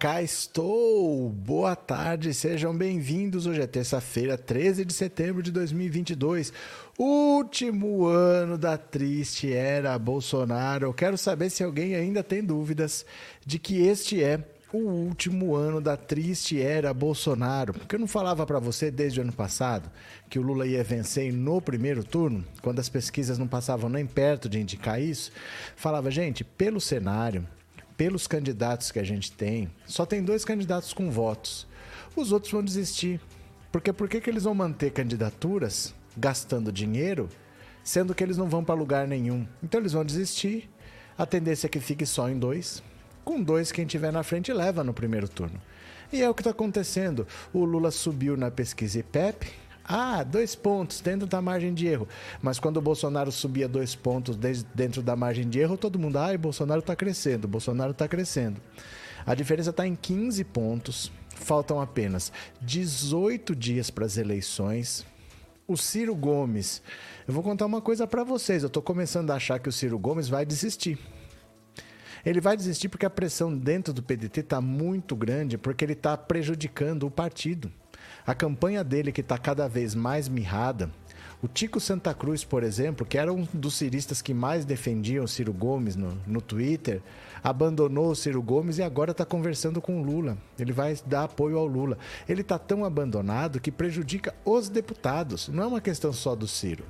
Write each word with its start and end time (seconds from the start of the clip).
Cá 0.00 0.22
estou! 0.22 1.28
Boa 1.28 1.76
tarde, 1.76 2.32
sejam 2.32 2.74
bem-vindos. 2.74 3.44
Hoje 3.44 3.60
é 3.60 3.66
terça-feira, 3.66 4.38
13 4.38 4.82
de 4.82 4.94
setembro 4.94 5.42
de 5.42 5.52
2022, 5.52 6.54
último 6.98 8.06
ano 8.06 8.56
da 8.56 8.78
triste 8.78 9.52
era 9.52 9.98
Bolsonaro. 9.98 10.86
Eu 10.86 10.94
quero 10.94 11.18
saber 11.18 11.50
se 11.50 11.62
alguém 11.62 11.94
ainda 11.94 12.22
tem 12.22 12.42
dúvidas 12.42 13.04
de 13.44 13.58
que 13.58 13.82
este 13.82 14.24
é 14.24 14.42
o 14.72 14.78
último 14.78 15.54
ano 15.54 15.82
da 15.82 15.98
triste 15.98 16.58
era 16.62 16.94
Bolsonaro. 16.94 17.74
Porque 17.74 17.94
eu 17.94 18.00
não 18.00 18.08
falava 18.08 18.46
para 18.46 18.58
você 18.58 18.90
desde 18.90 19.20
o 19.20 19.22
ano 19.22 19.34
passado 19.34 19.90
que 20.30 20.38
o 20.38 20.42
Lula 20.42 20.66
ia 20.66 20.82
vencer 20.82 21.30
no 21.30 21.60
primeiro 21.60 22.02
turno, 22.02 22.42
quando 22.62 22.78
as 22.78 22.88
pesquisas 22.88 23.36
não 23.36 23.46
passavam 23.46 23.90
nem 23.90 24.06
perto 24.06 24.48
de 24.48 24.58
indicar 24.58 24.98
isso. 24.98 25.30
Falava, 25.76 26.10
gente, 26.10 26.42
pelo 26.42 26.80
cenário, 26.80 27.46
pelos 28.00 28.26
candidatos 28.26 28.90
que 28.90 28.98
a 28.98 29.04
gente 29.04 29.30
tem, 29.30 29.70
só 29.84 30.06
tem 30.06 30.24
dois 30.24 30.42
candidatos 30.42 30.94
com 30.94 31.10
votos. 31.10 31.66
Os 32.16 32.32
outros 32.32 32.50
vão 32.50 32.64
desistir. 32.64 33.20
Porque 33.70 33.92
por 33.92 34.08
que, 34.08 34.22
que 34.22 34.30
eles 34.30 34.44
vão 34.44 34.54
manter 34.54 34.90
candidaturas 34.90 35.94
gastando 36.16 36.72
dinheiro, 36.72 37.28
sendo 37.84 38.14
que 38.14 38.24
eles 38.24 38.38
não 38.38 38.48
vão 38.48 38.64
para 38.64 38.74
lugar 38.74 39.06
nenhum? 39.06 39.46
Então 39.62 39.78
eles 39.78 39.92
vão 39.92 40.02
desistir. 40.02 40.70
A 41.18 41.26
tendência 41.26 41.66
é 41.66 41.68
que 41.68 41.78
fique 41.78 42.06
só 42.06 42.30
em 42.30 42.38
dois. 42.38 42.82
Com 43.22 43.42
dois, 43.42 43.70
quem 43.70 43.84
tiver 43.84 44.10
na 44.10 44.22
frente 44.22 44.50
leva 44.50 44.82
no 44.82 44.94
primeiro 44.94 45.28
turno. 45.28 45.60
E 46.10 46.22
é 46.22 46.30
o 46.30 46.32
que 46.32 46.40
está 46.40 46.52
acontecendo. 46.52 47.26
O 47.52 47.66
Lula 47.66 47.90
subiu 47.90 48.34
na 48.34 48.50
pesquisa 48.50 49.00
IPEP, 49.00 49.52
ah, 49.92 50.22
dois 50.22 50.54
pontos 50.54 51.00
dentro 51.00 51.26
da 51.26 51.42
margem 51.42 51.74
de 51.74 51.84
erro. 51.84 52.06
Mas 52.40 52.60
quando 52.60 52.76
o 52.76 52.80
Bolsonaro 52.80 53.32
subia 53.32 53.66
dois 53.66 53.96
pontos 53.96 54.36
dentro 54.72 55.02
da 55.02 55.16
margem 55.16 55.48
de 55.48 55.58
erro, 55.58 55.76
todo 55.76 55.98
mundo, 55.98 56.16
ai, 56.16 56.38
Bolsonaro 56.38 56.78
está 56.78 56.94
crescendo, 56.94 57.48
Bolsonaro 57.48 57.90
está 57.90 58.06
crescendo. 58.06 58.60
A 59.26 59.34
diferença 59.34 59.70
está 59.70 59.84
em 59.84 59.96
15 59.96 60.44
pontos. 60.44 61.10
Faltam 61.34 61.80
apenas 61.80 62.32
18 62.62 63.56
dias 63.56 63.90
para 63.90 64.06
as 64.06 64.16
eleições. 64.16 65.04
O 65.66 65.76
Ciro 65.76 66.14
Gomes, 66.14 66.82
eu 67.26 67.34
vou 67.34 67.42
contar 67.42 67.66
uma 67.66 67.80
coisa 67.80 68.06
para 68.06 68.22
vocês. 68.22 68.62
Eu 68.62 68.68
estou 68.68 68.82
começando 68.82 69.32
a 69.32 69.34
achar 69.34 69.58
que 69.58 69.68
o 69.68 69.72
Ciro 69.72 69.98
Gomes 69.98 70.28
vai 70.28 70.46
desistir. 70.46 70.98
Ele 72.24 72.40
vai 72.40 72.56
desistir 72.56 72.88
porque 72.88 73.06
a 73.06 73.10
pressão 73.10 73.56
dentro 73.56 73.92
do 73.92 74.04
PDT 74.04 74.40
está 74.40 74.60
muito 74.60 75.16
grande, 75.16 75.58
porque 75.58 75.84
ele 75.84 75.94
está 75.94 76.16
prejudicando 76.16 77.08
o 77.08 77.10
partido. 77.10 77.72
A 78.26 78.34
campanha 78.34 78.84
dele, 78.84 79.12
que 79.12 79.20
está 79.20 79.38
cada 79.38 79.68
vez 79.68 79.94
mais 79.94 80.28
mirrada, 80.28 80.90
o 81.42 81.48
Tico 81.48 81.80
Santa 81.80 82.12
Cruz, 82.12 82.44
por 82.44 82.62
exemplo, 82.62 83.06
que 83.06 83.16
era 83.16 83.32
um 83.32 83.48
dos 83.54 83.74
ciristas 83.74 84.20
que 84.20 84.34
mais 84.34 84.66
defendiam 84.66 85.26
Ciro 85.26 85.54
Gomes 85.54 85.96
no, 85.96 86.14
no 86.26 86.42
Twitter, 86.42 87.00
abandonou 87.42 88.10
o 88.10 88.14
Ciro 88.14 88.42
Gomes 88.42 88.76
e 88.76 88.82
agora 88.82 89.12
está 89.12 89.24
conversando 89.24 89.80
com 89.80 90.00
o 90.00 90.04
Lula. 90.04 90.36
Ele 90.58 90.70
vai 90.70 90.94
dar 91.06 91.24
apoio 91.24 91.56
ao 91.56 91.66
Lula. 91.66 91.96
Ele 92.28 92.42
está 92.42 92.58
tão 92.58 92.84
abandonado 92.84 93.58
que 93.58 93.72
prejudica 93.72 94.34
os 94.44 94.68
deputados. 94.68 95.48
Não 95.48 95.62
é 95.62 95.66
uma 95.66 95.80
questão 95.80 96.12
só 96.12 96.36
do 96.36 96.46
Ciro. 96.46 96.84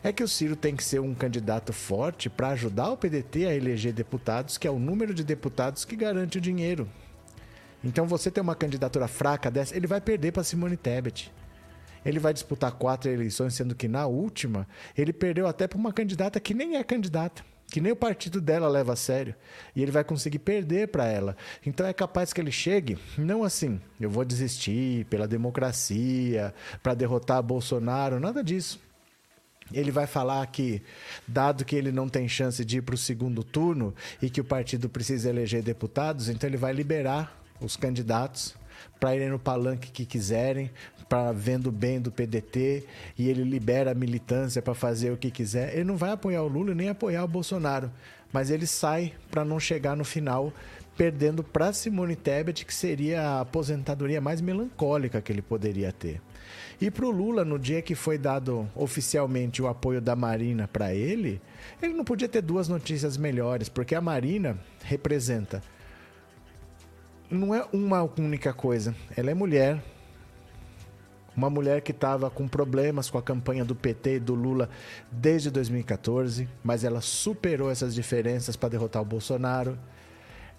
É 0.00 0.12
que 0.12 0.22
o 0.22 0.28
Ciro 0.28 0.54
tem 0.54 0.76
que 0.76 0.84
ser 0.84 1.00
um 1.00 1.12
candidato 1.12 1.72
forte 1.72 2.30
para 2.30 2.50
ajudar 2.50 2.90
o 2.90 2.96
PDT 2.96 3.46
a 3.46 3.54
eleger 3.54 3.92
deputados, 3.92 4.56
que 4.56 4.68
é 4.68 4.70
o 4.70 4.78
número 4.78 5.12
de 5.12 5.24
deputados 5.24 5.84
que 5.84 5.96
garante 5.96 6.38
o 6.38 6.40
dinheiro. 6.40 6.88
Então 7.82 8.06
você 8.06 8.30
tem 8.30 8.42
uma 8.42 8.54
candidatura 8.54 9.06
fraca 9.06 9.50
dessa, 9.50 9.76
ele 9.76 9.86
vai 9.86 10.00
perder 10.00 10.32
para 10.32 10.44
Simone 10.44 10.76
Tebet. 10.76 11.32
Ele 12.04 12.18
vai 12.18 12.32
disputar 12.32 12.72
quatro 12.72 13.10
eleições, 13.10 13.54
sendo 13.54 13.74
que 13.74 13.88
na 13.88 14.06
última 14.06 14.66
ele 14.96 15.12
perdeu 15.12 15.46
até 15.46 15.66
para 15.66 15.78
uma 15.78 15.92
candidata 15.92 16.40
que 16.40 16.54
nem 16.54 16.76
é 16.76 16.84
candidata, 16.84 17.44
que 17.66 17.80
nem 17.80 17.92
o 17.92 17.96
partido 17.96 18.40
dela 18.40 18.68
leva 18.68 18.92
a 18.92 18.96
sério. 18.96 19.34
E 19.74 19.82
ele 19.82 19.90
vai 19.90 20.04
conseguir 20.04 20.38
perder 20.38 20.88
para 20.88 21.06
ela. 21.06 21.36
Então 21.64 21.86
é 21.86 21.92
capaz 21.92 22.32
que 22.32 22.40
ele 22.40 22.52
chegue, 22.52 22.98
não 23.16 23.44
assim, 23.44 23.80
eu 24.00 24.10
vou 24.10 24.24
desistir 24.24 25.04
pela 25.06 25.28
democracia, 25.28 26.54
para 26.82 26.94
derrotar 26.94 27.42
Bolsonaro, 27.42 28.20
nada 28.20 28.42
disso. 28.42 28.80
Ele 29.70 29.90
vai 29.90 30.06
falar 30.06 30.46
que, 30.46 30.82
dado 31.26 31.64
que 31.64 31.76
ele 31.76 31.92
não 31.92 32.08
tem 32.08 32.26
chance 32.26 32.64
de 32.64 32.78
ir 32.78 32.82
para 32.82 32.94
o 32.94 32.98
segundo 32.98 33.44
turno 33.44 33.94
e 34.22 34.30
que 34.30 34.40
o 34.40 34.44
partido 34.44 34.88
precisa 34.88 35.28
eleger 35.28 35.62
deputados, 35.62 36.30
então 36.30 36.48
ele 36.48 36.56
vai 36.56 36.72
liberar 36.72 37.37
os 37.60 37.76
candidatos 37.76 38.56
para 38.98 39.14
irem 39.14 39.30
no 39.30 39.38
palanque 39.38 39.90
que 39.90 40.04
quiserem, 40.04 40.70
para 41.08 41.32
vendo 41.32 41.72
bem 41.72 42.00
do 42.00 42.12
PDT 42.12 42.84
e 43.16 43.28
ele 43.28 43.42
libera 43.42 43.92
a 43.92 43.94
militância 43.94 44.60
para 44.60 44.74
fazer 44.74 45.10
o 45.10 45.16
que 45.16 45.30
quiser. 45.30 45.74
Ele 45.74 45.84
não 45.84 45.96
vai 45.96 46.10
apoiar 46.10 46.42
o 46.42 46.48
Lula 46.48 46.74
nem 46.74 46.88
apoiar 46.88 47.24
o 47.24 47.28
Bolsonaro, 47.28 47.90
mas 48.32 48.50
ele 48.50 48.66
sai 48.66 49.14
para 49.30 49.44
não 49.44 49.58
chegar 49.58 49.96
no 49.96 50.04
final 50.04 50.52
perdendo 50.96 51.44
para 51.44 51.72
Simone 51.72 52.16
Tebet, 52.16 52.66
que 52.66 52.74
seria 52.74 53.22
a 53.22 53.40
aposentadoria 53.42 54.20
mais 54.20 54.40
melancólica 54.40 55.22
que 55.22 55.30
ele 55.30 55.40
poderia 55.40 55.92
ter. 55.92 56.20
E 56.80 56.90
para 56.90 57.06
o 57.06 57.10
Lula, 57.10 57.44
no 57.44 57.56
dia 57.56 57.80
que 57.80 57.94
foi 57.94 58.18
dado 58.18 58.68
oficialmente 58.74 59.62
o 59.62 59.68
apoio 59.68 60.00
da 60.00 60.16
Marina 60.16 60.66
para 60.66 60.92
ele, 60.92 61.40
ele 61.80 61.94
não 61.94 62.04
podia 62.04 62.28
ter 62.28 62.42
duas 62.42 62.68
notícias 62.68 63.16
melhores, 63.16 63.68
porque 63.68 63.94
a 63.94 64.00
Marina 64.00 64.58
representa 64.82 65.62
não 67.30 67.54
é 67.54 67.64
uma 67.72 68.02
única 68.02 68.52
coisa. 68.52 68.94
Ela 69.16 69.30
é 69.30 69.34
mulher. 69.34 69.82
Uma 71.36 71.48
mulher 71.48 71.82
que 71.82 71.92
estava 71.92 72.28
com 72.30 72.48
problemas 72.48 73.08
com 73.10 73.18
a 73.18 73.22
campanha 73.22 73.64
do 73.64 73.74
PT 73.74 74.16
e 74.16 74.20
do 74.20 74.34
Lula 74.34 74.68
desde 75.12 75.50
2014, 75.50 76.48
mas 76.64 76.82
ela 76.82 77.00
superou 77.00 77.70
essas 77.70 77.94
diferenças 77.94 78.56
para 78.56 78.70
derrotar 78.70 79.02
o 79.02 79.04
Bolsonaro. 79.04 79.78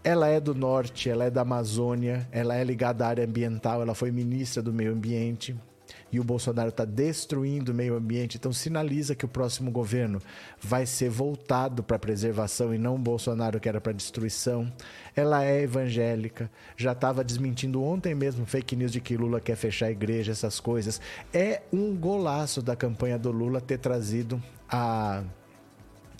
Ela 0.01 0.29
é 0.29 0.39
do 0.39 0.55
norte, 0.55 1.09
ela 1.09 1.25
é 1.25 1.29
da 1.29 1.41
Amazônia, 1.41 2.25
ela 2.31 2.55
é 2.55 2.63
ligada 2.63 3.05
à 3.05 3.09
área 3.09 3.25
ambiental, 3.25 3.81
ela 3.81 3.93
foi 3.93 4.09
ministra 4.11 4.63
do 4.63 4.71
meio 4.71 4.93
ambiente 4.93 5.53
e 6.11 6.19
o 6.19 6.23
Bolsonaro 6.23 6.69
está 6.69 6.85
destruindo 6.85 7.71
o 7.71 7.75
meio 7.75 7.95
ambiente, 7.95 8.37
então 8.37 8.51
sinaliza 8.51 9.15
que 9.15 9.25
o 9.25 9.27
próximo 9.27 9.71
governo 9.71 10.21
vai 10.59 10.85
ser 10.85 11.09
voltado 11.09 11.83
para 11.83 11.95
a 11.95 11.99
preservação 11.99 12.73
e 12.73 12.77
não 12.77 12.95
o 12.95 12.99
Bolsonaro 12.99 13.59
que 13.59 13.69
era 13.69 13.81
para 13.81 13.91
destruição. 13.91 14.71
Ela 15.15 15.43
é 15.43 15.61
evangélica, 15.61 16.49
já 16.75 16.91
estava 16.91 17.23
desmentindo 17.23 17.83
ontem 17.83 18.15
mesmo 18.15 18.45
fake 18.45 18.75
news 18.75 18.91
de 18.91 19.01
que 19.01 19.17
Lula 19.17 19.39
quer 19.39 19.55
fechar 19.55 19.87
a 19.87 19.91
igreja, 19.91 20.31
essas 20.31 20.59
coisas. 20.59 20.99
É 21.33 21.61
um 21.71 21.95
golaço 21.95 22.61
da 22.61 22.75
campanha 22.75 23.17
do 23.17 23.31
Lula 23.31 23.61
ter 23.61 23.77
trazido 23.77 24.41
a 24.69 25.23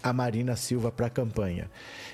a 0.01 0.13
Marina 0.13 0.55
Silva 0.55 0.91
para 0.91 1.07
a 1.07 1.09
campanha. 1.09 1.69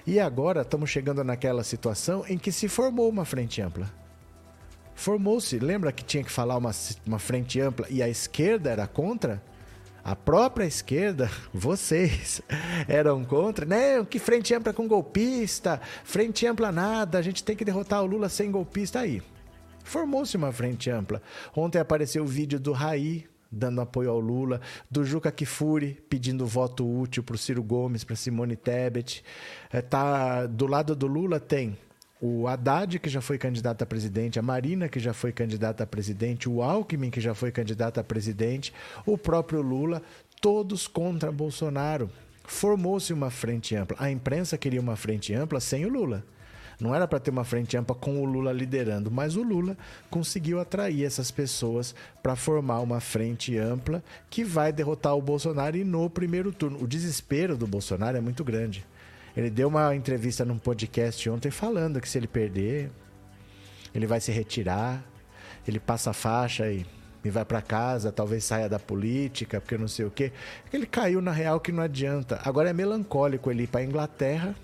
E 0.08 0.20
agora 0.20 0.62
estamos 0.62 0.90
chegando 0.90 1.24
naquela 1.24 1.64
situação 1.64 2.26
em 2.28 2.38
que 2.38 2.52
se 2.52 2.68
formou 2.68 3.08
uma 3.10 3.26
frente 3.26 3.62
ampla. 3.62 4.05
Formou-se, 4.96 5.60
lembra 5.60 5.92
que 5.92 6.04
tinha 6.04 6.24
que 6.24 6.32
falar 6.32 6.58
uma, 6.58 6.72
uma 7.06 7.20
frente 7.20 7.60
ampla 7.60 7.86
e 7.90 8.02
a 8.02 8.08
esquerda 8.08 8.72
era 8.72 8.88
contra? 8.88 9.44
A 10.04 10.16
própria 10.16 10.66
esquerda, 10.66 11.30
vocês, 11.54 12.42
eram 12.88 13.26
contra. 13.26 13.66
Não, 13.66 14.06
que 14.06 14.20
frente 14.20 14.54
ampla 14.54 14.72
com 14.72 14.88
golpista, 14.88 15.82
frente 16.04 16.48
ampla 16.48 16.72
nada, 16.72 17.18
a 17.18 17.22
gente 17.22 17.44
tem 17.44 17.56
que 17.56 17.66
derrotar 17.66 18.02
o 18.02 18.06
Lula 18.06 18.30
sem 18.30 18.50
golpista. 18.50 19.02
Aí, 19.02 19.22
formou-se 19.84 20.38
uma 20.38 20.52
frente 20.52 20.90
ampla. 20.90 21.22
Ontem 21.56 21.80
apareceu 21.80 22.24
o 22.24 22.28
vídeo 22.28 22.60
do 22.60 22.72
Raí 22.72 23.28
dando 23.52 23.80
apoio 23.80 24.10
ao 24.10 24.20
Lula, 24.20 24.60
do 24.92 25.06
Juca 25.06 25.32
Kifuri 25.32 26.04
pedindo 26.10 26.46
voto 26.46 26.86
útil 26.86 27.24
para 27.24 27.36
o 27.36 27.38
Ciro 27.38 27.64
Gomes, 27.64 28.04
para 28.04 28.16
Simone 28.16 28.56
Tebet. 28.56 29.24
É, 29.72 29.82
tá, 29.82 30.46
do 30.46 30.68
lado 30.68 30.96
do 30.96 31.08
Lula 31.08 31.40
tem 31.40 31.78
o 32.26 32.48
Haddad, 32.48 32.98
que 32.98 33.10
já 33.10 33.22
foi 33.22 33.38
candidato 33.38 33.84
a 33.84 33.86
presidente, 33.86 34.40
a 34.40 34.42
Marina, 34.42 34.90
que 34.90 35.00
já 35.00 35.14
foi 35.14 35.32
candidata 35.32 35.84
a 35.84 35.88
presidente, 35.88 36.50
o 36.50 36.64
Alckmin, 36.64 37.12
que 37.12 37.22
já 37.22 37.36
foi 37.36 37.52
candidato 37.52 38.00
a 38.00 38.04
presidente, 38.04 38.74
o 39.06 39.18
próprio 39.18 39.62
Lula, 39.62 40.02
todos 40.42 40.88
contra 40.88 41.32
Bolsonaro. 41.32 42.10
Formou-se 42.44 43.14
uma 43.14 43.30
frente 43.30 43.76
ampla. 43.76 43.98
A 44.00 44.10
imprensa 44.10 44.58
queria 44.58 44.82
uma 44.82 44.96
frente 44.96 45.34
ampla 45.34 45.60
sem 45.60 45.86
o 45.86 45.90
Lula. 45.90 46.24
Não 46.80 46.94
era 46.94 47.08
para 47.08 47.20
ter 47.20 47.32
uma 47.32 47.44
frente 47.44 47.78
ampla 47.78 47.96
com 47.96 48.22
o 48.22 48.26
Lula 48.26 48.52
liderando, 48.52 49.10
mas 49.10 49.36
o 49.36 49.44
Lula 49.44 49.78
conseguiu 50.10 50.60
atrair 50.60 51.06
essas 51.06 51.32
pessoas 51.32 51.96
para 52.22 52.36
formar 52.36 52.82
uma 52.82 53.00
frente 53.00 53.58
ampla 53.58 54.04
que 54.30 54.44
vai 54.44 54.74
derrotar 54.74 55.16
o 55.16 55.22
Bolsonaro 55.22 55.78
e 55.78 55.84
no 55.84 56.10
primeiro 56.10 56.52
turno. 56.52 56.82
O 56.84 56.88
desespero 56.88 57.56
do 57.56 57.68
Bolsonaro 57.68 58.18
é 58.18 58.22
muito 58.22 58.44
grande. 58.44 58.86
Ele 59.36 59.50
deu 59.50 59.68
uma 59.68 59.94
entrevista 59.96 60.46
num 60.46 60.58
podcast 60.58 61.30
ontem 61.30 61.52
falando 61.52 62.00
que 62.00 62.08
se 62.08 62.18
ele 62.18 62.28
perder, 62.28 62.90
ele 63.94 64.08
vai 64.08 64.22
se 64.22 64.32
retirar, 64.32 65.04
ele 65.68 65.80
passa 65.80 66.12
a 66.12 66.14
faixa 66.14 66.72
e, 66.72 66.86
e 67.24 67.30
vai 67.30 67.44
para 67.44 67.62
casa, 67.62 68.12
talvez 68.12 68.46
saia 68.46 68.70
da 68.70 68.80
política, 68.80 69.60
porque 69.60 69.78
não 69.78 69.88
sei 69.88 70.06
o 70.06 70.12
quê. 70.12 70.32
Ele 70.72 70.86
caiu 70.86 71.22
na 71.22 71.32
real 71.32 71.60
que 71.60 71.72
não 71.72 71.84
adianta. 71.84 72.40
Agora 72.46 72.70
é 72.70 72.74
melancólico 72.74 73.52
ele 73.52 73.64
ir 73.64 73.68
para 73.68 73.84
Inglaterra, 73.84 74.56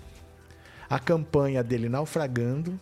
a 0.88 0.98
campanha 0.98 1.62
dele 1.62 1.88
naufragando, 1.88 2.80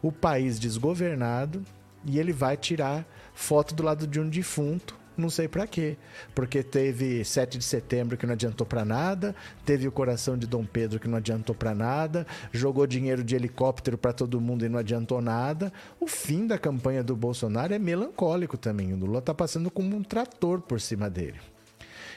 o 0.00 0.10
país 0.10 0.58
desgovernado, 0.58 1.62
e 2.04 2.18
ele 2.18 2.32
vai 2.32 2.56
tirar 2.56 3.04
foto 3.34 3.74
do 3.74 3.82
lado 3.82 4.06
de 4.06 4.20
um 4.20 4.28
defunto 4.28 4.96
Não 5.16 5.30
sei 5.30 5.48
para 5.48 5.66
quê. 5.66 5.96
Porque 6.34 6.62
teve 6.62 7.24
7 7.24 7.58
de 7.58 7.64
setembro 7.64 8.16
que 8.16 8.26
não 8.26 8.34
adiantou 8.34 8.66
para 8.66 8.84
nada, 8.84 9.34
teve 9.64 9.88
o 9.88 9.92
coração 9.92 10.36
de 10.36 10.46
Dom 10.46 10.64
Pedro 10.64 11.00
que 11.00 11.08
não 11.08 11.16
adiantou 11.16 11.54
para 11.54 11.74
nada, 11.74 12.26
jogou 12.52 12.86
dinheiro 12.86 13.24
de 13.24 13.34
helicóptero 13.34 13.96
para 13.96 14.12
todo 14.12 14.40
mundo 14.40 14.64
e 14.64 14.68
não 14.68 14.78
adiantou 14.78 15.22
nada. 15.22 15.72
O 15.98 16.06
fim 16.06 16.46
da 16.46 16.58
campanha 16.58 17.02
do 17.02 17.16
Bolsonaro 17.16 17.72
é 17.72 17.78
melancólico 17.78 18.58
também. 18.58 18.92
O 18.92 18.96
Lula 18.96 19.22
tá 19.22 19.32
passando 19.32 19.70
como 19.70 19.96
um 19.96 20.02
trator 20.02 20.60
por 20.60 20.80
cima 20.80 21.08
dele. 21.08 21.40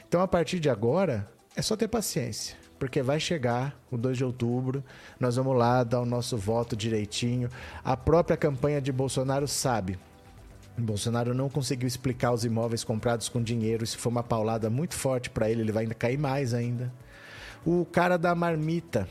Então, 0.06 0.20
a 0.20 0.28
partir 0.28 0.58
de 0.58 0.68
agora, 0.68 1.26
é 1.56 1.62
só 1.62 1.76
ter 1.76 1.88
paciência 1.88 2.56
porque 2.80 3.02
vai 3.02 3.20
chegar 3.20 3.78
o 3.90 3.98
2 3.98 4.16
de 4.16 4.24
outubro, 4.24 4.82
nós 5.20 5.36
vamos 5.36 5.54
lá 5.54 5.84
dar 5.84 6.00
o 6.00 6.06
nosso 6.06 6.38
voto 6.38 6.74
direitinho. 6.74 7.50
A 7.84 7.94
própria 7.94 8.38
campanha 8.38 8.80
de 8.80 8.90
Bolsonaro 8.90 9.46
sabe 9.46 9.98
Bolsonaro 10.78 11.34
não 11.34 11.48
conseguiu 11.48 11.86
explicar 11.86 12.32
os 12.32 12.44
imóveis 12.44 12.84
comprados 12.84 13.28
com 13.28 13.42
dinheiro. 13.42 13.84
Isso 13.84 13.98
foi 13.98 14.10
uma 14.10 14.22
paulada 14.22 14.70
muito 14.70 14.94
forte 14.94 15.28
para 15.30 15.50
ele. 15.50 15.62
Ele 15.62 15.72
vai 15.72 15.84
ainda 15.84 15.94
cair 15.94 16.18
mais 16.18 16.54
ainda. 16.54 16.92
O 17.64 17.84
cara 17.84 18.16
da 18.16 18.34
marmita. 18.34 19.08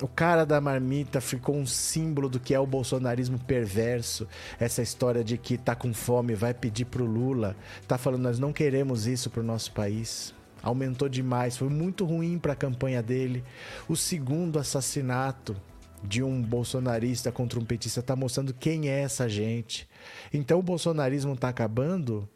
O 0.00 0.08
cara 0.08 0.44
da 0.44 0.60
marmita 0.60 1.20
ficou 1.20 1.54
um 1.54 1.66
símbolo 1.66 2.28
do 2.28 2.40
que 2.40 2.54
é 2.54 2.58
o 2.58 2.66
bolsonarismo 2.66 3.38
perverso. 3.38 4.26
Essa 4.58 4.82
história 4.82 5.22
de 5.22 5.38
que 5.38 5.56
tá 5.56 5.74
com 5.76 5.94
fome, 5.94 6.34
vai 6.34 6.52
pedir 6.52 6.86
pro 6.86 7.04
Lula. 7.04 7.54
Tá 7.86 7.96
falando, 7.96 8.22
nós 8.22 8.38
não 8.38 8.52
queremos 8.52 9.06
isso 9.06 9.30
pro 9.30 9.42
nosso 9.42 9.70
país. 9.72 10.34
Aumentou 10.62 11.08
demais, 11.08 11.56
foi 11.56 11.68
muito 11.68 12.04
ruim 12.04 12.38
para 12.38 12.52
a 12.52 12.56
campanha 12.56 13.02
dele. 13.02 13.44
O 13.88 13.96
segundo 13.96 14.58
assassinato 14.58 15.56
de 16.02 16.22
um 16.22 16.42
bolsonarista 16.42 17.30
contra 17.30 17.60
um 17.60 17.64
petista 17.64 18.00
está 18.00 18.16
mostrando 18.16 18.54
quem 18.54 18.88
é 18.88 19.00
essa 19.00 19.28
gente. 19.28 19.88
Então 20.32 20.58
o 20.58 20.62
bolsonarismo 20.62 21.34
está 21.34 21.48
acabando 21.48 22.28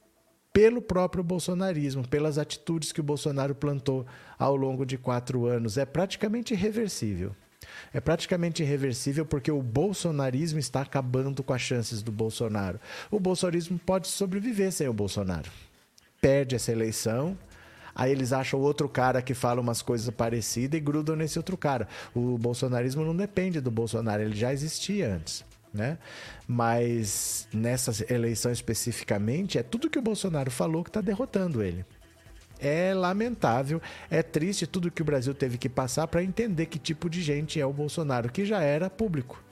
pelo 0.52 0.80
próprio 0.80 1.22
bolsonarismo, 1.22 2.08
pelas 2.08 2.38
atitudes 2.38 2.90
que 2.90 3.00
o 3.00 3.04
Bolsonaro 3.04 3.54
plantou 3.54 4.06
ao 4.38 4.56
longo 4.56 4.86
de 4.86 4.96
quatro 4.96 5.44
anos. 5.44 5.76
É 5.76 5.84
praticamente 5.84 6.54
irreversível. 6.54 7.36
É 7.92 8.00
praticamente 8.00 8.62
irreversível 8.62 9.26
porque 9.26 9.50
o 9.50 9.62
bolsonarismo 9.62 10.58
está 10.58 10.80
acabando 10.80 11.42
com 11.42 11.52
as 11.52 11.60
chances 11.60 12.02
do 12.02 12.10
Bolsonaro. 12.10 12.80
O 13.10 13.20
bolsonarismo 13.20 13.78
pode 13.78 14.08
sobreviver 14.08 14.72
sem 14.72 14.88
o 14.88 14.94
Bolsonaro. 14.94 15.50
Perde 16.20 16.56
essa 16.56 16.72
eleição, 16.72 17.36
Aí 17.98 18.12
eles 18.12 18.30
acham 18.30 18.60
outro 18.60 18.90
cara 18.90 19.22
que 19.22 19.32
fala 19.32 19.58
umas 19.58 19.80
coisas 19.80 20.14
parecidas 20.14 20.76
e 20.76 20.82
grudam 20.82 21.16
nesse 21.16 21.38
outro 21.38 21.56
cara. 21.56 21.88
O 22.14 22.36
bolsonarismo 22.36 23.02
não 23.02 23.16
depende 23.16 23.58
do 23.58 23.70
Bolsonaro, 23.70 24.22
ele 24.22 24.36
já 24.36 24.52
existia 24.52 25.14
antes. 25.14 25.42
Né? 25.76 25.98
Mas 26.48 27.46
nessa 27.52 27.92
eleição 28.12 28.50
especificamente, 28.50 29.58
é 29.58 29.62
tudo 29.62 29.90
que 29.90 29.98
o 29.98 30.02
Bolsonaro 30.02 30.50
falou 30.50 30.82
que 30.82 30.90
está 30.90 31.00
derrotando 31.00 31.62
ele. 31.62 31.84
É 32.58 32.94
lamentável, 32.94 33.82
é 34.10 34.22
triste 34.22 34.66
tudo 34.66 34.90
que 34.90 35.02
o 35.02 35.04
Brasil 35.04 35.34
teve 35.34 35.58
que 35.58 35.68
passar 35.68 36.06
para 36.06 36.22
entender 36.22 36.66
que 36.66 36.78
tipo 36.78 37.10
de 37.10 37.20
gente 37.20 37.60
é 37.60 37.66
o 37.66 37.72
Bolsonaro, 37.72 38.32
que 38.32 38.46
já 38.46 38.62
era 38.62 38.88
público. 38.88 39.42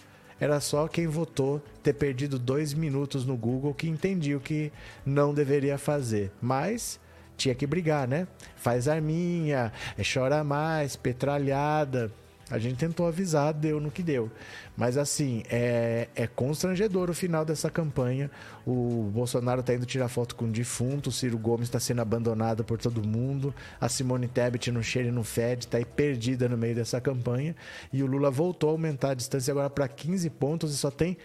Era 0.41 0.59
só 0.59 0.89
quem 0.89 1.07
votou 1.07 1.63
ter 1.83 1.93
perdido 1.93 2.39
dois 2.39 2.73
minutos 2.73 3.25
no 3.25 3.37
Google 3.37 3.75
que 3.75 3.89
entendia 3.89 4.37
o 4.37 4.41
que 4.41 4.73
não 5.05 5.35
deveria 5.35 5.79
fazer. 5.79 6.33
Mas 6.41 6.99
tinha 7.37 7.55
que 7.55 7.67
brigar, 7.67 8.09
né? 8.09 8.27
Faz 8.57 8.89
arminha, 8.89 9.73
chora 10.13 10.43
mais, 10.43 10.97
petralhada. 10.97 12.11
A 12.51 12.59
gente 12.59 12.77
tentou 12.77 13.07
avisar, 13.07 13.55
deu 13.55 13.81
no 13.81 13.91
que 13.91 14.03
deu. 14.03 14.31
Mas 14.77 14.99
assim, 14.99 15.43
é, 15.49 16.09
é 16.15 16.27
constrangedor 16.27 17.09
o 17.09 17.15
final 17.15 17.45
dessa 17.45 17.71
campanha. 17.71 18.31
O 18.67 19.11
Bolsonaro 19.13 19.61
está 19.61 19.75
indo 19.75 19.87
tirar 19.87 20.09
foto 20.09 20.35
com 20.37 20.45
o 20.45 20.51
defunto, 20.51 21.09
o 21.09 21.13
Ciro 21.13 21.39
Gomes 21.39 21.69
está 21.69 21.81
sendo 21.81 22.03
abandonado 22.03 22.63
por 22.63 22.79
todo 22.79 23.07
mundo, 23.07 23.55
a 23.81 23.89
Simone 23.89 24.29
Tebet 24.29 24.71
não 24.71 24.83
cheira 24.83 25.09
e 25.09 25.13
não 25.13 25.25
fede, 25.25 25.65
está 25.65 25.79
aí 25.79 25.85
perdida 25.85 26.49
no 26.49 26.57
meio 26.57 26.75
dessa 26.75 27.01
campanha. 27.01 27.57
E 27.93 28.03
o 28.03 28.07
Lula 28.07 28.31
voltou 28.31 28.71
a 28.71 28.73
aumentar 28.73 29.11
a 29.11 29.15
distância 29.15 29.51
agora 29.51 29.71
para 29.71 29.89
15 29.89 30.29
pontos 30.31 30.75
e 30.75 30.77
só 30.77 30.91
tem 30.91 31.17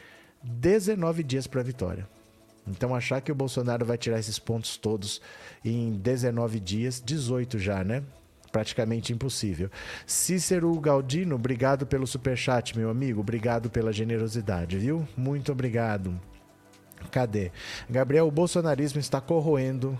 19 0.42 1.24
dias 1.24 1.48
para 1.48 1.60
a 1.60 1.64
vitória. 1.64 2.08
Então 2.66 2.96
achar 2.96 3.20
que 3.20 3.32
o 3.32 3.36
Bolsonaro 3.36 3.86
vai 3.86 3.98
tirar 3.98 4.20
esses 4.20 4.38
pontos 4.38 4.78
todos 4.78 5.22
em 5.66 5.94
19 5.94 6.60
dias, 6.60 7.02
18 7.04 7.58
já, 7.58 7.84
né? 7.84 8.04
Praticamente 8.52 9.14
impossível. 9.14 9.70
Cícero 10.06 10.74
Galdino, 10.80 11.36
obrigado 11.36 11.86
pelo 11.86 12.08
superchat, 12.08 12.78
meu 12.78 12.90
amigo. 12.90 13.22
Obrigado 13.22 13.70
pela 13.70 13.94
generosidade, 13.94 14.78
viu? 14.78 15.08
Muito 15.16 15.52
obrigado. 15.52 16.20
Cadê? 17.12 17.52
Gabriel, 17.90 18.28
o 18.28 18.32
bolsonarismo 18.32 19.00
está 19.00 19.22
corroendo, 19.22 19.98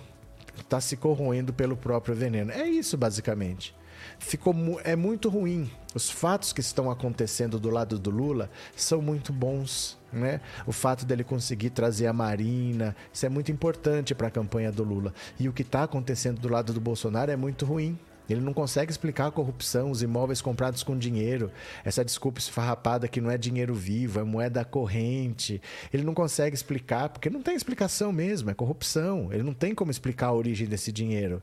está 0.60 0.82
se 0.82 0.98
corroendo 0.98 1.54
pelo 1.54 1.78
próprio 1.78 2.16
veneno. 2.16 2.52
É 2.52 2.68
isso, 2.68 2.98
basicamente 2.98 3.74
ficou 4.18 4.54
é 4.84 4.96
muito 4.96 5.30
ruim. 5.30 5.70
Os 5.94 6.10
fatos 6.10 6.54
que 6.54 6.62
estão 6.62 6.90
acontecendo 6.90 7.60
do 7.60 7.70
lado 7.70 7.98
do 7.98 8.10
Lula 8.10 8.50
são 8.76 9.02
muito 9.02 9.34
bons. 9.34 9.98
Né? 10.12 10.42
O 10.66 10.72
fato 10.72 11.06
dele 11.06 11.24
conseguir 11.24 11.70
trazer 11.70 12.08
a 12.08 12.14
Marina, 12.14 12.96
isso 13.14 13.26
é 13.26 13.30
muito 13.30 13.52
importante 13.52 14.16
para 14.16 14.28
a 14.28 14.32
campanha 14.32 14.72
do 14.72 14.84
Lula. 14.84 15.14
E 15.40 15.48
o 15.48 15.54
que 15.54 15.62
está 15.62 15.84
acontecendo 15.84 16.40
do 16.40 16.50
lado 16.50 16.74
do 16.74 16.82
Bolsonaro 16.82 17.32
é 17.32 17.36
muito 17.36 17.66
ruim. 17.66 17.98
Ele 18.30 18.42
não 18.42 18.54
consegue 18.54 18.92
explicar 18.92 19.28
a 19.28 19.32
corrupção, 19.32 19.92
os 19.92 20.02
imóveis 20.02 20.42
comprados 20.42 20.84
com 20.84 20.98
dinheiro, 20.98 21.52
essa 21.84 22.06
desculpa 22.06 22.40
esfarrapada 22.40 23.08
que 23.08 23.20
não 23.20 23.32
é 23.32 23.38
dinheiro 23.38 23.74
vivo, 23.74 24.20
é 24.20 24.24
moeda 24.24 24.64
corrente. 24.64 25.62
Ele 25.94 26.04
não 26.04 26.14
consegue 26.14 26.56
explicar, 26.56 27.10
porque 27.10 27.30
não 27.30 27.42
tem 27.42 27.56
explicação 27.56 28.12
mesmo, 28.12 28.50
é 28.50 28.54
corrupção. 28.54 29.30
Ele 29.32 29.44
não 29.44 29.54
tem 29.54 29.74
como 29.74 29.92
explicar 29.92 30.28
a 30.28 30.34
origem 30.34 30.68
desse 30.68 30.92
dinheiro. 30.92 31.42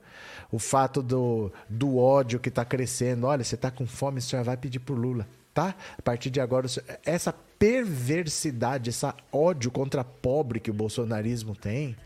O 0.51 0.59
fato 0.59 1.03
do, 1.03 1.53
do 1.69 1.99
ódio 1.99 2.39
que 2.39 2.49
está 2.49 2.65
crescendo. 2.65 3.27
Olha, 3.27 3.43
você 3.43 3.55
está 3.55 3.71
com 3.71 3.87
fome, 3.87 4.21
você 4.21 4.37
já 4.37 4.43
vai 4.43 4.57
pedir 4.57 4.79
por 4.79 4.97
Lula. 4.97 5.27
Tá? 5.53 5.75
A 5.99 6.03
partir 6.03 6.29
de 6.29 6.41
agora, 6.41 6.67
essa 7.05 7.33
perversidade, 7.59 8.91
esse 8.91 9.07
ódio 9.33 9.71
contra 9.71 10.05
pobre 10.05 10.61
que 10.61 10.71
o 10.71 10.75
bolsonarismo 10.75 11.57
tem, 11.57 11.97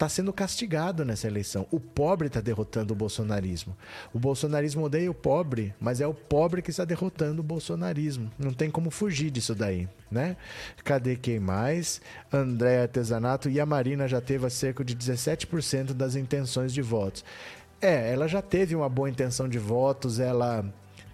está 0.00 0.08
sendo 0.08 0.32
castigado 0.32 1.04
nessa 1.04 1.26
eleição. 1.26 1.66
O 1.70 1.78
pobre 1.78 2.28
está 2.28 2.40
derrotando 2.40 2.94
o 2.94 2.96
bolsonarismo. 2.96 3.76
O 4.14 4.18
bolsonarismo 4.18 4.82
odeia 4.82 5.10
o 5.10 5.14
pobre, 5.14 5.74
mas 5.78 6.00
é 6.00 6.06
o 6.06 6.14
pobre 6.14 6.62
que 6.62 6.70
está 6.70 6.86
derrotando 6.86 7.40
o 7.40 7.44
bolsonarismo. 7.44 8.30
Não 8.38 8.54
tem 8.54 8.70
como 8.70 8.90
fugir 8.90 9.30
disso 9.30 9.54
daí, 9.54 9.86
né? 10.10 10.38
Cadê 10.82 11.16
quem 11.16 11.38
mais? 11.38 12.00
André 12.32 12.80
Artesanato 12.80 13.50
e 13.50 13.60
a 13.60 13.66
Marina 13.66 14.08
já 14.08 14.22
teve 14.22 14.48
cerca 14.48 14.82
de 14.82 14.96
17% 14.96 15.92
das 15.92 16.16
intenções 16.16 16.72
de 16.72 16.80
votos. 16.80 17.22
É, 17.78 18.10
ela 18.10 18.26
já 18.26 18.40
teve 18.40 18.74
uma 18.74 18.88
boa 18.88 19.10
intenção 19.10 19.46
de 19.46 19.58
votos, 19.58 20.18
ela 20.18 20.64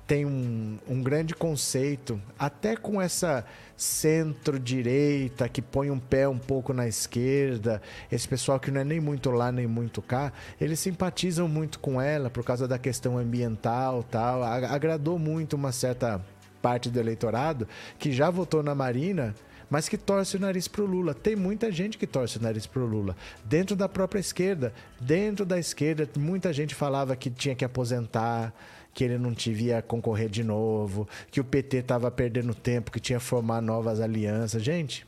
tem 0.07 0.25
um, 0.25 0.79
um 0.89 1.03
grande 1.03 1.35
conceito, 1.35 2.21
até 2.39 2.77
com 2.77 3.03
essa 3.03 3.45
centro-direita 3.77 5.49
que 5.49 5.61
põe 5.61 5.91
um 5.91 5.99
pé 5.99 6.29
um 6.29 6.39
pouco 6.39 6.73
na 6.73 6.87
esquerda, 6.87 7.83
esse 8.11 8.27
pessoal 8.27 8.61
que 8.61 8.71
não 8.71 8.81
é 8.81 8.85
nem 8.85 9.01
muito 9.01 9.31
lá 9.31 9.51
nem 9.51 9.67
muito 9.67 10.01
cá, 10.01 10.33
eles 10.61 10.79
simpatizam 10.79 11.49
muito 11.49 11.81
com 11.81 12.01
ela 12.01 12.31
por 12.31 12.45
causa 12.45 12.69
da 12.69 12.79
questão 12.79 13.19
ambiental 13.19 14.03
tal. 14.05 14.43
Agradou 14.43 15.19
muito 15.19 15.55
uma 15.55 15.73
certa 15.73 16.25
parte 16.63 16.89
do 16.89 17.01
eleitorado 17.01 17.69
que 17.99 18.13
já 18.13 18.31
votou 18.31 18.63
na 18.63 18.75
Marina 18.75 19.35
mas 19.69 19.89
que 19.89 19.97
torce 19.97 20.37
o 20.37 20.41
nariz 20.41 20.69
para 20.69 20.83
o 20.83 20.87
Lula. 20.87 21.13
Tem 21.13 21.35
muita 21.35 21.71
gente 21.73 21.99
que 21.99 22.07
torce 22.07 22.39
o 22.39 22.43
nariz 22.43 22.67
para 22.67 22.83
o 22.83 22.87
Lula. 22.87 23.17
Dentro 23.45 23.75
da 23.75 23.89
própria 23.89 24.21
esquerda. 24.21 24.73
Dentro 25.01 25.45
da 25.45 25.59
esquerda, 25.59 26.09
muita 26.17 26.53
gente 26.53 26.75
falava 26.75 27.17
que 27.17 27.31
tinha 27.31 27.55
que 27.55 27.65
aposentar, 27.65 28.55
que 28.97 29.05
ele 29.05 29.19
não 29.19 29.33
devia 29.33 29.83
concorrer 29.83 30.31
de 30.31 30.43
novo, 30.43 31.07
que 31.31 31.38
o 31.38 31.45
PT 31.45 31.76
estava 31.76 32.11
perdendo 32.11 32.55
tempo, 32.55 32.91
que 32.91 32.99
tinha 32.99 33.19
que 33.19 33.25
formar 33.26 33.61
novas 33.61 34.00
alianças. 34.00 34.62
Gente, 34.62 35.07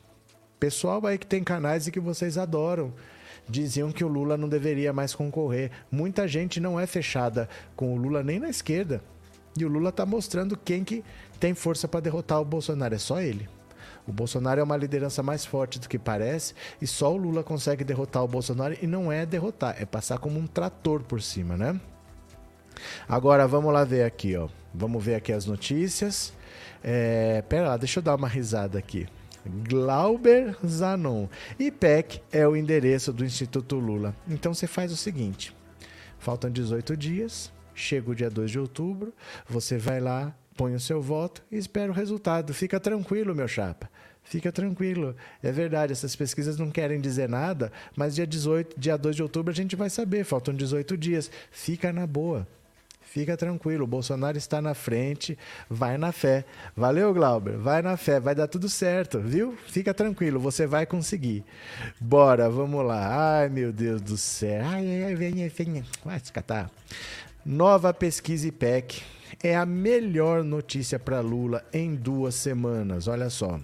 pessoal 0.60 1.06
aí 1.06 1.16
que 1.16 1.26
tem 1.26 1.42
canais 1.42 1.86
e 1.86 1.90
que 1.90 1.98
vocês 1.98 2.36
adoram 2.36 2.92
diziam 3.48 3.90
que 3.90 4.04
o 4.04 4.08
Lula 4.08 4.36
não 4.36 4.46
deveria 4.46 4.92
mais 4.92 5.14
concorrer. 5.14 5.70
Muita 5.90 6.28
gente 6.28 6.60
não 6.60 6.78
é 6.78 6.86
fechada 6.86 7.48
com 7.74 7.94
o 7.94 7.96
Lula 7.96 8.22
nem 8.22 8.38
na 8.38 8.50
esquerda. 8.50 9.02
E 9.58 9.64
o 9.64 9.68
Lula 9.68 9.88
está 9.88 10.04
mostrando 10.04 10.54
quem 10.54 10.84
que 10.84 11.02
tem 11.40 11.54
força 11.54 11.88
para 11.88 12.00
derrotar 12.00 12.42
o 12.42 12.44
Bolsonaro. 12.44 12.94
É 12.94 12.98
só 12.98 13.22
ele. 13.22 13.48
O 14.06 14.12
Bolsonaro 14.12 14.60
é 14.60 14.62
uma 14.62 14.76
liderança 14.76 15.22
mais 15.22 15.46
forte 15.46 15.78
do 15.78 15.88
que 15.88 15.98
parece 15.98 16.52
e 16.78 16.86
só 16.86 17.10
o 17.10 17.16
Lula 17.16 17.42
consegue 17.42 17.84
derrotar 17.84 18.22
o 18.22 18.28
Bolsonaro 18.28 18.76
e 18.82 18.86
não 18.86 19.10
é 19.10 19.24
derrotar, 19.24 19.80
é 19.80 19.86
passar 19.86 20.18
como 20.18 20.38
um 20.38 20.46
trator 20.46 21.02
por 21.02 21.22
cima, 21.22 21.56
né? 21.56 21.80
Agora 23.08 23.46
vamos 23.46 23.72
lá 23.72 23.84
ver 23.84 24.04
aqui, 24.04 24.36
ó. 24.36 24.48
Vamos 24.72 25.02
ver 25.04 25.14
aqui 25.14 25.32
as 25.32 25.46
notícias. 25.46 26.32
É, 26.82 27.42
pera 27.48 27.68
lá, 27.68 27.76
deixa 27.76 27.98
eu 27.98 28.02
dar 28.02 28.14
uma 28.14 28.28
risada 28.28 28.78
aqui. 28.78 29.06
Glauber 29.68 30.56
Zanon. 30.66 31.26
IPEC 31.58 32.20
é 32.30 32.46
o 32.46 32.56
endereço 32.56 33.12
do 33.12 33.24
Instituto 33.24 33.76
Lula. 33.76 34.14
Então 34.28 34.52
você 34.52 34.66
faz 34.66 34.92
o 34.92 34.96
seguinte: 34.96 35.54
faltam 36.18 36.50
18 36.50 36.96
dias, 36.96 37.52
chega 37.74 38.10
o 38.10 38.14
dia 38.14 38.30
2 38.30 38.50
de 38.50 38.58
outubro, 38.58 39.12
você 39.48 39.78
vai 39.78 40.00
lá, 40.00 40.34
põe 40.56 40.74
o 40.74 40.80
seu 40.80 41.00
voto 41.00 41.42
e 41.50 41.56
espera 41.56 41.90
o 41.90 41.94
resultado. 41.94 42.52
Fica 42.52 42.78
tranquilo, 42.78 43.34
meu 43.34 43.48
chapa. 43.48 43.88
Fica 44.22 44.52
tranquilo. 44.52 45.16
É 45.42 45.50
verdade, 45.50 45.92
essas 45.92 46.14
pesquisas 46.14 46.58
não 46.58 46.70
querem 46.70 47.00
dizer 47.00 47.28
nada, 47.28 47.72
mas 47.96 48.14
dia 48.14 48.26
18, 48.26 48.78
dia 48.78 48.98
2 48.98 49.16
de 49.16 49.22
outubro 49.22 49.50
a 49.50 49.54
gente 49.54 49.74
vai 49.74 49.88
saber, 49.88 50.24
faltam 50.24 50.52
18 50.52 50.98
dias. 50.98 51.30
Fica 51.50 51.92
na 51.92 52.06
boa. 52.06 52.46
Fica 53.10 53.38
tranquilo, 53.38 53.84
o 53.84 53.86
Bolsonaro 53.86 54.36
está 54.36 54.60
na 54.60 54.74
frente, 54.74 55.36
vai 55.68 55.96
na 55.96 56.12
fé. 56.12 56.44
Valeu, 56.76 57.14
Glauber, 57.14 57.56
vai 57.56 57.80
na 57.80 57.96
fé, 57.96 58.20
vai 58.20 58.34
dar 58.34 58.46
tudo 58.46 58.68
certo, 58.68 59.18
viu? 59.18 59.56
Fica 59.66 59.94
tranquilo, 59.94 60.38
você 60.38 60.66
vai 60.66 60.84
conseguir. 60.84 61.42
Bora, 61.98 62.50
vamos 62.50 62.84
lá. 62.84 63.38
Ai, 63.38 63.48
meu 63.48 63.72
Deus 63.72 64.02
do 64.02 64.18
céu. 64.18 64.62
Ai, 64.62 65.04
ai, 65.04 65.14
venha, 65.14 65.48
venha. 65.48 65.84
Vai 66.04 66.20
se 66.20 66.30
catar. 66.30 66.70
Nova 67.46 67.94
pesquisa 67.94 68.46
IPEC 68.46 69.02
é 69.42 69.56
a 69.56 69.64
melhor 69.64 70.44
notícia 70.44 70.98
para 70.98 71.20
Lula 71.20 71.64
em 71.72 71.94
duas 71.94 72.34
semanas. 72.34 73.08
Olha 73.08 73.30
só. 73.30 73.58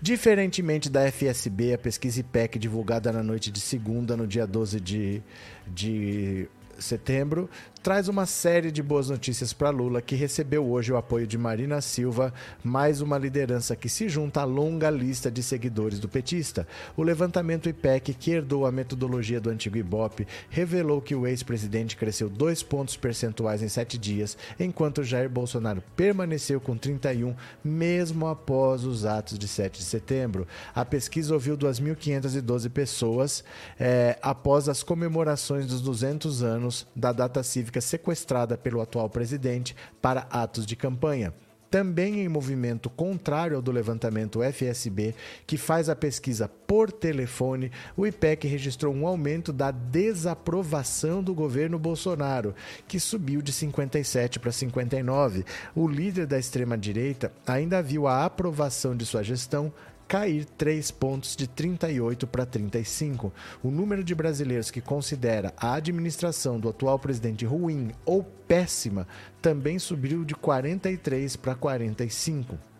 Diferentemente 0.00 0.88
da 0.88 1.10
FSB, 1.10 1.74
a 1.74 1.78
pesquisa 1.78 2.20
IPEC 2.20 2.56
divulgada 2.56 3.10
na 3.10 3.22
noite 3.22 3.50
de 3.50 3.58
segunda, 3.58 4.16
no 4.16 4.28
dia 4.28 4.46
12 4.46 4.78
de, 4.78 5.22
de 5.66 6.48
setembro, 6.78 7.48
traz 7.84 8.08
uma 8.08 8.24
série 8.24 8.72
de 8.72 8.82
boas 8.82 9.10
notícias 9.10 9.52
para 9.52 9.68
Lula, 9.68 10.00
que 10.00 10.14
recebeu 10.14 10.64
hoje 10.66 10.90
o 10.90 10.96
apoio 10.96 11.26
de 11.26 11.36
Marina 11.36 11.82
Silva, 11.82 12.32
mais 12.62 13.02
uma 13.02 13.18
liderança 13.18 13.76
que 13.76 13.90
se 13.90 14.08
junta 14.08 14.40
à 14.40 14.44
longa 14.44 14.88
lista 14.88 15.30
de 15.30 15.42
seguidores 15.42 15.98
do 15.98 16.08
petista. 16.08 16.66
O 16.96 17.02
levantamento 17.02 17.68
IPEC, 17.68 18.14
que 18.14 18.30
herdou 18.30 18.64
a 18.64 18.72
metodologia 18.72 19.38
do 19.38 19.50
antigo 19.50 19.76
Ibope, 19.76 20.26
revelou 20.48 21.02
que 21.02 21.14
o 21.14 21.26
ex-presidente 21.26 21.94
cresceu 21.94 22.30
dois 22.30 22.62
pontos 22.62 22.96
percentuais 22.96 23.62
em 23.62 23.68
sete 23.68 23.98
dias, 23.98 24.34
enquanto 24.58 25.04
Jair 25.04 25.28
Bolsonaro 25.28 25.82
permaneceu 25.94 26.62
com 26.62 26.78
31, 26.78 27.34
mesmo 27.62 28.28
após 28.28 28.84
os 28.84 29.04
atos 29.04 29.38
de 29.38 29.46
7 29.46 29.80
de 29.80 29.84
setembro. 29.84 30.48
A 30.74 30.86
pesquisa 30.86 31.34
ouviu 31.34 31.54
2.512 31.54 32.70
pessoas 32.70 33.44
é, 33.78 34.18
após 34.22 34.70
as 34.70 34.82
comemorações 34.82 35.66
dos 35.66 35.82
200 35.82 36.42
anos 36.42 36.86
da 36.96 37.12
data 37.12 37.42
cívica 37.42 37.73
sequestrada 37.80 38.56
pelo 38.56 38.80
atual 38.80 39.08
presidente 39.08 39.74
para 40.00 40.26
atos 40.30 40.66
de 40.66 40.76
campanha. 40.76 41.32
Também 41.74 42.20
em 42.20 42.28
movimento 42.28 42.88
contrário 42.88 43.56
ao 43.56 43.62
do 43.62 43.72
levantamento 43.72 44.40
FSB, 44.40 45.12
que 45.44 45.56
faz 45.56 45.88
a 45.88 45.96
pesquisa 45.96 46.48
por 46.48 46.92
telefone, 46.92 47.72
o 47.96 48.06
IPEC 48.06 48.46
registrou 48.46 48.94
um 48.94 49.08
aumento 49.08 49.52
da 49.52 49.72
desaprovação 49.72 51.20
do 51.20 51.34
governo 51.34 51.76
Bolsonaro, 51.76 52.54
que 52.86 53.00
subiu 53.00 53.42
de 53.42 53.52
57 53.52 54.38
para 54.38 54.52
59. 54.52 55.44
O 55.74 55.88
líder 55.88 56.26
da 56.26 56.38
extrema-direita 56.38 57.32
ainda 57.44 57.82
viu 57.82 58.06
a 58.06 58.24
aprovação 58.24 58.96
de 58.96 59.04
sua 59.04 59.24
gestão 59.24 59.72
cair 60.08 60.44
3 60.44 60.90
pontos 60.90 61.36
de 61.36 61.46
38 61.46 62.26
para 62.26 62.46
35. 62.46 63.32
O 63.62 63.70
número 63.70 64.04
de 64.04 64.14
brasileiros 64.14 64.70
que 64.70 64.80
considera 64.80 65.52
a 65.56 65.74
administração 65.74 66.58
do 66.58 66.68
atual 66.68 66.98
presidente 66.98 67.44
ruim 67.44 67.92
ou 68.04 68.22
péssima 68.22 69.06
também 69.40 69.78
subiu 69.78 70.24
de 70.24 70.34
43 70.34 71.36
para 71.36 71.54
45. 71.54 72.73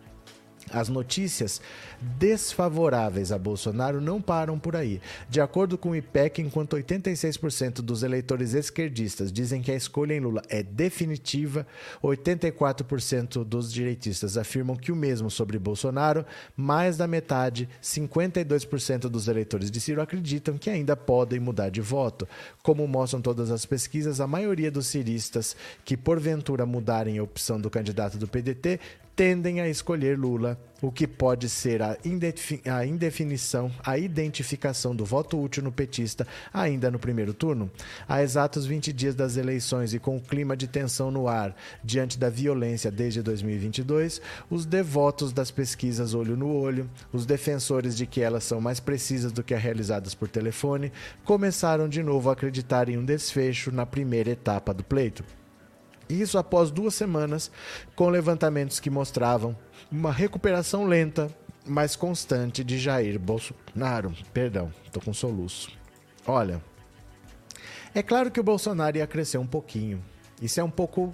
As 0.71 0.89
notícias 0.89 1.61
desfavoráveis 2.01 3.31
a 3.31 3.37
Bolsonaro 3.37 4.01
não 4.01 4.21
param 4.21 4.57
por 4.57 4.75
aí. 4.75 4.99
De 5.29 5.39
acordo 5.39 5.77
com 5.77 5.91
o 5.91 5.95
IPEC, 5.95 6.41
enquanto 6.41 6.75
86% 6.75 7.81
dos 7.81 8.03
eleitores 8.03 8.53
esquerdistas 8.53 9.31
dizem 9.31 9.61
que 9.61 9.71
a 9.71 9.75
escolha 9.75 10.13
em 10.13 10.19
Lula 10.19 10.41
é 10.49 10.63
definitiva, 10.63 11.67
84% 12.03 13.43
dos 13.43 13.71
direitistas 13.71 14.37
afirmam 14.37 14.75
que 14.75 14.91
o 14.91 14.95
mesmo 14.95 15.29
sobre 15.29 15.59
Bolsonaro, 15.59 16.25
mais 16.55 16.97
da 16.97 17.07
metade, 17.07 17.69
52% 17.81 19.01
dos 19.01 19.27
eleitores 19.27 19.69
de 19.69 19.79
Ciro 19.79 20.01
acreditam 20.01 20.57
que 20.57 20.69
ainda 20.69 20.95
podem 20.95 21.39
mudar 21.39 21.69
de 21.69 21.81
voto. 21.81 22.27
Como 22.63 22.87
mostram 22.87 23.21
todas 23.21 23.51
as 23.51 23.65
pesquisas, 23.65 24.19
a 24.19 24.27
maioria 24.27 24.71
dos 24.71 24.87
ciristas 24.87 25.55
que 25.83 25.95
porventura 25.95 26.65
mudarem 26.65 27.17
a 27.19 27.23
opção 27.23 27.61
do 27.61 27.69
candidato 27.69 28.17
do 28.17 28.27
PDT 28.27 28.79
tendem 29.15 29.61
a 29.61 29.69
escolher 29.69 30.19
Lula, 30.19 30.59
o 30.81 30.91
que 30.91 31.07
pode 31.07 31.47
ser 31.47 31.81
a, 31.81 31.97
a 32.65 32.85
indefinição, 32.85 33.71
a 33.83 33.97
identificação 33.97 34.93
do 34.93 35.05
voto 35.05 35.41
útil 35.41 35.63
no 35.63 35.71
petista 35.71 36.27
ainda 36.53 36.91
no 36.91 36.99
primeiro 36.99 37.33
turno. 37.33 37.71
Há 38.07 38.21
exatos 38.21 38.65
20 38.65 38.91
dias 38.91 39.15
das 39.15 39.37
eleições 39.37 39.93
e 39.93 39.99
com 39.99 40.17
o 40.17 40.21
clima 40.21 40.55
de 40.55 40.67
tensão 40.67 41.09
no 41.09 41.29
ar 41.29 41.55
diante 41.83 42.19
da 42.19 42.29
violência 42.29 42.91
desde 42.91 43.21
2022, 43.21 44.21
os 44.49 44.65
devotos 44.65 45.31
das 45.31 45.49
pesquisas 45.49 46.13
olho 46.13 46.35
no 46.35 46.53
olho, 46.53 46.89
os 47.13 47.25
defensores 47.25 47.95
de 47.95 48.05
que 48.05 48.19
elas 48.19 48.43
são 48.43 48.59
mais 48.59 48.79
precisas 48.81 49.31
do 49.31 49.43
que 49.43 49.53
as 49.53 49.63
realizadas 49.63 50.13
por 50.13 50.27
telefone, 50.27 50.91
começaram 51.23 51.87
de 51.87 52.03
novo 52.03 52.29
a 52.29 52.33
acreditar 52.33 52.89
em 52.89 52.97
um 52.97 53.05
desfecho 53.05 53.71
na 53.71 53.85
primeira 53.85 54.31
etapa 54.31 54.73
do 54.73 54.83
pleito. 54.83 55.23
Isso 56.09 56.37
após 56.37 56.71
duas 56.71 56.93
semanas, 56.93 57.51
com 57.95 58.09
levantamentos 58.09 58.79
que 58.79 58.89
mostravam 58.89 59.57
uma 59.91 60.11
recuperação 60.11 60.85
lenta, 60.85 61.29
mas 61.65 61.95
constante 61.95 62.63
de 62.63 62.77
Jair 62.77 63.19
Bolsonaro. 63.19 64.13
Perdão, 64.33 64.71
tô 64.91 64.99
com 64.99 65.13
soluço. 65.13 65.71
Olha, 66.27 66.61
é 67.93 68.03
claro 68.03 68.29
que 68.29 68.39
o 68.39 68.43
Bolsonaro 68.43 68.97
ia 68.97 69.07
crescer 69.07 69.37
um 69.37 69.47
pouquinho. 69.47 70.03
Isso 70.41 70.59
é 70.59 70.63
um 70.63 70.69
pouco 70.69 71.13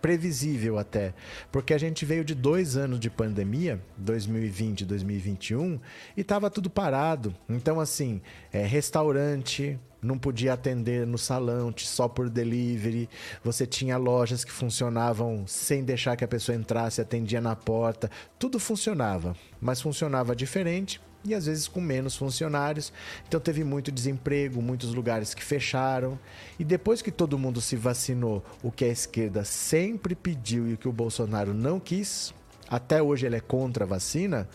previsível 0.00 0.78
até, 0.78 1.14
porque 1.50 1.72
a 1.72 1.78
gente 1.78 2.04
veio 2.04 2.22
de 2.22 2.34
dois 2.34 2.76
anos 2.76 3.00
de 3.00 3.08
pandemia, 3.08 3.80
2020 3.96 4.82
e 4.82 4.84
2021, 4.84 5.80
e 6.14 6.20
estava 6.20 6.50
tudo 6.50 6.68
parado. 6.68 7.34
Então, 7.48 7.80
assim, 7.80 8.20
é, 8.52 8.66
restaurante, 8.66 9.78
não 10.04 10.18
podia 10.18 10.52
atender 10.52 11.06
no 11.06 11.16
salão, 11.16 11.72
só 11.76 12.06
por 12.06 12.28
delivery. 12.28 13.08
Você 13.42 13.66
tinha 13.66 13.96
lojas 13.96 14.44
que 14.44 14.52
funcionavam 14.52 15.44
sem 15.46 15.82
deixar 15.82 16.16
que 16.16 16.24
a 16.24 16.28
pessoa 16.28 16.56
entrasse, 16.56 17.00
atendia 17.00 17.40
na 17.40 17.56
porta. 17.56 18.10
Tudo 18.38 18.58
funcionava, 18.58 19.34
mas 19.60 19.80
funcionava 19.80 20.36
diferente 20.36 21.00
e 21.24 21.34
às 21.34 21.46
vezes 21.46 21.66
com 21.66 21.80
menos 21.80 22.16
funcionários. 22.16 22.92
Então 23.26 23.40
teve 23.40 23.64
muito 23.64 23.90
desemprego, 23.90 24.60
muitos 24.60 24.92
lugares 24.92 25.32
que 25.32 25.42
fecharam. 25.42 26.18
E 26.58 26.64
depois 26.64 27.00
que 27.00 27.10
todo 27.10 27.38
mundo 27.38 27.60
se 27.60 27.76
vacinou, 27.76 28.44
o 28.62 28.70
que 28.70 28.84
a 28.84 28.88
esquerda 28.88 29.42
sempre 29.42 30.14
pediu 30.14 30.68
e 30.68 30.74
o 30.74 30.78
que 30.78 30.88
o 30.88 30.92
Bolsonaro 30.92 31.54
não 31.54 31.80
quis, 31.80 32.34
até 32.68 33.02
hoje 33.02 33.26
ele 33.26 33.36
é 33.36 33.40
contra 33.40 33.84
a 33.84 33.88
vacina. 33.88 34.48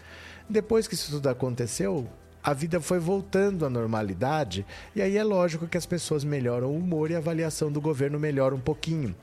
Depois 0.47 0.87
que 0.87 0.95
isso 0.95 1.11
tudo 1.11 1.27
aconteceu, 1.27 2.07
a 2.43 2.53
vida 2.53 2.79
foi 2.79 2.99
voltando 2.99 3.65
à 3.65 3.69
normalidade 3.69 4.65
e 4.95 5.01
aí 5.01 5.17
é 5.17 5.23
lógico 5.23 5.67
que 5.67 5.77
as 5.77 5.85
pessoas 5.85 6.23
melhoram 6.23 6.69
o 6.69 6.77
humor 6.77 7.11
e 7.11 7.15
a 7.15 7.17
avaliação 7.17 7.71
do 7.71 7.81
governo 7.81 8.17
melhora 8.17 8.55
um 8.55 8.59
pouquinho. 8.59 9.13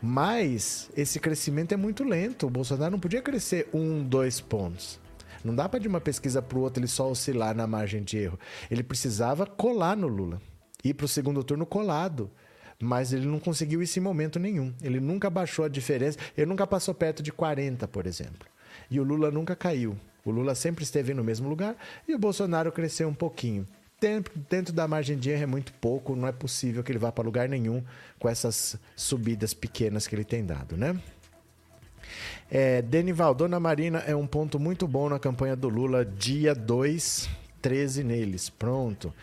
Mas 0.00 0.90
esse 0.96 1.20
crescimento 1.20 1.72
é 1.72 1.76
muito 1.76 2.02
lento. 2.02 2.46
O 2.46 2.50
Bolsonaro 2.50 2.92
não 2.92 2.98
podia 2.98 3.22
crescer 3.22 3.68
um, 3.72 4.02
dois 4.02 4.40
pontos. 4.40 4.98
Não 5.44 5.54
dá 5.54 5.68
para 5.68 5.80
de 5.80 5.88
uma 5.88 6.00
pesquisa 6.00 6.40
para 6.40 6.58
o 6.58 6.62
outro 6.62 6.80
ele 6.80 6.88
só 6.88 7.10
oscilar 7.10 7.54
na 7.54 7.66
margem 7.66 8.02
de 8.02 8.16
erro. 8.16 8.38
Ele 8.70 8.82
precisava 8.82 9.44
colar 9.44 9.96
no 9.96 10.06
Lula. 10.06 10.40
Ir 10.82 10.94
para 10.94 11.04
o 11.04 11.08
segundo 11.08 11.44
turno 11.44 11.66
colado. 11.66 12.30
Mas 12.80 13.12
ele 13.12 13.26
não 13.26 13.38
conseguiu 13.38 13.82
isso 13.82 13.98
em 13.98 14.02
momento 14.02 14.38
nenhum. 14.38 14.72
Ele 14.82 14.98
nunca 14.98 15.28
baixou 15.28 15.64
a 15.64 15.68
diferença. 15.68 16.18
Ele 16.36 16.46
nunca 16.46 16.66
passou 16.66 16.94
perto 16.94 17.22
de 17.22 17.30
40, 17.30 17.86
por 17.86 18.06
exemplo. 18.06 18.48
E 18.90 18.98
o 18.98 19.04
Lula 19.04 19.30
nunca 19.30 19.54
caiu. 19.54 19.96
O 20.24 20.30
Lula 20.30 20.54
sempre 20.54 20.84
esteve 20.84 21.14
no 21.14 21.24
mesmo 21.24 21.48
lugar 21.48 21.76
e 22.06 22.14
o 22.14 22.18
Bolsonaro 22.18 22.70
cresceu 22.70 23.08
um 23.08 23.14
pouquinho. 23.14 23.66
Dentro, 24.50 24.72
da 24.72 24.88
margem 24.88 25.16
de 25.16 25.30
erro 25.30 25.44
é 25.44 25.46
muito 25.46 25.72
pouco, 25.74 26.16
não 26.16 26.26
é 26.26 26.32
possível 26.32 26.82
que 26.82 26.90
ele 26.90 26.98
vá 26.98 27.12
para 27.12 27.22
lugar 27.22 27.48
nenhum 27.48 27.84
com 28.18 28.28
essas 28.28 28.76
subidas 28.96 29.54
pequenas 29.54 30.08
que 30.08 30.14
ele 30.14 30.24
tem 30.24 30.44
dado, 30.44 30.76
né? 30.76 31.00
É, 32.50 32.82
Denival, 32.82 33.32
Dona 33.32 33.60
Marina 33.60 34.00
é 34.00 34.14
um 34.14 34.26
ponto 34.26 34.58
muito 34.58 34.88
bom 34.88 35.08
na 35.08 35.20
campanha 35.20 35.54
do 35.54 35.68
Lula, 35.68 36.04
dia 36.04 36.52
2, 36.52 37.28
13 37.60 38.02
neles. 38.02 38.50
Pronto. 38.50 39.14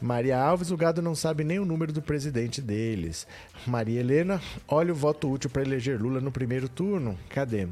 Maria 0.00 0.38
Alves, 0.38 0.70
o 0.70 0.76
gado 0.76 1.02
não 1.02 1.14
sabe 1.14 1.42
nem 1.42 1.58
o 1.58 1.64
número 1.64 1.92
do 1.92 2.00
presidente 2.00 2.62
deles. 2.62 3.26
Maria 3.66 3.98
Helena, 3.98 4.40
olha 4.68 4.92
o 4.92 4.96
voto 4.96 5.28
útil 5.28 5.50
para 5.50 5.62
eleger 5.62 6.00
Lula 6.00 6.20
no 6.20 6.30
primeiro 6.30 6.68
turno. 6.68 7.18
Cadê? 7.30 7.66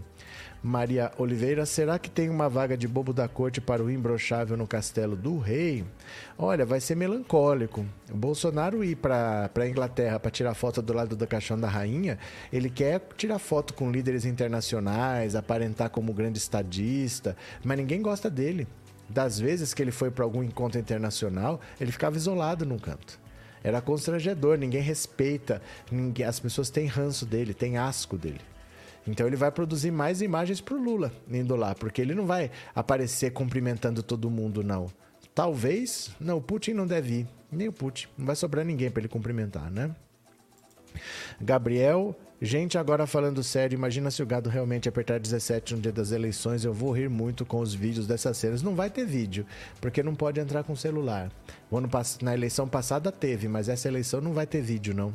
Maria 0.63 1.13
Oliveira, 1.19 1.65
será 1.65 1.99
que 1.99 2.11
tem 2.11 2.29
uma 2.29 2.49
vaga 2.49 2.77
de 2.77 2.89
bobo 2.89 3.13
da 3.13 3.29
corte 3.29 3.61
para 3.61 3.83
o 3.83 3.91
imbrochável 3.91 4.57
no 4.57 4.67
castelo 4.67 5.15
do 5.15 5.39
rei? 5.39 5.85
Olha, 6.37 6.65
vai 6.67 6.81
ser 6.81 6.97
melancólico. 6.97 7.87
O 8.11 8.17
Bolsonaro 8.17 8.83
ir 8.83 8.97
para 8.97 9.51
a 9.55 9.69
Inglaterra 9.69 10.19
para 10.19 10.31
tirar 10.31 10.55
foto 10.55 10.83
do 10.83 10.93
lado 10.93 11.15
do 11.15 11.27
caixão 11.27 11.59
da 11.59 11.69
rainha, 11.69 12.19
ele 12.53 12.69
quer 12.69 13.01
tirar 13.17 13.39
foto 13.39 13.75
com 13.75 13.91
líderes 13.91 14.25
internacionais, 14.25 15.37
aparentar 15.37 15.91
como 15.91 16.13
grande 16.13 16.39
estadista, 16.39 17.37
mas 17.63 17.79
ninguém 17.79 18.03
gosta 18.03 18.29
dele. 18.29 18.67
Das 19.09 19.39
vezes 19.39 19.73
que 19.73 19.83
ele 19.83 19.93
foi 19.93 20.11
para 20.11 20.25
algum 20.25 20.43
encontro 20.43 20.81
internacional, 20.81 21.61
ele 21.81 21.93
ficava 21.93 22.17
isolado 22.17 22.67
num 22.67 22.79
canto. 22.79 23.21
Era 23.63 23.81
constrangedor, 23.81 24.59
ninguém 24.59 24.83
respeita, 24.83 25.63
ninguém, 25.91 26.27
as 26.27 26.41
pessoas 26.41 26.71
têm 26.71 26.87
ranço 26.87 27.25
dele, 27.25 27.55
têm 27.55 27.79
asco 27.79 28.17
dele. 28.17 28.41
Então 29.07 29.27
ele 29.27 29.37
vai 29.37 29.51
produzir 29.51 29.91
mais 29.91 30.21
imagens 30.21 30.61
para 30.61 30.75
o 30.75 30.83
Lula 30.83 31.13
indo 31.31 31.55
lá, 31.55 31.75
porque 31.75 32.01
ele 32.01 32.15
não 32.15 32.27
vai 32.27 32.51
aparecer 32.75 33.33
cumprimentando 33.33 34.03
todo 34.03 34.31
mundo, 34.31 34.63
não. 34.63 34.87
Talvez, 35.35 36.11
não, 36.19 36.39
o 36.39 36.41
Putin 36.41 36.73
não 36.73 36.87
deve 36.87 37.21
ir, 37.21 37.29
nem 37.53 37.69
o 37.69 37.73
Putin, 37.73 38.09
não 38.17 38.27
vai 38.27 38.35
sobrar 38.35 38.65
ninguém 38.65 38.91
para 38.91 39.01
ele 39.01 39.09
cumprimentar, 39.09 39.71
né? 39.71 39.95
Gabriel, 41.41 42.17
gente, 42.41 42.77
agora 42.77 43.07
falando 43.07 43.43
sério, 43.43 43.77
imagina 43.77 44.11
se 44.11 44.23
o 44.23 44.27
gado 44.27 44.51
realmente 44.51 44.89
apertar 44.89 45.19
17 45.19 45.75
no 45.75 45.81
dia 45.81 45.93
das 45.93 46.11
eleições, 46.11 46.65
eu 46.65 46.73
vou 46.73 46.93
rir 46.93 47.09
muito 47.09 47.45
com 47.45 47.61
os 47.61 47.75
vídeos 47.75 48.07
dessas 48.07 48.37
cenas. 48.37 48.63
Não 48.63 48.75
vai 48.75 48.91
ter 48.91 49.05
vídeo, 49.07 49.47
porque 49.81 50.03
não 50.03 50.15
pode 50.15 50.41
entrar 50.41 50.63
com 50.65 50.77
celular. 50.77 51.31
ano, 51.73 51.89
na 52.23 52.35
eleição 52.35 52.69
passada 52.69 53.11
teve, 53.11 53.49
mas 53.49 53.69
essa 53.69 53.89
eleição 53.89 54.21
não 54.21 54.33
vai 54.33 54.47
ter 54.47 54.61
vídeo, 54.61 54.95
não. 54.95 55.15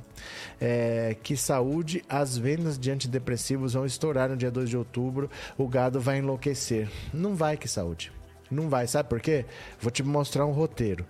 É, 0.60 1.16
que 1.22 1.38
saúde, 1.38 2.04
as 2.10 2.38
vendas 2.38 2.78
de 2.78 2.92
antidepressivos 2.92 3.74
vão 3.74 3.86
estourar 3.86 4.30
no 4.30 4.38
dia 4.38 4.52
2 4.52 4.70
de 4.70 4.78
outubro, 4.78 5.30
o 5.58 5.68
gado 5.68 6.00
vai 6.00 6.18
enlouquecer. 6.18 6.90
Não 7.14 7.36
vai, 7.36 7.58
que 7.58 7.68
saúde. 7.68 8.12
Não 8.50 8.70
vai, 8.70 8.88
sabe 8.88 9.08
por 9.08 9.22
quê? 9.22 9.46
Vou 9.80 9.92
te 9.92 10.04
mostrar 10.04 10.46
um 10.46 10.52
roteiro. 10.52 11.06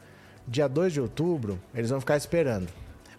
Dia 0.48 0.68
2 0.68 0.94
de 0.94 1.02
outubro, 1.02 1.60
eles 1.74 1.90
vão 1.90 2.00
ficar 2.00 2.18
esperando 2.18 2.68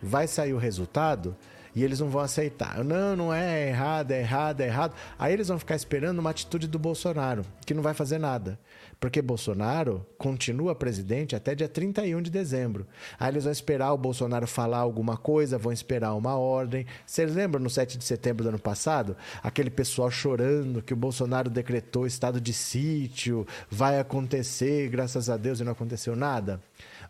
vai 0.03 0.27
sair 0.27 0.53
o 0.53 0.59
resultado 0.59 1.37
e 1.75 1.83
eles 1.83 2.01
não 2.01 2.09
vão 2.09 2.23
aceitar. 2.23 2.85
Não, 2.85 3.17
não 3.17 3.33
é, 3.33 3.69
errado, 3.69 4.11
é 4.11 4.21
errado, 4.21 4.61
é 4.61 4.67
errado. 4.67 4.95
Aí 5.19 5.33
eles 5.33 5.49
vão 5.49 5.59
ficar 5.59 5.75
esperando 5.75 6.19
uma 6.19 6.31
atitude 6.31 6.67
do 6.67 6.79
Bolsonaro, 6.79 7.45
que 7.65 7.75
não 7.75 7.83
vai 7.83 7.95
fazer 7.95 8.19
nada. 8.19 8.59
Porque 9.01 9.21
Bolsonaro 9.21 10.07
continua 10.17 10.75
presidente 10.75 11.35
até 11.35 11.55
dia 11.55 11.69
31 11.69 12.23
de 12.23 12.31
dezembro. 12.31 12.87
Aí 13.19 13.33
eles 13.33 13.45
vão 13.45 13.53
esperar 13.53 13.93
o 13.93 13.99
Bolsonaro 13.99 14.47
falar 14.47 14.79
alguma 14.79 15.17
coisa, 15.17 15.59
vão 15.59 15.73
esperar 15.73 16.15
uma 16.15 16.37
ordem. 16.37 16.87
Vocês 17.05 17.35
lembram 17.35 17.61
no 17.61 17.69
7 17.69 17.99
de 17.99 18.05
setembro 18.05 18.45
do 18.45 18.51
ano 18.51 18.59
passado? 18.61 19.17
Aquele 19.43 19.71
pessoal 19.71 20.11
chorando 20.11 20.83
que 20.83 20.93
o 20.93 20.97
Bolsonaro 20.97 21.51
decretou 21.51 22.07
estado 22.07 22.41
de 22.41 22.53
sítio, 22.53 23.47
vai 23.69 23.99
acontecer, 23.99 24.89
graças 24.89 25.29
a 25.29 25.37
Deus, 25.37 25.59
e 25.59 25.65
não 25.65 25.73
aconteceu 25.73 26.15
nada? 26.15 26.61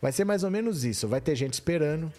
Vai 0.00 0.12
ser 0.12 0.24
mais 0.24 0.44
ou 0.44 0.50
menos 0.50 0.84
isso. 0.84 1.06
Vai 1.06 1.20
ter 1.20 1.36
gente 1.36 1.54
esperando, 1.54 2.10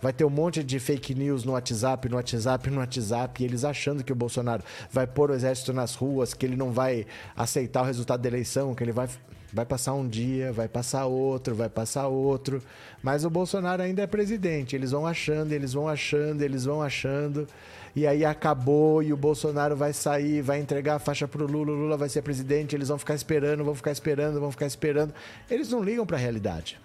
Vai 0.00 0.12
ter 0.12 0.24
um 0.24 0.30
monte 0.30 0.62
de 0.62 0.78
fake 0.78 1.14
news 1.14 1.44
no 1.44 1.52
WhatsApp, 1.52 2.08
no 2.08 2.16
WhatsApp, 2.16 2.70
no 2.70 2.80
WhatsApp, 2.80 3.42
e 3.42 3.46
eles 3.46 3.64
achando 3.64 4.04
que 4.04 4.12
o 4.12 4.16
Bolsonaro 4.16 4.62
vai 4.90 5.06
pôr 5.06 5.30
o 5.30 5.34
exército 5.34 5.72
nas 5.72 5.94
ruas, 5.94 6.34
que 6.34 6.44
ele 6.44 6.56
não 6.56 6.70
vai 6.70 7.06
aceitar 7.34 7.82
o 7.82 7.84
resultado 7.84 8.20
da 8.20 8.28
eleição, 8.28 8.74
que 8.74 8.84
ele 8.84 8.92
vai 8.92 9.08
vai 9.52 9.64
passar 9.64 9.94
um 9.94 10.06
dia, 10.06 10.52
vai 10.52 10.68
passar 10.68 11.06
outro, 11.06 11.54
vai 11.54 11.68
passar 11.68 12.08
outro, 12.08 12.62
mas 13.02 13.24
o 13.24 13.30
Bolsonaro 13.30 13.82
ainda 13.82 14.02
é 14.02 14.06
presidente. 14.06 14.76
Eles 14.76 14.90
vão 14.90 15.06
achando, 15.06 15.52
eles 15.52 15.72
vão 15.72 15.88
achando, 15.88 16.42
eles 16.42 16.64
vão 16.64 16.82
achando. 16.82 17.48
E 17.94 18.06
aí 18.06 18.24
acabou 18.24 19.02
e 19.02 19.12
o 19.12 19.16
Bolsonaro 19.16 19.74
vai 19.74 19.94
sair, 19.94 20.42
vai 20.42 20.60
entregar 20.60 20.96
a 20.96 20.98
faixa 20.98 21.26
pro 21.26 21.46
Lula, 21.46 21.72
o 21.72 21.74
Lula 21.74 21.96
vai 21.96 22.10
ser 22.10 22.20
presidente, 22.20 22.76
eles 22.76 22.88
vão 22.88 22.98
ficar 22.98 23.14
esperando, 23.14 23.64
vão 23.64 23.74
ficar 23.74 23.92
esperando, 23.92 24.38
vão 24.38 24.50
ficar 24.50 24.66
esperando. 24.66 25.14
Eles 25.50 25.70
não 25.70 25.82
ligam 25.82 26.04
para 26.04 26.18
a 26.18 26.20
realidade. 26.20 26.78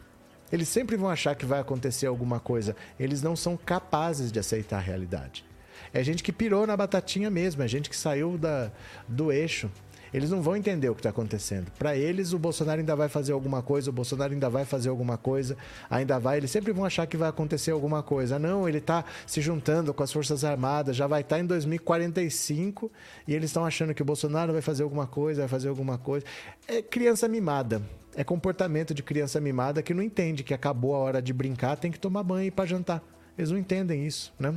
Eles 0.51 0.67
sempre 0.67 0.96
vão 0.98 1.10
achar 1.10 1.36
que 1.36 1.46
vai 1.46 1.60
acontecer 1.60 2.08
alguma 2.08 2.39
coisa. 2.39 2.75
Eles 3.00 3.22
não 3.22 3.36
são 3.36 3.55
capazes 3.57 4.31
de 4.31 4.40
aceitar 4.40 4.77
a 4.77 4.81
realidade. 4.81 5.46
É 5.94 6.03
gente 6.03 6.24
que 6.24 6.31
pirou 6.31 6.66
na 6.66 6.77
batatinha 6.77 7.29
mesmo, 7.29 7.64
é 7.64 7.68
gente 7.68 7.90
que 7.90 7.96
saiu 7.96 8.37
da, 8.37 8.72
do 9.07 9.31
eixo. 9.31 9.70
Eles 10.14 10.29
não 10.29 10.42
vão 10.42 10.57
entender 10.57 10.90
o 10.90 10.94
que 10.94 11.00
está 11.00 11.09
acontecendo. 11.09 11.72
Para 11.79 11.96
eles, 11.96 12.33
o 12.33 12.40
Bolsonaro 12.40 12.79
ainda 12.79 12.96
vai 12.96 13.07
fazer 13.07 13.31
alguma 13.31 13.61
coisa, 13.61 13.90
o 13.90 13.94
Bolsonaro 13.94 14.33
ainda 14.33 14.50
vai 14.50 14.66
fazer 14.66 14.90
alguma 14.90 15.18
coisa, 15.18 15.55
ainda 15.90 16.20
vai. 16.20 16.37
Eles 16.37 16.51
sempre 16.51 16.74
vão 16.74 16.83
achar 16.83 17.07
que 17.07 17.16
vai 17.16 17.29
acontecer 17.29 17.72
alguma 17.72 18.03
coisa. 18.03 18.37
Não, 18.37 18.68
ele 18.68 18.79
está 18.79 19.05
se 19.25 19.40
juntando 19.40 19.94
com 19.94 20.03
as 20.03 20.11
Forças 20.11 20.44
Armadas, 20.44 20.98
já 20.98 21.07
vai 21.07 21.22
estar 21.22 21.37
tá 21.37 21.42
em 21.42 21.46
2045 21.46 22.92
e 23.25 23.33
eles 23.33 23.50
estão 23.50 23.66
achando 23.66 23.94
que 23.94 24.01
o 24.01 24.05
Bolsonaro 24.05 24.51
vai 24.51 24.61
fazer 24.61 24.83
alguma 24.83 25.07
coisa, 25.07 25.42
vai 25.42 25.50
fazer 25.50 25.70
alguma 25.70 25.98
coisa. 25.98 26.25
É 26.68 26.81
criança 26.81 27.27
mimada 27.29 27.81
é 28.15 28.24
comportamento 28.24 28.93
de 28.93 29.01
criança 29.01 29.39
mimada 29.39 29.81
que 29.81 29.93
não 29.93 30.03
entende 30.03 30.43
que 30.43 30.53
acabou 30.53 30.95
a 30.95 31.00
hora 31.00 31.21
de 31.21 31.33
brincar, 31.33 31.77
tem 31.77 31.91
que 31.91 32.00
tomar 32.00 32.24
banho 32.24 32.43
e 32.43 32.47
ir 32.47 32.51
para 32.51 32.65
jantar. 32.65 33.03
Eles 33.37 33.51
não 33.51 33.57
entendem 33.57 34.05
isso, 34.05 34.33
né? 34.39 34.53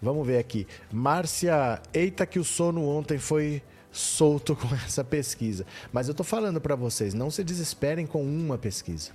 Vamos 0.00 0.26
ver 0.26 0.38
aqui. 0.38 0.66
Márcia, 0.92 1.80
eita 1.92 2.24
que 2.26 2.38
o 2.38 2.44
sono 2.44 2.84
ontem 2.84 3.18
foi 3.18 3.62
solto 3.90 4.54
com 4.56 4.72
essa 4.74 5.02
pesquisa. 5.02 5.66
Mas 5.92 6.08
eu 6.08 6.14
tô 6.14 6.22
falando 6.22 6.60
para 6.60 6.76
vocês, 6.76 7.14
não 7.14 7.30
se 7.30 7.42
desesperem 7.42 8.06
com 8.06 8.22
uma 8.22 8.56
pesquisa. 8.56 9.12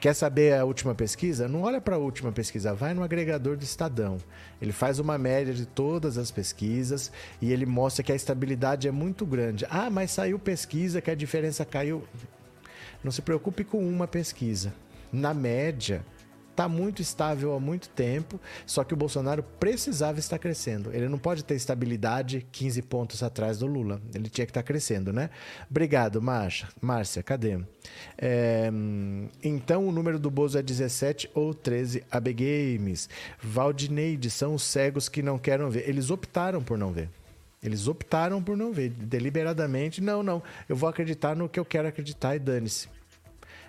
Quer 0.00 0.14
saber 0.14 0.54
a 0.54 0.64
última 0.64 0.94
pesquisa? 0.94 1.48
Não 1.48 1.62
olha 1.62 1.80
para 1.80 1.96
a 1.96 1.98
última 1.98 2.30
pesquisa, 2.30 2.72
vai 2.72 2.94
no 2.94 3.02
agregador 3.02 3.56
do 3.56 3.64
Estadão. 3.64 4.18
Ele 4.62 4.70
faz 4.70 5.00
uma 5.00 5.18
média 5.18 5.52
de 5.52 5.66
todas 5.66 6.16
as 6.16 6.30
pesquisas 6.30 7.10
e 7.42 7.52
ele 7.52 7.66
mostra 7.66 8.04
que 8.04 8.12
a 8.12 8.14
estabilidade 8.14 8.86
é 8.86 8.92
muito 8.92 9.26
grande. 9.26 9.66
Ah, 9.68 9.90
mas 9.90 10.12
saiu 10.12 10.38
pesquisa 10.38 11.00
que 11.00 11.10
a 11.10 11.16
diferença 11.16 11.64
caiu. 11.64 12.04
Não 13.02 13.10
se 13.10 13.20
preocupe 13.20 13.64
com 13.64 13.88
uma 13.88 14.06
pesquisa. 14.06 14.72
Na 15.12 15.34
média, 15.34 16.04
está 16.58 16.68
muito 16.68 17.00
estável 17.00 17.54
há 17.54 17.60
muito 17.60 17.88
tempo, 17.90 18.40
só 18.66 18.82
que 18.82 18.92
o 18.92 18.96
Bolsonaro 18.96 19.44
precisava 19.60 20.18
estar 20.18 20.40
crescendo. 20.40 20.92
Ele 20.92 21.08
não 21.08 21.18
pode 21.18 21.44
ter 21.44 21.54
estabilidade 21.54 22.44
15 22.50 22.82
pontos 22.82 23.22
atrás 23.22 23.58
do 23.58 23.66
Lula. 23.66 24.02
Ele 24.12 24.28
tinha 24.28 24.44
que 24.44 24.50
estar 24.50 24.64
crescendo, 24.64 25.12
né? 25.12 25.30
Obrigado, 25.70 26.20
Márcia. 26.20 26.66
Márcia, 26.80 27.22
cadê? 27.22 27.60
É, 28.20 28.68
então 29.40 29.86
o 29.86 29.92
número 29.92 30.18
do 30.18 30.32
Bozo 30.32 30.58
é 30.58 30.62
17 30.62 31.30
ou 31.32 31.54
13 31.54 32.02
AB 32.10 32.32
Games. 32.32 33.08
Valdineide, 33.40 34.28
são 34.28 34.54
os 34.54 34.64
cegos 34.64 35.08
que 35.08 35.22
não 35.22 35.38
querem 35.38 35.68
ver. 35.70 35.88
Eles 35.88 36.10
optaram 36.10 36.60
por 36.60 36.76
não 36.76 36.92
ver. 36.92 37.08
Eles 37.62 37.86
optaram 37.86 38.42
por 38.42 38.56
não 38.56 38.72
ver, 38.72 38.90
deliberadamente. 38.90 40.00
Não, 40.00 40.24
não, 40.24 40.42
eu 40.68 40.74
vou 40.74 40.88
acreditar 40.88 41.36
no 41.36 41.48
que 41.48 41.60
eu 41.60 41.64
quero 41.64 41.86
acreditar 41.86 42.34
e 42.34 42.40
dane-se. 42.40 42.97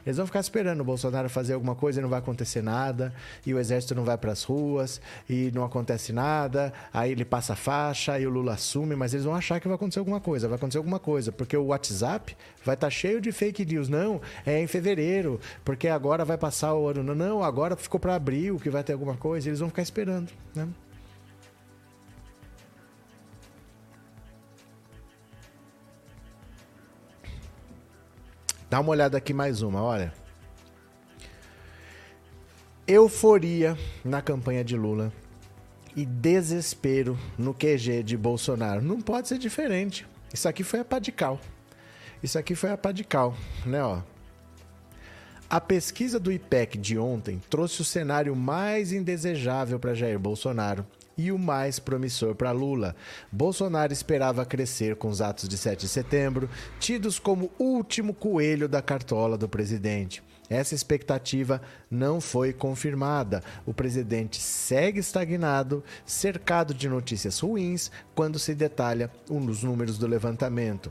Eles 0.10 0.18
vão 0.18 0.26
ficar 0.26 0.40
esperando 0.40 0.82
o 0.82 0.84
Bolsonaro 0.84 1.30
fazer 1.30 1.54
alguma 1.54 1.76
coisa 1.76 2.00
e 2.00 2.02
não 2.02 2.10
vai 2.10 2.18
acontecer 2.18 2.64
nada, 2.64 3.14
e 3.46 3.54
o 3.54 3.60
exército 3.60 3.94
não 3.94 4.04
vai 4.04 4.18
para 4.18 4.32
as 4.32 4.44
ruas 4.44 5.00
e 5.30 5.52
não 5.54 5.64
acontece 5.64 6.12
nada, 6.12 6.74
aí 6.92 7.12
ele 7.12 7.24
passa 7.24 7.54
a 7.54 7.56
faixa 7.56 8.20
e 8.20 8.26
o 8.26 8.30
Lula 8.30 8.54
assume, 8.54 8.96
mas 8.96 9.14
eles 9.14 9.26
vão 9.26 9.36
achar 9.36 9.60
que 9.60 9.68
vai 9.68 9.76
acontecer 9.76 10.00
alguma 10.00 10.20
coisa, 10.20 10.48
vai 10.48 10.58
acontecer 10.58 10.80
alguma 10.80 11.00
coisa, 11.00 11.32
porque 11.32 11.56
o 11.56 11.68
WhatsApp 11.68 12.36
vai 12.66 12.74
estar 12.74 12.88
tá 12.88 12.92
cheio 12.92 13.22
de 13.22 13.32
fake 13.32 13.64
news. 13.66 13.88
Não, 13.88 14.20
é 14.46 14.60
em 14.60 14.68
fevereiro, 14.68 15.40
porque 15.64 15.88
agora 15.88 16.26
vai 16.26 16.38
passar 16.38 16.74
o 16.74 16.88
ano. 16.88 17.14
Não, 17.14 17.44
agora 17.44 17.76
ficou 17.76 18.00
para 18.00 18.16
abril 18.16 18.58
que 18.58 18.70
vai 18.70 18.84
ter 18.84 18.94
alguma 18.94 19.16
coisa, 19.16 19.48
eles 19.48 19.60
vão 19.60 19.70
ficar 19.70 19.84
esperando, 19.84 20.30
né? 20.56 20.68
Dá 28.70 28.80
uma 28.80 28.92
olhada 28.92 29.18
aqui 29.18 29.34
mais 29.34 29.62
uma, 29.64 29.82
olha. 29.82 30.14
Euforia 32.88 33.78
na 34.06 34.22
campanha 34.22 34.64
de 34.64 34.78
Lula 34.78 35.12
e 35.96 36.06
desespero 36.06 37.18
no 37.38 37.54
QG 37.54 38.04
de 38.04 38.16
Bolsonaro. 38.16 38.82
Não 38.82 39.02
pode 39.02 39.28
ser 39.28 39.40
diferente. 39.40 40.08
Isso 40.32 40.48
aqui 40.48 40.64
foi 40.64 40.82
a 40.82 40.86
Padical. 40.86 41.40
Isso 42.22 42.38
aqui 42.38 42.54
foi 42.54 42.70
a 42.70 42.78
Padical, 42.78 43.36
né, 43.66 43.84
ó. 43.84 44.02
A 45.50 45.60
pesquisa 45.60 46.20
do 46.20 46.32
IPEC 46.32 46.78
de 46.78 46.96
ontem 46.98 47.42
trouxe 47.50 47.82
o 47.82 47.86
cenário 47.86 48.36
mais 48.36 48.92
indesejável 48.92 49.80
para 49.80 49.96
Jair 49.96 50.20
Bolsonaro 50.20 50.86
e 51.20 51.34
o 51.34 51.38
mais 51.38 51.80
promissor 51.80 52.34
para 52.34 52.54
Lula. 52.54 52.96
Bolsonaro 53.30 53.92
esperava 53.92 54.46
crescer 54.46 54.96
com 54.96 55.10
os 55.10 55.20
atos 55.20 55.50
de 55.50 55.58
7 55.58 55.82
de 55.82 55.90
setembro, 55.90 56.50
tidos 56.80 57.20
como 57.20 57.52
último 57.60 58.14
coelho 58.14 58.70
da 58.70 58.82
cartola 58.82 59.38
do 59.38 59.50
presidente. 59.50 60.24
Essa 60.50 60.74
expectativa 60.74 61.62
não 61.92 62.22
foi 62.22 62.54
confirmada. 62.54 63.44
O 63.66 63.74
presidente 63.74 64.40
segue 64.40 65.02
estagnado, 65.02 65.84
cercado 66.06 66.74
de 66.74 66.88
notícias 66.88 67.40
ruins, 67.40 67.92
quando 68.16 68.40
se 68.40 68.56
detalha 68.56 69.12
os 69.30 69.62
números 69.62 69.98
do 69.98 70.08
levantamento. 70.08 70.90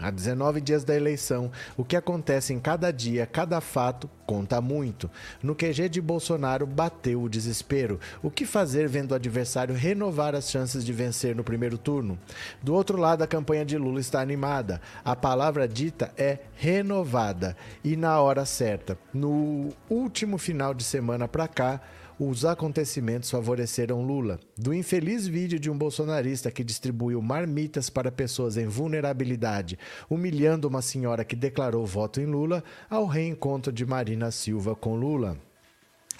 Há 0.00 0.10
19 0.10 0.60
dias 0.60 0.84
da 0.84 0.94
eleição, 0.94 1.50
o 1.76 1.84
que 1.84 1.96
acontece 1.96 2.54
em 2.54 2.60
cada 2.60 2.92
dia, 2.92 3.26
cada 3.26 3.60
fato, 3.60 4.08
conta 4.24 4.60
muito. 4.60 5.10
No 5.42 5.56
QG 5.56 5.88
de 5.88 6.00
Bolsonaro 6.00 6.66
bateu 6.66 7.20
o 7.20 7.28
desespero. 7.28 7.98
O 8.22 8.30
que 8.30 8.46
fazer 8.46 8.88
vendo 8.88 9.10
o 9.10 9.14
adversário 9.16 9.74
renovar 9.74 10.36
as 10.36 10.50
chances 10.50 10.84
de 10.84 10.92
vencer 10.92 11.34
no 11.34 11.42
primeiro 11.42 11.76
turno? 11.76 12.16
Do 12.62 12.74
outro 12.74 12.96
lado, 12.96 13.22
a 13.22 13.26
campanha 13.26 13.64
de 13.64 13.76
Lula 13.76 13.98
está 13.98 14.20
animada. 14.20 14.80
A 15.04 15.16
palavra 15.16 15.66
dita 15.66 16.12
é 16.16 16.38
renovada 16.54 17.56
e 17.82 17.96
na 17.96 18.20
hora 18.20 18.44
certa. 18.44 18.96
No 19.12 19.70
último 19.90 20.38
final 20.38 20.74
de 20.74 20.84
semana 20.84 21.26
para 21.26 21.48
cá, 21.48 21.80
os 22.18 22.44
acontecimentos 22.44 23.30
favoreceram 23.30 24.02
Lula. 24.02 24.40
Do 24.56 24.74
infeliz 24.74 25.26
vídeo 25.26 25.58
de 25.58 25.70
um 25.70 25.78
bolsonarista 25.78 26.50
que 26.50 26.64
distribuiu 26.64 27.22
marmitas 27.22 27.88
para 27.88 28.10
pessoas 28.10 28.56
em 28.56 28.66
vulnerabilidade, 28.66 29.78
humilhando 30.10 30.66
uma 30.66 30.82
senhora 30.82 31.24
que 31.24 31.36
declarou 31.36 31.86
voto 31.86 32.20
em 32.20 32.26
Lula, 32.26 32.64
ao 32.90 33.06
reencontro 33.06 33.72
de 33.72 33.86
Marina 33.86 34.30
Silva 34.30 34.74
com 34.74 34.96
Lula. 34.96 35.47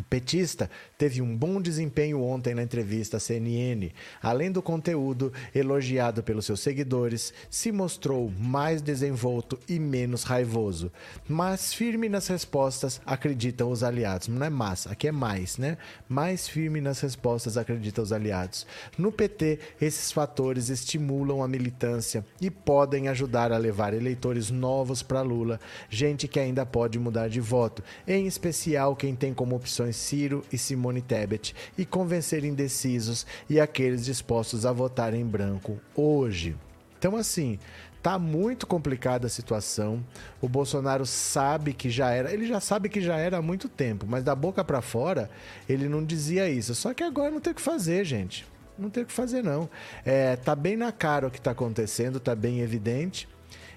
Petista 0.03 0.71
teve 0.97 1.21
um 1.21 1.37
bom 1.37 1.61
desempenho 1.61 2.23
ontem 2.23 2.55
na 2.55 2.63
entrevista 2.63 3.17
à 3.17 3.21
CNN. 3.21 3.91
Além 4.23 4.51
do 4.51 4.63
conteúdo 4.63 5.33
elogiado 5.55 6.23
pelos 6.23 6.47
seus 6.47 6.61
seguidores, 6.61 7.33
se 7.51 7.71
mostrou 7.71 8.33
mais 8.39 8.83
desenvolto 8.83 9.59
e 9.69 9.79
menos 9.79 10.23
raivoso. 10.23 10.91
Mas 11.29 11.73
firme 11.73 12.09
nas 12.09 12.29
respostas, 12.29 13.01
acreditam 13.05 13.71
os 13.71 13.83
aliados. 13.83 14.29
Não 14.29 14.45
é 14.45 14.51
mais, 14.51 14.87
aqui 14.87 15.09
é 15.09 15.13
mais, 15.13 15.59
né? 15.59 15.77
Mais 16.09 16.49
firme 16.49 16.81
nas 16.81 17.01
respostas, 17.01 17.57
acreditam 17.57 18.03
os 18.03 18.13
aliados. 18.13 18.67
No 18.97 19.13
PT, 19.13 19.59
esses 19.81 20.11
fatores 20.11 20.69
estimulam 20.69 21.43
a 21.43 21.49
militância 21.49 22.25
e 22.41 22.51
podem 22.51 23.09
ajudar 23.09 23.53
a 23.53 23.59
levar 23.59 23.95
eleitores 23.95 24.51
novos 24.51 25.03
para 25.03 25.23
Lula, 25.23 25.61
gente 25.89 26.27
que 26.27 26.41
ainda 26.41 26.65
pode 26.65 26.99
mudar 26.99 27.29
de 27.29 27.41
voto, 27.41 27.83
em 28.07 28.27
especial 28.27 28.97
quem 28.97 29.15
tem 29.15 29.33
como 29.33 29.57
opções 29.57 29.88
Ciro 29.93 30.45
e 30.53 30.59
Simone 30.59 31.03
Tebet, 31.03 31.55
e 31.77 31.85
convencer 31.85 32.45
indecisos 32.45 33.27
e 33.49 33.61
aqueles 33.61 34.05
dispostos 34.05 34.67
a 34.67 34.73
votar 34.73 35.15
em 35.15 35.25
branco 35.25 35.79
hoje. 35.95 36.57
Então, 36.99 37.17
assim, 37.17 37.59
tá 38.03 38.19
muito 38.19 38.67
complicada 38.67 39.27
a 39.27 39.31
situação. 39.31 40.05
O 40.41 40.49
Bolsonaro 40.49 41.07
sabe 41.07 41.73
que 41.73 41.91
já 41.91 42.11
era, 42.11 42.33
ele 42.33 42.47
já 42.47 42.61
sabe 42.61 42.89
que 42.89 43.01
já 43.01 43.17
era 43.17 43.39
há 43.39 43.43
muito 43.43 43.69
tempo, 43.69 44.07
mas 44.09 44.25
da 44.25 44.35
boca 44.35 44.65
para 44.65 44.81
fora 44.81 45.31
ele 45.69 45.89
não 45.89 46.05
dizia 46.05 46.49
isso. 46.49 46.75
Só 46.75 46.95
que 46.95 47.03
agora 47.03 47.31
não 47.31 47.41
tem 47.41 47.53
o 47.53 47.57
que 47.57 47.63
fazer, 47.63 48.05
gente. 48.05 48.47
Não 48.79 48.89
tem 48.91 49.03
o 49.03 49.07
que 49.07 49.13
fazer 49.13 49.43
não. 49.43 49.69
É, 50.05 50.37
tá 50.37 50.55
bem 50.55 50.77
na 50.77 50.93
cara 50.93 51.27
o 51.27 51.31
que 51.31 51.41
tá 51.41 51.51
acontecendo, 51.51 52.21
tá 52.21 52.35
bem 52.35 52.61
evidente. 52.61 53.29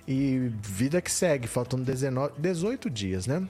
E 0.07 0.51
vida 0.61 1.01
que 1.01 1.11
segue, 1.11 1.47
faltam 1.47 1.79
19, 1.79 2.33
18 2.37 2.89
dias, 2.89 3.27
né? 3.27 3.47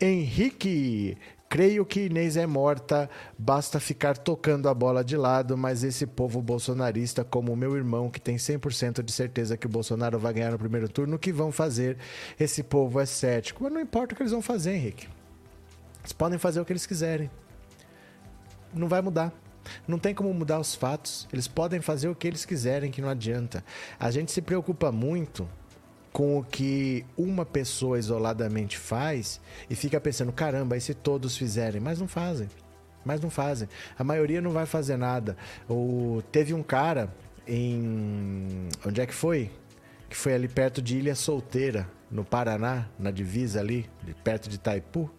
Henrique, 0.00 1.16
Creio 1.56 1.86
que 1.86 2.00
Inês 2.00 2.36
é 2.36 2.46
morta, 2.46 3.08
basta 3.38 3.80
ficar 3.80 4.18
tocando 4.18 4.68
a 4.68 4.74
bola 4.74 5.02
de 5.02 5.16
lado, 5.16 5.56
mas 5.56 5.82
esse 5.82 6.06
povo 6.06 6.42
bolsonarista, 6.42 7.24
como 7.24 7.50
o 7.50 7.56
meu 7.56 7.74
irmão, 7.74 8.10
que 8.10 8.20
tem 8.20 8.36
100% 8.36 9.02
de 9.02 9.10
certeza 9.10 9.56
que 9.56 9.64
o 9.64 9.70
Bolsonaro 9.70 10.18
vai 10.18 10.34
ganhar 10.34 10.50
no 10.50 10.58
primeiro 10.58 10.86
turno, 10.86 11.16
o 11.16 11.18
que 11.18 11.32
vão 11.32 11.50
fazer? 11.50 11.96
Esse 12.38 12.62
povo 12.62 13.00
é 13.00 13.06
cético. 13.06 13.64
Mas 13.64 13.72
não 13.72 13.80
importa 13.80 14.12
o 14.12 14.16
que 14.18 14.22
eles 14.22 14.32
vão 14.32 14.42
fazer, 14.42 14.74
Henrique. 14.74 15.08
Eles 16.00 16.12
podem 16.12 16.38
fazer 16.38 16.60
o 16.60 16.64
que 16.66 16.74
eles 16.74 16.84
quiserem. 16.84 17.30
Não 18.74 18.86
vai 18.86 19.00
mudar. 19.00 19.32
Não 19.88 19.98
tem 19.98 20.14
como 20.14 20.34
mudar 20.34 20.60
os 20.60 20.74
fatos. 20.74 21.26
Eles 21.32 21.48
podem 21.48 21.80
fazer 21.80 22.10
o 22.10 22.14
que 22.14 22.28
eles 22.28 22.44
quiserem, 22.44 22.90
que 22.90 23.00
não 23.00 23.08
adianta. 23.08 23.64
A 23.98 24.10
gente 24.10 24.30
se 24.30 24.42
preocupa 24.42 24.92
muito 24.92 25.48
com 26.16 26.38
o 26.38 26.42
que 26.42 27.04
uma 27.14 27.44
pessoa 27.44 27.98
isoladamente 27.98 28.78
faz 28.78 29.38
e 29.68 29.74
fica 29.74 30.00
pensando, 30.00 30.32
caramba, 30.32 30.74
e 30.74 30.80
se 30.80 30.94
todos 30.94 31.36
fizerem? 31.36 31.78
Mas 31.78 32.00
não 32.00 32.08
fazem. 32.08 32.48
Mas 33.04 33.20
não 33.20 33.28
fazem. 33.28 33.68
A 33.98 34.02
maioria 34.02 34.40
não 34.40 34.50
vai 34.50 34.64
fazer 34.64 34.96
nada. 34.96 35.36
O... 35.68 36.22
Teve 36.32 36.54
um 36.54 36.62
cara 36.62 37.14
em. 37.46 38.66
Onde 38.86 39.02
é 39.02 39.04
que 39.04 39.12
foi? 39.12 39.50
Que 40.08 40.16
foi 40.16 40.32
ali 40.32 40.48
perto 40.48 40.80
de 40.80 40.96
Ilha 40.96 41.14
Solteira, 41.14 41.86
no 42.10 42.24
Paraná, 42.24 42.88
na 42.98 43.10
divisa 43.10 43.60
ali, 43.60 43.84
perto 44.24 44.48
de 44.48 44.54
Itaipu. 44.54 45.10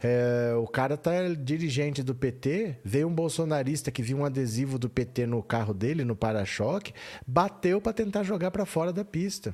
É, 0.00 0.54
o 0.54 0.68
cara 0.68 0.96
tá 0.96 1.10
dirigente 1.36 2.04
do 2.04 2.14
PT, 2.14 2.78
veio 2.84 3.08
um 3.08 3.14
bolsonarista 3.14 3.90
que 3.90 4.00
viu 4.00 4.18
um 4.18 4.24
adesivo 4.24 4.78
do 4.78 4.88
PT 4.88 5.26
no 5.26 5.42
carro 5.42 5.74
dele, 5.74 6.04
no 6.04 6.14
para-choque, 6.14 6.92
bateu 7.26 7.80
para 7.80 7.92
tentar 7.92 8.22
jogar 8.22 8.52
para 8.52 8.64
fora 8.64 8.92
da 8.92 9.04
pista. 9.04 9.52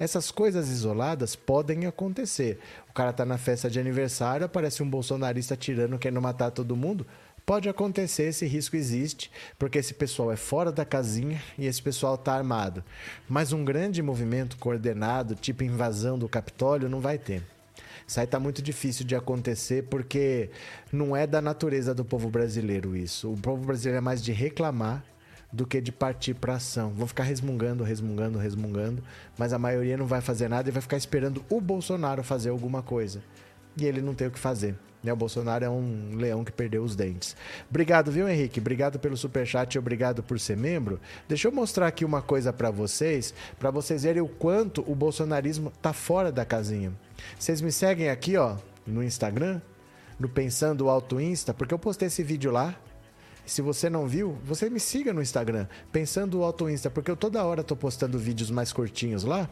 Essas 0.00 0.30
coisas 0.30 0.70
isoladas 0.70 1.36
podem 1.36 1.84
acontecer. 1.84 2.58
O 2.88 2.92
cara 2.94 3.12
tá 3.12 3.26
na 3.26 3.36
festa 3.36 3.68
de 3.68 3.78
aniversário, 3.78 4.46
aparece 4.46 4.82
um 4.82 4.88
bolsonarista 4.88 5.54
tirando, 5.54 5.98
querendo 5.98 6.22
matar 6.22 6.50
todo 6.50 6.74
mundo. 6.74 7.06
Pode 7.44 7.68
acontecer, 7.68 8.24
esse 8.24 8.46
risco 8.46 8.76
existe, 8.76 9.30
porque 9.58 9.76
esse 9.76 9.92
pessoal 9.92 10.32
é 10.32 10.36
fora 10.36 10.72
da 10.72 10.86
casinha 10.86 11.42
e 11.58 11.66
esse 11.66 11.82
pessoal 11.82 12.14
está 12.14 12.32
armado. 12.32 12.82
Mas 13.28 13.52
um 13.52 13.62
grande 13.62 14.00
movimento 14.00 14.56
coordenado, 14.56 15.34
tipo 15.34 15.64
invasão 15.64 16.18
do 16.18 16.30
Capitólio, 16.30 16.88
não 16.88 17.00
vai 17.00 17.18
ter. 17.18 17.42
Isso 18.06 18.18
aí 18.18 18.26
tá 18.26 18.40
muito 18.40 18.62
difícil 18.62 19.04
de 19.04 19.14
acontecer 19.14 19.84
porque 19.90 20.48
não 20.90 21.14
é 21.14 21.26
da 21.26 21.42
natureza 21.42 21.94
do 21.94 22.06
povo 22.06 22.30
brasileiro 22.30 22.96
isso. 22.96 23.30
O 23.30 23.36
povo 23.36 23.66
brasileiro 23.66 23.98
é 23.98 24.00
mais 24.00 24.22
de 24.22 24.32
reclamar 24.32 25.04
do 25.52 25.66
que 25.66 25.80
de 25.80 25.90
partir 25.90 26.34
para 26.34 26.54
ação. 26.54 26.90
Vão 26.90 27.06
ficar 27.06 27.24
resmungando, 27.24 27.82
resmungando, 27.82 28.38
resmungando, 28.38 29.02
mas 29.36 29.52
a 29.52 29.58
maioria 29.58 29.96
não 29.96 30.06
vai 30.06 30.20
fazer 30.20 30.48
nada 30.48 30.68
e 30.68 30.72
vai 30.72 30.82
ficar 30.82 30.96
esperando 30.96 31.44
o 31.48 31.60
Bolsonaro 31.60 32.22
fazer 32.22 32.50
alguma 32.50 32.82
coisa. 32.82 33.22
E 33.76 33.84
ele 33.84 34.00
não 34.00 34.14
tem 34.14 34.28
o 34.28 34.30
que 34.30 34.38
fazer. 34.38 34.76
Né? 35.02 35.12
O 35.12 35.16
Bolsonaro 35.16 35.64
é 35.64 35.70
um 35.70 36.12
leão 36.14 36.44
que 36.44 36.52
perdeu 36.52 36.82
os 36.82 36.94
dentes. 36.94 37.36
Obrigado, 37.68 38.10
viu, 38.10 38.28
Henrique? 38.28 38.60
Obrigado 38.60 38.98
pelo 38.98 39.16
superchat 39.16 39.74
e 39.74 39.78
obrigado 39.78 40.22
por 40.22 40.38
ser 40.38 40.56
membro. 40.56 41.00
Deixa 41.28 41.48
eu 41.48 41.52
mostrar 41.52 41.86
aqui 41.86 42.04
uma 42.04 42.22
coisa 42.22 42.52
para 42.52 42.70
vocês, 42.70 43.34
para 43.58 43.70
vocês 43.70 44.02
verem 44.02 44.22
o 44.22 44.28
quanto 44.28 44.84
o 44.90 44.94
bolsonarismo 44.94 45.72
tá 45.82 45.92
fora 45.92 46.30
da 46.30 46.44
casinha. 46.44 46.92
Vocês 47.38 47.60
me 47.60 47.72
seguem 47.72 48.10
aqui, 48.10 48.36
ó, 48.36 48.56
no 48.86 49.02
Instagram, 49.02 49.60
no 50.18 50.28
Pensando 50.28 50.88
Alto 50.88 51.20
Insta, 51.20 51.54
porque 51.54 51.72
eu 51.72 51.78
postei 51.78 52.08
esse 52.08 52.22
vídeo 52.22 52.50
lá 52.50 52.76
se 53.50 53.60
você 53.60 53.90
não 53.90 54.06
viu, 54.06 54.38
você 54.44 54.70
me 54.70 54.78
siga 54.78 55.12
no 55.12 55.20
Instagram, 55.20 55.66
pensando 55.90 56.38
o 56.38 56.44
Auto 56.44 56.70
Insta, 56.70 56.88
porque 56.88 57.10
eu 57.10 57.16
toda 57.16 57.42
hora 57.42 57.64
tô 57.64 57.74
postando 57.74 58.16
vídeos 58.16 58.48
mais 58.48 58.72
curtinhos 58.72 59.24
lá. 59.24 59.50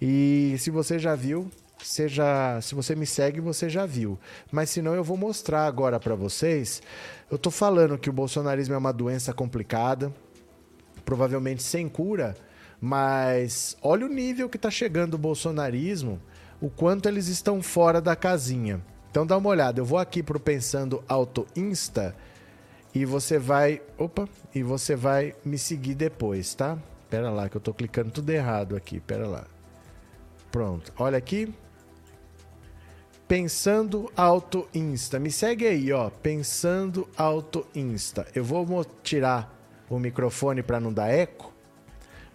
E 0.00 0.56
se 0.58 0.70
você 0.70 0.98
já 0.98 1.14
viu, 1.14 1.50
seja, 1.82 2.58
se 2.62 2.74
você 2.74 2.96
me 2.96 3.04
segue, 3.04 3.38
você 3.38 3.68
já 3.68 3.84
viu. 3.84 4.18
Mas 4.50 4.70
se 4.70 4.80
não, 4.80 4.94
eu 4.94 5.04
vou 5.04 5.18
mostrar 5.18 5.66
agora 5.66 6.00
para 6.00 6.14
vocês. 6.14 6.80
Eu 7.30 7.36
tô 7.36 7.50
falando 7.50 7.98
que 7.98 8.08
o 8.08 8.12
bolsonarismo 8.14 8.74
é 8.74 8.78
uma 8.78 8.92
doença 8.94 9.30
complicada, 9.34 10.10
provavelmente 11.04 11.62
sem 11.62 11.86
cura, 11.86 12.34
mas 12.80 13.76
olha 13.82 14.06
o 14.06 14.08
nível 14.08 14.48
que 14.48 14.56
está 14.56 14.70
chegando 14.70 15.14
o 15.14 15.18
bolsonarismo, 15.18 16.18
o 16.62 16.70
quanto 16.70 17.06
eles 17.06 17.28
estão 17.28 17.60
fora 17.60 18.00
da 18.00 18.16
casinha. 18.16 18.82
Então 19.10 19.26
dá 19.26 19.36
uma 19.36 19.50
olhada, 19.50 19.80
eu 19.80 19.84
vou 19.84 19.98
aqui 19.98 20.22
pro 20.22 20.40
Pensando 20.40 21.04
Auto 21.06 21.46
Insta 21.54 22.16
e 22.98 23.04
você 23.04 23.38
vai, 23.38 23.80
opa, 23.96 24.28
e 24.52 24.60
você 24.60 24.96
vai 24.96 25.32
me 25.44 25.56
seguir 25.56 25.94
depois, 25.94 26.52
tá? 26.52 26.76
Pera 27.08 27.30
lá 27.30 27.48
que 27.48 27.56
eu 27.56 27.60
tô 27.60 27.72
clicando 27.72 28.10
tudo 28.10 28.30
errado 28.30 28.74
aqui, 28.74 28.98
pera 28.98 29.24
lá. 29.24 29.46
Pronto. 30.50 30.92
Olha 30.98 31.16
aqui. 31.16 31.54
Pensando 33.28 34.10
Auto 34.16 34.66
Insta. 34.74 35.20
Me 35.20 35.30
segue 35.30 35.64
aí, 35.68 35.92
ó. 35.92 36.10
Pensando 36.10 37.08
Auto 37.16 37.64
Insta. 37.72 38.26
Eu 38.34 38.42
vou 38.42 38.84
tirar 38.84 39.56
o 39.88 39.96
microfone 40.00 40.60
para 40.60 40.80
não 40.80 40.92
dar 40.92 41.08
eco. 41.08 41.54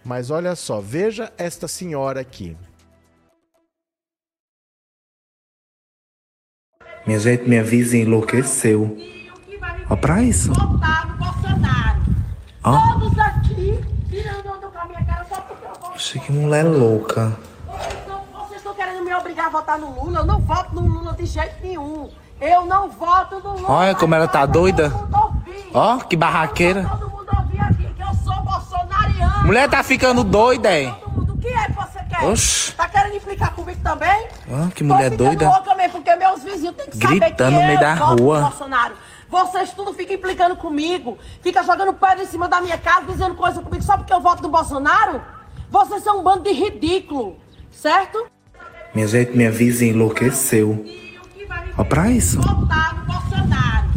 Mas 0.02 0.30
olha 0.30 0.56
só, 0.56 0.80
veja 0.80 1.30
esta 1.36 1.68
senhora 1.68 2.20
aqui. 2.20 2.56
Minha 7.06 7.18
gente, 7.18 7.46
minha 7.46 7.62
vizinha 7.62 8.02
enlouqueceu. 8.02 8.96
Ó, 9.90 9.96
pra 9.96 10.22
isso. 10.22 10.52
Votar 10.52 11.06
no 11.08 11.16
Bolsonaro. 11.16 12.00
Ó. 12.62 12.78
Todos 12.92 13.18
aqui 13.18 13.84
tirando 14.08 14.46
onda 14.46 14.66
com 14.68 14.78
a 14.78 14.84
minha 14.86 15.04
cara 15.04 15.26
só 15.28 15.36
porque 15.42 15.64
eu 15.66 15.70
voto. 15.80 15.94
Oxe, 15.94 16.18
que 16.18 16.32
mulher 16.32 16.64
louca. 16.64 17.36
Vocês 18.32 18.56
estão 18.58 18.74
querendo 18.74 19.04
me 19.04 19.14
obrigar 19.14 19.46
a 19.46 19.50
votar 19.50 19.78
no 19.78 19.90
Lula? 19.90 20.20
Eu 20.20 20.24
não 20.26 20.40
voto 20.40 20.74
no 20.74 20.80
Lula 20.86 21.12
de 21.12 21.26
jeito 21.26 21.54
nenhum. 21.62 22.08
Eu 22.40 22.64
não 22.66 22.88
voto 22.88 23.40
no 23.40 23.56
Lula. 23.56 23.70
Olha 23.70 23.94
como 23.94 24.14
ela 24.14 24.26
tá 24.28 24.46
doida. 24.46 24.92
Ó, 25.72 25.98
que 25.98 26.16
barraqueira. 26.16 26.84
Todo 26.84 27.10
mundo 27.10 27.28
ouvir 27.36 27.60
aqui 27.60 27.86
que 27.94 28.02
eu 28.02 28.14
sou 28.24 28.42
bolsonariano. 28.42 29.46
Mulher 29.46 29.68
tá 29.68 29.82
ficando 29.82 30.24
doida, 30.24 30.72
hein? 30.78 30.94
O 31.16 31.36
que 31.38 31.48
é 31.48 31.66
que 31.66 31.72
você 31.72 31.98
quer? 32.08 32.24
Oxi. 32.24 32.72
Tá 32.72 32.88
querendo 32.88 33.16
implicar 33.16 33.52
comigo 33.52 33.80
também? 33.82 34.28
Ó, 34.50 34.68
que 34.68 34.82
mulher 34.82 35.10
doida. 35.10 35.46
louca 35.48 35.74
mesmo, 35.74 35.92
porque 36.00 36.16
meus 36.16 36.42
vizinhos 36.42 36.74
têm 36.76 36.86
que 36.86 36.96
saber 36.96 37.20
Gritando 37.20 37.50
que 37.50 37.60
no 37.60 37.66
meio 37.66 37.74
eu 37.76 37.80
da 37.80 37.94
rua. 37.94 38.40
Bolsonaro. 38.40 38.94
Vocês 39.34 39.72
tudo 39.72 39.92
ficam 39.92 40.14
implicando 40.14 40.54
comigo, 40.54 41.18
fica 41.42 41.60
jogando 41.64 41.92
pedra 41.92 42.22
em 42.22 42.26
cima 42.26 42.46
da 42.46 42.60
minha 42.60 42.78
casa, 42.78 43.06
dizendo 43.06 43.34
coisa 43.34 43.60
comigo 43.60 43.82
só 43.82 43.96
porque 43.96 44.12
eu 44.12 44.20
voto 44.20 44.44
no 44.44 44.48
Bolsonaro? 44.48 45.20
Vocês 45.68 46.04
são 46.04 46.20
um 46.20 46.22
bando 46.22 46.44
de 46.44 46.52
ridículo, 46.52 47.36
certo? 47.68 48.28
Minha 48.94 49.08
gente, 49.08 49.36
minha 49.36 49.50
vizinha 49.50 49.90
enlouqueceu. 49.90 50.84
Ó, 51.76 51.82
pra 51.82 52.08
isso. 52.12 52.40
Votar 52.40 52.94
no 52.94 53.12
Bolsonaro. 53.12 53.88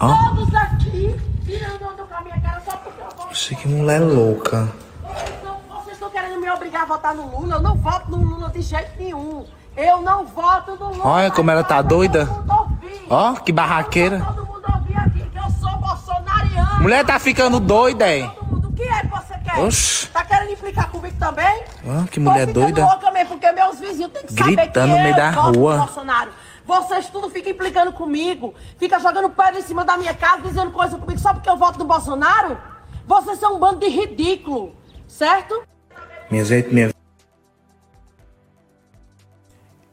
Ó. 0.00 0.34
Todos 0.34 0.52
aqui 0.52 1.14
tirando 1.46 1.82
onda 1.84 2.02
com 2.02 2.14
a 2.16 2.20
minha 2.22 2.40
cara 2.40 2.60
só 2.62 2.76
porque 2.78 3.00
eu 3.00 3.04
voto. 3.04 3.28
Oxe, 3.30 3.54
que 3.54 3.68
mulher 3.68 4.00
louca. 4.00 4.68
Vocês 5.68 5.92
estão 5.92 6.10
querendo 6.10 6.40
me 6.40 6.50
obrigar 6.50 6.82
a 6.82 6.86
votar 6.86 7.14
no 7.14 7.38
Lula? 7.38 7.54
Eu 7.54 7.62
não 7.62 7.76
voto 7.76 8.10
no 8.10 8.16
Lula 8.16 8.48
de 8.48 8.60
jeito 8.60 8.98
nenhum. 8.98 9.46
Eu 9.76 10.00
não 10.00 10.26
voto 10.26 10.74
no 10.74 10.90
Lula. 10.90 11.06
Olha 11.06 11.30
como 11.30 11.52
ela 11.52 11.62
tá 11.62 11.80
doida. 11.80 12.28
Ó, 13.08 13.34
que 13.34 13.52
barraqueira. 13.52 14.41
Mulher 16.82 17.06
tá 17.06 17.16
ficando 17.20 17.60
doida, 17.60 18.12
hein? 18.12 18.28
Todo 18.34 18.46
mundo, 18.50 18.68
o 18.68 18.72
que 18.72 18.82
é 18.82 19.00
que 19.02 19.06
você 19.06 19.38
quer? 19.38 19.58
Oxi. 19.60 20.08
Tá 20.08 20.24
querendo 20.24 20.50
implicar 20.50 20.90
comigo 20.90 21.16
também? 21.16 21.64
Ó, 21.86 22.04
que 22.08 22.18
mulher 22.18 22.46
Tô 22.48 22.54
doida. 22.54 22.84
louca 22.84 23.10
mesmo, 23.12 23.28
porque 23.38 23.52
meus 23.52 23.78
vizinhos 23.78 24.10
têm 24.10 24.22
que 24.26 24.32
saber 24.32 24.50
que 24.50 24.56
Gritando 24.56 24.88
no 24.88 24.96
meio 24.96 25.10
eu 25.10 25.16
da 25.16 25.30
voto 25.30 25.58
rua. 25.58 25.76
no 25.76 25.84
Bolsonaro. 25.84 26.32
Vocês 26.66 27.08
tudo 27.08 27.30
ficam 27.30 27.52
implicando 27.52 27.92
comigo, 27.92 28.52
fica 28.78 28.98
jogando 28.98 29.30
pedra 29.30 29.60
em 29.60 29.62
cima 29.62 29.84
da 29.84 29.96
minha 29.96 30.12
casa, 30.12 30.42
dizendo 30.42 30.72
coisa 30.72 30.98
comigo 30.98 31.20
só 31.20 31.32
porque 31.32 31.48
eu 31.48 31.56
voto 31.56 31.78
no 31.78 31.84
Bolsonaro? 31.84 32.58
Vocês 33.06 33.38
são 33.38 33.54
um 33.56 33.58
bando 33.60 33.78
de 33.78 33.88
ridículo, 33.88 34.74
certo? 35.06 35.62
Minha 36.30 36.44
gente, 36.44 36.68
minha 36.74 36.90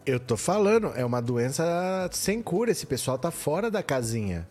Eu 0.06 0.20
tô 0.20 0.36
falando, 0.36 0.92
é 0.96 1.06
uma 1.06 1.22
doença 1.22 2.10
sem 2.12 2.42
cura. 2.42 2.72
Esse 2.72 2.88
pessoal 2.88 3.18
tá 3.18 3.30
fora 3.30 3.70
da 3.70 3.84
casinha. 3.84 4.48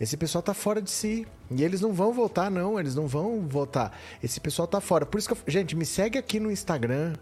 Esse 0.00 0.16
pessoal 0.16 0.42
tá 0.42 0.54
fora 0.54 0.80
de 0.80 0.90
si. 0.90 1.26
E 1.50 1.62
eles 1.62 1.82
não 1.82 1.92
vão 1.92 2.12
voltar, 2.12 2.50
não. 2.50 2.80
Eles 2.80 2.94
não 2.94 3.06
vão 3.06 3.46
voltar. 3.46 3.96
Esse 4.22 4.40
pessoal 4.40 4.66
tá 4.66 4.80
fora. 4.80 5.04
Por 5.04 5.18
isso 5.18 5.28
que 5.28 5.34
eu... 5.34 5.38
Gente, 5.46 5.76
me 5.76 5.84
segue 5.84 6.18
aqui 6.18 6.40
no 6.40 6.50
Instagram. 6.50 7.12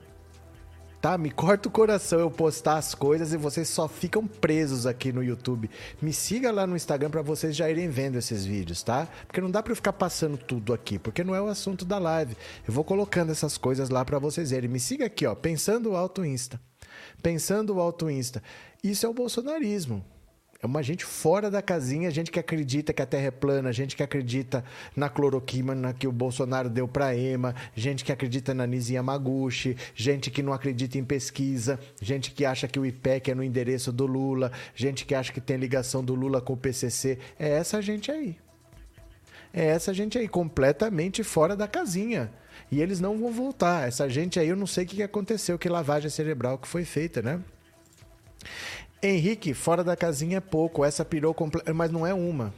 Tá? 1.00 1.16
Me 1.16 1.30
corta 1.30 1.68
o 1.68 1.72
coração 1.72 2.18
eu 2.18 2.30
postar 2.30 2.76
as 2.76 2.94
coisas 2.94 3.32
e 3.32 3.36
vocês 3.36 3.68
só 3.68 3.86
ficam 3.86 4.26
presos 4.26 4.84
aqui 4.84 5.12
no 5.12 5.22
YouTube. 5.22 5.70
Me 6.02 6.12
siga 6.12 6.50
lá 6.50 6.66
no 6.66 6.74
Instagram 6.76 7.10
para 7.10 7.22
vocês 7.22 7.54
já 7.54 7.70
irem 7.70 7.88
vendo 7.88 8.18
esses 8.18 8.44
vídeos, 8.44 8.82
tá? 8.82 9.06
Porque 9.26 9.40
não 9.40 9.50
dá 9.50 9.62
para 9.62 9.70
eu 9.70 9.76
ficar 9.76 9.92
passando 9.92 10.36
tudo 10.36 10.72
aqui, 10.74 10.98
porque 10.98 11.22
não 11.22 11.36
é 11.36 11.40
o 11.40 11.46
assunto 11.46 11.84
da 11.84 11.98
live. 11.98 12.36
Eu 12.66 12.74
vou 12.74 12.82
colocando 12.82 13.30
essas 13.30 13.56
coisas 13.56 13.90
lá 13.90 14.04
para 14.04 14.18
vocês 14.18 14.50
verem. 14.50 14.68
Me 14.68 14.80
siga 14.80 15.06
aqui, 15.06 15.24
ó, 15.24 15.36
pensando 15.36 15.94
alto 15.94 16.24
Insta. 16.24 16.60
Pensando 17.22 17.80
alto 17.80 18.10
Insta. 18.10 18.42
Isso 18.82 19.06
é 19.06 19.08
o 19.08 19.14
bolsonarismo. 19.14 20.04
É 20.60 20.66
uma 20.66 20.82
gente 20.82 21.04
fora 21.04 21.48
da 21.48 21.62
casinha, 21.62 22.10
gente 22.10 22.32
que 22.32 22.40
acredita 22.40 22.92
que 22.92 23.00
a 23.00 23.06
Terra 23.06 23.26
é 23.26 23.30
plana, 23.30 23.72
gente 23.72 23.94
que 23.94 24.02
acredita 24.02 24.64
na 24.96 25.08
cloroquina 25.08 25.92
que 25.92 26.08
o 26.08 26.10
Bolsonaro 26.10 26.68
deu 26.68 26.88
para 26.88 27.14
EMA, 27.14 27.54
gente 27.76 28.04
que 28.04 28.10
acredita 28.10 28.52
na 28.52 28.66
Nisi 28.66 28.94
Yamaguchi, 28.94 29.76
gente 29.94 30.32
que 30.32 30.42
não 30.42 30.52
acredita 30.52 30.98
em 30.98 31.04
pesquisa, 31.04 31.78
gente 32.02 32.32
que 32.32 32.44
acha 32.44 32.66
que 32.66 32.80
o 32.80 32.84
IPEC 32.84 33.30
é 33.30 33.34
no 33.36 33.44
endereço 33.44 33.92
do 33.92 34.04
Lula, 34.04 34.50
gente 34.74 35.06
que 35.06 35.14
acha 35.14 35.32
que 35.32 35.40
tem 35.40 35.56
ligação 35.56 36.02
do 36.02 36.16
Lula 36.16 36.40
com 36.40 36.54
o 36.54 36.56
PCC. 36.56 37.20
É 37.38 37.50
essa 37.50 37.80
gente 37.80 38.10
aí. 38.10 38.36
É 39.52 39.64
essa 39.64 39.94
gente 39.94 40.18
aí, 40.18 40.26
completamente 40.26 41.22
fora 41.22 41.54
da 41.54 41.68
casinha. 41.68 42.32
E 42.70 42.82
eles 42.82 42.98
não 42.98 43.16
vão 43.16 43.30
voltar. 43.30 43.86
Essa 43.86 44.08
gente 44.08 44.40
aí, 44.40 44.48
eu 44.48 44.56
não 44.56 44.66
sei 44.66 44.84
o 44.84 44.88
que 44.88 45.02
aconteceu, 45.04 45.56
que 45.56 45.68
lavagem 45.68 46.10
cerebral 46.10 46.58
que 46.58 46.66
foi 46.66 46.84
feita, 46.84 47.22
né? 47.22 47.40
Henrique, 49.02 49.54
fora 49.54 49.84
da 49.84 49.96
casinha 49.96 50.38
é 50.38 50.40
pouco. 50.40 50.84
Essa 50.84 51.04
pirou. 51.04 51.34
Mas 51.74 51.90
não 51.90 52.06
é 52.06 52.12
uma. 52.12 52.52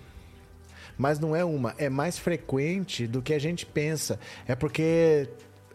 Mas 0.96 1.18
não 1.18 1.34
é 1.34 1.44
uma. 1.44 1.74
É 1.78 1.88
mais 1.88 2.18
frequente 2.18 3.06
do 3.06 3.22
que 3.22 3.34
a 3.34 3.38
gente 3.38 3.66
pensa. 3.66 4.18
É 4.46 4.54
porque 4.54 5.28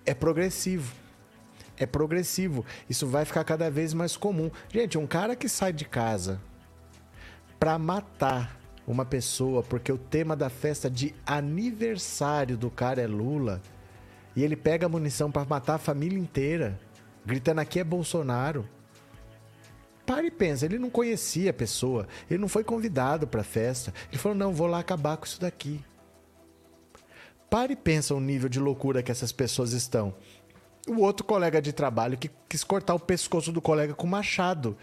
é 0.05 0.13
progressivo. 0.13 0.93
É 1.77 1.85
progressivo. 1.85 2.65
Isso 2.89 3.05
vai 3.07 3.25
ficar 3.25 3.43
cada 3.43 3.69
vez 3.69 3.93
mais 3.93 4.17
comum. 4.17 4.49
Gente, 4.69 4.97
um 4.97 5.05
cara 5.07 5.35
que 5.35 5.49
sai 5.49 5.73
de 5.73 5.85
casa 5.85 6.41
para 7.59 7.77
matar 7.77 8.59
uma 8.87 9.05
pessoa 9.05 9.63
porque 9.63 9.91
o 9.91 9.97
tema 9.97 10.35
da 10.35 10.49
festa 10.49 10.89
de 10.89 11.13
aniversário 11.25 12.55
do 12.55 12.69
cara 12.69 13.01
é 13.01 13.07
Lula 13.07 13.61
e 14.35 14.43
ele 14.43 14.55
pega 14.55 14.89
munição 14.89 15.31
para 15.31 15.45
matar 15.45 15.75
a 15.75 15.79
família 15.79 16.19
inteira, 16.19 16.79
gritando 17.25 17.61
aqui 17.61 17.79
é 17.79 17.83
Bolsonaro. 17.83 18.67
Para 20.05 20.27
e 20.27 20.31
pensa, 20.31 20.65
ele 20.65 20.77
não 20.77 20.89
conhecia 20.89 21.49
a 21.49 21.53
pessoa, 21.53 22.07
ele 22.29 22.39
não 22.39 22.47
foi 22.47 22.63
convidado 22.63 23.25
para 23.27 23.41
a 23.41 23.43
festa. 23.43 23.93
Ele 24.09 24.19
falou: 24.19 24.37
não, 24.37 24.53
vou 24.53 24.67
lá 24.67 24.79
acabar 24.79 25.17
com 25.17 25.25
isso 25.25 25.41
daqui. 25.41 25.83
Para 27.49 27.71
e 27.71 27.75
pensa 27.75 28.13
o 28.13 28.19
nível 28.19 28.49
de 28.49 28.59
loucura 28.59 29.01
que 29.01 29.11
essas 29.11 29.31
pessoas 29.31 29.71
estão. 29.71 30.13
O 30.87 30.99
outro 31.01 31.25
colega 31.25 31.61
de 31.61 31.73
trabalho 31.73 32.17
que 32.17 32.29
quis 32.47 32.63
cortar 32.63 32.93
o 32.93 32.99
pescoço 32.99 33.51
do 33.51 33.61
colega 33.61 33.93
com 33.93 34.05
machado. 34.05 34.77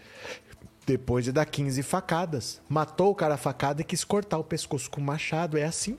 Depois 0.85 1.23
de 1.23 1.31
dar 1.31 1.45
15 1.45 1.81
facadas. 1.81 2.61
Matou 2.67 3.11
o 3.11 3.15
cara 3.15 3.35
a 3.35 3.37
facada 3.37 3.81
e 3.81 3.85
quis 3.85 4.03
cortar 4.03 4.37
o 4.37 4.43
pescoço 4.43 4.89
com 4.89 4.99
machado. 4.99 5.57
É 5.57 5.63
assim 5.63 5.97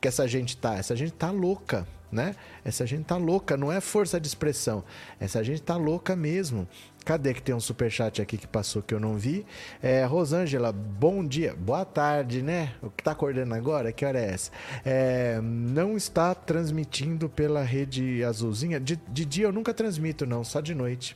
que 0.00 0.08
essa 0.08 0.26
gente 0.26 0.56
tá. 0.56 0.74
Essa 0.74 0.96
gente 0.96 1.12
tá 1.12 1.30
louca 1.30 1.86
né? 2.14 2.34
Essa 2.64 2.86
gente 2.86 3.04
tá 3.04 3.16
louca, 3.16 3.56
não 3.56 3.70
é 3.70 3.80
força 3.80 4.20
de 4.20 4.26
expressão. 4.26 4.84
Essa 5.20 5.42
gente 5.42 5.60
tá 5.60 5.76
louca 5.76 6.14
mesmo. 6.16 6.66
Cadê 7.04 7.34
que 7.34 7.42
tem 7.42 7.54
um 7.54 7.60
super 7.60 7.90
chat 7.90 8.22
aqui 8.22 8.38
que 8.38 8.46
passou 8.46 8.80
que 8.80 8.94
eu 8.94 9.00
não 9.00 9.18
vi? 9.18 9.44
É, 9.82 10.04
Rosângela, 10.06 10.72
bom 10.72 11.22
dia, 11.22 11.54
boa 11.54 11.84
tarde, 11.84 12.40
né? 12.40 12.72
O 12.80 12.88
que 12.88 13.02
tá 13.02 13.10
acordando 13.10 13.54
agora? 13.54 13.92
Que 13.92 14.06
hora 14.06 14.18
é 14.18 14.30
essa? 14.30 14.50
É, 14.86 15.38
não 15.42 15.98
está 15.98 16.34
transmitindo 16.34 17.28
pela 17.28 17.62
rede 17.62 18.24
azulzinha? 18.24 18.80
De, 18.80 18.96
de 18.96 19.24
dia 19.26 19.44
eu 19.44 19.52
nunca 19.52 19.74
transmito, 19.74 20.24
não, 20.24 20.42
só 20.42 20.62
de 20.62 20.74
noite. 20.74 21.14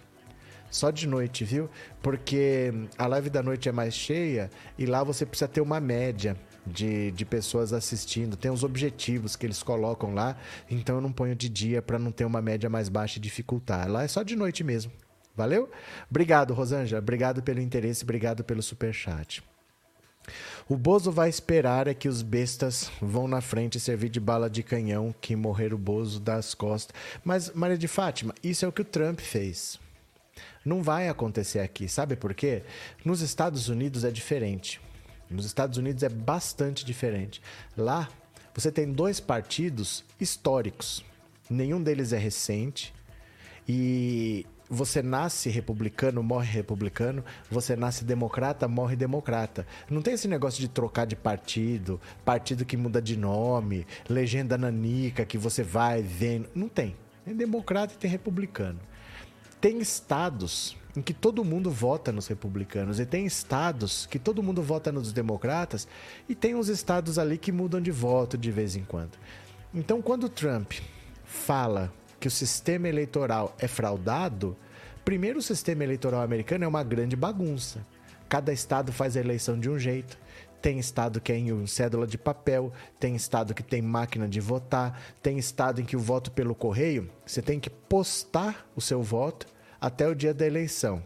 Só 0.70 0.90
de 0.90 1.06
noite, 1.06 1.44
viu? 1.44 1.70
Porque 2.02 2.70
a 2.98 3.06
live 3.06 3.30
da 3.30 3.42
noite 3.42 3.70
é 3.70 3.72
mais 3.72 3.94
cheia 3.94 4.50
e 4.76 4.84
lá 4.84 5.02
você 5.02 5.24
precisa 5.24 5.48
ter 5.48 5.62
uma 5.62 5.80
média 5.80 6.36
de, 6.68 7.10
de 7.10 7.24
pessoas 7.24 7.72
assistindo, 7.72 8.36
tem 8.36 8.50
os 8.50 8.62
objetivos 8.62 9.34
que 9.34 9.46
eles 9.46 9.62
colocam 9.62 10.14
lá, 10.14 10.36
então 10.70 10.96
eu 10.96 11.00
não 11.00 11.12
ponho 11.12 11.34
de 11.34 11.48
dia 11.48 11.82
para 11.82 11.98
não 11.98 12.12
ter 12.12 12.24
uma 12.24 12.42
média 12.42 12.68
mais 12.68 12.88
baixa 12.88 13.18
e 13.18 13.22
dificultar. 13.22 13.90
Lá 13.90 14.04
é 14.04 14.08
só 14.08 14.22
de 14.22 14.36
noite 14.36 14.62
mesmo. 14.62 14.92
Valeu? 15.34 15.70
Obrigado, 16.10 16.52
Rosângela. 16.52 17.00
Obrigado 17.00 17.42
pelo 17.42 17.60
interesse, 17.60 18.02
obrigado 18.02 18.42
pelo 18.42 18.62
super 18.62 18.92
chat. 18.92 19.42
O 20.68 20.76
Bozo 20.76 21.10
vai 21.10 21.28
esperar 21.28 21.88
é 21.88 21.94
que 21.94 22.08
os 22.08 22.22
bestas 22.22 22.90
vão 23.00 23.26
na 23.26 23.40
frente 23.40 23.80
servir 23.80 24.10
de 24.10 24.20
bala 24.20 24.50
de 24.50 24.62
canhão 24.62 25.14
que 25.20 25.34
morrer 25.34 25.72
o 25.72 25.78
Bozo 25.78 26.20
das 26.20 26.54
costas. 26.54 26.94
Mas, 27.24 27.50
Maria 27.54 27.78
de 27.78 27.88
Fátima, 27.88 28.34
isso 28.42 28.64
é 28.64 28.68
o 28.68 28.72
que 28.72 28.82
o 28.82 28.84
Trump 28.84 29.20
fez. 29.20 29.78
Não 30.64 30.82
vai 30.82 31.08
acontecer 31.08 31.60
aqui, 31.60 31.88
sabe 31.88 32.16
por 32.16 32.34
quê? 32.34 32.62
Nos 33.04 33.22
Estados 33.22 33.68
Unidos 33.68 34.04
é 34.04 34.10
diferente. 34.10 34.80
Nos 35.30 35.44
Estados 35.44 35.78
Unidos 35.78 36.02
é 36.02 36.08
bastante 36.08 36.84
diferente. 36.84 37.42
Lá, 37.76 38.08
você 38.54 38.72
tem 38.72 38.90
dois 38.90 39.20
partidos 39.20 40.04
históricos. 40.20 41.04
Nenhum 41.50 41.82
deles 41.82 42.12
é 42.12 42.18
recente. 42.18 42.94
E 43.68 44.46
você 44.70 45.02
nasce 45.02 45.48
republicano, 45.48 46.22
morre 46.22 46.50
republicano, 46.50 47.24
você 47.50 47.74
nasce 47.74 48.04
democrata, 48.04 48.68
morre 48.68 48.96
democrata. 48.96 49.66
Não 49.90 50.02
tem 50.02 50.14
esse 50.14 50.28
negócio 50.28 50.60
de 50.60 50.68
trocar 50.68 51.06
de 51.06 51.16
partido, 51.16 52.00
partido 52.24 52.64
que 52.64 52.76
muda 52.76 53.00
de 53.00 53.16
nome, 53.16 53.86
legenda 54.08 54.58
nanica 54.58 55.24
que 55.24 55.38
você 55.38 55.62
vai 55.62 56.02
vendo. 56.02 56.48
Não 56.54 56.68
tem. 56.68 56.96
Tem 57.24 57.34
democrata 57.34 57.94
e 57.94 57.96
tem 57.96 58.10
republicano. 58.10 58.80
Tem 59.60 59.78
estados 59.80 60.76
em 60.98 61.02
que 61.02 61.14
todo 61.14 61.44
mundo 61.44 61.70
vota 61.70 62.10
nos 62.10 62.26
republicanos 62.26 62.98
e 62.98 63.06
tem 63.06 63.24
estados 63.24 64.04
que 64.06 64.18
todo 64.18 64.42
mundo 64.42 64.60
vota 64.60 64.90
nos 64.90 65.12
democratas 65.12 65.86
e 66.28 66.34
tem 66.34 66.56
uns 66.56 66.66
estados 66.66 67.20
ali 67.20 67.38
que 67.38 67.52
mudam 67.52 67.80
de 67.80 67.92
voto 67.92 68.36
de 68.36 68.50
vez 68.50 68.74
em 68.74 68.82
quando. 68.82 69.12
Então, 69.72 70.02
quando 70.02 70.28
Trump 70.28 70.72
fala 71.24 71.92
que 72.18 72.26
o 72.26 72.30
sistema 72.30 72.88
eleitoral 72.88 73.54
é 73.60 73.68
fraudado, 73.68 74.56
primeiro 75.04 75.38
o 75.38 75.42
sistema 75.42 75.84
eleitoral 75.84 76.20
americano 76.20 76.64
é 76.64 76.68
uma 76.68 76.82
grande 76.82 77.14
bagunça. 77.14 77.86
Cada 78.28 78.52
estado 78.52 78.92
faz 78.92 79.16
a 79.16 79.20
eleição 79.20 79.58
de 79.58 79.70
um 79.70 79.78
jeito. 79.78 80.18
Tem 80.60 80.80
estado 80.80 81.20
que 81.20 81.30
é 81.30 81.38
em 81.38 81.66
cédula 81.68 82.08
de 82.08 82.18
papel, 82.18 82.72
tem 82.98 83.14
estado 83.14 83.54
que 83.54 83.62
tem 83.62 83.80
máquina 83.80 84.26
de 84.26 84.40
votar, 84.40 85.00
tem 85.22 85.38
estado 85.38 85.80
em 85.80 85.84
que 85.84 85.96
o 85.96 86.00
voto 86.00 86.32
pelo 86.32 86.56
correio, 86.56 87.08
você 87.24 87.40
tem 87.40 87.60
que 87.60 87.70
postar 87.70 88.68
o 88.74 88.80
seu 88.80 89.00
voto 89.00 89.46
até 89.80 90.08
o 90.08 90.14
dia 90.14 90.34
da 90.34 90.46
eleição. 90.46 91.02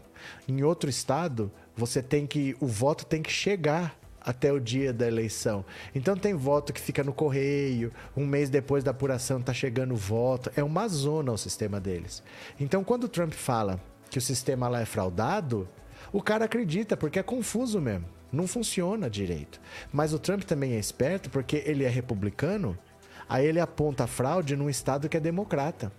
Em 0.47 0.63
outro 0.63 0.89
estado, 0.89 1.51
você 1.75 2.01
tem 2.01 2.25
que 2.25 2.55
o 2.59 2.67
voto 2.67 3.05
tem 3.05 3.21
que 3.21 3.31
chegar 3.31 3.97
até 4.21 4.51
o 4.51 4.59
dia 4.59 4.93
da 4.93 5.05
eleição. 5.05 5.65
Então 5.93 6.15
tem 6.15 6.33
voto 6.33 6.71
que 6.71 6.79
fica 6.79 7.03
no 7.03 7.13
correio, 7.13 7.91
um 8.15 8.25
mês 8.25 8.49
depois 8.49 8.83
da 8.83 8.91
apuração 8.91 9.39
está 9.39 9.53
chegando 9.53 9.93
o 9.93 9.97
voto. 9.97 10.51
É 10.55 10.63
uma 10.63 10.87
zona 10.87 11.31
o 11.31 11.37
sistema 11.37 11.79
deles. 11.79 12.23
Então 12.59 12.83
quando 12.83 13.03
o 13.03 13.09
Trump 13.09 13.33
fala 13.33 13.79
que 14.09 14.17
o 14.17 14.21
sistema 14.21 14.67
lá 14.67 14.81
é 14.81 14.85
fraudado, 14.85 15.67
o 16.11 16.21
cara 16.21 16.45
acredita 16.45 16.95
porque 16.95 17.19
é 17.19 17.23
confuso 17.23 17.81
mesmo. 17.81 18.05
Não 18.31 18.47
funciona 18.47 19.09
direito. 19.09 19.59
Mas 19.91 20.13
o 20.13 20.19
Trump 20.19 20.43
também 20.43 20.73
é 20.73 20.79
esperto 20.79 21.29
porque 21.29 21.63
ele 21.65 21.83
é 21.83 21.89
republicano, 21.89 22.77
aí 23.29 23.45
ele 23.45 23.59
aponta 23.59 24.07
fraude 24.07 24.55
num 24.55 24.69
estado 24.69 25.07
que 25.07 25.17
é 25.17 25.19
democrata. 25.19 25.91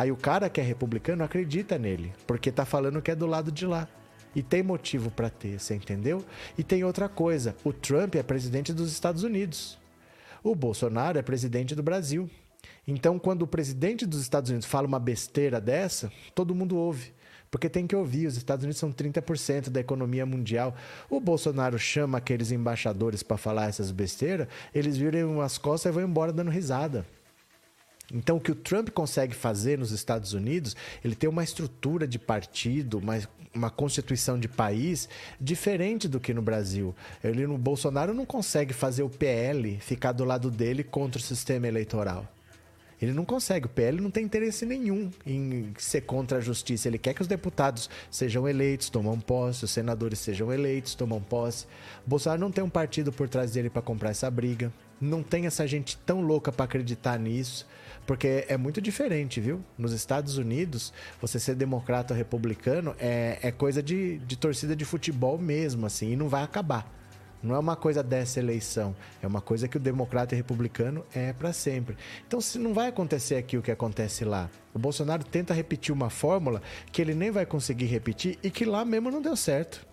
Aí 0.00 0.10
o 0.10 0.16
cara 0.16 0.48
que 0.48 0.58
é 0.58 0.64
republicano 0.64 1.22
acredita 1.22 1.78
nele, 1.78 2.10
porque 2.26 2.50
tá 2.50 2.64
falando 2.64 3.02
que 3.02 3.10
é 3.10 3.14
do 3.14 3.26
lado 3.26 3.52
de 3.52 3.66
lá. 3.66 3.86
E 4.34 4.42
tem 4.42 4.62
motivo 4.62 5.10
para 5.10 5.28
ter, 5.28 5.60
você 5.60 5.74
entendeu? 5.74 6.24
E 6.56 6.64
tem 6.64 6.82
outra 6.82 7.06
coisa: 7.06 7.54
o 7.62 7.70
Trump 7.70 8.14
é 8.14 8.22
presidente 8.22 8.72
dos 8.72 8.90
Estados 8.90 9.24
Unidos. 9.24 9.78
O 10.42 10.54
Bolsonaro 10.54 11.18
é 11.18 11.22
presidente 11.22 11.74
do 11.74 11.82
Brasil. 11.82 12.30
Então, 12.88 13.18
quando 13.18 13.42
o 13.42 13.46
presidente 13.46 14.06
dos 14.06 14.22
Estados 14.22 14.48
Unidos 14.48 14.66
fala 14.66 14.86
uma 14.86 14.98
besteira 14.98 15.60
dessa, 15.60 16.10
todo 16.34 16.54
mundo 16.54 16.78
ouve. 16.78 17.12
Porque 17.50 17.68
tem 17.68 17.86
que 17.86 17.94
ouvir, 17.94 18.26
os 18.26 18.38
Estados 18.38 18.64
Unidos 18.64 18.80
são 18.80 18.90
30% 18.90 19.68
da 19.68 19.80
economia 19.80 20.24
mundial. 20.24 20.74
O 21.10 21.20
Bolsonaro 21.20 21.78
chama 21.78 22.16
aqueles 22.16 22.50
embaixadores 22.50 23.22
para 23.22 23.36
falar 23.36 23.68
essas 23.68 23.90
besteiras, 23.90 24.48
eles 24.74 24.96
viram 24.96 25.42
as 25.42 25.58
costas 25.58 25.92
e 25.92 25.94
vão 25.94 26.08
embora 26.08 26.32
dando 26.32 26.50
risada. 26.50 27.04
Então, 28.12 28.36
o 28.36 28.40
que 28.40 28.50
o 28.50 28.54
Trump 28.54 28.90
consegue 28.90 29.34
fazer 29.34 29.78
nos 29.78 29.92
Estados 29.92 30.32
Unidos, 30.32 30.76
ele 31.04 31.14
tem 31.14 31.28
uma 31.30 31.44
estrutura 31.44 32.06
de 32.06 32.18
partido, 32.18 32.98
uma, 32.98 33.18
uma 33.54 33.70
constituição 33.70 34.38
de 34.38 34.48
país 34.48 35.08
diferente 35.40 36.08
do 36.08 36.18
que 36.18 36.34
no 36.34 36.42
Brasil. 36.42 36.94
Ele 37.22 37.46
no 37.46 37.56
Bolsonaro 37.56 38.12
não 38.12 38.26
consegue 38.26 38.72
fazer 38.72 39.02
o 39.02 39.08
PL 39.08 39.78
ficar 39.80 40.12
do 40.12 40.24
lado 40.24 40.50
dele 40.50 40.82
contra 40.82 41.20
o 41.20 41.22
sistema 41.22 41.68
eleitoral. 41.68 42.26
Ele 43.00 43.12
não 43.12 43.24
consegue. 43.24 43.64
O 43.64 43.68
PL 43.68 44.00
não 44.00 44.10
tem 44.10 44.24
interesse 44.24 44.66
nenhum 44.66 45.10
em 45.24 45.72
ser 45.78 46.02
contra 46.02 46.38
a 46.38 46.40
justiça. 46.40 46.86
Ele 46.86 46.98
quer 46.98 47.14
que 47.14 47.22
os 47.22 47.28
deputados 47.28 47.88
sejam 48.10 48.46
eleitos, 48.46 48.90
tomam 48.90 49.18
posse, 49.18 49.64
os 49.64 49.70
senadores 49.70 50.18
sejam 50.18 50.52
eleitos, 50.52 50.94
tomam 50.94 51.20
posse. 51.20 51.64
O 52.06 52.10
Bolsonaro 52.10 52.40
não 52.40 52.50
tem 52.50 52.62
um 52.62 52.68
partido 52.68 53.10
por 53.10 53.28
trás 53.28 53.52
dele 53.52 53.70
para 53.70 53.80
comprar 53.80 54.10
essa 54.10 54.30
briga. 54.30 54.70
Não 55.00 55.22
tem 55.22 55.46
essa 55.46 55.66
gente 55.66 55.96
tão 55.98 56.20
louca 56.20 56.52
para 56.52 56.64
acreditar 56.64 57.18
nisso. 57.18 57.66
Porque 58.06 58.44
é 58.48 58.56
muito 58.56 58.80
diferente, 58.80 59.40
viu? 59.40 59.62
Nos 59.78 59.92
Estados 59.92 60.36
Unidos, 60.36 60.92
você 61.20 61.38
ser 61.38 61.54
democrata 61.54 62.12
ou 62.12 62.18
republicano 62.18 62.94
é, 62.98 63.38
é 63.40 63.52
coisa 63.52 63.82
de, 63.82 64.18
de 64.18 64.36
torcida 64.36 64.74
de 64.74 64.84
futebol 64.84 65.38
mesmo, 65.38 65.86
assim, 65.86 66.12
e 66.12 66.16
não 66.16 66.28
vai 66.28 66.42
acabar. 66.42 66.90
Não 67.42 67.54
é 67.54 67.58
uma 67.58 67.76
coisa 67.76 68.02
dessa 68.02 68.38
eleição, 68.38 68.94
é 69.22 69.26
uma 69.26 69.40
coisa 69.40 69.66
que 69.66 69.78
o 69.78 69.80
democrata 69.80 70.34
e 70.34 70.36
republicano 70.36 71.06
é 71.14 71.32
para 71.32 71.52
sempre. 71.52 71.96
Então, 72.26 72.40
se 72.40 72.58
não 72.58 72.74
vai 72.74 72.88
acontecer 72.88 73.36
aqui 73.36 73.56
o 73.56 73.62
que 73.62 73.70
acontece 73.70 74.24
lá, 74.24 74.50
o 74.74 74.78
Bolsonaro 74.78 75.24
tenta 75.24 75.54
repetir 75.54 75.94
uma 75.94 76.10
fórmula 76.10 76.60
que 76.92 77.00
ele 77.00 77.14
nem 77.14 77.30
vai 77.30 77.46
conseguir 77.46 77.86
repetir 77.86 78.38
e 78.42 78.50
que 78.50 78.64
lá 78.64 78.84
mesmo 78.84 79.10
não 79.10 79.22
deu 79.22 79.36
certo. 79.36 79.86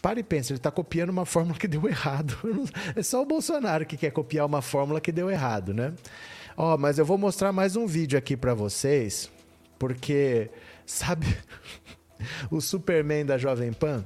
Para 0.00 0.20
e 0.20 0.22
pensa, 0.22 0.52
ele 0.52 0.58
está 0.58 0.70
copiando 0.70 1.10
uma 1.10 1.24
fórmula 1.24 1.58
que 1.58 1.66
deu 1.66 1.88
errado. 1.88 2.36
É 2.94 3.02
só 3.02 3.22
o 3.22 3.26
Bolsonaro 3.26 3.84
que 3.84 3.96
quer 3.96 4.10
copiar 4.10 4.46
uma 4.46 4.62
fórmula 4.62 5.00
que 5.00 5.10
deu 5.12 5.30
errado, 5.30 5.74
né? 5.74 5.92
Ó, 6.56 6.74
oh, 6.74 6.78
mas 6.78 6.98
eu 6.98 7.04
vou 7.04 7.18
mostrar 7.18 7.52
mais 7.52 7.76
um 7.76 7.86
vídeo 7.86 8.18
aqui 8.18 8.36
para 8.36 8.54
vocês, 8.54 9.30
porque 9.78 10.50
sabe 10.86 11.26
o 12.50 12.60
Superman 12.60 13.26
da 13.26 13.36
Jovem 13.36 13.72
Pan? 13.72 14.04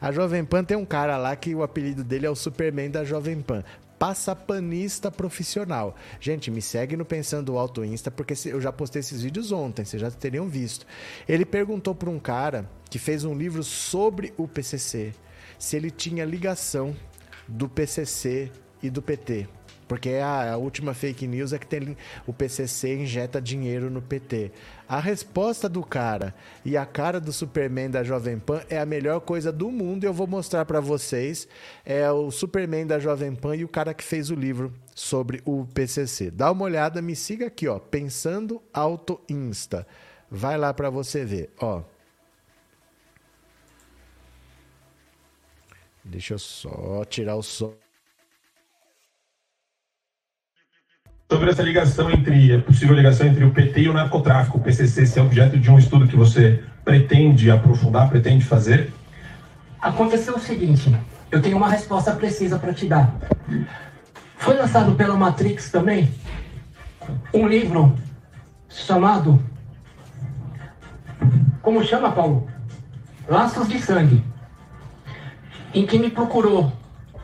A 0.00 0.10
Jovem 0.10 0.44
Pan 0.44 0.64
tem 0.64 0.76
um 0.76 0.84
cara 0.84 1.16
lá 1.16 1.34
que 1.36 1.54
o 1.54 1.62
apelido 1.62 2.02
dele 2.04 2.26
é 2.26 2.30
o 2.30 2.34
Superman 2.34 2.90
da 2.90 3.04
Jovem 3.04 3.40
Pan 3.40 3.64
passapanista 4.02 5.12
profissional. 5.12 5.94
Gente, 6.18 6.50
me 6.50 6.60
segue 6.60 6.96
no 6.96 7.04
Pensando 7.04 7.56
Alto 7.56 7.84
Insta, 7.84 8.10
porque 8.10 8.34
eu 8.48 8.60
já 8.60 8.72
postei 8.72 8.98
esses 8.98 9.22
vídeos 9.22 9.52
ontem, 9.52 9.84
vocês 9.84 10.02
já 10.02 10.10
teriam 10.10 10.48
visto. 10.48 10.84
Ele 11.28 11.44
perguntou 11.44 11.94
para 11.94 12.10
um 12.10 12.18
cara 12.18 12.68
que 12.90 12.98
fez 12.98 13.22
um 13.22 13.32
livro 13.32 13.62
sobre 13.62 14.34
o 14.36 14.48
PCC 14.48 15.14
se 15.56 15.76
ele 15.76 15.88
tinha 15.88 16.24
ligação 16.24 16.96
do 17.46 17.68
PCC 17.68 18.50
e 18.82 18.90
do 18.90 19.00
PT. 19.00 19.46
Porque 19.92 20.12
a, 20.14 20.54
a, 20.54 20.56
última 20.56 20.94
fake 20.94 21.26
news 21.26 21.52
é 21.52 21.58
que 21.58 21.66
tem, 21.66 21.94
o 22.26 22.32
PCC 22.32 22.96
injeta 22.96 23.38
dinheiro 23.42 23.90
no 23.90 24.00
PT. 24.00 24.50
A 24.88 24.98
resposta 24.98 25.68
do 25.68 25.84
cara 25.84 26.34
e 26.64 26.78
a 26.78 26.86
cara 26.86 27.20
do 27.20 27.30
Superman 27.30 27.90
da 27.90 28.02
Jovem 28.02 28.38
Pan 28.38 28.62
é 28.70 28.78
a 28.78 28.86
melhor 28.86 29.20
coisa 29.20 29.52
do 29.52 29.70
mundo 29.70 30.04
eu 30.04 30.12
vou 30.14 30.26
mostrar 30.26 30.64
para 30.64 30.80
vocês. 30.80 31.46
É 31.84 32.10
o 32.10 32.30
Superman 32.30 32.86
da 32.86 32.98
Jovem 32.98 33.34
Pan 33.34 33.54
e 33.54 33.64
o 33.64 33.68
cara 33.68 33.92
que 33.92 34.02
fez 34.02 34.30
o 34.30 34.34
livro 34.34 34.72
sobre 34.94 35.42
o 35.44 35.66
PCC. 35.66 36.30
Dá 36.30 36.50
uma 36.50 36.64
olhada, 36.64 37.02
me 37.02 37.14
siga 37.14 37.48
aqui, 37.48 37.68
ó, 37.68 37.78
Pensando 37.78 38.62
Auto 38.72 39.20
Insta. 39.28 39.86
Vai 40.30 40.56
lá 40.56 40.72
para 40.72 40.88
você 40.88 41.22
ver, 41.22 41.50
ó. 41.60 41.82
Deixa 46.02 46.32
eu 46.32 46.38
só 46.38 47.04
tirar 47.04 47.36
o 47.36 47.42
som. 47.42 47.81
Sobre 51.32 51.50
essa 51.50 51.62
ligação 51.62 52.10
entre, 52.10 52.54
a 52.56 52.60
possível 52.60 52.94
ligação 52.94 53.26
entre 53.26 53.42
o 53.42 53.50
PT 53.50 53.80
e 53.80 53.88
o 53.88 53.94
narcotráfico, 53.94 54.58
o 54.58 54.60
PCC, 54.60 55.06
se 55.06 55.18
é 55.18 55.22
objeto 55.22 55.58
de 55.58 55.70
um 55.70 55.78
estudo 55.78 56.06
que 56.06 56.14
você 56.14 56.62
pretende 56.84 57.50
aprofundar, 57.50 58.10
pretende 58.10 58.44
fazer? 58.44 58.92
Aconteceu 59.80 60.36
o 60.36 60.38
seguinte, 60.38 60.94
eu 61.30 61.40
tenho 61.40 61.56
uma 61.56 61.70
resposta 61.70 62.12
precisa 62.12 62.58
para 62.58 62.74
te 62.74 62.86
dar. 62.86 63.14
Foi 64.36 64.54
lançado 64.54 64.94
pela 64.94 65.16
Matrix 65.16 65.70
também 65.70 66.10
um 67.32 67.48
livro 67.48 67.96
chamado 68.68 69.42
como 71.62 71.82
chama, 71.82 72.12
Paulo? 72.12 72.46
Laços 73.26 73.68
de 73.68 73.80
Sangue, 73.80 74.22
em 75.72 75.86
que 75.86 75.98
me 75.98 76.10
procurou 76.10 76.70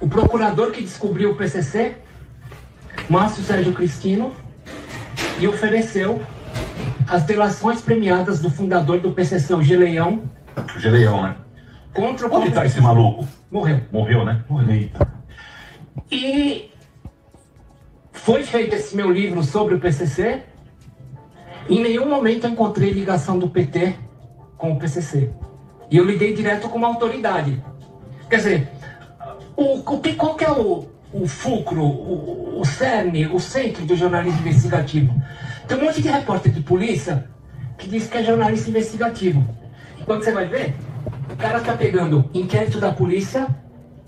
o 0.00 0.08
procurador 0.08 0.70
que 0.70 0.80
descobriu 0.80 1.32
o 1.32 1.34
PCC 1.34 1.96
Márcio 3.08 3.42
Sérgio 3.42 3.72
Cristino 3.72 4.32
e 5.40 5.48
ofereceu 5.48 6.20
as 7.08 7.22
delações 7.22 7.80
premiadas 7.80 8.40
do 8.40 8.50
fundador 8.50 9.00
do 9.00 9.12
PCC, 9.12 9.54
o 9.54 9.62
Geleião. 9.62 10.22
Geleião, 10.76 11.22
né? 11.22 11.36
Contra 11.94 12.28
o 12.28 12.34
Onde 12.34 12.48
está 12.48 12.66
esse 12.66 12.80
maluco? 12.80 13.26
Morreu. 13.50 13.80
Morreu, 13.90 14.24
né? 14.24 14.44
Morreu. 14.48 14.90
E 16.10 16.70
foi 18.12 18.44
feito 18.44 18.74
esse 18.74 18.94
meu 18.94 19.10
livro 19.10 19.42
sobre 19.42 19.74
o 19.74 19.80
PCC. 19.80 20.42
Em 21.68 21.82
nenhum 21.82 22.08
momento 22.08 22.44
eu 22.44 22.50
encontrei 22.50 22.90
ligação 22.90 23.38
do 23.38 23.48
PT 23.48 23.94
com 24.58 24.72
o 24.72 24.78
PCC. 24.78 25.30
E 25.90 25.96
eu 25.96 26.04
lidei 26.04 26.34
direto 26.34 26.68
com 26.68 26.76
uma 26.76 26.88
autoridade. 26.88 27.62
Quer 28.28 28.36
dizer, 28.36 28.68
o, 29.56 29.78
o, 29.78 29.82
qual 29.82 30.34
que 30.34 30.44
é 30.44 30.50
o, 30.50 30.86
o 31.12 31.26
fulcro, 31.26 31.82
o, 31.82 32.60
o 32.60 32.64
cerne, 32.64 33.26
o 33.26 33.40
centro 33.40 33.84
do 33.84 33.96
jornalismo 33.96 34.40
investigativo. 34.40 35.14
Tem 35.66 35.78
um 35.78 35.84
monte 35.84 36.02
de 36.02 36.08
repórter 36.08 36.52
de 36.52 36.60
polícia 36.60 37.26
que 37.76 37.88
diz 37.88 38.08
que 38.08 38.18
é 38.18 38.22
jornalista 38.22 38.70
investigativo. 38.70 39.46
E 39.98 40.04
quando 40.04 40.24
você 40.24 40.32
vai 40.32 40.46
ver, 40.46 40.74
o 41.30 41.36
cara 41.36 41.58
está 41.58 41.74
pegando 41.74 42.28
inquérito 42.34 42.80
da 42.80 42.92
polícia, 42.92 43.46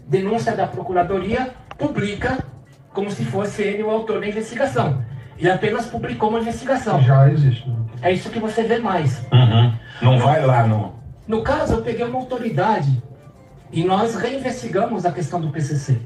denúncia 0.07 0.55
da 0.55 0.67
procuradoria, 0.67 1.55
publica 1.79 2.45
como 2.93 3.11
se 3.11 3.25
fosse 3.25 3.63
ele 3.63 3.83
o 3.83 3.91
autor 3.91 4.21
da 4.21 4.27
investigação. 4.27 5.03
Ele 5.39 5.51
apenas 5.51 5.87
publicou 5.87 6.29
uma 6.29 6.41
investigação. 6.41 7.01
Já 7.03 7.31
existe. 7.31 7.69
Né? 7.69 7.77
É 8.03 8.13
isso 8.13 8.29
que 8.29 8.39
você 8.39 8.63
vê 8.63 8.79
mais. 8.79 9.25
Uhum. 9.33 9.73
Não 10.03 10.19
vai 10.19 10.45
lá 10.45 10.67
no. 10.67 11.01
No 11.27 11.43
caso, 11.43 11.75
eu 11.75 11.83
peguei 11.83 12.05
uma 12.05 12.19
autoridade 12.19 13.03
e 13.73 13.85
nós 13.85 14.17
reinvestigamos 14.17 15.07
a 15.07 15.13
questão 15.13 15.41
do 15.41 15.49
PCC 15.51 16.01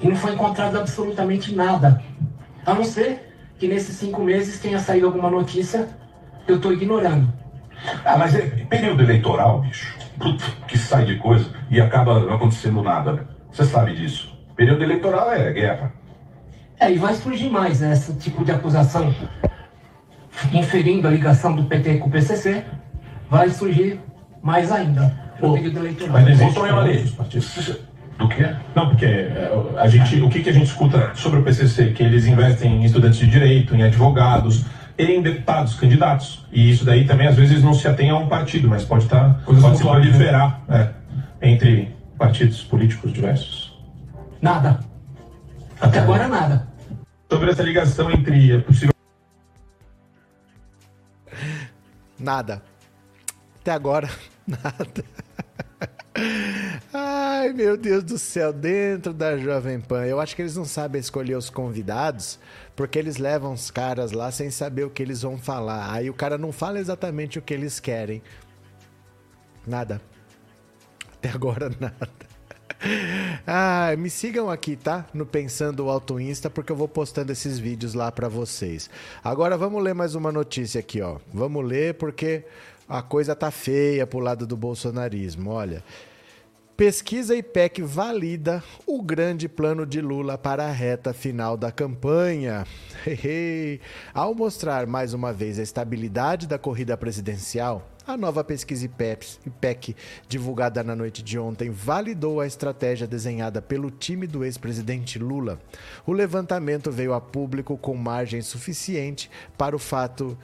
e 0.00 0.08
não 0.08 0.16
foi 0.16 0.34
encontrado 0.34 0.78
absolutamente 0.78 1.54
nada. 1.54 2.02
A 2.64 2.74
não 2.74 2.84
ser 2.84 3.32
que 3.58 3.66
nesses 3.68 3.96
cinco 3.96 4.22
meses 4.22 4.60
tenha 4.60 4.78
saído 4.78 5.06
alguma 5.06 5.30
notícia 5.30 5.88
que 6.44 6.52
eu 6.52 6.56
estou 6.56 6.72
ignorando. 6.72 7.32
Ah, 8.04 8.16
mas 8.16 8.34
é 8.34 8.42
período 8.68 9.02
eleitoral, 9.02 9.60
bicho. 9.60 9.94
Que 10.66 10.78
sai 10.78 11.04
de 11.04 11.16
coisa 11.16 11.50
e 11.70 11.80
acaba 11.80 12.20
não 12.20 12.34
acontecendo 12.34 12.82
nada. 12.82 13.12
Né? 13.12 13.22
Você 13.50 13.64
sabe 13.64 13.94
disso. 13.94 14.34
Período 14.54 14.82
eleitoral 14.82 15.32
é 15.32 15.52
guerra. 15.52 15.92
É, 16.78 16.90
e 16.90 16.98
vai 16.98 17.14
surgir 17.14 17.50
mais 17.50 17.80
né, 17.80 17.92
esse 17.92 18.14
tipo 18.14 18.44
de 18.44 18.52
acusação 18.52 19.14
inferindo 20.52 21.08
a 21.08 21.10
ligação 21.10 21.54
do 21.54 21.64
PT 21.64 21.98
com 21.98 22.08
o 22.08 22.10
PCC. 22.10 22.64
Vai 23.30 23.48
surgir 23.50 24.00
mais 24.42 24.70
ainda 24.70 25.14
no 25.40 25.54
período 25.54 25.78
eleitoral. 25.80 26.12
Mas 26.12 26.24
não 26.24 26.32
existe 26.32 26.60
ali. 26.60 27.86
Do 28.18 28.28
quê? 28.28 28.54
Não, 28.74 28.88
porque 28.88 29.04
é, 29.04 29.50
a 29.76 29.88
gente, 29.88 30.20
o 30.20 30.28
que, 30.28 30.42
que 30.42 30.48
a 30.48 30.52
gente 30.52 30.66
escuta 30.66 31.12
sobre 31.14 31.40
o 31.40 31.42
PCC? 31.42 31.92
Que 31.92 32.02
eles 32.02 32.26
investem 32.26 32.76
em 32.76 32.84
estudantes 32.84 33.18
de 33.18 33.26
direito, 33.26 33.74
em 33.74 33.82
advogados, 33.82 34.64
em 34.98 35.20
deputados, 35.20 35.74
candidatos. 35.74 36.46
E 36.50 36.70
isso 36.70 36.84
daí 36.84 37.06
também 37.06 37.26
às 37.26 37.36
vezes 37.36 37.62
não 37.62 37.74
se 37.74 37.86
atém 37.86 38.10
a 38.10 38.16
um 38.16 38.28
partido, 38.28 38.68
mas 38.68 38.84
pode 38.84 39.04
estar, 39.04 39.34
tá, 39.34 39.40
pode 39.44 39.76
se 39.76 39.82
proliferar 39.82 40.60
é, 40.68 40.90
entre 41.42 41.94
partidos 42.16 42.62
políticos 42.62 43.12
diversos. 43.12 43.78
Nada. 44.40 44.80
Até 45.80 45.98
agora 45.98 46.26
nada. 46.26 46.66
Sobre 47.30 47.50
essa 47.50 47.62
ligação 47.62 48.10
entre 48.10 48.56
a 48.56 48.60
possível. 48.62 48.94
Nada. 52.18 52.62
Até 53.60 53.72
agora, 53.72 54.08
nada. 54.46 55.04
Ai, 56.92 57.52
meu 57.52 57.76
Deus 57.76 58.02
do 58.02 58.18
céu, 58.18 58.52
dentro 58.52 59.12
da 59.12 59.36
Jovem 59.36 59.80
Pan. 59.80 60.04
Eu 60.06 60.20
acho 60.20 60.34
que 60.34 60.42
eles 60.42 60.56
não 60.56 60.64
sabem 60.64 61.00
escolher 61.00 61.36
os 61.36 61.50
convidados, 61.50 62.38
porque 62.74 62.98
eles 62.98 63.18
levam 63.18 63.52
os 63.52 63.70
caras 63.70 64.12
lá 64.12 64.30
sem 64.30 64.50
saber 64.50 64.84
o 64.84 64.90
que 64.90 65.02
eles 65.02 65.22
vão 65.22 65.38
falar. 65.38 65.92
Aí 65.92 66.08
o 66.08 66.14
cara 66.14 66.38
não 66.38 66.52
fala 66.52 66.78
exatamente 66.78 67.38
o 67.38 67.42
que 67.42 67.54
eles 67.54 67.78
querem. 67.78 68.22
Nada. 69.66 70.00
Até 71.12 71.30
agora, 71.30 71.70
nada. 71.78 72.08
Ah, 73.46 73.94
me 73.98 74.10
sigam 74.10 74.50
aqui, 74.50 74.76
tá? 74.76 75.06
No 75.12 75.24
Pensando 75.26 75.88
Alto 75.88 76.20
Insta, 76.20 76.50
porque 76.50 76.70
eu 76.70 76.76
vou 76.76 76.88
postando 76.88 77.32
esses 77.32 77.58
vídeos 77.58 77.94
lá 77.94 78.12
para 78.12 78.28
vocês. 78.28 78.88
Agora 79.24 79.56
vamos 79.56 79.82
ler 79.82 79.94
mais 79.94 80.14
uma 80.14 80.30
notícia 80.30 80.78
aqui, 80.78 81.00
ó. 81.00 81.18
Vamos 81.32 81.64
ler 81.64 81.94
porque 81.94 82.44
a 82.88 83.02
coisa 83.02 83.34
tá 83.34 83.50
feia 83.50 84.06
pro 84.06 84.18
lado 84.18 84.46
do 84.46 84.56
bolsonarismo. 84.56 85.50
Olha, 85.50 85.82
Pesquisa 86.76 87.34
IPEC 87.34 87.80
valida 87.80 88.62
o 88.86 89.00
grande 89.00 89.48
plano 89.48 89.86
de 89.86 89.98
Lula 90.02 90.36
para 90.36 90.66
a 90.66 90.70
reta 90.70 91.14
final 91.14 91.56
da 91.56 91.72
campanha. 91.72 92.66
Ao 94.12 94.34
mostrar 94.34 94.86
mais 94.86 95.14
uma 95.14 95.32
vez 95.32 95.58
a 95.58 95.62
estabilidade 95.62 96.46
da 96.46 96.58
corrida 96.58 96.94
presidencial, 96.94 97.95
a 98.06 98.16
nova 98.16 98.44
pesquisa 98.44 98.86
IPEC, 98.86 99.96
divulgada 100.28 100.82
na 100.84 100.94
noite 100.94 101.22
de 101.22 101.38
ontem, 101.38 101.70
validou 101.70 102.40
a 102.40 102.46
estratégia 102.46 103.06
desenhada 103.06 103.60
pelo 103.60 103.90
time 103.90 104.26
do 104.26 104.44
ex-presidente 104.44 105.18
Lula. 105.18 105.60
O 106.06 106.12
levantamento 106.12 106.90
veio 106.90 107.12
a 107.12 107.20
público 107.20 107.76
com 107.76 107.96
margem 107.96 108.40
suficiente 108.42 109.30
para 109.58 109.74
o 109.74 109.78
fato. 109.78 110.38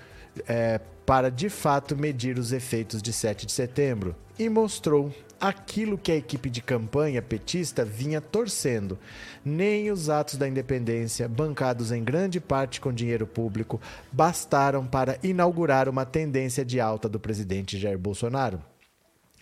É, 0.48 0.80
para 1.04 1.30
de 1.30 1.50
fato 1.50 1.96
medir 1.96 2.38
os 2.38 2.52
efeitos 2.52 3.02
de 3.02 3.12
7 3.12 3.44
de 3.44 3.52
setembro 3.52 4.14
e 4.38 4.48
mostrou 4.48 5.12
aquilo 5.42 5.98
que 5.98 6.12
a 6.12 6.16
equipe 6.16 6.48
de 6.48 6.62
campanha 6.62 7.20
petista 7.20 7.84
vinha 7.84 8.20
torcendo. 8.20 8.96
Nem 9.44 9.90
os 9.90 10.08
atos 10.08 10.36
da 10.36 10.46
independência, 10.46 11.28
bancados 11.28 11.90
em 11.90 12.04
grande 12.04 12.40
parte 12.40 12.80
com 12.80 12.92
dinheiro 12.92 13.26
público, 13.26 13.80
bastaram 14.12 14.86
para 14.86 15.18
inaugurar 15.20 15.88
uma 15.88 16.06
tendência 16.06 16.64
de 16.64 16.78
alta 16.78 17.08
do 17.08 17.18
presidente 17.18 17.76
Jair 17.76 17.98
Bolsonaro. 17.98 18.71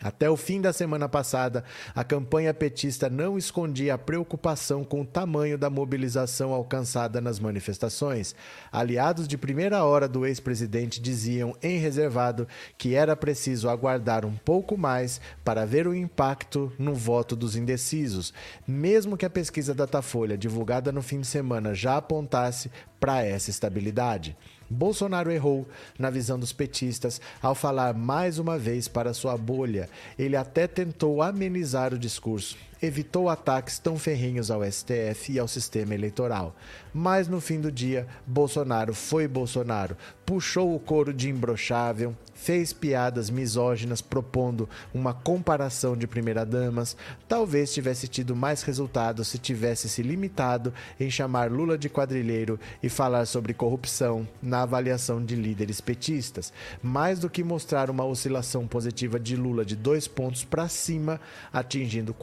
Até 0.03 0.31
o 0.31 0.37
fim 0.37 0.61
da 0.61 0.73
semana 0.73 1.09
passada, 1.09 1.63
a 1.95 2.03
campanha 2.03 2.55
petista 2.55 3.11
não 3.11 3.37
escondia 3.37 3.95
a 3.95 3.99
preocupação 3.99 4.83
com 4.83 5.03
o 5.03 5.07
tamanho 5.07 5.59
da 5.59 5.69
mobilização 5.69 6.53
alcançada 6.53 7.21
nas 7.21 7.39
manifestações. 7.39 8.35
Aliados 8.73 9.29
de 9.29 9.37
primeira 9.37 9.85
hora 9.85 10.09
do 10.09 10.25
ex-presidente 10.25 11.01
diziam, 11.01 11.55
em 11.63 11.79
reservado, 11.79 12.49
que 12.79 12.95
era 12.95 13.15
preciso 13.15 13.69
aguardar 13.69 14.25
um 14.25 14.35
pouco 14.35 14.79
mais 14.79 15.21
para 15.45 15.67
ver 15.67 15.87
o 15.87 15.95
impacto 15.95 16.73
no 16.79 16.95
voto 16.95 17.37
dos 17.37 17.55
indecisos, 17.55 18.33
mesmo 18.67 19.17
que 19.17 19.27
a 19.27 19.31
pesquisa 19.31 19.75
Datafolha, 19.75 20.39
divulgada 20.39 20.91
no 20.91 21.03
fim 21.03 21.21
de 21.21 21.27
semana, 21.27 21.75
já 21.75 21.99
apontasse 21.99 22.71
para 22.99 23.23
essa 23.23 23.51
estabilidade. 23.51 24.37
Bolsonaro 24.71 25.33
errou, 25.33 25.67
na 25.99 26.09
visão 26.11 26.39
dos 26.39 26.53
petistas, 26.53 27.21
ao 27.43 27.57
falar 27.57 27.93
mais 27.93 28.39
uma 28.39 28.57
vez 28.57 28.87
para 28.87 29.13
sua 29.13 29.37
bolha. 29.37 29.91
Ele 30.17 30.37
até 30.37 30.69
tentou 30.69 31.21
amenizar 31.21 31.93
o 31.93 31.99
discurso, 31.99 32.57
evitou 32.83 33.29
ataques 33.29 33.79
tão 33.79 33.99
ferrenhos 33.99 34.51
ao 34.51 34.65
STF 34.65 35.33
e 35.33 35.39
ao 35.39 35.49
sistema 35.49 35.95
eleitoral. 35.95 36.55
Mas 36.93 37.29
no 37.29 37.41
fim 37.41 37.61
do 37.61 37.71
dia, 37.71 38.07
Bolsonaro 38.27 38.95
foi 38.95 39.29
Bolsonaro, 39.29 39.97
puxou 40.25 40.75
o 40.75 40.81
couro 40.81 41.13
de 41.13 41.29
imbrochável, 41.29 42.17
fez 42.41 42.73
piadas 42.73 43.29
misóginas 43.29 44.01
propondo 44.01 44.69
uma 44.95 45.13
comparação 45.13 45.95
de 45.95 46.07
primeira-damas, 46.07 46.97
talvez 47.29 47.73
tivesse 47.73 48.09
tido 48.09 48.35
mais 48.35 48.63
resultado 48.63 49.25
se 49.25 49.39
tivesse 49.39 49.89
se 49.89 50.03
limitado 50.03 50.73
em 50.99 51.11
chamar 51.11 51.51
Lula 51.51 51.77
de 51.77 51.91
quadrilheiro 51.91 52.59
e 52.83 52.89
falar 52.89 53.27
sobre 53.27 53.53
corrupção 53.53 54.27
na 54.43 54.63
avaliação 54.63 55.23
de 55.23 55.37
líderes 55.37 55.83
petistas, 55.83 56.51
mais 56.83 57.19
do 57.19 57.29
que 57.29 57.45
mostrar 57.45 57.91
uma 57.91 58.05
oscilação 58.05 58.67
positiva 58.67 59.21
de 59.21 59.37
Lula 59.37 59.65
de 59.65 59.77
dois 59.77 60.09
pontos 60.09 60.43
para 60.43 60.67
cima, 60.67 61.21
atingindo 61.53 62.15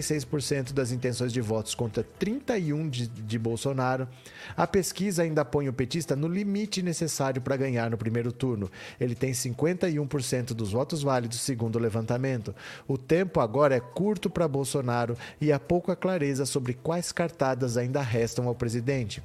46% 0.00 0.72
das 0.72 0.92
intenções 0.92 1.32
de 1.32 1.40
votos 1.40 1.74
contra 1.74 2.04
31% 2.20 2.90
de, 2.90 3.08
de 3.08 3.38
Bolsonaro. 3.38 4.08
A 4.56 4.66
pesquisa 4.66 5.22
ainda 5.22 5.44
põe 5.44 5.68
o 5.68 5.72
petista 5.72 6.14
no 6.16 6.28
limite 6.28 6.82
necessário 6.82 7.40
para 7.40 7.56
ganhar 7.56 7.90
no 7.90 7.96
primeiro 7.96 8.32
turno. 8.32 8.70
Ele 8.98 9.14
tem 9.14 9.32
50 9.32 9.70
51% 9.70 10.54
dos 10.54 10.72
votos 10.72 11.02
válidos, 11.02 11.40
segundo 11.40 11.76
o 11.76 11.78
levantamento. 11.78 12.54
O 12.86 12.96
tempo 12.98 13.40
agora 13.40 13.76
é 13.76 13.80
curto 13.80 14.28
para 14.28 14.48
Bolsonaro 14.48 15.16
e 15.40 15.52
há 15.52 15.58
pouca 15.58 15.96
clareza 15.96 16.46
sobre 16.46 16.74
quais 16.74 17.12
cartadas 17.12 17.76
ainda 17.76 18.00
restam 18.00 18.48
ao 18.48 18.54
presidente. 18.54 19.22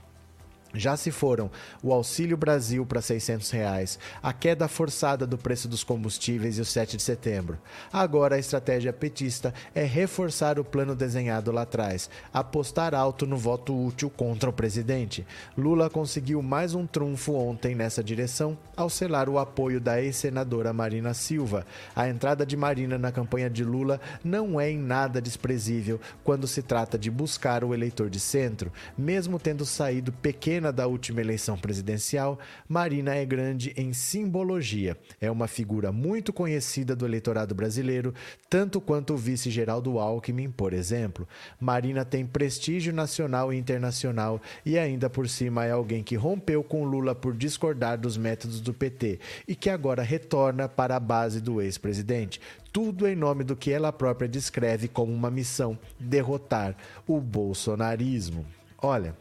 Já 0.75 0.97
se 0.97 1.11
foram 1.11 1.49
o 1.81 1.93
Auxílio 1.93 2.37
Brasil 2.37 2.85
para 2.85 3.01
600 3.01 3.49
reais, 3.51 3.99
a 4.21 4.33
queda 4.33 4.67
forçada 4.67 5.25
do 5.25 5.37
preço 5.37 5.67
dos 5.67 5.83
combustíveis 5.83 6.57
e 6.57 6.61
o 6.61 6.65
7 6.65 6.97
de 6.97 7.03
setembro. 7.03 7.57
Agora 7.91 8.35
a 8.35 8.39
estratégia 8.39 8.91
petista 8.91 9.53
é 9.73 9.83
reforçar 9.83 10.59
o 10.59 10.63
plano 10.63 10.95
desenhado 10.95 11.51
lá 11.51 11.61
atrás, 11.61 12.09
apostar 12.33 12.93
alto 12.93 13.25
no 13.25 13.37
voto 13.37 13.73
útil 13.75 14.09
contra 14.09 14.49
o 14.49 14.53
presidente. 14.53 15.25
Lula 15.57 15.89
conseguiu 15.89 16.41
mais 16.41 16.73
um 16.73 16.85
trunfo 16.85 17.33
ontem 17.33 17.75
nessa 17.75 18.03
direção 18.03 18.57
ao 18.75 18.89
selar 18.89 19.29
o 19.29 19.39
apoio 19.39 19.79
da 19.79 20.01
ex-senadora 20.01 20.73
Marina 20.73 21.13
Silva. 21.13 21.65
A 21.95 22.09
entrada 22.09 22.45
de 22.45 22.57
Marina 22.57 22.97
na 22.97 23.11
campanha 23.11 23.49
de 23.49 23.63
Lula 23.63 23.99
não 24.23 24.59
é 24.59 24.69
em 24.69 24.77
nada 24.77 25.21
desprezível 25.21 25.99
quando 26.23 26.47
se 26.47 26.61
trata 26.61 26.97
de 26.97 27.09
buscar 27.09 27.63
o 27.63 27.73
eleitor 27.73 28.09
de 28.09 28.19
centro, 28.19 28.71
mesmo 28.97 29.39
tendo 29.39 29.65
saído 29.65 30.11
pequeno 30.11 30.64
da 30.71 30.87
última 30.87 31.21
eleição 31.21 31.57
presidencial, 31.57 32.39
Marina 32.67 33.15
é 33.15 33.25
grande 33.25 33.73
em 33.75 33.93
simbologia. 33.93 34.97
É 35.19 35.29
uma 35.29 35.47
figura 35.47 35.91
muito 35.91 36.31
conhecida 36.31 36.95
do 36.95 37.05
eleitorado 37.05 37.55
brasileiro, 37.55 38.13
tanto 38.49 38.79
quanto 38.79 39.13
o 39.13 39.17
vice 39.17 39.49
Geraldo 39.49 39.99
Alckmin, 39.99 40.49
por 40.49 40.73
exemplo. 40.73 41.27
Marina 41.59 42.05
tem 42.05 42.25
prestígio 42.25 42.93
nacional 42.93 43.53
e 43.53 43.57
internacional 43.57 44.41
e 44.65 44.77
ainda 44.77 45.09
por 45.09 45.27
cima 45.27 45.65
é 45.65 45.71
alguém 45.71 46.03
que 46.03 46.15
rompeu 46.15 46.63
com 46.63 46.85
Lula 46.85 47.15
por 47.15 47.35
discordar 47.35 47.99
dos 47.99 48.17
métodos 48.17 48.61
do 48.61 48.73
PT 48.73 49.19
e 49.47 49.55
que 49.55 49.69
agora 49.69 50.03
retorna 50.03 50.67
para 50.67 50.95
a 50.95 50.99
base 50.99 51.41
do 51.41 51.61
ex-presidente 51.61 52.39
tudo 52.75 53.07
em 53.07 53.15
nome 53.15 53.45
do 53.45 53.55
que 53.55 53.71
ela 53.71 53.93
própria 53.93 54.27
descreve 54.27 54.89
como 54.89 55.13
uma 55.13 55.31
missão: 55.31 55.79
derrotar 55.97 56.75
o 57.07 57.21
bolsonarismo. 57.21 58.45
Olha, 58.77 59.15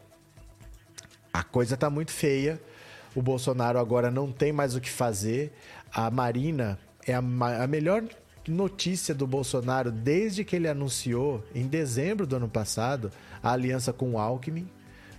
a 1.35 1.43
coisa 1.43 1.75
está 1.75 1.91
muito 1.91 2.13
feia. 2.13 2.61
O 3.13 3.21
Bolsonaro 3.21 3.81
agora 3.81 4.09
não 4.09 4.31
tem 4.31 4.53
mais 4.53 4.77
o 4.77 4.81
que 4.81 4.89
fazer. 4.89 5.53
A 5.93 6.09
Marina 6.09 6.79
é 7.05 7.13
a, 7.13 7.19
a 7.19 7.67
melhor 7.67 8.05
notícia 8.47 9.13
do 9.13 9.27
Bolsonaro 9.27 9.91
desde 9.91 10.45
que 10.45 10.55
ele 10.55 10.69
anunciou, 10.69 11.45
em 11.53 11.67
dezembro 11.67 12.25
do 12.25 12.37
ano 12.37 12.49
passado, 12.49 13.11
a 13.43 13.51
aliança 13.51 13.93
com 13.93 14.13
o 14.13 14.19
Alckmin. 14.19 14.71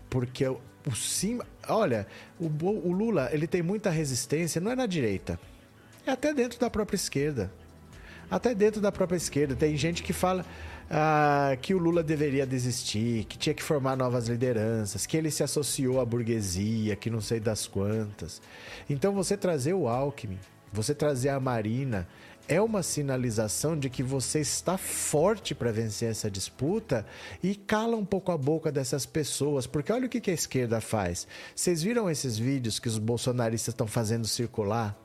Porque 0.09 0.47
o, 0.47 0.61
o 0.87 0.95
sim, 0.95 1.39
olha, 1.67 2.07
o, 2.39 2.45
o 2.45 2.93
Lula 2.93 3.29
ele 3.33 3.45
tem 3.45 3.61
muita 3.61 3.89
resistência, 3.89 4.61
não 4.61 4.71
é 4.71 4.75
na 4.75 4.85
direita, 4.85 5.37
é 6.05 6.11
até 6.11 6.33
dentro 6.33 6.57
da 6.57 6.69
própria 6.69 6.95
esquerda. 6.95 7.51
Até 8.31 8.55
dentro 8.55 8.79
da 8.79 8.91
própria 8.91 9.17
esquerda. 9.17 9.53
Tem 9.53 9.75
gente 9.75 10.01
que 10.01 10.13
fala 10.13 10.45
ah, 10.89 11.57
que 11.61 11.73
o 11.73 11.77
Lula 11.77 12.03
deveria 12.03 12.45
desistir, 12.45 13.25
que 13.25 13.37
tinha 13.37 13.53
que 13.53 13.63
formar 13.63 13.95
novas 13.95 14.27
lideranças, 14.27 15.05
que 15.05 15.17
ele 15.17 15.31
se 15.31 15.43
associou 15.43 15.99
à 15.99 16.05
burguesia, 16.05 16.95
que 16.95 17.09
não 17.09 17.21
sei 17.21 17.39
das 17.39 17.67
quantas. 17.67 18.41
Então 18.89 19.13
você 19.13 19.35
trazer 19.35 19.73
o 19.73 19.87
Alckmin, 19.87 20.39
você 20.71 20.93
trazer 20.93 21.29
a 21.29 21.39
Marina, 21.39 22.07
é 22.47 22.61
uma 22.61 22.83
sinalização 22.83 23.77
de 23.77 23.89
que 23.89 24.03
você 24.03 24.39
está 24.39 24.77
forte 24.77 25.55
para 25.55 25.71
vencer 25.71 26.11
essa 26.11 26.29
disputa 26.29 27.05
e 27.41 27.55
cala 27.55 27.97
um 27.97 28.05
pouco 28.05 28.31
a 28.31 28.37
boca 28.37 28.71
dessas 28.71 29.05
pessoas, 29.05 29.65
porque 29.65 29.91
olha 29.91 30.05
o 30.05 30.09
que 30.09 30.29
a 30.29 30.33
esquerda 30.33 30.79
faz. 30.79 31.27
Vocês 31.55 31.81
viram 31.81 32.09
esses 32.09 32.37
vídeos 32.37 32.77
que 32.77 32.87
os 32.87 32.99
bolsonaristas 32.99 33.73
estão 33.73 33.87
fazendo 33.87 34.27
circular 34.27 34.95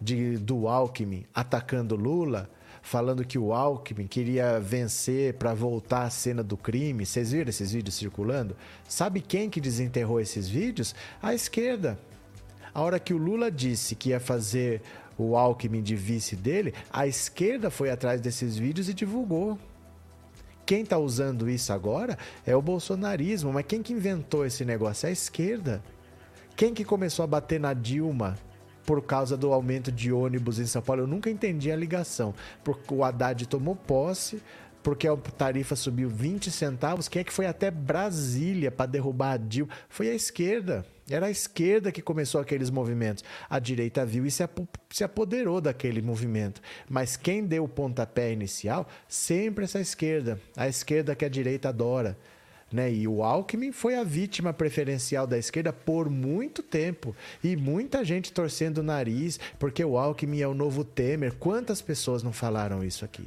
de 0.00 0.38
do 0.38 0.66
Alckmin 0.66 1.26
atacando 1.34 1.94
Lula? 1.94 2.50
Falando 2.88 3.22
que 3.22 3.38
o 3.38 3.52
Alckmin 3.52 4.06
queria 4.06 4.58
vencer 4.58 5.34
para 5.34 5.52
voltar 5.52 6.04
à 6.04 6.10
cena 6.10 6.42
do 6.42 6.56
crime. 6.56 7.04
Vocês 7.04 7.32
viram 7.32 7.50
esses 7.50 7.70
vídeos 7.70 7.94
circulando? 7.94 8.56
Sabe 8.88 9.20
quem 9.20 9.50
que 9.50 9.60
desenterrou 9.60 10.18
esses 10.18 10.48
vídeos? 10.48 10.94
A 11.20 11.34
esquerda. 11.34 11.98
A 12.72 12.80
hora 12.80 12.98
que 12.98 13.12
o 13.12 13.18
Lula 13.18 13.50
disse 13.50 13.94
que 13.94 14.08
ia 14.08 14.18
fazer 14.18 14.80
o 15.18 15.36
Alckmin 15.36 15.82
de 15.82 15.94
vice 15.94 16.34
dele, 16.34 16.72
a 16.90 17.06
esquerda 17.06 17.70
foi 17.70 17.90
atrás 17.90 18.22
desses 18.22 18.56
vídeos 18.56 18.88
e 18.88 18.94
divulgou. 18.94 19.58
Quem 20.64 20.82
está 20.82 20.96
usando 20.96 21.48
isso 21.48 21.72
agora 21.74 22.16
é 22.46 22.56
o 22.56 22.62
bolsonarismo, 22.62 23.52
mas 23.52 23.66
quem 23.66 23.82
que 23.82 23.92
inventou 23.92 24.46
esse 24.46 24.64
negócio? 24.64 25.06
É 25.06 25.10
a 25.10 25.12
esquerda. 25.12 25.82
Quem 26.56 26.72
que 26.72 26.86
começou 26.86 27.22
a 27.22 27.26
bater 27.26 27.60
na 27.60 27.74
Dilma 27.74 28.38
por 28.88 29.02
causa 29.02 29.36
do 29.36 29.52
aumento 29.52 29.92
de 29.92 30.10
ônibus 30.10 30.58
em 30.58 30.64
São 30.64 30.80
Paulo. 30.80 31.02
Eu 31.02 31.06
nunca 31.06 31.28
entendi 31.28 31.70
a 31.70 31.76
ligação. 31.76 32.34
Porque 32.64 32.94
o 32.94 33.04
Haddad 33.04 33.46
tomou 33.46 33.76
posse, 33.76 34.42
porque 34.82 35.06
a 35.06 35.14
tarifa 35.14 35.76
subiu 35.76 36.08
20 36.08 36.50
centavos. 36.50 37.06
Quem 37.06 37.20
é 37.20 37.24
que 37.24 37.30
foi 37.30 37.44
até 37.44 37.70
Brasília 37.70 38.70
para 38.70 38.86
derrubar 38.86 39.32
a 39.32 39.36
Dilma? 39.36 39.70
Foi 39.90 40.08
a 40.08 40.14
esquerda. 40.14 40.86
Era 41.06 41.26
a 41.26 41.30
esquerda 41.30 41.92
que 41.92 42.00
começou 42.00 42.40
aqueles 42.40 42.70
movimentos. 42.70 43.22
A 43.50 43.58
direita 43.58 44.06
viu 44.06 44.24
e 44.24 44.30
se 44.30 45.04
apoderou 45.04 45.60
daquele 45.60 46.00
movimento. 46.00 46.62
Mas 46.88 47.14
quem 47.14 47.44
deu 47.44 47.64
o 47.64 47.68
pontapé 47.68 48.32
inicial, 48.32 48.88
sempre 49.06 49.66
essa 49.66 49.80
esquerda. 49.80 50.40
A 50.56 50.66
esquerda 50.66 51.14
que 51.14 51.26
a 51.26 51.28
direita 51.28 51.68
adora. 51.68 52.16
Né? 52.70 52.92
E 52.92 53.08
o 53.08 53.22
Alckmin 53.22 53.72
foi 53.72 53.96
a 53.96 54.04
vítima 54.04 54.52
preferencial 54.52 55.26
da 55.26 55.38
esquerda 55.38 55.72
por 55.72 56.10
muito 56.10 56.62
tempo. 56.62 57.16
E 57.42 57.56
muita 57.56 58.04
gente 58.04 58.32
torcendo 58.32 58.78
o 58.78 58.82
nariz, 58.82 59.40
porque 59.58 59.84
o 59.84 59.96
Alckmin 59.96 60.40
é 60.40 60.48
o 60.48 60.54
novo 60.54 60.84
Temer. 60.84 61.34
Quantas 61.34 61.80
pessoas 61.80 62.22
não 62.22 62.32
falaram 62.32 62.84
isso 62.84 63.04
aqui? 63.04 63.26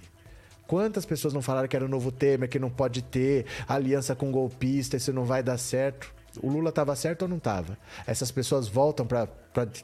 Quantas 0.67 1.05
pessoas 1.05 1.33
não 1.33 1.41
falaram 1.41 1.67
que 1.67 1.75
era 1.75 1.83
o 1.83 1.89
novo 1.89 2.11
Temer, 2.11 2.47
que 2.47 2.59
não 2.59 2.69
pode 2.69 3.01
ter 3.01 3.45
aliança 3.67 4.15
com 4.15 4.31
golpista, 4.31 4.95
isso 4.95 5.11
não 5.11 5.25
vai 5.25 5.43
dar 5.43 5.57
certo? 5.57 6.13
O 6.41 6.47
Lula 6.47 6.69
estava 6.69 6.95
certo 6.95 7.23
ou 7.23 7.27
não 7.27 7.37
estava? 7.37 7.77
Essas 8.07 8.31
pessoas 8.31 8.69
voltam 8.69 9.05
para 9.05 9.27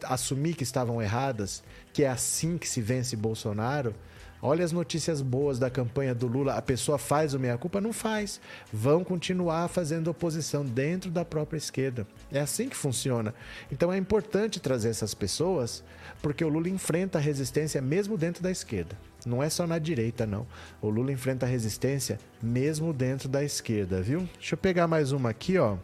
assumir 0.04 0.54
que 0.54 0.64
estavam 0.64 1.02
erradas, 1.02 1.62
que 1.92 2.04
é 2.04 2.08
assim 2.08 2.58
que 2.58 2.70
se 2.70 2.80
vence 2.80 3.18
Bolsonaro. 3.18 3.94
Olha 4.42 4.64
as 4.64 4.72
notícias 4.72 5.22
boas 5.22 5.58
da 5.58 5.70
campanha 5.70 6.14
do 6.14 6.28
Lula. 6.28 6.54
A 6.54 6.62
pessoa 6.62 7.00
faz 7.00 7.34
o 7.34 7.40
meia-culpa? 7.40 7.82
Não 7.82 7.92
faz. 7.92 8.40
Vão 8.72 9.04
continuar 9.04 9.68
fazendo 9.68 10.10
oposição 10.10 10.64
dentro 10.64 11.10
da 11.10 11.26
própria 11.26 11.58
esquerda. 11.58 12.06
É 12.32 12.40
assim 12.40 12.70
que 12.70 12.76
funciona. 12.76 13.34
Então 13.72 13.92
é 13.92 13.98
importante 13.98 14.60
trazer 14.60 14.90
essas 14.90 15.16
pessoas, 15.16 15.84
porque 16.22 16.46
o 16.46 16.50
Lula 16.50 16.70
enfrenta 16.70 17.18
a 17.18 17.22
resistência 17.22 17.82
mesmo 17.82 18.16
dentro 18.16 18.44
da 18.44 18.52
esquerda. 18.52 18.96
Não 19.26 19.42
é 19.42 19.50
só 19.50 19.66
na 19.66 19.80
direita, 19.80 20.28
não. 20.28 20.46
O 20.82 20.90
Lula 20.90 21.12
enfrenta 21.12 21.48
a 21.48 21.50
resistência 21.50 22.20
mesmo 22.42 22.94
dentro 22.94 23.28
da 23.28 23.44
esquerda, 23.44 24.02
viu? 24.02 24.30
Deixa 24.38 24.54
eu 24.54 24.58
pegar 24.58 24.88
mais 24.88 25.12
uma 25.12 25.32
aqui, 25.32 25.58
ó. 25.58 25.78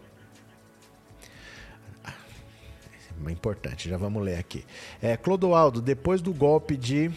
Ah, 2.05 2.13
importante, 3.31 3.89
já 3.89 3.97
vamos 3.97 4.21
ler 4.23 4.37
aqui. 4.37 4.63
É, 5.01 5.17
Clodoaldo, 5.17 5.81
depois 5.81 6.21
do 6.21 6.31
golpe 6.31 6.77
de 6.77 7.11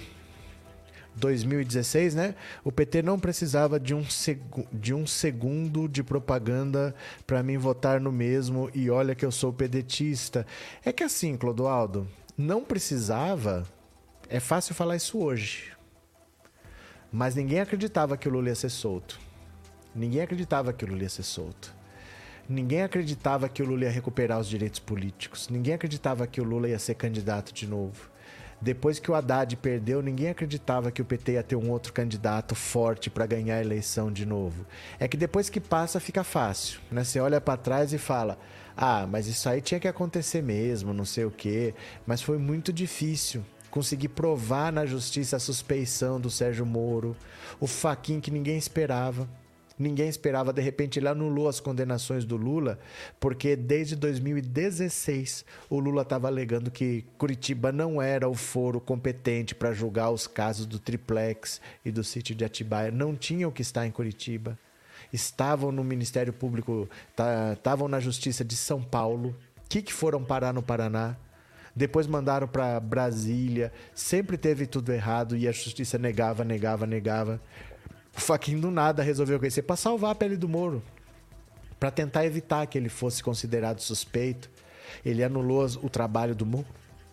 2016, 1.17 2.15
né? 2.15 2.35
O 2.63 2.71
PT 2.71 3.03
não 3.03 3.19
precisava 3.19 3.81
de 3.81 3.95
um, 3.95 4.05
de 4.73 4.95
um 4.95 5.07
segundo 5.07 5.89
de 5.89 6.03
propaganda 6.03 6.95
para 7.27 7.43
mim 7.43 7.57
votar 7.57 8.01
no 8.01 8.13
mesmo 8.13 8.71
e 8.75 8.91
olha 8.91 9.15
que 9.15 9.25
eu 9.25 9.33
sou 9.33 9.53
pedetista. 9.53 10.47
É 10.85 10.93
que 10.93 11.03
assim, 11.03 11.37
Clodoaldo, 11.37 12.07
não 12.37 12.63
precisava. 12.63 13.67
É 14.29 14.39
fácil 14.41 14.75
falar 14.75 14.97
isso 14.97 15.19
hoje. 15.19 15.73
Mas 17.11 17.35
ninguém 17.35 17.61
acreditava 17.61 18.17
que 18.17 18.29
o 18.29 18.33
Lula 18.33 18.49
ia 18.49 18.55
ser 18.55 18.69
solto. 18.69 19.19
Ninguém 19.95 20.21
acreditava 20.21 20.73
que 20.73 20.85
o 20.85 20.89
Lula 20.89 21.03
ia 21.03 21.09
ser 21.09 21.23
solto. 21.23 21.75
Ninguém 22.49 22.83
acreditava 22.83 23.49
que 23.49 23.63
o 23.63 23.67
Lula 23.67 23.85
ia 23.85 23.91
recuperar 23.91 24.39
os 24.39 24.47
direitos 24.47 24.79
políticos. 24.79 25.49
Ninguém 25.49 25.75
acreditava 25.75 26.27
que 26.27 26.41
o 26.41 26.45
Lula 26.45 26.69
ia 26.69 26.79
ser 26.79 26.95
candidato 26.95 27.53
de 27.53 27.67
novo. 27.67 28.11
Depois 28.61 28.99
que 28.99 29.11
o 29.11 29.15
Haddad 29.15 29.55
perdeu, 29.57 30.01
ninguém 30.01 30.31
acreditava 30.31 30.91
que 30.91 31.03
o 31.03 31.05
PT 31.05 31.33
ia 31.33 31.43
ter 31.43 31.57
um 31.57 31.71
outro 31.71 31.93
candidato 31.93 32.55
forte 32.55 33.11
para 33.11 33.27
ganhar 33.27 33.57
a 33.57 33.61
eleição 33.61 34.11
de 34.11 34.25
novo. 34.25 34.67
É 34.99 35.07
que 35.07 35.17
depois 35.17 35.51
que 35.51 35.61
passa, 35.61 36.01
fica 36.01 36.25
fácil. 36.25 36.81
Né? 36.91 37.05
Você 37.05 37.21
olha 37.21 37.41
para 37.41 37.57
trás 37.59 37.93
e 37.93 37.99
fala: 37.99 38.39
ah, 38.77 39.07
mas 39.07 39.27
isso 39.27 39.49
aí 39.49 39.61
tinha 39.61 39.81
que 39.81 39.89
acontecer 39.89 40.43
mesmo, 40.43 40.95
não 40.95 41.05
sei 41.05 41.25
o 41.25 41.31
quê. 41.31 41.75
Mas 42.07 42.23
foi 42.23 42.39
muito 42.39 42.73
difícil 42.73 43.45
conseguir 43.71 44.09
provar 44.09 44.73
na 44.73 44.87
justiça 44.87 45.37
a 45.37 45.41
suspeição 45.41 46.19
do 46.19 46.31
Sérgio 46.31 46.65
Moro, 46.65 47.15
o 47.61 47.67
faquinho 47.67 48.21
que 48.21 48.31
ninguém 48.31 48.57
esperava. 48.57 49.29
Ninguém 49.79 50.09
esperava, 50.09 50.53
de 50.53 50.63
repente, 50.63 50.99
ele 50.99 51.09
anulou 51.09 51.49
as 51.49 51.61
condenações 51.61 52.25
do 52.25 52.37
Lula, 52.37 52.79
porque 53.21 53.55
desde 53.55 53.95
2016 53.95 55.45
o 55.69 55.79
Lula 55.79 56.01
estava 56.01 56.29
alegando 56.29 56.71
que 56.71 57.05
Curitiba 57.19 57.71
não 57.71 58.01
era 58.01 58.27
o 58.27 58.35
foro 58.35 58.81
competente 58.81 59.55
para 59.55 59.75
julgar 59.75 60.11
os 60.11 60.27
casos 60.27 60.65
do 60.65 60.79
triplex 60.79 61.61
e 61.85 61.91
do 61.91 62.03
sítio 62.03 62.35
de 62.35 62.45
Atibaia. 62.45 62.91
Não 62.91 63.15
tinham 63.15 63.51
que 63.51 63.61
estar 63.61 63.87
em 63.87 63.91
Curitiba. 63.91 64.59
Estavam 65.13 65.71
no 65.71 65.85
Ministério 65.85 66.33
Público, 66.33 66.89
estavam 67.53 67.87
na 67.87 68.01
Justiça 68.01 68.45
de 68.45 68.57
São 68.57 68.83
Paulo. 68.83 69.37
O 69.59 69.69
que, 69.69 69.83
que 69.83 69.93
foram 69.93 70.25
parar 70.25 70.55
no 70.55 70.63
Paraná? 70.63 71.17
depois 71.77 72.07
mandaram 72.07 72.49
para 72.49 72.81
Brasília, 72.81 73.71
sempre 73.95 74.39
teve 74.39 74.67
tudo 74.67 74.91
errado 74.91 75.37
e 75.37 75.47
a 75.47 75.53
justiça 75.53 75.99
negava, 75.99 76.43
negava, 76.43 76.87
negava. 76.87 77.39
O 78.17 78.21
Faquinho 78.21 78.61
do 78.61 78.71
nada 78.71 79.03
resolveu 79.03 79.39
conhecer 79.39 79.63
para 79.63 79.77
salvar 79.77 80.13
a 80.13 80.15
pele 80.15 80.37
do 80.37 80.49
Moro, 80.49 80.83
para 81.79 81.91
tentar 81.91 82.25
evitar 82.25 82.67
que 82.67 82.79
ele 82.79 82.89
fosse 82.89 83.23
considerado 83.23 83.81
suspeito. 83.81 84.51
Ele 85.05 85.23
anulou 85.23 85.67
o 85.83 85.91
trabalho 85.91 86.35
do 86.35 86.47
Moro 86.47 86.67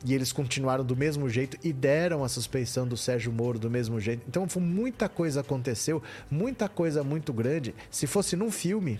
e 0.05 0.13
eles 0.13 0.31
continuaram 0.31 0.83
do 0.83 0.95
mesmo 0.95 1.29
jeito 1.29 1.57
e 1.63 1.73
deram 1.73 2.23
a 2.23 2.29
suspeição 2.29 2.87
do 2.87 2.95
Sérgio 2.95 3.31
Moro 3.31 3.59
do 3.59 3.69
mesmo 3.69 3.99
jeito. 3.99 4.23
Então, 4.27 4.47
muita 4.59 5.09
coisa 5.09 5.41
aconteceu, 5.41 6.01
muita 6.31 6.69
coisa 6.69 7.03
muito 7.03 7.33
grande. 7.33 7.75
Se 7.91 8.07
fosse 8.07 8.35
num 8.35 8.51
filme, 8.51 8.99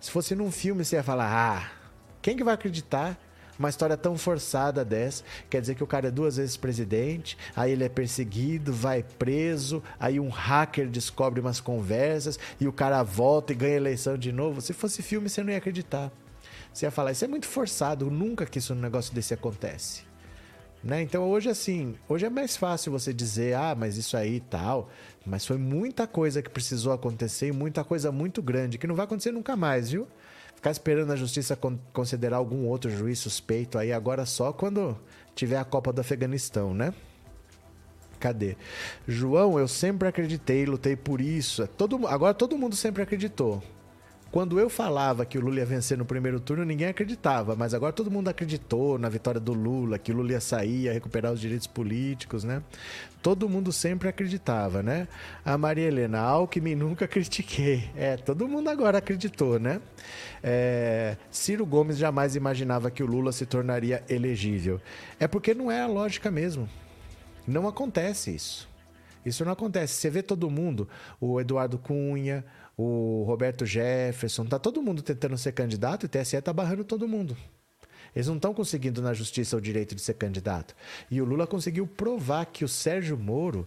se 0.00 0.10
fosse 0.10 0.34
num 0.34 0.50
filme, 0.50 0.84
você 0.84 0.96
ia 0.96 1.02
falar: 1.02 1.30
ah, 1.30 1.70
quem 2.20 2.36
que 2.36 2.44
vai 2.44 2.54
acreditar? 2.54 3.18
Uma 3.58 3.68
história 3.68 3.96
tão 3.96 4.16
forçada 4.16 4.84
dessa. 4.84 5.22
Quer 5.50 5.60
dizer 5.60 5.74
que 5.74 5.84
o 5.84 5.86
cara 5.86 6.08
é 6.08 6.10
duas 6.10 6.36
vezes 6.36 6.56
presidente, 6.56 7.36
aí 7.54 7.72
ele 7.72 7.84
é 7.84 7.88
perseguido, 7.88 8.72
vai 8.72 9.02
preso, 9.02 9.82
aí 10.00 10.18
um 10.18 10.28
hacker 10.28 10.88
descobre 10.88 11.40
umas 11.40 11.60
conversas 11.60 12.38
e 12.60 12.66
o 12.66 12.72
cara 12.72 13.02
volta 13.02 13.52
e 13.52 13.56
ganha 13.56 13.76
eleição 13.76 14.16
de 14.16 14.32
novo. 14.32 14.60
Se 14.60 14.72
fosse 14.72 15.02
filme, 15.02 15.28
você 15.28 15.42
não 15.42 15.50
ia 15.50 15.58
acreditar. 15.58 16.10
Você 16.72 16.86
ia 16.86 16.90
falar, 16.90 17.12
isso 17.12 17.24
é 17.24 17.28
muito 17.28 17.46
forçado, 17.46 18.10
nunca 18.10 18.46
que 18.46 18.58
isso 18.58 18.72
um 18.72 18.76
negócio 18.76 19.14
desse 19.14 19.34
acontece. 19.34 20.04
Né? 20.82 21.02
Então 21.02 21.28
hoje 21.30 21.48
assim, 21.48 21.94
hoje 22.08 22.26
é 22.26 22.30
mais 22.30 22.56
fácil 22.56 22.90
você 22.90 23.12
dizer, 23.12 23.54
ah, 23.54 23.74
mas 23.78 23.96
isso 23.96 24.16
aí 24.16 24.36
e 24.36 24.40
tal, 24.40 24.90
mas 25.24 25.46
foi 25.46 25.56
muita 25.56 26.08
coisa 26.08 26.42
que 26.42 26.50
precisou 26.50 26.92
acontecer 26.92 27.48
e 27.48 27.52
muita 27.52 27.84
coisa 27.84 28.10
muito 28.10 28.42
grande 28.42 28.78
que 28.78 28.86
não 28.86 28.96
vai 28.96 29.04
acontecer 29.04 29.30
nunca 29.30 29.54
mais, 29.54 29.90
viu? 29.90 30.08
Ficar 30.62 30.70
esperando 30.70 31.12
a 31.12 31.16
justiça 31.16 31.58
considerar 31.92 32.36
algum 32.36 32.68
outro 32.68 32.88
juiz 32.88 33.18
suspeito 33.18 33.76
aí 33.76 33.92
agora 33.92 34.24
só 34.24 34.52
quando 34.52 34.96
tiver 35.34 35.56
a 35.56 35.64
Copa 35.64 35.92
do 35.92 36.00
Afeganistão, 36.00 36.72
né? 36.72 36.94
Cadê? 38.20 38.56
João, 39.08 39.58
eu 39.58 39.66
sempre 39.66 40.06
acreditei, 40.06 40.64
lutei 40.64 40.94
por 40.94 41.20
isso. 41.20 41.66
Todo, 41.66 42.06
agora 42.06 42.32
todo 42.32 42.56
mundo 42.56 42.76
sempre 42.76 43.02
acreditou. 43.02 43.60
Quando 44.32 44.58
eu 44.58 44.70
falava 44.70 45.26
que 45.26 45.36
o 45.36 45.42
Lula 45.42 45.58
ia 45.58 45.66
vencer 45.66 45.98
no 45.98 46.06
primeiro 46.06 46.40
turno, 46.40 46.64
ninguém 46.64 46.88
acreditava, 46.88 47.54
mas 47.54 47.74
agora 47.74 47.92
todo 47.92 48.10
mundo 48.10 48.28
acreditou 48.28 48.98
na 48.98 49.10
vitória 49.10 49.38
do 49.38 49.52
Lula, 49.52 49.98
que 49.98 50.10
o 50.10 50.16
Lula 50.16 50.32
ia 50.32 50.40
sair, 50.40 50.84
ia 50.84 50.92
recuperar 50.94 51.30
os 51.30 51.38
direitos 51.38 51.66
políticos, 51.66 52.42
né? 52.42 52.62
Todo 53.22 53.46
mundo 53.46 53.70
sempre 53.70 54.08
acreditava, 54.08 54.82
né? 54.82 55.06
A 55.44 55.58
Maria 55.58 55.86
Helena 55.86 56.18
Alckmin 56.18 56.74
nunca 56.74 57.06
critiquei. 57.06 57.90
É, 57.94 58.16
todo 58.16 58.48
mundo 58.48 58.70
agora 58.70 58.96
acreditou, 58.96 59.58
né? 59.58 59.82
É, 60.42 61.18
Ciro 61.30 61.66
Gomes 61.66 61.98
jamais 61.98 62.34
imaginava 62.34 62.90
que 62.90 63.02
o 63.02 63.06
Lula 63.06 63.32
se 63.32 63.44
tornaria 63.44 64.02
elegível. 64.08 64.80
É 65.20 65.28
porque 65.28 65.52
não 65.52 65.70
é 65.70 65.82
a 65.82 65.86
lógica 65.86 66.30
mesmo. 66.30 66.66
Não 67.46 67.68
acontece 67.68 68.34
isso. 68.34 68.66
Isso 69.26 69.44
não 69.44 69.52
acontece. 69.52 69.94
Você 69.94 70.10
vê 70.10 70.22
todo 70.22 70.50
mundo, 70.50 70.88
o 71.20 71.40
Eduardo 71.40 71.78
Cunha, 71.78 72.44
o 72.82 73.24
Roberto 73.24 73.64
Jefferson, 73.64 74.44
tá 74.44 74.58
todo 74.58 74.82
mundo 74.82 75.02
tentando 75.02 75.38
ser 75.38 75.52
candidato 75.52 76.04
e 76.04 76.06
o 76.06 76.08
TSE 76.08 76.40
tá 76.42 76.52
barrando 76.52 76.84
todo 76.84 77.06
mundo. 77.06 77.36
Eles 78.14 78.26
não 78.26 78.36
estão 78.36 78.52
conseguindo 78.52 79.00
na 79.00 79.14
justiça 79.14 79.56
o 79.56 79.60
direito 79.60 79.94
de 79.94 80.00
ser 80.00 80.14
candidato. 80.14 80.74
E 81.10 81.20
o 81.22 81.24
Lula 81.24 81.46
conseguiu 81.46 81.86
provar 81.86 82.46
que 82.46 82.64
o 82.64 82.68
Sérgio 82.68 83.16
Moro 83.16 83.66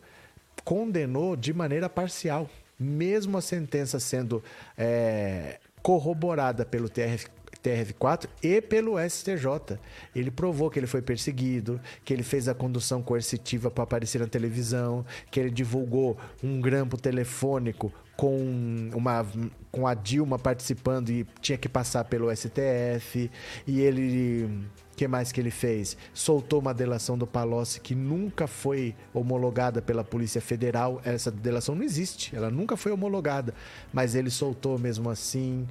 condenou 0.63 1.35
de 1.35 1.53
maneira 1.53 1.89
parcial, 1.89 2.49
mesmo 2.79 3.37
a 3.37 3.41
sentença 3.41 3.99
sendo 3.99 4.43
é, 4.77 5.59
corroborada 5.81 6.65
pelo 6.65 6.89
TRF, 6.89 7.27
TRF4 7.63 8.27
e 8.43 8.61
pelo 8.61 8.97
STJ. 8.99 9.79
Ele 10.15 10.29
provou 10.29 10.69
que 10.69 10.77
ele 10.77 10.87
foi 10.87 11.01
perseguido, 11.01 11.81
que 12.03 12.13
ele 12.13 12.23
fez 12.23 12.47
a 12.47 12.53
condução 12.53 13.01
coercitiva 13.01 13.71
para 13.71 13.83
aparecer 13.83 14.19
na 14.19 14.27
televisão, 14.27 15.03
que 15.31 15.39
ele 15.39 15.49
divulgou 15.49 16.17
um 16.43 16.61
grampo 16.61 16.97
telefônico 16.97 17.91
com 18.15 18.89
uma 18.93 19.25
com 19.71 19.85
a 19.85 19.93
Dilma 19.93 20.39
participando 20.39 21.09
e 21.09 21.27
tinha 21.41 21.57
que 21.57 21.67
passar 21.67 22.05
pelo 22.05 22.33
STF 22.33 23.29
e 23.67 23.81
ele 23.81 24.49
que 24.95 25.07
mais 25.07 25.31
que 25.31 25.41
ele 25.41 25.51
fez? 25.51 25.97
Soltou 26.13 26.61
uma 26.61 26.73
delação 26.73 27.17
do 27.17 27.27
Palocci 27.27 27.81
que 27.81 27.93
nunca 27.93 28.47
foi 28.47 28.95
homologada 29.13 29.81
pela 29.81 30.05
Polícia 30.05 30.39
Federal. 30.39 31.01
Essa 31.03 31.29
delação 31.29 31.75
não 31.75 31.83
existe, 31.83 32.33
ela 32.33 32.49
nunca 32.49 32.77
foi 32.77 32.93
homologada, 32.93 33.53
mas 33.91 34.15
ele 34.15 34.29
soltou 34.29 34.79
mesmo 34.79 35.09
assim. 35.09 35.67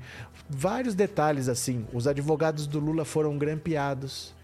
Vários 0.48 0.94
detalhes 0.94 1.48
assim. 1.48 1.86
Os 1.92 2.06
advogados 2.06 2.66
do 2.66 2.78
Lula 2.78 3.04
foram 3.06 3.38
grampeados. 3.38 4.34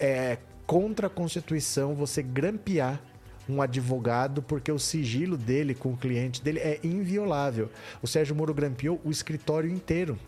É 0.00 0.38
contra 0.66 1.06
a 1.06 1.10
Constituição 1.10 1.94
você 1.94 2.22
grampear 2.22 3.00
um 3.48 3.60
advogado 3.60 4.42
porque 4.42 4.70
o 4.70 4.78
sigilo 4.78 5.36
dele 5.36 5.74
com 5.74 5.92
o 5.92 5.96
cliente 5.96 6.42
dele 6.42 6.60
é 6.60 6.80
inviolável. 6.82 7.70
O 8.02 8.06
Sérgio 8.06 8.34
Moro 8.34 8.54
grampeou 8.54 9.00
o 9.04 9.10
escritório 9.10 9.70
inteiro. 9.70 10.18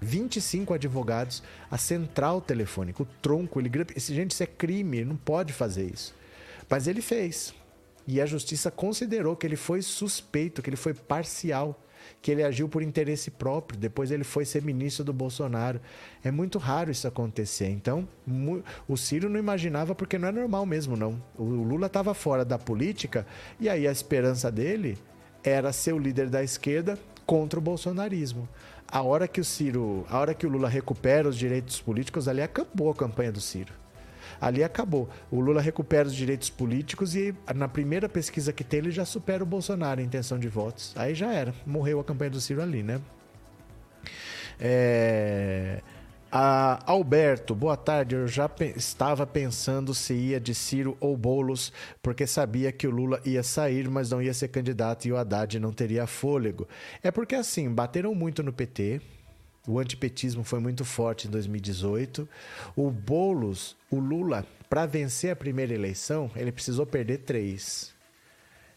25 0.00 0.74
advogados, 0.74 1.42
a 1.70 1.78
central 1.78 2.40
telefônica, 2.40 3.02
o 3.02 3.06
tronco, 3.22 3.60
ele 3.60 3.68
grampeou. 3.68 3.98
Gente, 3.98 4.32
isso 4.32 4.42
é 4.42 4.46
crime, 4.46 5.04
não 5.04 5.16
pode 5.16 5.52
fazer 5.52 5.90
isso. 5.90 6.14
Mas 6.68 6.86
ele 6.86 7.00
fez. 7.00 7.54
E 8.06 8.20
a 8.20 8.26
justiça 8.26 8.70
considerou 8.70 9.34
que 9.34 9.46
ele 9.46 9.56
foi 9.56 9.80
suspeito, 9.80 10.60
que 10.60 10.68
ele 10.68 10.76
foi 10.76 10.92
parcial 10.92 11.80
que 12.24 12.30
ele 12.30 12.42
agiu 12.42 12.66
por 12.70 12.82
interesse 12.82 13.30
próprio. 13.30 13.78
Depois 13.78 14.10
ele 14.10 14.24
foi 14.24 14.46
ser 14.46 14.62
ministro 14.62 15.04
do 15.04 15.12
Bolsonaro. 15.12 15.78
É 16.24 16.30
muito 16.30 16.58
raro 16.58 16.90
isso 16.90 17.06
acontecer. 17.06 17.68
Então, 17.68 18.08
o 18.88 18.96
Ciro 18.96 19.28
não 19.28 19.38
imaginava 19.38 19.94
porque 19.94 20.16
não 20.16 20.28
é 20.28 20.32
normal 20.32 20.64
mesmo, 20.64 20.96
não. 20.96 21.22
O 21.36 21.44
Lula 21.44 21.86
estava 21.86 22.14
fora 22.14 22.42
da 22.42 22.58
política 22.58 23.26
e 23.60 23.68
aí 23.68 23.86
a 23.86 23.92
esperança 23.92 24.50
dele 24.50 24.96
era 25.42 25.70
ser 25.70 25.92
o 25.92 25.98
líder 25.98 26.30
da 26.30 26.42
esquerda 26.42 26.98
contra 27.26 27.58
o 27.58 27.62
bolsonarismo. 27.62 28.48
A 28.88 29.02
hora 29.02 29.28
que 29.28 29.42
o 29.42 29.44
Ciro, 29.44 30.06
a 30.08 30.18
hora 30.18 30.32
que 30.32 30.46
o 30.46 30.48
Lula 30.48 30.70
recupera 30.70 31.28
os 31.28 31.36
direitos 31.36 31.78
políticos, 31.78 32.26
ali 32.26 32.40
acabou 32.40 32.90
a 32.90 32.94
campanha 32.94 33.32
do 33.32 33.40
Ciro. 33.42 33.83
Ali 34.40 34.62
acabou. 34.62 35.08
O 35.30 35.40
Lula 35.40 35.60
recupera 35.60 36.06
os 36.06 36.14
direitos 36.14 36.50
políticos 36.50 37.14
e 37.14 37.34
na 37.54 37.68
primeira 37.68 38.08
pesquisa 38.08 38.52
que 38.52 38.62
tem 38.62 38.78
ele 38.78 38.90
já 38.90 39.04
supera 39.04 39.42
o 39.42 39.46
Bolsonaro 39.46 40.00
em 40.00 40.04
intenção 40.04 40.38
de 40.38 40.48
votos. 40.48 40.92
Aí 40.96 41.14
já 41.14 41.32
era. 41.32 41.54
Morreu 41.66 42.00
a 42.00 42.04
campanha 42.04 42.30
do 42.30 42.40
Ciro 42.40 42.62
ali, 42.62 42.82
né? 42.82 43.00
É... 44.60 45.80
Alberto, 46.30 47.54
boa 47.54 47.76
tarde. 47.76 48.16
Eu 48.16 48.26
já 48.26 48.48
pe 48.48 48.72
estava 48.76 49.24
pensando 49.24 49.94
se 49.94 50.14
ia 50.14 50.40
de 50.40 50.52
Ciro 50.52 50.96
ou 50.98 51.16
Bolos, 51.16 51.72
porque 52.02 52.26
sabia 52.26 52.72
que 52.72 52.88
o 52.88 52.90
Lula 52.90 53.20
ia 53.24 53.44
sair, 53.44 53.88
mas 53.88 54.10
não 54.10 54.20
ia 54.20 54.34
ser 54.34 54.48
candidato 54.48 55.06
e 55.06 55.12
o 55.12 55.16
Haddad 55.16 55.60
não 55.60 55.72
teria 55.72 56.08
fôlego. 56.08 56.66
É 57.04 57.12
porque 57.12 57.36
assim, 57.36 57.70
bateram 57.70 58.12
muito 58.16 58.42
no 58.42 58.52
PT. 58.52 59.00
O 59.66 59.78
antipetismo 59.78 60.44
foi 60.44 60.60
muito 60.60 60.84
forte 60.84 61.26
em 61.26 61.30
2018. 61.30 62.28
O 62.76 62.90
Bolos, 62.90 63.76
o 63.90 63.98
Lula, 63.98 64.46
para 64.68 64.84
vencer 64.84 65.30
a 65.30 65.36
primeira 65.36 65.72
eleição, 65.72 66.30
ele 66.36 66.52
precisou 66.52 66.84
perder 66.84 67.18
três. 67.18 67.94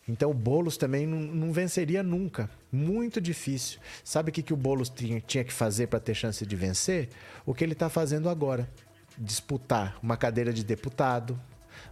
Então 0.07 0.31
o 0.31 0.33
Boulos 0.33 0.77
também 0.77 1.05
não, 1.05 1.19
não, 1.19 1.51
venceria 1.51 2.01
nunca. 2.01 2.49
Muito 2.71 3.19
difícil. 3.19 3.79
Sabe 4.03 4.29
o 4.29 4.33
que, 4.33 4.41
que 4.41 4.53
o 4.53 4.57
Boulos 4.57 4.89
tinha, 4.89 5.19
tinha 5.19 5.43
que 5.43 5.51
fazer 5.51 5.87
para 5.87 5.99
ter 5.99 6.13
chance 6.13 6.45
de 6.45 6.55
vencer? 6.55 7.09
O 7.45 7.53
que 7.53 7.63
ele 7.63 7.73
está 7.73 7.89
fazendo 7.89 8.29
agora. 8.29 8.69
Disputar 9.17 9.97
uma 10.01 10.15
cadeira 10.15 10.53
de 10.53 10.63
deputado, 10.63 11.37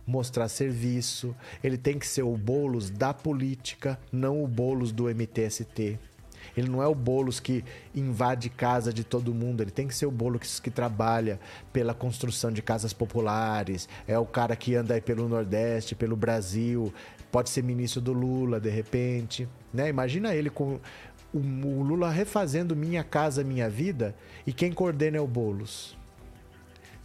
mostrar 0.08 0.48
serviço. 0.48 1.36
Ele 1.62 1.78
tem 1.78 2.00
que 2.00 2.08
ser 2.08 2.24
o 2.24 2.38
Boulos 2.38 2.90
da 2.90 3.14
política, 3.14 4.00
não 4.12 4.42
o 4.42 4.48
Boulos 4.48 4.94
do 4.94 5.10
MTST. 5.10 6.00
Ele 6.56 6.70
não 6.70 6.82
é 6.82 6.88
o 6.88 6.96
Boulos 6.96 7.40
que 7.40 7.64
invade 7.94 8.50
casa 8.50 8.94
de 8.94 9.04
todo 9.04 9.34
mundo, 9.34 9.62
ele 9.62 9.72
tem 9.72 9.88
que 9.88 9.96
ser 9.96 10.06
o 10.06 10.12
Boulos 10.12 10.60
que, 10.60 10.70
trabalha 10.70 11.40
pela 11.72 11.94
construção 11.94 12.52
de 12.52 12.62
casas 12.62 12.94
populares, 12.94 13.88
é 14.08 14.18
o 14.18 14.26
cara 14.26 14.56
que 14.56 14.76
anda 14.76 14.94
aí 14.94 15.02
pelo 15.02 15.28
Nordeste, 15.28 15.96
pelo 15.96 16.16
Brasil, 16.16 16.94
pode 17.32 17.50
ser 17.50 17.64
ministro 17.64 18.02
do 18.02 18.14
Lula 18.14 18.60
de 18.60 18.70
repente, 18.70 19.48
né? 19.74 19.90
Imagina 19.90 20.34
ele 20.34 20.50
com 20.50 20.80
o, 21.34 21.40
o 21.40 21.84
Lula 21.84 22.10
refazendo 22.10 22.76
Minha 22.76 23.04
Casa 23.04 23.44
Minha 23.44 23.70
Vida 23.70 24.16
e 24.46 24.54
quem 24.54 24.72
coordena 24.72 25.18
é 25.18 25.22
o 25.22 25.28
Boulos. 25.28 25.98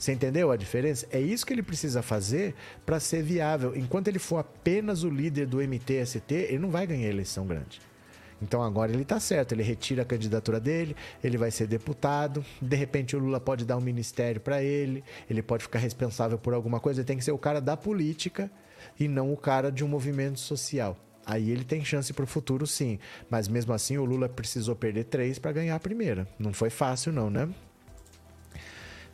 Você 0.01 0.13
entendeu 0.13 0.51
a 0.51 0.57
diferença? 0.57 1.07
É 1.11 1.21
isso 1.21 1.45
que 1.45 1.53
ele 1.53 1.63
precisa 1.63 2.01
fazer 2.01 2.55
para 2.87 2.99
ser 2.99 3.23
viável. 3.23 3.77
Enquanto 3.77 4.09
ele 4.09 4.19
for 4.19 4.39
apenas 4.39 5.03
o 5.03 5.11
líder 5.11 5.47
do 5.47 5.59
MTST, 5.61 6.33
ele 6.35 6.59
não 6.59 6.71
vai 6.71 6.87
ganhar 6.87 7.11
eleição 7.11 7.47
grande. 7.47 7.83
Então 8.43 8.63
agora 8.63 8.91
ele 8.93 9.03
está 9.03 9.21
certo, 9.21 9.53
ele 9.53 9.63
retira 9.63 10.03
a 10.03 10.05
candidatura 10.05 10.59
dele, 10.59 10.97
ele 11.23 11.37
vai 11.37 11.51
ser 11.51 11.67
deputado, 11.67 12.45
de 12.61 12.77
repente 12.77 13.15
o 13.15 13.19
Lula 13.19 13.39
pode 13.39 13.65
dar 13.65 13.77
um 13.77 13.81
ministério 13.81 14.41
para 14.41 14.63
ele, 14.63 15.05
ele 15.29 15.43
pode 15.43 15.63
ficar 15.63 15.79
responsável 15.79 16.39
por 16.39 16.55
alguma 16.55 16.81
coisa, 16.81 17.01
ele 17.01 17.07
tem 17.07 17.19
que 17.19 17.25
ser 17.25 17.33
o 17.33 17.39
cara 17.39 17.61
da 17.61 17.77
política 17.77 18.51
e 18.99 19.07
não 19.07 19.33
o 19.33 19.37
cara 19.37 19.71
de 19.71 19.85
um 19.85 19.89
movimento 19.89 20.41
social. 20.41 20.97
Aí 21.27 21.51
ele 21.51 21.65
tem 21.65 21.85
chance 21.85 22.13
para 22.13 22.25
o 22.25 22.27
futuro, 22.27 22.67
sim. 22.67 22.99
Mas 23.29 23.47
mesmo 23.47 23.73
assim, 23.73 23.99
o 23.99 24.05
Lula 24.05 24.29
precisou 24.29 24.75
perder 24.75 25.05
três 25.05 25.39
para 25.39 25.53
ganhar 25.53 25.77
a 25.77 25.81
primeira. 25.81 26.27
Não 26.39 26.53
foi 26.53 26.71
fácil, 26.71 27.13
não, 27.13 27.31
né? 27.31 27.49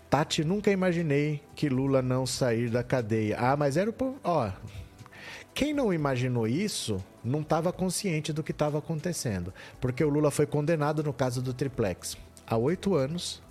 Tati, 0.09 0.45
nunca 0.45 0.70
imaginei 0.70 1.43
que 1.55 1.68
Lula 1.68 2.01
não 2.01 2.24
sair 2.24 2.70
da 2.70 2.83
cadeia. 2.83 3.37
Ah, 3.39 3.57
mas 3.57 3.77
era 3.77 3.91
o. 3.91 4.16
Ó, 4.22 4.51
quem 5.53 5.74
não 5.74 5.93
imaginou 5.93 6.47
isso 6.47 7.05
não 7.27 7.41
estava 7.41 7.72
consciente 7.72 8.33
do 8.33 8.43
que 8.43 8.53
estava 8.53 8.79
acontecendo. 8.79 9.53
Porque 9.81 10.05
o 10.05 10.09
Lula 10.09 10.31
foi 10.31 10.47
condenado 10.47 11.03
no 11.03 11.12
caso 11.12 11.43
do 11.43 11.53
triplex 11.53 12.16
há 12.47 12.57
oito 12.57 12.95
anos. 12.95 13.43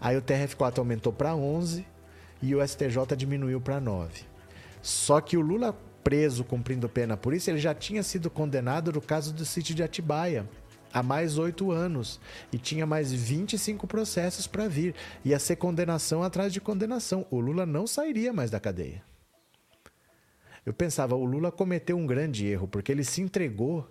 Aí 0.00 0.16
o 0.16 0.22
TRF4 0.22 0.78
aumentou 0.78 1.12
para 1.12 1.34
11 1.34 1.86
e 2.42 2.54
o 2.54 2.66
STJ 2.66 3.16
diminuiu 3.16 3.60
para 3.60 3.80
9. 3.80 4.22
Só 4.82 5.20
que 5.20 5.36
o 5.36 5.40
Lula 5.40 5.76
preso 6.02 6.42
cumprindo 6.44 6.88
pena 6.88 7.16
por 7.16 7.34
isso, 7.34 7.50
ele 7.50 7.58
já 7.58 7.74
tinha 7.74 8.02
sido 8.02 8.30
condenado 8.30 8.90
no 8.90 9.00
caso 9.02 9.34
do 9.34 9.44
sítio 9.44 9.74
de 9.74 9.82
Atibaia 9.82 10.48
há 10.92 11.02
mais 11.02 11.38
oito 11.38 11.70
anos 11.70 12.20
e 12.52 12.58
tinha 12.58 12.86
mais 12.86 13.12
25 13.12 13.86
processos 13.86 14.46
para 14.46 14.68
vir. 14.68 14.94
Ia 15.24 15.38
ser 15.38 15.56
condenação 15.56 16.22
atrás 16.22 16.52
de 16.52 16.60
condenação. 16.60 17.26
O 17.30 17.38
Lula 17.38 17.64
não 17.64 17.86
sairia 17.86 18.32
mais 18.32 18.50
da 18.50 18.58
cadeia. 18.58 19.09
Eu 20.64 20.72
pensava, 20.72 21.14
o 21.14 21.24
Lula 21.24 21.50
cometeu 21.50 21.96
um 21.96 22.06
grande 22.06 22.46
erro, 22.46 22.68
porque 22.68 22.92
ele 22.92 23.04
se 23.04 23.20
entregou 23.20 23.88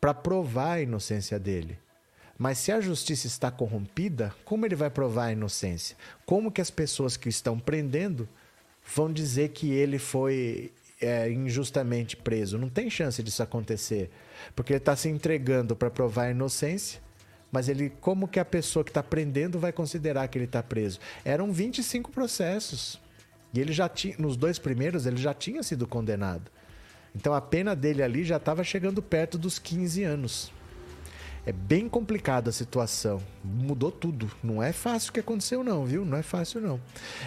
para 0.00 0.14
provar 0.14 0.72
a 0.74 0.80
inocência 0.82 1.38
dele. 1.38 1.78
Mas 2.36 2.58
se 2.58 2.72
a 2.72 2.80
justiça 2.80 3.26
está 3.26 3.50
corrompida, 3.50 4.34
como 4.44 4.66
ele 4.66 4.74
vai 4.74 4.90
provar 4.90 5.26
a 5.26 5.32
inocência? 5.32 5.96
Como 6.26 6.50
que 6.50 6.60
as 6.60 6.70
pessoas 6.70 7.16
que 7.16 7.28
estão 7.28 7.58
prendendo 7.58 8.28
vão 8.94 9.12
dizer 9.12 9.50
que 9.50 9.72
ele 9.72 9.98
foi 9.98 10.72
é, 11.00 11.30
injustamente 11.30 12.16
preso? 12.16 12.58
Não 12.58 12.68
tem 12.68 12.90
chance 12.90 13.22
disso 13.22 13.42
acontecer, 13.42 14.10
porque 14.54 14.72
ele 14.72 14.78
está 14.78 14.96
se 14.96 15.08
entregando 15.08 15.76
para 15.76 15.90
provar 15.90 16.24
a 16.24 16.30
inocência. 16.30 17.00
Mas 17.52 17.68
ele, 17.68 17.90
como 18.00 18.26
que 18.26 18.40
a 18.40 18.44
pessoa 18.44 18.82
que 18.84 18.90
está 18.90 19.02
prendendo 19.02 19.60
vai 19.60 19.72
considerar 19.72 20.26
que 20.26 20.36
ele 20.36 20.46
está 20.46 20.60
preso? 20.60 20.98
Eram 21.24 21.52
25 21.52 22.10
processos. 22.10 23.00
E 23.54 23.60
ele 23.60 23.72
já 23.72 23.88
tinha, 23.88 24.16
nos 24.18 24.36
dois 24.36 24.58
primeiros, 24.58 25.06
ele 25.06 25.16
já 25.16 25.32
tinha 25.32 25.62
sido 25.62 25.86
condenado. 25.86 26.50
Então 27.14 27.32
a 27.32 27.40
pena 27.40 27.76
dele 27.76 28.02
ali 28.02 28.24
já 28.24 28.36
estava 28.36 28.64
chegando 28.64 29.00
perto 29.00 29.38
dos 29.38 29.58
15 29.60 30.02
anos. 30.02 30.52
É 31.46 31.52
bem 31.52 31.88
complicada 31.88 32.50
a 32.50 32.52
situação. 32.52 33.22
Mudou 33.44 33.92
tudo. 33.92 34.30
Não 34.42 34.62
é 34.62 34.72
fácil 34.72 35.10
o 35.10 35.12
que 35.12 35.20
aconteceu, 35.20 35.62
não, 35.62 35.84
viu? 35.84 36.04
Não 36.04 36.16
é 36.16 36.22
fácil, 36.22 36.60
não. 36.60 36.80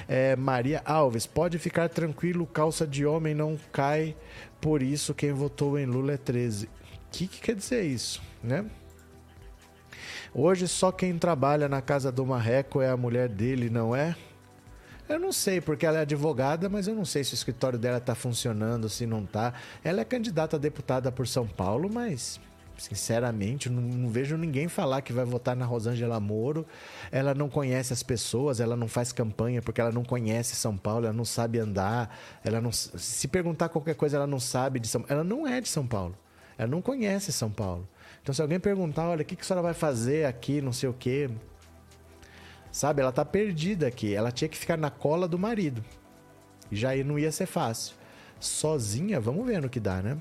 É, 0.07 0.36
Maria 0.36 0.82
Alves, 0.84 1.28
pode 1.28 1.57
ficar 1.59 1.88
tranquilo, 1.88 2.45
calça 2.45 2.86
de 2.86 3.05
homem 3.05 3.36
não 3.36 3.57
cai. 3.71 4.15
Por 4.59 4.82
isso, 4.82 5.13
quem 5.13 5.32
votou 5.32 5.78
em 5.78 5.86
Lula 5.86 6.13
é 6.13 6.17
13. 6.17 6.65
O 6.65 6.69
que, 7.11 7.28
que 7.28 7.39
quer 7.39 7.55
dizer 7.55 7.84
isso, 7.84 8.21
né? 8.43 8.65
Hoje 10.34 10.67
só 10.67 10.91
quem 10.91 11.17
trabalha 11.17 11.69
na 11.69 11.82
casa 11.82 12.11
do 12.11 12.25
Marreco 12.25 12.82
é 12.82 12.89
a 12.89 12.97
mulher 12.97 13.30
dele, 13.30 13.69
não 13.69 13.95
é? 13.95 14.15
Eu 15.10 15.20
não 15.20 15.32
sei, 15.32 15.62
porque 15.62 15.86
ela 15.86 15.99
é 15.99 16.01
advogada, 16.01 16.68
mas 16.68 16.88
eu 16.88 16.93
não 16.93 17.05
sei 17.05 17.24
se 17.24 17.34
o 17.34 17.36
escritório 17.36 17.80
dela 17.80 17.97
está 17.97 18.14
funcionando, 18.14 18.89
se 18.89 19.05
não 19.05 19.24
está. 19.24 19.53
Ela 19.84 20.01
é 20.01 20.05
candidata 20.05 20.58
a 20.58 20.60
deputada 20.60 21.12
por 21.12 21.26
São 21.28 21.47
Paulo, 21.47 21.89
mas 21.89 22.39
sinceramente, 22.78 23.70
não, 23.70 23.82
não, 23.82 24.10
vejo 24.10 24.38
ninguém 24.38 24.68
falar 24.68 25.01
que 25.01 25.12
vai 25.12 25.26
votar 25.26 25.55
na 25.55 25.66
Rosângela 25.66 26.20
Moro. 26.20 26.66
Ela 27.12 27.34
não 27.34 27.49
conhece 27.49 27.93
as 27.93 28.03
pessoas, 28.03 28.60
ela 28.60 28.76
não 28.76 28.88
faz 28.88 29.12
campanha 29.12 29.62
porque 29.62 29.82
ela 29.82 29.91
não 29.91 30.03
conhece 30.03 30.55
São 30.55 30.78
Paulo, 30.78 31.05
ela 31.05 31.14
não 31.14 31.26
sabe 31.26 31.58
andar, 31.58 32.16
ela 32.43 32.62
não 32.62 32.72
se 32.72 33.28
perguntar 33.28 33.70
qualquer 33.70 33.95
coisa, 33.95 34.18
ela 34.18 34.28
não 34.28 34.39
sabe 34.39 34.80
de 34.80 34.88
São 34.88 35.05
Ela 35.08 35.24
não 35.24 35.47
é 35.47 35.62
de 35.62 35.70
São 35.70 35.88
Paulo. 35.88 36.16
Ela 36.58 36.70
não 36.70 36.82
conhece 36.82 37.32
São 37.32 37.49
Paulo. 37.49 37.88
Então 38.22 38.34
se 38.34 38.41
alguém 38.41 38.60
perguntar, 38.60 39.08
olha, 39.08 39.22
o 39.22 39.26
que, 39.26 39.36
que 39.36 39.41
a 39.41 39.45
senhora 39.45 39.62
vai 39.62 39.74
fazer 39.74 40.26
aqui, 40.26 40.62
não 40.62 40.74
sei 40.74 40.89
o 40.89 40.93
quê, 40.93 41.30
Sabe? 42.78 43.01
Ela 43.01 43.11
tá 43.11 43.25
perdida 43.25 43.88
aqui. 43.88 44.13
Ela 44.13 44.32
tinha 44.32 44.47
que 44.47 44.55
ficar 44.55 44.78
na 44.78 44.91
cola 44.91 45.28
do 45.28 45.39
marido. 45.39 45.84
Já 46.71 46.95
não 46.97 47.17
ia 47.17 47.32
ser 47.32 47.47
fácil. 47.47 47.95
Sozinha, 48.39 49.19
vamos 49.19 49.47
ver 49.47 49.59
no 49.59 49.67
que 49.67 49.80
dá, 49.80 49.99
né? 49.99 50.15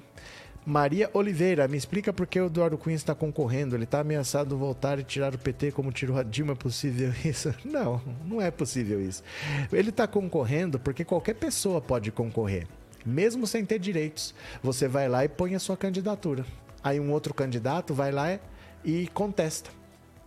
Maria 0.65 1.11
Oliveira, 1.13 1.69
me 1.69 1.77
explica 1.77 2.15
por 2.15 2.27
que 2.27 2.41
o 2.41 2.47
Eduardo 2.47 2.79
Cunha 2.79 2.97
está 2.97 3.15
concorrendo. 3.15 3.77
Ele 3.77 3.85
está 3.85 4.01
ameaçado 4.01 4.57
voltar 4.57 4.99
e 4.99 5.05
tirar 5.05 5.35
o 5.35 5.39
PT 5.39 5.73
como 5.73 5.93
tirou 5.93 6.17
a 6.17 6.23
Dilma. 6.23 6.55
É 6.55 6.57
possível 6.57 7.13
isso? 7.23 7.55
Não, 7.63 8.01
não 8.25 8.41
é 8.41 8.51
possível 8.51 9.03
isso. 9.03 9.23
Ele 9.71 9.91
está 9.91 10.07
concorrendo 10.07 10.81
porque 10.81 11.05
qualquer 11.05 11.35
pessoa 11.35 11.79
pode 11.79 12.11
concorrer, 12.11 12.67
mesmo 13.05 13.47
sem 13.47 13.67
ter 13.67 13.79
direitos. 13.79 14.35
Você 14.63 14.89
vai 14.89 15.11
lá 15.11 15.23
e 15.23 15.29
põe 15.29 15.55
a 15.55 15.59
sua 15.59 15.77
candidatura. 15.77 16.43
Aí 16.83 16.99
um 16.99 17.13
outro 17.13 17.35
candidato 17.35 17.93
vai 17.93 18.11
lá 18.11 18.41
e 18.83 19.09
contesta. 19.09 19.69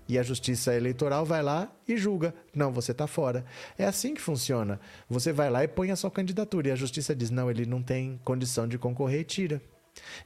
E 0.09 0.17
a 0.17 0.23
justiça 0.23 0.75
eleitoral 0.75 1.23
vai 1.23 1.43
lá 1.43 1.71
e 1.87 1.95
julga. 1.95 2.33
Não, 2.55 2.71
você 2.73 2.91
está 2.91 3.05
fora. 3.05 3.45
É 3.77 3.85
assim 3.85 4.15
que 4.15 4.19
funciona. 4.19 4.79
Você 5.07 5.31
vai 5.31 5.51
lá 5.51 5.63
e 5.63 5.67
põe 5.67 5.91
a 5.91 5.95
sua 5.95 6.09
candidatura. 6.09 6.69
E 6.69 6.71
a 6.71 6.75
justiça 6.75 7.15
diz: 7.15 7.29
não, 7.29 7.49
ele 7.49 7.63
não 7.63 7.83
tem 7.83 8.19
condição 8.25 8.67
de 8.67 8.79
concorrer 8.79 9.21
e 9.21 9.23
tira. 9.23 9.61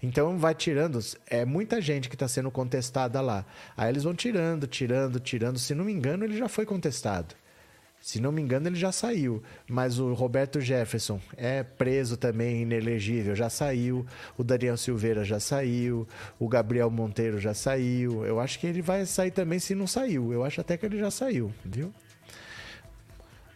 Então 0.02 0.38
vai 0.38 0.56
tirando, 0.56 1.00
é 1.28 1.44
muita 1.44 1.82
gente 1.82 2.08
que 2.08 2.16
está 2.16 2.28
sendo 2.30 2.50
contestada 2.50 3.20
lá. 3.20 3.46
Aí 3.76 3.90
eles 3.90 4.04
vão 4.04 4.14
tirando, 4.14 4.68
tirando, 4.68 5.20
tirando. 5.20 5.60
Se 5.60 5.76
não 5.76 5.84
me 5.84 5.92
engano, 5.92 6.24
ele 6.24 6.38
já 6.38 6.48
foi 6.48 6.66
contestado. 6.66 7.36
Se 8.04 8.20
não 8.20 8.34
me 8.34 8.42
engano, 8.42 8.68
ele 8.68 8.76
já 8.76 8.92
saiu. 8.92 9.42
Mas 9.66 9.98
o 9.98 10.14
Roberto 10.14 10.60
Jefferson 10.60 11.22
é 11.38 11.64
preso 11.64 12.18
também, 12.18 12.64
inelegível, 12.64 13.34
já 13.34 13.50
saiu. 13.50 14.06
O 14.38 14.44
Daniel 14.44 14.76
Silveira 14.76 15.24
já 15.24 15.40
saiu. 15.40 16.06
O 16.38 16.50
Gabriel 16.50 16.92
Monteiro 16.92 17.40
já 17.40 17.54
saiu. 17.54 18.26
Eu 18.26 18.42
acho 18.42 18.60
que 18.60 18.68
ele 18.68 18.82
vai 18.82 19.06
sair 19.06 19.32
também 19.32 19.58
se 19.58 19.74
não 19.74 19.88
saiu. 19.88 20.34
Eu 20.34 20.44
acho 20.44 20.60
até 20.60 20.76
que 20.76 20.86
ele 20.86 21.00
já 21.00 21.10
saiu, 21.10 21.54
viu? 21.64 21.94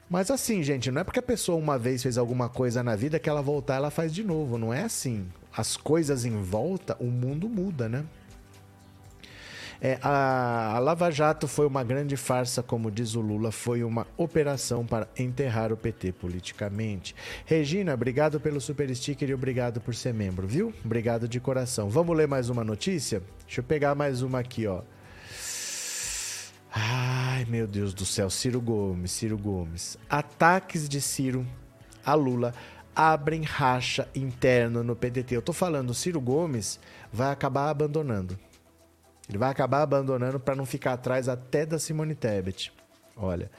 Mas 0.10 0.32
assim, 0.32 0.64
gente, 0.64 0.90
não 0.92 1.02
é 1.02 1.04
porque 1.04 1.20
a 1.20 1.24
pessoa 1.24 1.58
uma 1.58 1.78
vez 1.78 2.02
fez 2.02 2.18
alguma 2.18 2.48
coisa 2.48 2.82
na 2.82 2.96
vida 2.96 3.20
que 3.20 3.30
ela 3.30 3.42
voltar 3.42 3.76
ela 3.76 3.92
faz 3.92 4.16
de 4.16 4.24
novo. 4.24 4.58
Não 4.58 4.74
é 4.74 4.84
assim. 4.84 5.28
as 5.52 5.76
coisas 5.76 6.24
em 6.24 6.42
volta, 6.42 6.96
o 7.02 7.08
mundo 7.08 7.50
muda, 7.50 7.90
né? 7.90 8.06
É, 9.82 10.00
a, 10.02 10.76
a, 10.76 10.80
Lava 10.80 11.12
Jato 11.12 11.48
foi 11.48 11.68
uma 11.68 11.84
grande 11.84 12.18
farsa, 12.18 12.64
como 12.64 12.90
diz 12.90 13.16
o 13.16 13.22
Lula, 13.22 13.52
foi 13.52 13.84
uma 13.84 14.08
operação 14.18 14.86
para 14.86 15.08
enterrar 15.18 15.72
o 15.72 15.78
PT 15.78 16.14
politicamente. 16.14 17.16
Regina, 17.46 17.94
obrigado 17.94 18.40
pelo 18.40 18.60
super 18.60 18.94
sticker 18.96 19.30
e 19.30 19.34
obrigado 19.34 19.80
por 19.80 19.94
ser 19.94 20.14
membro, 20.14 20.48
viu? 20.48 20.74
Obrigado 20.84 21.28
de 21.28 21.40
coração. 21.40 21.90
Vamos 21.90 22.16
ler 22.18 22.28
mais 22.28 22.50
uma 22.50 22.64
notícia? 22.64 23.22
Deixa 23.46 23.62
eu 23.62 23.64
pegar 23.64 23.96
mais 23.96 24.22
uma 24.22 24.40
aqui, 24.40 24.66
ó. 24.68 24.82
Ai, 26.72 27.46
meu 27.46 27.68
Deus 27.68 27.94
do 27.94 28.06
céu, 28.06 28.30
Ciro 28.30 28.60
Gomes, 28.62 29.12
Ciro 29.12 29.38
Gomes. 29.38 29.98
Ataques 30.10 30.88
de 30.90 31.02
Ciro 31.02 31.46
a 32.08 32.14
Lula 32.14 32.54
abrem 32.96 33.44
racha 33.44 34.08
interno 34.16 34.82
no 34.82 34.96
PDT. 34.96 35.36
Eu 35.36 35.42
tô 35.42 35.52
falando, 35.52 35.94
Ciro 35.94 36.22
Gomes 36.22 36.80
vai 37.12 37.32
acabar 37.32 37.70
abandonando. 37.70 38.40
Ele 39.28 39.38
vai 39.38 39.50
acabar 39.50 39.82
abandonando 39.82 40.40
para 40.40 40.56
não 40.56 40.66
ficar 40.66 40.94
atrás 40.94 41.28
até 41.28 41.66
da 41.66 41.78
Simone 41.78 42.16
Tebet. 42.16 42.72
Olha, 43.16 43.52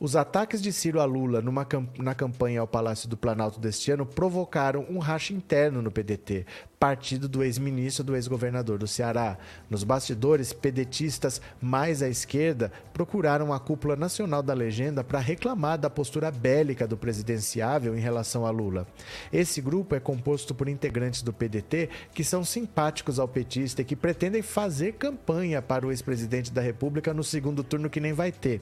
os 0.00 0.14
ataques 0.14 0.62
de 0.62 0.72
Ciro 0.72 1.00
a 1.00 1.04
Lula 1.04 1.40
numa, 1.40 1.66
na 1.98 2.14
campanha 2.14 2.60
ao 2.60 2.66
Palácio 2.66 3.08
do 3.08 3.16
Planalto 3.16 3.58
deste 3.58 3.90
ano 3.90 4.06
provocaram 4.06 4.86
um 4.88 4.98
racha 4.98 5.32
interno 5.32 5.82
no 5.82 5.90
PDT, 5.90 6.46
partido 6.78 7.28
do 7.28 7.42
ex-ministro 7.42 8.04
do 8.04 8.14
ex-governador 8.14 8.78
do 8.78 8.86
Ceará. 8.86 9.36
Nos 9.68 9.82
bastidores, 9.82 10.52
pedetistas 10.52 11.40
mais 11.60 12.02
à 12.02 12.08
esquerda 12.08 12.72
procuraram 12.92 13.52
a 13.52 13.58
cúpula 13.58 13.96
nacional 13.96 14.42
da 14.42 14.54
legenda 14.54 15.02
para 15.02 15.18
reclamar 15.18 15.78
da 15.78 15.90
postura 15.90 16.30
bélica 16.30 16.86
do 16.86 16.96
presidenciável 16.96 17.96
em 17.96 18.00
relação 18.00 18.46
a 18.46 18.50
Lula. 18.50 18.86
Esse 19.32 19.60
grupo 19.60 19.94
é 19.94 20.00
composto 20.00 20.54
por 20.54 20.68
integrantes 20.68 21.22
do 21.22 21.32
PDT 21.32 21.88
que 22.14 22.22
são 22.22 22.44
simpáticos 22.44 23.18
ao 23.18 23.26
petista 23.26 23.82
e 23.82 23.84
que 23.84 23.96
pretendem 23.96 24.42
fazer 24.42 24.92
campanha 24.92 25.60
para 25.60 25.86
o 25.86 25.90
ex-presidente 25.90 26.52
da 26.52 26.60
República 26.60 27.12
no 27.12 27.24
segundo 27.24 27.64
turno 27.64 27.90
que 27.90 28.00
nem 28.00 28.12
vai 28.12 28.30
ter. 28.30 28.60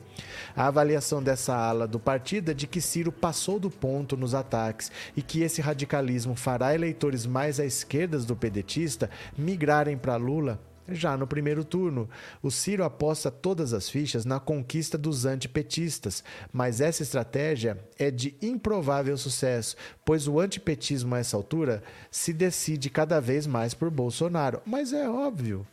A 0.56 0.66
avaliação 0.66 1.22
dessa 1.26 1.56
ala 1.56 1.88
do 1.88 1.98
partido 1.98 2.52
é 2.52 2.54
de 2.54 2.68
que 2.68 2.80
Ciro 2.80 3.10
passou 3.10 3.58
do 3.58 3.68
ponto 3.68 4.16
nos 4.16 4.32
ataques 4.32 4.92
e 5.16 5.20
que 5.20 5.40
esse 5.40 5.60
radicalismo 5.60 6.36
fará 6.36 6.72
eleitores 6.72 7.26
mais 7.26 7.58
à 7.58 7.64
esquerda 7.64 8.16
do 8.20 8.36
pedetista 8.36 9.10
migrarem 9.36 9.98
para 9.98 10.14
Lula 10.14 10.60
já 10.88 11.16
no 11.16 11.26
primeiro 11.26 11.64
turno. 11.64 12.08
O 12.40 12.48
Ciro 12.48 12.84
aposta 12.84 13.28
todas 13.28 13.72
as 13.72 13.90
fichas 13.90 14.24
na 14.24 14.38
conquista 14.38 14.96
dos 14.96 15.24
antipetistas, 15.24 16.22
mas 16.52 16.80
essa 16.80 17.02
estratégia 17.02 17.76
é 17.98 18.08
de 18.08 18.36
improvável 18.40 19.18
sucesso, 19.18 19.74
pois 20.04 20.28
o 20.28 20.38
antipetismo 20.38 21.16
a 21.16 21.18
essa 21.18 21.36
altura 21.36 21.82
se 22.08 22.32
decide 22.32 22.88
cada 22.88 23.18
vez 23.18 23.48
mais 23.48 23.74
por 23.74 23.90
Bolsonaro. 23.90 24.62
Mas 24.64 24.92
é 24.92 25.10
óbvio. 25.10 25.66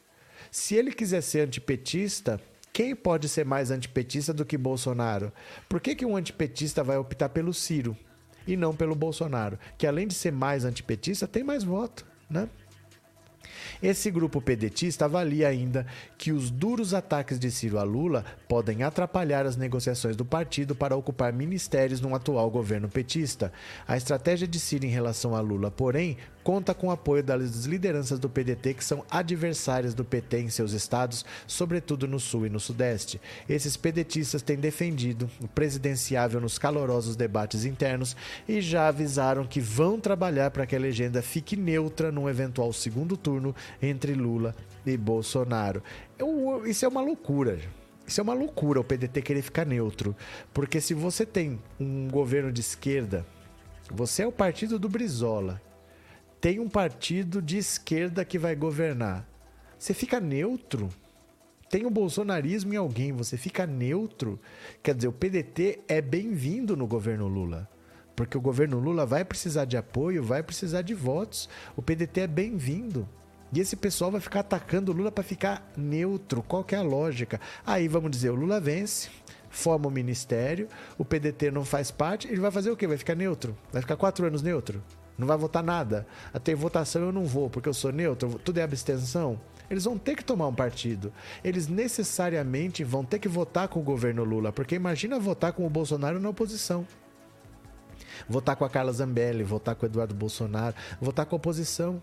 Se 0.49 0.73
ele 0.73 0.91
quiser 0.91 1.21
ser 1.21 1.41
antipetista, 1.47 2.41
quem 2.73 2.95
pode 2.95 3.29
ser 3.29 3.45
mais 3.45 3.69
antipetista 3.69 4.33
do 4.33 4.43
que 4.43 4.57
Bolsonaro? 4.57 5.31
Por 5.69 5.79
que, 5.79 5.95
que 5.95 6.05
um 6.05 6.17
antipetista 6.17 6.83
vai 6.83 6.97
optar 6.97 7.29
pelo 7.29 7.53
Ciro 7.53 7.95
e 8.45 8.57
não 8.57 8.75
pelo 8.75 8.95
Bolsonaro? 8.95 9.59
Que 9.77 9.87
além 9.87 10.07
de 10.07 10.15
ser 10.15 10.31
mais 10.31 10.65
antipetista, 10.65 11.27
tem 11.27 11.43
mais 11.43 11.63
voto 11.63 12.11
né? 12.33 12.49
Esse 13.81 14.09
grupo 14.09 14.41
pedetista 14.41 15.05
avalia 15.05 15.47
ainda 15.47 15.85
que 16.17 16.31
os 16.31 16.49
duros 16.49 16.93
ataques 16.93 17.37
de 17.37 17.51
Ciro 17.51 17.77
a 17.77 17.83
Lula 17.83 18.23
podem 18.47 18.81
atrapalhar 18.81 19.45
as 19.45 19.57
negociações 19.57 20.15
do 20.15 20.23
partido 20.23 20.73
para 20.73 20.95
ocupar 20.95 21.33
ministérios 21.33 21.99
no 21.99 22.15
atual 22.15 22.49
governo 22.49 22.87
petista. 22.87 23.51
A 23.85 23.97
estratégia 23.97 24.47
de 24.47 24.59
Ciro 24.59 24.85
em 24.85 24.89
relação 24.89 25.35
a 25.35 25.41
Lula, 25.41 25.69
porém, 25.69 26.17
conta 26.43 26.73
com 26.73 26.87
o 26.87 26.91
apoio 26.91 27.23
das 27.23 27.65
lideranças 27.65 28.19
do 28.19 28.29
PDT 28.29 28.73
que 28.73 28.83
são 28.83 29.03
adversárias 29.09 29.93
do 29.93 30.03
PT 30.03 30.41
em 30.41 30.49
seus 30.49 30.73
estados, 30.73 31.25
sobretudo 31.47 32.07
no 32.07 32.19
Sul 32.19 32.45
e 32.45 32.49
no 32.49 32.59
Sudeste. 32.59 33.19
Esses 33.47 33.77
pedetistas 33.77 34.41
têm 34.41 34.57
defendido 34.57 35.29
o 35.41 35.47
presidenciável 35.47 36.41
nos 36.41 36.57
calorosos 36.57 37.15
debates 37.15 37.65
internos 37.65 38.15
e 38.47 38.61
já 38.61 38.87
avisaram 38.87 39.45
que 39.45 39.61
vão 39.61 39.99
trabalhar 39.99 40.51
para 40.51 40.65
que 40.65 40.75
a 40.75 40.79
legenda 40.79 41.21
fique 41.21 41.55
neutra 41.55 42.11
num 42.11 42.29
eventual 42.29 42.73
segundo 42.73 43.15
turno 43.15 43.55
entre 43.81 44.13
Lula 44.13 44.55
e 44.85 44.97
Bolsonaro. 44.97 45.81
Eu, 46.19 46.63
isso 46.65 46.83
é 46.85 46.87
uma 46.87 47.01
loucura. 47.01 47.59
Isso 48.05 48.19
é 48.19 48.23
uma 48.23 48.33
loucura 48.33 48.81
o 48.81 48.83
PDT 48.83 49.21
querer 49.21 49.41
ficar 49.41 49.65
neutro. 49.65 50.13
Porque 50.53 50.81
se 50.81 50.93
você 50.93 51.25
tem 51.25 51.57
um 51.79 52.09
governo 52.09 52.51
de 52.51 52.59
esquerda, 52.59 53.25
você 53.89 54.23
é 54.23 54.27
o 54.27 54.31
partido 54.31 54.77
do 54.77 54.89
Brizola 54.89 55.61
tem 56.43 56.59
um 56.59 56.67
partido 56.67 57.41
de 57.41 57.57
esquerda 57.57 58.25
que 58.25 58.37
vai 58.37 58.53
governar. 58.53 59.25
Você 59.79 59.93
fica 59.93 60.19
neutro? 60.19 60.89
Tem 61.69 61.85
o 61.85 61.89
bolsonarismo 61.89 62.73
em 62.73 62.75
alguém, 62.75 63.13
você 63.13 63.37
fica 63.37 63.65
neutro? 63.65 64.37
Quer 64.83 64.93
dizer, 64.93 65.07
o 65.07 65.13
PDT 65.13 65.79
é 65.87 66.01
bem-vindo 66.01 66.75
no 66.75 66.85
governo 66.85 67.29
Lula. 67.29 67.69
Porque 68.13 68.37
o 68.37 68.41
governo 68.41 68.77
Lula 68.77 69.05
vai 69.05 69.23
precisar 69.23 69.63
de 69.63 69.77
apoio, 69.77 70.21
vai 70.21 70.43
precisar 70.43 70.81
de 70.81 70.93
votos. 70.93 71.47
O 71.77 71.81
PDT 71.81 72.19
é 72.19 72.27
bem-vindo. 72.27 73.07
E 73.53 73.61
esse 73.61 73.77
pessoal 73.77 74.11
vai 74.11 74.19
ficar 74.19 74.41
atacando 74.41 74.91
o 74.91 74.95
Lula 74.95 75.13
para 75.13 75.23
ficar 75.23 75.71
neutro. 75.77 76.43
Qual 76.43 76.61
que 76.61 76.75
é 76.75 76.79
a 76.79 76.83
lógica? 76.83 77.39
Aí 77.65 77.87
vamos 77.87 78.11
dizer, 78.11 78.31
o 78.31 78.35
Lula 78.35 78.59
vence, 78.59 79.09
forma 79.49 79.87
o 79.87 79.91
ministério, 79.91 80.67
o 80.97 81.05
PDT 81.05 81.51
não 81.51 81.63
faz 81.63 81.89
parte, 81.89 82.27
ele 82.27 82.41
vai 82.41 82.51
fazer 82.51 82.69
o 82.69 82.75
quê? 82.75 82.85
Vai 82.85 82.97
ficar 82.97 83.15
neutro? 83.15 83.55
Vai 83.71 83.81
ficar 83.81 83.95
quatro 83.95 84.27
anos 84.27 84.41
neutro? 84.41 84.83
Não 85.17 85.27
vai 85.27 85.37
votar 85.37 85.63
nada. 85.63 86.07
Até 86.33 86.55
votação 86.55 87.03
eu 87.03 87.11
não 87.11 87.25
vou, 87.25 87.49
porque 87.49 87.69
eu 87.69 87.73
sou 87.73 87.91
neutro, 87.91 88.39
tudo 88.43 88.57
é 88.57 88.63
abstenção. 88.63 89.39
Eles 89.69 89.85
vão 89.85 89.97
ter 89.97 90.15
que 90.15 90.23
tomar 90.23 90.47
um 90.47 90.53
partido. 90.53 91.11
Eles 91.43 91.67
necessariamente 91.67 92.83
vão 92.83 93.03
ter 93.03 93.19
que 93.19 93.27
votar 93.27 93.67
com 93.67 93.79
o 93.79 93.83
governo 93.83 94.23
Lula, 94.23 94.51
porque 94.51 94.75
imagina 94.75 95.19
votar 95.19 95.53
com 95.53 95.65
o 95.65 95.69
Bolsonaro 95.69 96.19
na 96.19 96.29
oposição. 96.29 96.85
Votar 98.27 98.55
com 98.55 98.65
a 98.65 98.69
Carla 98.69 98.91
Zambelli, 98.91 99.43
votar 99.43 99.75
com 99.75 99.85
o 99.85 99.89
Eduardo 99.89 100.13
Bolsonaro, 100.13 100.75
votar 100.99 101.25
com 101.25 101.35
a 101.35 101.37
oposição. 101.37 102.01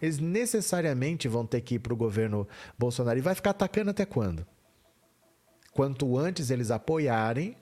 Eles 0.00 0.18
necessariamente 0.18 1.28
vão 1.28 1.46
ter 1.46 1.60
que 1.60 1.76
ir 1.76 1.78
para 1.78 1.92
o 1.92 1.96
governo 1.96 2.46
Bolsonaro. 2.78 3.18
E 3.18 3.22
vai 3.22 3.34
ficar 3.34 3.50
atacando 3.50 3.90
até 3.90 4.04
quando? 4.04 4.46
Quanto 5.72 6.18
antes 6.18 6.50
eles 6.50 6.70
apoiarem, 6.70 7.56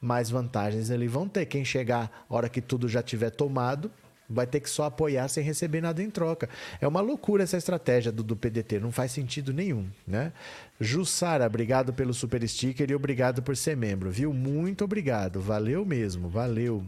mais 0.00 0.30
vantagens 0.30 0.90
eles 0.90 1.10
vão 1.10 1.28
ter. 1.28 1.46
Quem 1.46 1.64
chegar 1.64 2.24
a 2.28 2.34
hora 2.34 2.48
que 2.48 2.60
tudo 2.60 2.88
já 2.88 3.02
tiver 3.02 3.30
tomado, 3.30 3.90
vai 4.28 4.46
ter 4.46 4.60
que 4.60 4.68
só 4.68 4.84
apoiar 4.84 5.28
sem 5.28 5.42
receber 5.42 5.80
nada 5.80 6.02
em 6.02 6.10
troca. 6.10 6.48
É 6.80 6.86
uma 6.86 7.00
loucura 7.00 7.44
essa 7.44 7.56
estratégia 7.56 8.10
do, 8.10 8.22
do 8.22 8.36
PDT, 8.36 8.80
não 8.80 8.90
faz 8.90 9.12
sentido 9.12 9.52
nenhum, 9.52 9.86
né? 10.06 10.32
Jussara, 10.80 11.46
obrigado 11.46 11.92
pelo 11.92 12.12
super 12.12 12.46
sticker 12.48 12.90
e 12.90 12.94
obrigado 12.94 13.42
por 13.42 13.56
ser 13.56 13.76
membro, 13.76 14.10
viu? 14.10 14.32
Muito 14.32 14.84
obrigado, 14.84 15.40
valeu 15.40 15.84
mesmo, 15.84 16.28
valeu. 16.28 16.84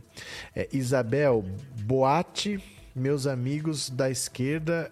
É, 0.55 0.69
Isabel, 0.73 1.45
boate, 1.83 2.63
meus 2.95 3.27
amigos 3.27 3.89
da 3.89 4.11
esquerda. 4.11 4.91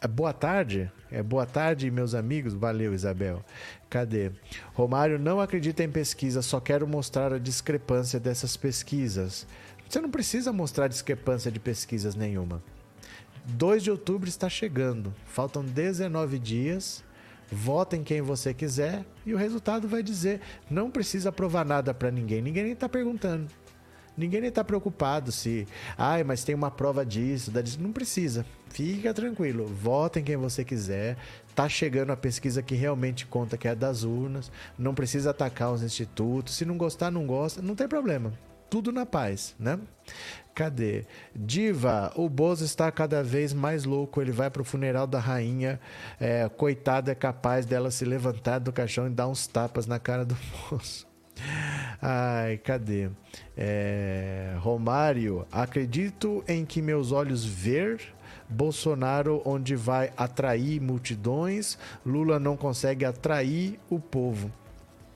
É, 0.00 0.06
boa 0.06 0.32
tarde, 0.32 0.90
é 1.10 1.20
boa 1.24 1.44
tarde, 1.44 1.90
meus 1.90 2.14
amigos. 2.14 2.54
Valeu, 2.54 2.94
Isabel. 2.94 3.44
Cadê? 3.90 4.30
Romário 4.72 5.18
não 5.18 5.40
acredita 5.40 5.82
em 5.82 5.90
pesquisa, 5.90 6.40
só 6.40 6.60
quero 6.60 6.86
mostrar 6.86 7.32
a 7.32 7.38
discrepância 7.38 8.20
dessas 8.20 8.56
pesquisas. 8.56 9.44
Você 9.88 10.00
não 10.00 10.08
precisa 10.10 10.52
mostrar 10.52 10.86
discrepância 10.86 11.50
de 11.50 11.58
pesquisas 11.58 12.14
nenhuma. 12.14 12.62
2 13.46 13.82
de 13.82 13.90
outubro 13.90 14.28
está 14.28 14.48
chegando, 14.48 15.12
faltam 15.26 15.64
19 15.64 16.38
dias. 16.38 17.02
Votem 17.50 18.04
quem 18.04 18.20
você 18.20 18.52
quiser 18.52 19.06
e 19.24 19.32
o 19.32 19.38
resultado 19.38 19.88
vai 19.88 20.02
dizer. 20.02 20.42
Não 20.70 20.90
precisa 20.90 21.32
provar 21.32 21.64
nada 21.64 21.94
para 21.94 22.10
ninguém, 22.10 22.42
ninguém 22.42 22.64
nem 22.64 22.72
está 22.72 22.88
perguntando. 22.88 23.50
Ninguém 24.18 24.44
está 24.44 24.64
preocupado 24.64 25.30
se, 25.30 25.64
ai, 25.96 26.24
mas 26.24 26.42
tem 26.42 26.52
uma 26.52 26.72
prova 26.72 27.06
disso, 27.06 27.52
disso. 27.62 27.80
Não 27.80 27.92
precisa. 27.92 28.44
Fica 28.68 29.14
tranquilo. 29.14 29.64
Votem 29.64 30.24
quem 30.24 30.36
você 30.36 30.64
quiser. 30.64 31.16
Tá 31.54 31.68
chegando 31.68 32.10
a 32.10 32.16
pesquisa 32.16 32.60
que 32.60 32.74
realmente 32.74 33.26
conta 33.26 33.56
que 33.56 33.68
é 33.68 33.76
das 33.76 34.02
urnas. 34.02 34.50
Não 34.76 34.92
precisa 34.92 35.30
atacar 35.30 35.72
os 35.72 35.84
institutos. 35.84 36.56
Se 36.56 36.64
não 36.64 36.76
gostar, 36.76 37.12
não 37.12 37.26
gosta. 37.28 37.62
Não 37.62 37.76
tem 37.76 37.86
problema. 37.86 38.32
Tudo 38.68 38.90
na 38.90 39.06
paz, 39.06 39.54
né? 39.56 39.78
Cadê? 40.52 41.06
Diva, 41.32 42.12
o 42.16 42.28
Bozo 42.28 42.64
está 42.64 42.90
cada 42.90 43.22
vez 43.22 43.54
mais 43.54 43.84
louco. 43.84 44.20
Ele 44.20 44.32
vai 44.32 44.50
pro 44.50 44.64
funeral 44.64 45.06
da 45.06 45.20
rainha. 45.20 45.78
É, 46.18 46.48
coitado, 46.48 47.08
é 47.08 47.14
capaz 47.14 47.64
dela 47.64 47.92
se 47.92 48.04
levantar 48.04 48.58
do 48.58 48.72
caixão 48.72 49.06
e 49.06 49.10
dar 49.10 49.28
uns 49.28 49.46
tapas 49.46 49.86
na 49.86 50.00
cara 50.00 50.24
do 50.24 50.36
moço. 50.72 51.06
Ai, 52.00 52.58
cadê? 52.58 53.10
É, 53.56 54.54
Romário, 54.60 55.46
acredito 55.50 56.44
em 56.46 56.64
que 56.64 56.80
meus 56.80 57.10
olhos 57.10 57.44
ver 57.44 58.00
Bolsonaro 58.48 59.42
onde 59.44 59.74
vai 59.74 60.12
atrair 60.16 60.80
multidões, 60.80 61.76
Lula 62.06 62.38
não 62.38 62.56
consegue 62.56 63.04
atrair 63.04 63.78
o 63.90 63.98
povo. 63.98 64.50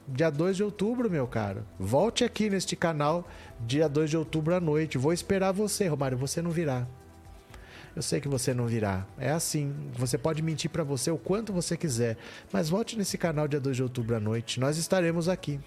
Dia 0.06 0.30
2 0.30 0.56
de 0.56 0.64
outubro, 0.64 1.08
meu 1.08 1.26
caro. 1.26 1.64
Volte 1.78 2.24
aqui 2.24 2.50
neste 2.50 2.74
canal 2.74 3.26
dia 3.60 3.88
2 3.88 4.10
de 4.10 4.16
outubro 4.16 4.54
à 4.54 4.60
noite. 4.60 4.98
Vou 4.98 5.12
esperar 5.12 5.52
você, 5.52 5.86
Romário, 5.86 6.18
você 6.18 6.42
não 6.42 6.50
virá. 6.50 6.86
Eu 7.94 8.02
sei 8.02 8.20
que 8.20 8.28
você 8.28 8.52
não 8.52 8.66
virá. 8.66 9.06
É 9.18 9.30
assim. 9.30 9.72
Você 9.94 10.18
pode 10.18 10.42
mentir 10.42 10.70
para 10.70 10.82
você 10.82 11.10
o 11.10 11.18
quanto 11.18 11.52
você 11.52 11.76
quiser. 11.76 12.16
Mas 12.52 12.68
volte 12.68 12.98
nesse 12.98 13.16
canal 13.16 13.46
dia 13.46 13.60
2 13.60 13.76
de 13.76 13.82
outubro 13.82 14.16
à 14.16 14.20
noite. 14.20 14.58
Nós 14.58 14.76
estaremos 14.76 15.28
aqui, 15.28 15.60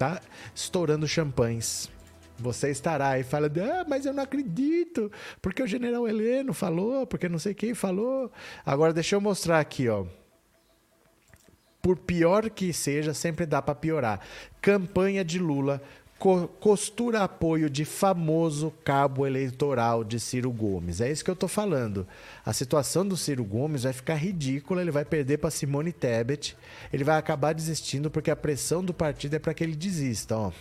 tá? 0.00 0.18
Estourando 0.54 1.06
champanhes. 1.06 1.90
Você 2.38 2.70
estará 2.70 3.18
e 3.18 3.22
fala, 3.22 3.48
ah, 3.48 3.84
mas 3.86 4.06
eu 4.06 4.14
não 4.14 4.22
acredito, 4.22 5.12
porque 5.42 5.62
o 5.62 5.66
general 5.66 6.08
Heleno 6.08 6.54
falou, 6.54 7.06
porque 7.06 7.28
não 7.28 7.38
sei 7.38 7.52
quem 7.52 7.74
falou. 7.74 8.32
Agora 8.64 8.94
deixa 8.94 9.14
eu 9.14 9.20
mostrar 9.20 9.60
aqui, 9.60 9.90
ó. 9.90 10.06
Por 11.82 11.98
pior 11.98 12.48
que 12.48 12.72
seja, 12.72 13.12
sempre 13.12 13.44
dá 13.44 13.60
para 13.60 13.74
piorar. 13.74 14.20
Campanha 14.62 15.22
de 15.22 15.38
Lula 15.38 15.82
co 16.20 16.46
costura 16.60 17.24
apoio 17.24 17.70
de 17.70 17.86
famoso 17.86 18.70
cabo 18.84 19.26
eleitoral 19.26 20.04
de 20.04 20.20
Ciro 20.20 20.52
Gomes. 20.52 21.00
É 21.00 21.10
isso 21.10 21.24
que 21.24 21.30
eu 21.30 21.34
estou 21.34 21.48
falando. 21.48 22.06
A 22.44 22.52
situação 22.52 23.08
do 23.08 23.16
Ciro 23.16 23.42
Gomes 23.42 23.84
vai 23.84 23.92
ficar 23.94 24.16
ridícula, 24.16 24.82
ele 24.82 24.90
vai 24.90 25.04
perder 25.04 25.38
para 25.38 25.50
Simone 25.50 25.92
Tebet, 25.92 26.54
ele 26.92 27.04
vai 27.04 27.16
acabar 27.16 27.54
desistindo 27.54 28.10
porque 28.10 28.30
a 28.30 28.36
pressão 28.36 28.84
do 28.84 28.92
partido 28.92 29.34
é 29.34 29.38
para 29.38 29.54
que 29.54 29.64
ele 29.64 29.74
desista. 29.74 30.36
Ó. 30.36 30.52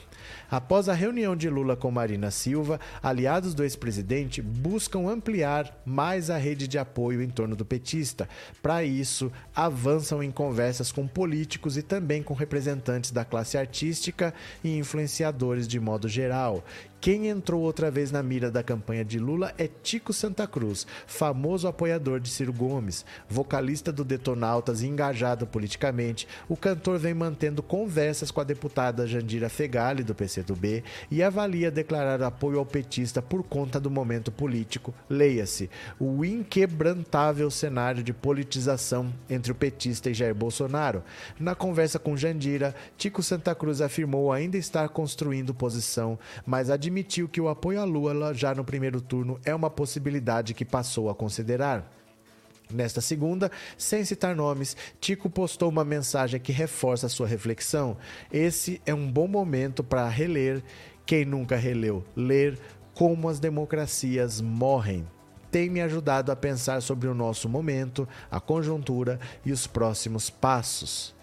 Após 0.49 0.89
a 0.89 0.93
reunião 0.93 1.36
de 1.36 1.49
Lula 1.49 1.75
com 1.75 1.91
Marina 1.91 2.32
Silva, 2.32 2.80
aliados 3.01 3.53
do 3.53 3.63
ex-presidente 3.63 4.41
buscam 4.41 5.07
ampliar 5.07 5.82
mais 5.86 6.30
a 6.30 6.38
rede 6.38 6.67
de 6.67 6.77
apoio 6.77 7.21
em 7.21 7.30
torno 7.30 7.55
do 7.55 7.65
petista. 7.65 8.27
Para 8.61 8.84
isso, 8.84 9.32
avançam 9.55 10.21
em 10.23 10.32
conversas 10.32 10.91
com 10.91 11.07
políticos 11.07 11.77
e 11.77 11.82
também 11.82 12.23
com 12.23 12.34
representantes 12.34 13.11
da 13.11 13.25
classe 13.25 13.57
artística 13.57 14.34
e 14.63 14.77
influenciadores 14.77 15.67
de 15.67 15.80
modo 15.80 16.07
geral. 16.07 16.63
Quem 17.01 17.29
entrou 17.29 17.61
outra 17.61 17.89
vez 17.89 18.11
na 18.11 18.21
mira 18.21 18.51
da 18.51 18.61
campanha 18.61 19.05
de 19.05 19.19
Lula 19.19 19.53
é 19.57 19.69
Tico 19.69 20.11
Santa 20.11 20.45
Cruz, 20.45 20.85
famoso 21.07 21.65
apoiador 21.65 22.19
de 22.19 22.29
Ciro 22.29 22.51
Gomes, 22.51 23.05
vocalista 23.29 23.89
do 23.89 24.03
Detonautas 24.03 24.81
e 24.81 24.87
engajado 24.87 25.47
politicamente. 25.47 26.27
O 26.49 26.57
cantor 26.57 26.99
vem 26.99 27.13
mantendo 27.13 27.63
conversas 27.63 28.31
com 28.31 28.41
a 28.41 28.43
deputada 28.43 29.07
Jandira 29.07 29.47
Fegali, 29.47 30.03
do 30.03 30.13
PCdoB, 30.13 30.83
e 31.09 31.23
avalia 31.23 31.71
declarar 31.71 32.21
apoio 32.21 32.59
ao 32.59 32.65
petista 32.65 33.21
por 33.21 33.43
conta 33.43 33.79
do 33.79 33.89
momento 33.89 34.29
político. 34.29 34.93
Leia-se: 35.09 35.69
o 35.97 36.25
inquebrantável 36.25 37.49
cenário 37.49 38.03
de 38.03 38.11
politização 38.11 39.09
entre 39.29 39.53
o 39.53 39.55
petista 39.55 40.09
e 40.09 40.13
Jair 40.13 40.35
Bolsonaro. 40.35 41.01
Na 41.39 41.55
conversa 41.55 41.97
com 41.97 42.17
Jandira, 42.17 42.75
Tico 42.97 43.23
Santa 43.23 43.55
Cruz 43.55 43.79
afirmou 43.79 44.33
ainda 44.33 44.57
estar 44.57 44.89
construindo 44.89 45.53
posição, 45.53 46.19
mas 46.45 46.69
admitiu 46.69 46.88
admitiu 46.89 47.29
que 47.29 47.39
o 47.39 47.47
apoio 47.47 47.79
a 47.79 47.83
Lula 47.83 48.33
já 48.33 48.55
no 48.55 48.65
primeiro 48.65 48.99
turno 48.99 49.39
é 49.45 49.53
uma 49.53 49.69
possibilidade 49.69 50.55
que 50.55 50.65
passou 50.65 51.07
a 51.09 51.15
considerar. 51.15 51.87
Nesta 52.71 52.99
segunda, 52.99 53.51
sem 53.77 54.03
citar 54.03 54.35
nomes, 54.35 54.75
Tico 54.99 55.29
postou 55.29 55.69
uma 55.69 55.85
mensagem 55.85 56.39
que 56.39 56.51
reforça 56.51 57.07
sua 57.07 57.27
reflexão. 57.27 57.95
Esse 58.31 58.81
é 58.85 58.93
um 58.93 59.09
bom 59.09 59.27
momento 59.27 59.83
para 59.83 60.07
reler, 60.09 60.63
quem 61.05 61.25
nunca 61.25 61.55
releu, 61.55 62.03
ler 62.15 62.59
Como 62.93 63.29
as 63.29 63.39
Democracias 63.39 64.41
Morrem. 64.41 65.07
Tem 65.51 65.69
me 65.69 65.81
ajudado 65.81 66.31
a 66.31 66.35
pensar 66.35 66.81
sobre 66.81 67.07
o 67.07 67.13
nosso 67.13 67.47
momento, 67.47 68.07
a 68.29 68.39
conjuntura 68.39 69.19
e 69.45 69.51
os 69.51 69.65
próximos 69.65 70.29
passos. 70.29 71.15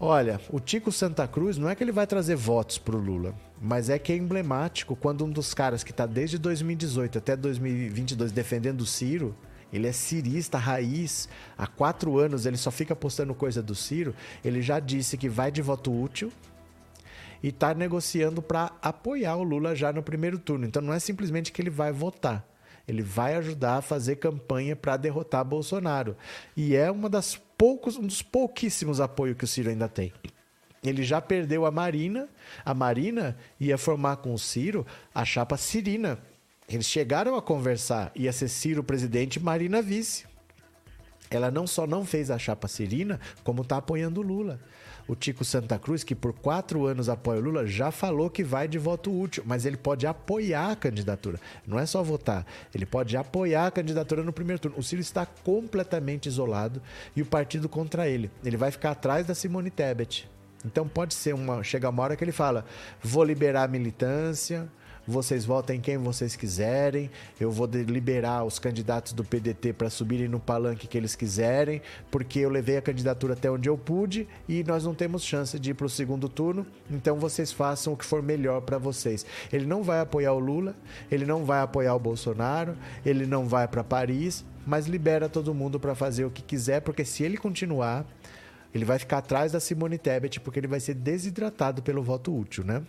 Olha, 0.00 0.40
o 0.50 0.60
Tico 0.60 0.90
Santa 0.90 1.26
Cruz 1.26 1.56
não 1.56 1.68
é 1.68 1.74
que 1.74 1.84
ele 1.84 1.92
vai 1.92 2.06
trazer 2.06 2.36
votos 2.36 2.76
para 2.76 2.96
o 2.96 3.00
Lula, 3.00 3.34
mas 3.60 3.88
é 3.88 3.98
que 3.98 4.12
é 4.12 4.16
emblemático 4.16 4.96
quando 4.96 5.24
um 5.24 5.30
dos 5.30 5.54
caras 5.54 5.82
que 5.82 5.90
está 5.90 6.06
desde 6.06 6.38
2018 6.38 7.18
até 7.18 7.36
2022 7.36 8.32
defendendo 8.32 8.82
o 8.82 8.86
Ciro, 8.86 9.34
ele 9.72 9.88
é 9.88 9.92
cirista 9.92 10.58
raiz, 10.58 11.28
há 11.58 11.66
quatro 11.66 12.18
anos 12.18 12.46
ele 12.46 12.56
só 12.56 12.70
fica 12.70 12.94
postando 12.94 13.34
coisa 13.34 13.62
do 13.62 13.74
Ciro, 13.74 14.14
ele 14.44 14.62
já 14.62 14.78
disse 14.78 15.16
que 15.16 15.28
vai 15.28 15.50
de 15.50 15.62
voto 15.62 15.92
útil 15.92 16.32
e 17.42 17.48
está 17.48 17.74
negociando 17.74 18.40
para 18.40 18.72
apoiar 18.80 19.36
o 19.36 19.42
Lula 19.42 19.74
já 19.74 19.92
no 19.92 20.02
primeiro 20.02 20.38
turno. 20.38 20.64
Então 20.64 20.80
não 20.80 20.94
é 20.94 20.98
simplesmente 20.98 21.52
que 21.52 21.60
ele 21.60 21.70
vai 21.70 21.92
votar. 21.92 22.46
Ele 22.86 23.02
vai 23.02 23.34
ajudar 23.34 23.78
a 23.78 23.82
fazer 23.82 24.16
campanha 24.16 24.76
para 24.76 24.96
derrotar 24.96 25.44
Bolsonaro. 25.44 26.16
E 26.56 26.74
é 26.74 26.90
uma 26.90 27.08
das 27.08 27.36
poucos, 27.58 27.96
um 27.96 28.06
dos 28.06 28.22
pouquíssimos 28.22 29.00
apoios 29.00 29.36
que 29.36 29.44
o 29.44 29.48
Ciro 29.48 29.70
ainda 29.70 29.88
tem. 29.88 30.12
Ele 30.84 31.02
já 31.02 31.20
perdeu 31.20 31.64
a 31.64 31.70
Marina. 31.70 32.28
A 32.64 32.74
Marina 32.74 33.36
ia 33.58 33.78
formar 33.78 34.16
com 34.16 34.34
o 34.34 34.38
Ciro 34.38 34.86
a 35.14 35.24
chapa 35.24 35.56
Cirina. 35.56 36.18
Eles 36.68 36.86
chegaram 36.86 37.36
a 37.36 37.42
conversar. 37.42 38.12
Ia 38.14 38.32
ser 38.32 38.48
Ciro 38.48 38.84
presidente 38.84 39.40
Marina 39.40 39.80
vice. 39.80 40.24
Ela 41.30 41.50
não 41.50 41.66
só 41.66 41.86
não 41.86 42.04
fez 42.04 42.30
a 42.30 42.38
chapa 42.38 42.68
Cirina, 42.68 43.18
como 43.42 43.62
está 43.62 43.78
apoiando 43.78 44.20
o 44.20 44.22
Lula. 44.22 44.60
O 45.06 45.14
Tico 45.14 45.44
Santa 45.44 45.78
Cruz, 45.78 46.02
que 46.02 46.14
por 46.14 46.32
quatro 46.32 46.86
anos 46.86 47.08
apoia 47.08 47.38
o 47.38 47.42
Lula, 47.42 47.66
já 47.66 47.90
falou 47.90 48.30
que 48.30 48.42
vai 48.42 48.66
de 48.66 48.78
voto 48.78 49.12
útil, 49.12 49.42
mas 49.44 49.66
ele 49.66 49.76
pode 49.76 50.06
apoiar 50.06 50.70
a 50.70 50.76
candidatura. 50.76 51.38
Não 51.66 51.78
é 51.78 51.84
só 51.84 52.02
votar, 52.02 52.46
ele 52.74 52.86
pode 52.86 53.16
apoiar 53.16 53.66
a 53.66 53.70
candidatura 53.70 54.22
no 54.22 54.32
primeiro 54.32 54.60
turno. 54.60 54.78
O 54.78 54.82
Ciro 54.82 55.02
está 55.02 55.26
completamente 55.26 56.26
isolado 56.26 56.80
e 57.14 57.20
o 57.20 57.26
partido 57.26 57.68
contra 57.68 58.08
ele. 58.08 58.30
Ele 58.42 58.56
vai 58.56 58.70
ficar 58.70 58.92
atrás 58.92 59.26
da 59.26 59.34
Simone 59.34 59.70
Tebet. 59.70 60.26
Então 60.64 60.88
pode 60.88 61.14
ser 61.14 61.34
uma. 61.34 61.62
Chega 61.62 61.88
uma 61.88 62.02
hora 62.02 62.16
que 62.16 62.24
ele 62.24 62.32
fala: 62.32 62.64
vou 63.02 63.24
liberar 63.24 63.64
a 63.64 63.68
militância, 63.68 64.68
vocês 65.06 65.44
votem 65.44 65.80
quem 65.80 65.98
vocês 65.98 66.34
quiserem, 66.34 67.10
eu 67.38 67.50
vou 67.50 67.66
liberar 67.66 68.44
os 68.44 68.58
candidatos 68.58 69.12
do 69.12 69.22
PDT 69.22 69.74
para 69.74 69.90
subirem 69.90 70.28
no 70.28 70.40
palanque 70.40 70.86
que 70.86 70.96
eles 70.96 71.14
quiserem, 71.14 71.82
porque 72.10 72.38
eu 72.38 72.48
levei 72.48 72.78
a 72.78 72.82
candidatura 72.82 73.34
até 73.34 73.50
onde 73.50 73.68
eu 73.68 73.76
pude 73.76 74.26
e 74.48 74.64
nós 74.64 74.84
não 74.84 74.94
temos 74.94 75.22
chance 75.22 75.58
de 75.58 75.70
ir 75.70 75.74
para 75.74 75.86
o 75.86 75.90
segundo 75.90 76.28
turno, 76.28 76.66
então 76.90 77.18
vocês 77.18 77.52
façam 77.52 77.92
o 77.92 77.96
que 77.96 78.04
for 78.04 78.22
melhor 78.22 78.62
para 78.62 78.78
vocês. 78.78 79.26
Ele 79.52 79.66
não 79.66 79.82
vai 79.82 80.00
apoiar 80.00 80.32
o 80.32 80.38
Lula, 80.38 80.74
ele 81.10 81.26
não 81.26 81.44
vai 81.44 81.60
apoiar 81.60 81.94
o 81.94 82.00
Bolsonaro, 82.00 82.74
ele 83.04 83.26
não 83.26 83.46
vai 83.46 83.68
para 83.68 83.84
Paris, 83.84 84.44
mas 84.66 84.86
libera 84.86 85.28
todo 85.28 85.54
mundo 85.54 85.78
para 85.78 85.94
fazer 85.94 86.24
o 86.24 86.30
que 86.30 86.42
quiser, 86.42 86.80
porque 86.80 87.04
se 87.04 87.22
ele 87.22 87.36
continuar, 87.36 88.06
ele 88.74 88.84
vai 88.84 88.98
ficar 88.98 89.18
atrás 89.18 89.52
da 89.52 89.60
Simone 89.60 89.96
Tebet, 89.98 90.40
porque 90.40 90.58
ele 90.58 90.66
vai 90.66 90.80
ser 90.80 90.94
desidratado 90.94 91.82
pelo 91.82 92.02
voto 92.02 92.36
útil, 92.36 92.64
né? 92.64 92.82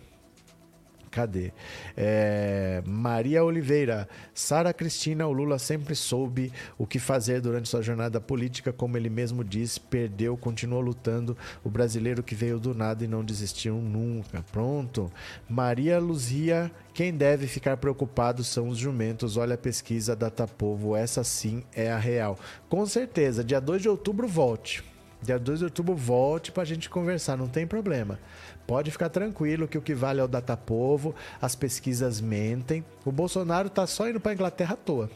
Cadê? 1.16 1.50
É, 1.96 2.82
Maria 2.84 3.42
Oliveira. 3.42 4.06
Sara 4.34 4.74
Cristina, 4.74 5.26
o 5.26 5.32
Lula 5.32 5.58
sempre 5.58 5.94
soube 5.94 6.52
o 6.76 6.86
que 6.86 6.98
fazer 6.98 7.40
durante 7.40 7.70
sua 7.70 7.80
jornada 7.80 8.20
política, 8.20 8.70
como 8.70 8.98
ele 8.98 9.08
mesmo 9.08 9.42
disse, 9.42 9.80
perdeu, 9.80 10.36
continuou 10.36 10.82
lutando. 10.82 11.34
O 11.64 11.70
brasileiro 11.70 12.22
que 12.22 12.34
veio 12.34 12.58
do 12.58 12.74
nada 12.74 13.02
e 13.02 13.08
não 13.08 13.24
desistiu 13.24 13.76
nunca. 13.76 14.44
Pronto. 14.52 15.10
Maria 15.48 15.98
Luzia, 15.98 16.70
quem 16.92 17.14
deve 17.14 17.46
ficar 17.46 17.78
preocupado 17.78 18.44
são 18.44 18.68
os 18.68 18.76
jumentos. 18.76 19.38
Olha 19.38 19.54
a 19.54 19.58
pesquisa 19.58 20.14
da 20.14 20.28
Tapovo, 20.28 20.94
essa 20.94 21.24
sim 21.24 21.64
é 21.74 21.90
a 21.90 21.98
real. 21.98 22.38
Com 22.68 22.84
certeza, 22.84 23.42
dia 23.42 23.58
2 23.58 23.80
de 23.80 23.88
outubro 23.88 24.28
volte. 24.28 24.84
Dia 25.22 25.38
2 25.38 25.60
de 25.60 25.64
outubro 25.64 25.94
volte 25.94 26.52
para 26.52 26.62
a 26.62 26.66
gente 26.66 26.90
conversar, 26.90 27.36
não 27.36 27.48
tem 27.48 27.66
problema. 27.66 28.18
Pode 28.66 28.90
ficar 28.90 29.08
tranquilo 29.08 29.66
que 29.66 29.78
o 29.78 29.82
que 29.82 29.94
vale 29.94 30.20
é 30.20 30.24
o 30.24 30.28
datapovo, 30.28 31.14
as 31.40 31.54
pesquisas 31.54 32.20
mentem. 32.20 32.84
O 33.04 33.10
Bolsonaro 33.10 33.68
está 33.68 33.86
só 33.86 34.08
indo 34.08 34.20
para 34.20 34.34
Inglaterra 34.34 34.74
à 34.74 34.76
toa. 34.76 35.10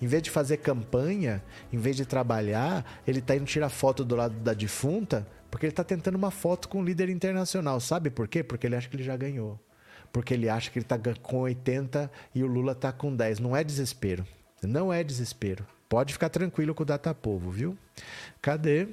Em 0.00 0.06
vez 0.06 0.22
de 0.22 0.30
fazer 0.30 0.58
campanha, 0.58 1.42
em 1.72 1.78
vez 1.78 1.96
de 1.96 2.04
trabalhar, 2.04 3.00
ele 3.06 3.18
está 3.18 3.34
indo 3.34 3.44
tirar 3.44 3.68
foto 3.68 4.04
do 4.04 4.14
lado 4.14 4.34
da 4.34 4.54
defunta, 4.54 5.26
porque 5.50 5.66
ele 5.66 5.72
está 5.72 5.84
tentando 5.84 6.16
uma 6.16 6.30
foto 6.30 6.68
com 6.68 6.78
um 6.78 6.84
líder 6.84 7.08
internacional. 7.08 7.80
Sabe 7.80 8.10
por 8.10 8.28
quê? 8.28 8.42
Porque 8.42 8.66
ele 8.66 8.76
acha 8.76 8.88
que 8.88 8.96
ele 8.96 9.02
já 9.02 9.16
ganhou. 9.16 9.58
Porque 10.12 10.34
ele 10.34 10.48
acha 10.48 10.70
que 10.70 10.78
ele 10.78 10.84
está 10.84 10.98
com 11.20 11.40
80 11.40 12.10
e 12.34 12.42
o 12.42 12.46
Lula 12.46 12.72
está 12.72 12.92
com 12.92 13.14
10. 13.14 13.40
Não 13.40 13.56
é 13.56 13.64
desespero. 13.64 14.26
Não 14.62 14.92
é 14.92 15.02
desespero. 15.02 15.66
Pode 15.88 16.12
ficar 16.12 16.28
tranquilo 16.28 16.74
com 16.74 16.84
o 16.84 16.86
Datapovo, 16.86 17.50
viu? 17.50 17.76
Cadê? 18.40 18.88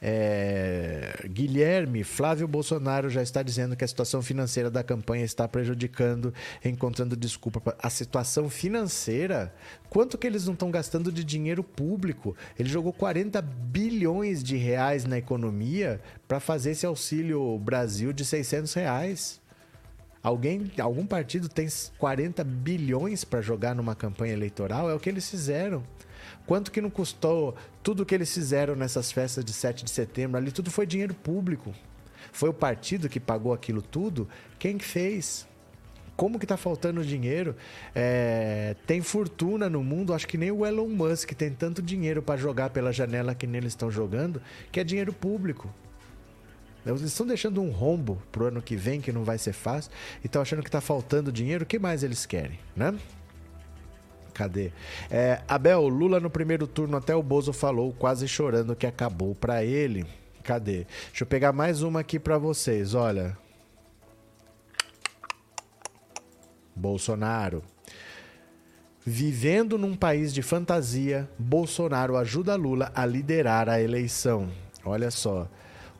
É, 0.00 1.26
Guilherme, 1.28 2.04
Flávio 2.04 2.46
Bolsonaro 2.46 3.08
já 3.08 3.22
está 3.22 3.42
dizendo 3.42 3.76
que 3.76 3.84
a 3.84 3.88
situação 3.88 4.22
financeira 4.22 4.70
da 4.70 4.82
campanha 4.82 5.24
está 5.24 5.48
prejudicando, 5.48 6.32
encontrando 6.64 7.16
desculpa. 7.16 7.74
A 7.78 7.90
situação 7.90 8.48
financeira? 8.48 9.54
Quanto 9.88 10.18
que 10.18 10.26
eles 10.26 10.46
não 10.46 10.52
estão 10.52 10.70
gastando 10.70 11.10
de 11.10 11.24
dinheiro 11.24 11.64
público? 11.64 12.36
Ele 12.58 12.68
jogou 12.68 12.92
40 12.92 13.40
bilhões 13.40 14.42
de 14.42 14.56
reais 14.56 15.04
na 15.04 15.18
economia 15.18 16.00
para 16.28 16.40
fazer 16.40 16.72
esse 16.72 16.86
auxílio 16.86 17.58
Brasil 17.58 18.12
de 18.12 18.24
600 18.24 18.74
reais. 18.74 19.40
Alguém, 20.22 20.72
algum 20.80 21.06
partido 21.06 21.48
tem 21.48 21.68
40 21.98 22.42
bilhões 22.42 23.22
para 23.22 23.40
jogar 23.40 23.74
numa 23.76 23.94
campanha 23.94 24.32
eleitoral? 24.32 24.90
É 24.90 24.94
o 24.94 24.98
que 24.98 25.08
eles 25.08 25.30
fizeram. 25.30 25.84
Quanto 26.46 26.70
que 26.70 26.80
não 26.80 26.90
custou 26.90 27.56
tudo 27.82 28.06
que 28.06 28.14
eles 28.14 28.32
fizeram 28.32 28.76
nessas 28.76 29.10
festas 29.10 29.44
de 29.44 29.52
7 29.52 29.84
de 29.84 29.90
setembro? 29.90 30.36
Ali 30.36 30.52
tudo 30.52 30.70
foi 30.70 30.86
dinheiro 30.86 31.14
público. 31.14 31.74
Foi 32.32 32.48
o 32.48 32.54
partido 32.54 33.08
que 33.08 33.18
pagou 33.18 33.52
aquilo 33.52 33.82
tudo? 33.82 34.28
Quem 34.58 34.78
fez? 34.78 35.46
como 36.16 36.38
que 36.38 36.46
tá 36.46 36.56
faltando 36.56 37.04
dinheiro? 37.04 37.54
É, 37.94 38.74
tem 38.86 39.02
fortuna 39.02 39.68
no 39.68 39.84
mundo, 39.84 40.14
acho 40.14 40.26
que 40.26 40.38
nem 40.38 40.50
o 40.50 40.64
Elon 40.64 40.88
Musk 40.88 41.32
tem 41.32 41.50
tanto 41.50 41.82
dinheiro 41.82 42.22
para 42.22 42.36
jogar 42.36 42.70
pela 42.70 42.92
janela 42.92 43.34
que 43.34 43.46
neles 43.46 43.72
estão 43.72 43.90
jogando, 43.90 44.40
que 44.72 44.80
é 44.80 44.84
dinheiro 44.84 45.12
público. 45.12 45.72
Eles 46.84 47.02
estão 47.02 47.26
deixando 47.26 47.60
um 47.60 47.70
rombo 47.70 48.22
pro 48.30 48.46
ano 48.46 48.62
que 48.62 48.76
vem, 48.76 49.00
que 49.00 49.12
não 49.12 49.24
vai 49.24 49.38
ser 49.38 49.52
fácil, 49.52 49.90
e 50.22 50.26
estão 50.26 50.40
achando 50.40 50.62
que 50.62 50.70
tá 50.70 50.80
faltando 50.80 51.32
dinheiro. 51.32 51.64
O 51.64 51.66
que 51.66 51.78
mais 51.78 52.02
eles 52.02 52.24
querem, 52.24 52.58
né? 52.74 52.94
Cadê? 54.36 54.70
É, 55.10 55.40
Abel, 55.48 55.88
Lula 55.88 56.20
no 56.20 56.28
primeiro 56.28 56.66
turno, 56.66 56.98
até 56.98 57.16
o 57.16 57.22
Bozo 57.22 57.54
falou, 57.54 57.94
quase 57.94 58.28
chorando 58.28 58.76
que 58.76 58.86
acabou 58.86 59.34
para 59.34 59.64
ele. 59.64 60.04
Cadê? 60.44 60.84
Deixa 61.08 61.22
eu 61.22 61.26
pegar 61.26 61.54
mais 61.54 61.80
uma 61.80 62.00
aqui 62.00 62.18
para 62.18 62.36
vocês. 62.36 62.92
Olha, 62.92 63.34
Bolsonaro. 66.74 67.62
Vivendo 69.06 69.78
num 69.78 69.96
país 69.96 70.34
de 70.34 70.42
fantasia, 70.42 71.26
Bolsonaro 71.38 72.14
ajuda 72.18 72.56
Lula 72.56 72.92
a 72.94 73.06
liderar 73.06 73.70
a 73.70 73.80
eleição. 73.80 74.50
Olha 74.84 75.10
só. 75.10 75.48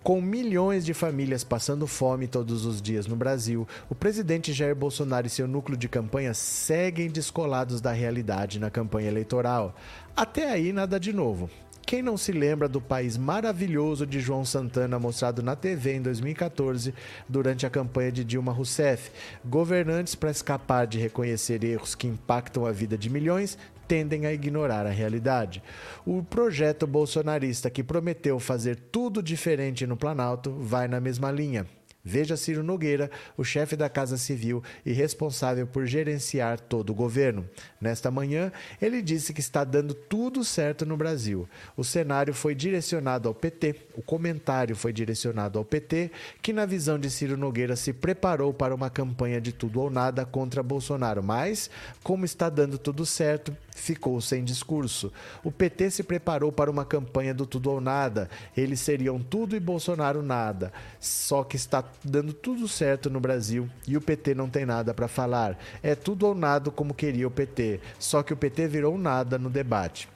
Com 0.06 0.20
milhões 0.20 0.86
de 0.86 0.94
famílias 0.94 1.42
passando 1.42 1.84
fome 1.84 2.28
todos 2.28 2.64
os 2.64 2.80
dias 2.80 3.08
no 3.08 3.16
Brasil, 3.16 3.66
o 3.90 3.94
presidente 3.96 4.52
Jair 4.52 4.76
Bolsonaro 4.76 5.26
e 5.26 5.30
seu 5.30 5.48
núcleo 5.48 5.76
de 5.76 5.88
campanha 5.88 6.32
seguem 6.32 7.10
descolados 7.10 7.80
da 7.80 7.90
realidade 7.90 8.60
na 8.60 8.70
campanha 8.70 9.08
eleitoral. 9.08 9.74
Até 10.14 10.48
aí, 10.48 10.72
nada 10.72 11.00
de 11.00 11.12
novo. 11.12 11.50
Quem 11.86 12.02
não 12.02 12.16
se 12.16 12.32
lembra 12.32 12.68
do 12.68 12.80
país 12.80 13.16
maravilhoso 13.16 14.04
de 14.04 14.18
João 14.18 14.44
Santana 14.44 14.98
mostrado 14.98 15.40
na 15.40 15.54
TV 15.54 15.94
em 15.94 16.02
2014 16.02 16.92
durante 17.28 17.64
a 17.64 17.70
campanha 17.70 18.10
de 18.10 18.24
Dilma 18.24 18.50
Rousseff? 18.50 19.12
Governantes, 19.44 20.16
para 20.16 20.32
escapar 20.32 20.88
de 20.88 20.98
reconhecer 20.98 21.62
erros 21.62 21.94
que 21.94 22.08
impactam 22.08 22.66
a 22.66 22.72
vida 22.72 22.98
de 22.98 23.08
milhões, 23.08 23.56
tendem 23.86 24.26
a 24.26 24.32
ignorar 24.32 24.84
a 24.84 24.90
realidade. 24.90 25.62
O 26.04 26.24
projeto 26.24 26.88
bolsonarista 26.88 27.70
que 27.70 27.84
prometeu 27.84 28.40
fazer 28.40 28.74
tudo 28.90 29.22
diferente 29.22 29.86
no 29.86 29.96
Planalto 29.96 30.50
vai 30.58 30.88
na 30.88 31.00
mesma 31.00 31.30
linha. 31.30 31.68
Veja 32.08 32.36
Ciro 32.36 32.62
Nogueira, 32.62 33.10
o 33.36 33.42
chefe 33.42 33.74
da 33.74 33.88
Casa 33.88 34.16
Civil 34.16 34.62
e 34.84 34.92
responsável 34.92 35.66
por 35.66 35.86
gerenciar 35.86 36.60
todo 36.60 36.90
o 36.90 36.94
governo. 36.94 37.44
Nesta 37.80 38.12
manhã, 38.12 38.52
ele 38.80 39.02
disse 39.02 39.34
que 39.34 39.40
está 39.40 39.64
dando 39.64 39.92
tudo 39.92 40.44
certo 40.44 40.86
no 40.86 40.96
Brasil. 40.96 41.48
O 41.76 41.82
cenário 41.82 42.32
foi 42.32 42.54
direcionado 42.54 43.26
ao 43.26 43.34
PT, 43.34 43.74
o 43.96 44.02
comentário 44.02 44.76
foi 44.76 44.92
direcionado 44.92 45.58
ao 45.58 45.64
PT, 45.64 46.12
que, 46.40 46.52
na 46.52 46.64
visão 46.64 46.96
de 46.96 47.10
Ciro 47.10 47.36
Nogueira, 47.36 47.74
se 47.74 47.92
preparou 47.92 48.54
para 48.54 48.72
uma 48.72 48.88
campanha 48.88 49.40
de 49.40 49.52
tudo 49.52 49.80
ou 49.80 49.90
nada 49.90 50.24
contra 50.24 50.62
Bolsonaro. 50.62 51.24
Mas, 51.24 51.68
como 52.04 52.24
está 52.24 52.48
dando 52.48 52.78
tudo 52.78 53.04
certo, 53.04 53.52
ficou 53.76 54.20
sem 54.20 54.42
discurso. 54.42 55.12
O 55.44 55.52
PT 55.52 55.90
se 55.90 56.02
preparou 56.02 56.50
para 56.50 56.70
uma 56.70 56.84
campanha 56.84 57.34
do 57.34 57.46
tudo 57.46 57.70
ou 57.70 57.80
nada. 57.80 58.28
Eles 58.56 58.80
seriam 58.80 59.20
tudo 59.20 59.54
e 59.54 59.60
Bolsonaro 59.60 60.22
nada. 60.22 60.72
Só 60.98 61.44
que 61.44 61.56
está 61.56 61.84
dando 62.02 62.32
tudo 62.32 62.66
certo 62.66 63.10
no 63.10 63.20
Brasil 63.20 63.68
e 63.86 63.96
o 63.96 64.00
PT 64.00 64.34
não 64.34 64.48
tem 64.48 64.64
nada 64.64 64.94
para 64.94 65.06
falar. 65.06 65.58
É 65.82 65.94
tudo 65.94 66.26
ou 66.26 66.34
nada 66.34 66.70
como 66.70 66.94
queria 66.94 67.28
o 67.28 67.30
PT, 67.30 67.80
só 67.98 68.22
que 68.22 68.32
o 68.32 68.36
PT 68.36 68.66
virou 68.68 68.96
nada 68.98 69.38
no 69.38 69.50
debate. 69.50 70.15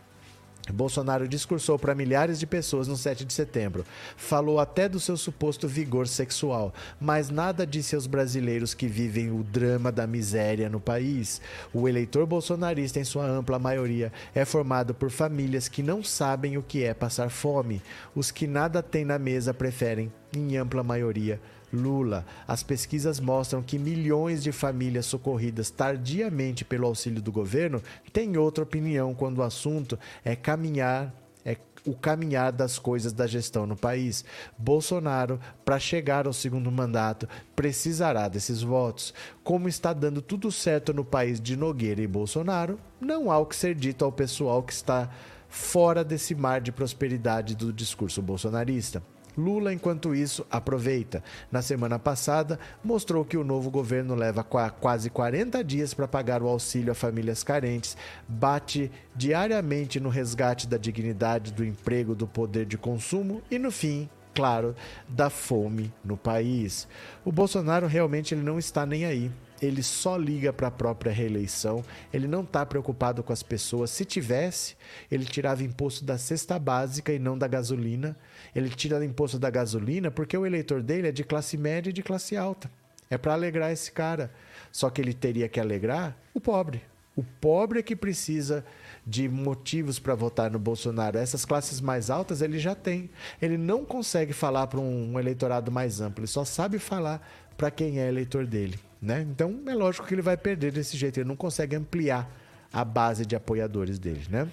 Bolsonaro 0.72 1.28
discursou 1.28 1.78
para 1.78 1.94
milhares 1.94 2.38
de 2.38 2.46
pessoas 2.46 2.88
no 2.88 2.96
7 2.96 3.24
de 3.24 3.32
setembro. 3.32 3.84
Falou 4.16 4.58
até 4.60 4.88
do 4.88 5.00
seu 5.00 5.16
suposto 5.16 5.66
vigor 5.66 6.06
sexual, 6.06 6.72
mas 7.00 7.30
nada 7.30 7.66
disse 7.66 7.94
aos 7.94 8.06
brasileiros 8.06 8.74
que 8.74 8.86
vivem 8.86 9.30
o 9.30 9.42
drama 9.42 9.90
da 9.90 10.06
miséria 10.06 10.68
no 10.68 10.80
país. 10.80 11.40
O 11.72 11.88
eleitor 11.88 12.26
bolsonarista, 12.26 12.98
em 12.98 13.04
sua 13.04 13.26
ampla 13.26 13.58
maioria, 13.58 14.12
é 14.34 14.44
formado 14.44 14.94
por 14.94 15.10
famílias 15.10 15.68
que 15.68 15.82
não 15.82 16.02
sabem 16.02 16.56
o 16.56 16.62
que 16.62 16.84
é 16.84 16.94
passar 16.94 17.30
fome. 17.30 17.82
Os 18.14 18.30
que 18.30 18.46
nada 18.46 18.82
têm 18.82 19.04
na 19.04 19.18
mesa 19.18 19.54
preferem, 19.54 20.12
em 20.34 20.56
ampla 20.56 20.82
maioria, 20.82 21.40
Lula. 21.72 22.24
As 22.46 22.62
pesquisas 22.62 23.20
mostram 23.20 23.62
que 23.62 23.78
milhões 23.78 24.42
de 24.42 24.52
famílias 24.52 25.06
socorridas 25.06 25.70
tardiamente 25.70 26.64
pelo 26.64 26.86
auxílio 26.86 27.22
do 27.22 27.32
governo 27.32 27.82
têm 28.12 28.36
outra 28.36 28.64
opinião 28.64 29.14
quando 29.14 29.38
o 29.38 29.42
assunto 29.42 29.98
é 30.24 30.34
caminhar 30.36 31.14
é 31.44 31.56
o 31.86 31.94
caminhar 31.94 32.52
das 32.52 32.78
coisas 32.78 33.12
da 33.12 33.26
gestão 33.26 33.66
no 33.66 33.76
país. 33.76 34.24
Bolsonaro, 34.58 35.40
para 35.64 35.78
chegar 35.78 36.26
ao 36.26 36.32
segundo 36.32 36.70
mandato, 36.70 37.26
precisará 37.56 38.28
desses 38.28 38.62
votos. 38.62 39.14
Como 39.42 39.68
está 39.68 39.92
dando 39.92 40.20
tudo 40.20 40.52
certo 40.52 40.92
no 40.92 41.04
país 41.04 41.40
de 41.40 41.56
Nogueira 41.56 42.02
e 42.02 42.06
Bolsonaro, 42.06 42.78
não 43.00 43.30
há 43.30 43.38
o 43.38 43.46
que 43.46 43.56
ser 43.56 43.74
dito 43.74 44.04
ao 44.04 44.12
pessoal 44.12 44.62
que 44.62 44.72
está 44.72 45.08
fora 45.48 46.04
desse 46.04 46.34
mar 46.34 46.60
de 46.60 46.70
prosperidade 46.70 47.56
do 47.56 47.72
discurso 47.72 48.20
bolsonarista. 48.20 49.02
Lula, 49.36 49.72
enquanto 49.72 50.14
isso, 50.14 50.46
aproveita. 50.50 51.22
Na 51.50 51.62
semana 51.62 51.98
passada, 51.98 52.58
mostrou 52.82 53.24
que 53.24 53.36
o 53.36 53.44
novo 53.44 53.70
governo 53.70 54.14
leva 54.14 54.44
quase 54.44 55.10
40 55.10 55.62
dias 55.64 55.94
para 55.94 56.08
pagar 56.08 56.42
o 56.42 56.48
auxílio 56.48 56.92
a 56.92 56.94
famílias 56.94 57.42
carentes, 57.42 57.96
bate 58.28 58.90
diariamente 59.14 60.00
no 60.00 60.08
resgate 60.08 60.66
da 60.66 60.76
dignidade, 60.76 61.52
do 61.52 61.64
emprego, 61.64 62.14
do 62.14 62.26
poder 62.26 62.66
de 62.66 62.78
consumo 62.78 63.42
e, 63.50 63.58
no 63.58 63.70
fim, 63.70 64.08
claro, 64.34 64.74
da 65.08 65.30
fome 65.30 65.92
no 66.04 66.16
país. 66.16 66.86
O 67.24 67.32
Bolsonaro 67.32 67.86
realmente 67.86 68.34
ele 68.34 68.42
não 68.42 68.58
está 68.58 68.86
nem 68.86 69.04
aí 69.04 69.30
ele 69.60 69.82
só 69.82 70.16
liga 70.16 70.52
para 70.52 70.68
a 70.68 70.70
própria 70.70 71.12
reeleição, 71.12 71.84
ele 72.12 72.26
não 72.26 72.42
está 72.42 72.64
preocupado 72.64 73.22
com 73.22 73.32
as 73.32 73.42
pessoas. 73.42 73.90
Se 73.90 74.04
tivesse, 74.04 74.76
ele 75.10 75.24
tirava 75.24 75.62
imposto 75.62 76.04
da 76.04 76.16
cesta 76.16 76.58
básica 76.58 77.12
e 77.12 77.18
não 77.18 77.36
da 77.36 77.46
gasolina. 77.46 78.16
Ele 78.54 78.68
tira 78.70 79.04
imposto 79.04 79.38
da 79.38 79.50
gasolina 79.50 80.10
porque 80.10 80.36
o 80.36 80.46
eleitor 80.46 80.82
dele 80.82 81.08
é 81.08 81.12
de 81.12 81.24
classe 81.24 81.56
média 81.56 81.90
e 81.90 81.92
de 81.92 82.02
classe 82.02 82.36
alta. 82.36 82.70
É 83.08 83.18
para 83.18 83.34
alegrar 83.34 83.72
esse 83.72 83.90
cara. 83.90 84.32
Só 84.72 84.88
que 84.88 85.00
ele 85.00 85.12
teria 85.12 85.48
que 85.48 85.60
alegrar 85.60 86.16
o 86.32 86.40
pobre. 86.40 86.82
O 87.16 87.24
pobre 87.40 87.80
é 87.80 87.82
que 87.82 87.96
precisa 87.96 88.64
de 89.04 89.28
motivos 89.28 89.98
para 89.98 90.14
votar 90.14 90.50
no 90.50 90.58
Bolsonaro. 90.58 91.18
Essas 91.18 91.44
classes 91.44 91.80
mais 91.80 92.08
altas 92.08 92.40
ele 92.40 92.58
já 92.58 92.74
tem. 92.74 93.10
Ele 93.42 93.58
não 93.58 93.84
consegue 93.84 94.32
falar 94.32 94.68
para 94.68 94.80
um 94.80 95.18
eleitorado 95.18 95.72
mais 95.72 96.00
amplo, 96.00 96.20
ele 96.20 96.30
só 96.30 96.44
sabe 96.44 96.78
falar 96.78 97.20
para 97.56 97.70
quem 97.70 97.98
é 97.98 98.08
eleitor 98.08 98.46
dele. 98.46 98.78
Né? 99.00 99.22
Então 99.22 99.62
é 99.66 99.74
lógico 99.74 100.06
que 100.06 100.14
ele 100.14 100.22
vai 100.22 100.36
perder 100.36 100.72
desse 100.72 100.96
jeito, 100.96 101.18
ele 101.18 101.28
não 101.28 101.36
consegue 101.36 101.74
ampliar 101.74 102.30
a 102.72 102.84
base 102.84 103.24
de 103.24 103.34
apoiadores 103.34 103.98
dele. 103.98 104.26
Né? 104.28 104.48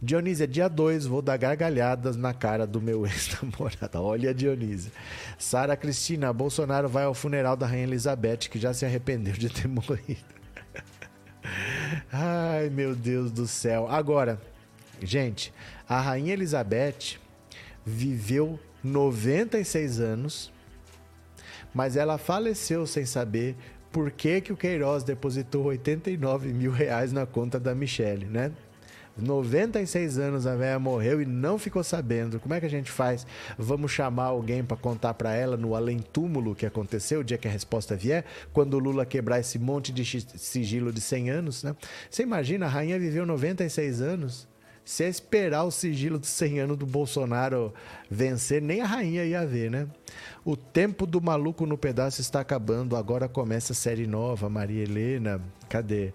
Dionísia, 0.00 0.44
é 0.44 0.46
dia 0.46 0.68
2, 0.68 1.06
vou 1.06 1.22
dar 1.22 1.36
gargalhadas 1.36 2.16
na 2.16 2.34
cara 2.34 2.66
do 2.66 2.80
meu 2.80 3.06
ex-namorado. 3.06 4.02
Olha, 4.02 4.34
Dionísia. 4.34 4.92
Sara 5.38 5.76
Cristina, 5.76 6.32
Bolsonaro 6.32 6.88
vai 6.88 7.04
ao 7.04 7.14
funeral 7.14 7.56
da 7.56 7.66
Rainha 7.66 7.84
Elizabeth, 7.84 8.48
que 8.50 8.58
já 8.58 8.72
se 8.72 8.84
arrependeu 8.84 9.34
de 9.34 9.48
ter 9.48 9.66
morrido. 9.68 10.36
Ai, 12.12 12.68
meu 12.70 12.94
Deus 12.94 13.30
do 13.30 13.46
céu. 13.46 13.86
Agora, 13.88 14.40
gente, 15.02 15.52
a 15.88 16.00
Rainha 16.00 16.32
Elizabeth 16.32 17.18
viveu 17.84 18.58
96 18.82 20.00
anos 20.00 20.52
mas 21.76 21.94
ela 21.94 22.16
faleceu 22.16 22.86
sem 22.86 23.04
saber 23.04 23.54
por 23.92 24.10
que, 24.10 24.40
que 24.40 24.50
o 24.50 24.56
Queiroz 24.56 25.04
depositou 25.04 25.66
89 25.66 26.50
mil 26.50 26.72
reais 26.72 27.12
na 27.12 27.26
conta 27.26 27.60
da 27.60 27.74
Michelle, 27.74 28.24
né? 28.24 28.50
96 29.18 30.18
anos 30.18 30.46
a 30.46 30.56
velha 30.56 30.78
morreu 30.78 31.20
e 31.20 31.26
não 31.26 31.58
ficou 31.58 31.84
sabendo. 31.84 32.40
Como 32.40 32.54
é 32.54 32.60
que 32.60 32.64
a 32.64 32.70
gente 32.70 32.90
faz? 32.90 33.26
Vamos 33.58 33.92
chamar 33.92 34.24
alguém 34.24 34.64
para 34.64 34.78
contar 34.78 35.12
para 35.12 35.34
ela 35.34 35.54
no 35.54 35.74
além 35.74 35.98
túmulo 35.98 36.54
que 36.54 36.64
aconteceu, 36.64 37.20
o 37.20 37.24
dia 37.24 37.36
que 37.36 37.46
a 37.46 37.50
resposta 37.50 37.94
vier, 37.94 38.24
quando 38.54 38.72
o 38.72 38.78
Lula 38.78 39.04
quebrar 39.04 39.40
esse 39.40 39.58
monte 39.58 39.92
de 39.92 40.02
sigilo 40.38 40.90
de 40.90 41.02
100 41.02 41.28
anos, 41.30 41.62
né? 41.62 41.76
Você 42.10 42.22
imagina, 42.22 42.64
a 42.64 42.70
rainha 42.70 42.98
viveu 42.98 43.26
96 43.26 44.00
anos. 44.00 44.48
Se 44.86 45.02
é 45.02 45.08
esperar 45.08 45.64
o 45.64 45.70
sigilo 45.72 46.16
de 46.16 46.28
100 46.28 46.60
anos 46.60 46.76
do 46.76 46.86
Bolsonaro 46.86 47.74
vencer, 48.08 48.62
nem 48.62 48.80
a 48.80 48.86
rainha 48.86 49.24
ia 49.24 49.44
ver, 49.44 49.68
né? 49.68 49.88
O 50.44 50.56
tempo 50.56 51.04
do 51.04 51.20
maluco 51.20 51.66
no 51.66 51.76
pedaço 51.76 52.20
está 52.20 52.38
acabando, 52.38 52.94
agora 52.94 53.28
começa 53.28 53.72
a 53.72 53.76
série 53.76 54.06
nova, 54.06 54.48
Maria 54.48 54.84
Helena. 54.84 55.40
Cadê? 55.68 56.12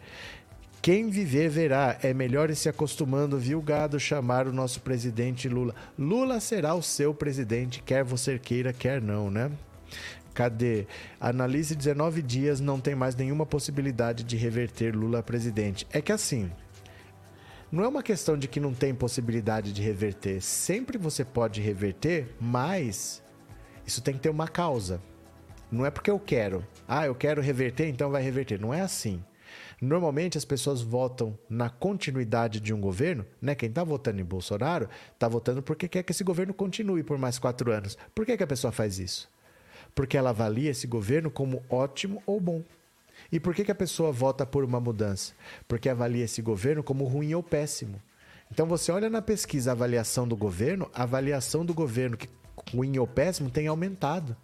Quem 0.82 1.10
viver 1.10 1.50
verá. 1.50 1.98
É 2.02 2.14
melhor 2.14 2.50
ir 2.50 2.56
se 2.56 2.70
acostumando, 2.70 3.38
viu, 3.38 3.62
gado, 3.62 4.00
chamar 4.00 4.48
o 4.48 4.54
nosso 4.54 4.80
presidente 4.80 5.50
Lula. 5.50 5.76
Lula 6.00 6.40
será 6.40 6.74
o 6.74 6.82
seu 6.82 7.14
presidente, 7.14 7.84
quer 7.86 8.06
você 8.06 8.40
queira, 8.40 8.72
quer 8.72 9.02
não, 9.02 9.30
né? 9.30 9.52
Cadê? 10.34 10.88
Analise 11.20 11.76
19 11.76 12.22
dias, 12.22 12.62
não 12.62 12.80
tem 12.80 12.96
mais 12.96 13.18
nenhuma 13.18 13.46
possibilidade 13.46 14.24
de 14.24 14.38
reverter 14.38 14.96
Lula 14.96 15.22
presidente. 15.22 15.86
É 15.92 16.00
que 16.00 16.14
assim, 16.14 16.50
não 17.72 17.86
é 17.86 17.88
uma 17.88 18.04
questão 18.04 18.38
de 18.38 18.50
que 18.50 18.60
não 18.60 18.74
tem 18.74 18.94
possibilidade 18.94 19.72
de 19.72 19.82
reverter. 19.82 20.42
Sempre 20.42 20.98
você 20.98 21.24
pode 21.24 21.62
reverter, 21.62 22.28
mas 22.40 23.24
isso 23.86 24.02
tem 24.02 24.14
que 24.14 24.20
ter 24.20 24.30
uma 24.30 24.48
causa. 24.48 25.02
Não 25.72 25.86
é 25.86 25.90
porque 25.90 26.12
eu 26.12 26.20
quero. 26.20 26.68
Ah, 26.86 27.06
eu 27.06 27.16
quero 27.16 27.42
reverter, 27.42 27.88
então 27.88 28.12
vai 28.12 28.22
reverter. 28.22 28.60
Não 28.60 28.74
é 28.74 28.82
assim. 28.82 29.24
Normalmente 29.82 30.38
as 30.38 30.44
pessoas 30.44 30.82
votam 30.82 31.38
na 31.50 31.70
continuidade 31.70 32.60
de 32.60 32.74
um 32.74 32.82
governo, 32.82 33.26
né? 33.42 33.56
Quem 33.56 33.70
está 33.70 33.84
votando 33.84 34.20
em 34.20 34.26
Bolsonaro 34.26 34.90
está 35.14 35.30
votando 35.30 35.64
porque 35.64 35.88
quer 35.88 36.04
que 36.04 36.12
esse 36.12 36.26
governo 36.26 36.54
continue 36.54 37.04
por 37.04 37.18
mais 37.18 37.40
quatro 37.40 37.72
anos. 37.72 37.98
Por 38.14 38.26
que, 38.26 38.36
que 38.36 38.44
a 38.44 38.48
pessoa 38.48 38.72
faz 38.72 39.00
isso? 39.00 39.30
Porque 39.96 40.18
ela 40.18 40.30
avalia 40.32 40.72
esse 40.72 40.88
governo 40.88 41.32
como 41.32 41.64
ótimo 41.70 42.22
ou 42.26 42.40
bom. 42.40 42.64
E 43.32 43.40
por 43.40 43.56
que, 43.56 43.64
que 43.64 43.72
a 43.72 43.76
pessoa 43.76 44.12
vota 44.12 44.46
por 44.46 44.64
uma 44.64 44.80
mudança? 44.80 45.34
Porque 45.68 45.88
avalia 45.88 46.26
esse 46.26 46.42
governo 46.42 46.84
como 46.84 47.06
ruim 47.06 47.34
ou 47.34 47.42
péssimo. 47.42 48.02
Então 48.52 48.66
você 48.66 48.92
olha 48.92 49.10
na 49.10 49.22
pesquisa 49.22 49.72
a 49.72 49.74
avaliação 49.74 50.28
do 50.28 50.36
governo, 50.36 50.90
a 50.94 51.04
avaliação 51.04 51.66
do 51.66 51.74
governo 51.74 52.18
que 52.18 52.28
ruim 52.74 52.98
ou 52.98 53.08
péssimo 53.08 53.50
tem 53.50 53.68
aumentado. 53.68 54.36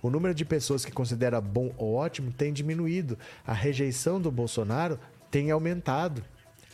O 0.00 0.10
número 0.10 0.34
de 0.34 0.44
pessoas 0.44 0.84
que 0.84 0.90
considera 0.90 1.40
bom 1.40 1.72
ou 1.76 1.94
ótimo 1.94 2.32
tem 2.32 2.52
diminuído. 2.52 3.18
A 3.46 3.52
rejeição 3.52 4.20
do 4.20 4.30
Bolsonaro 4.30 4.98
tem 5.30 5.50
aumentado. 5.50 6.24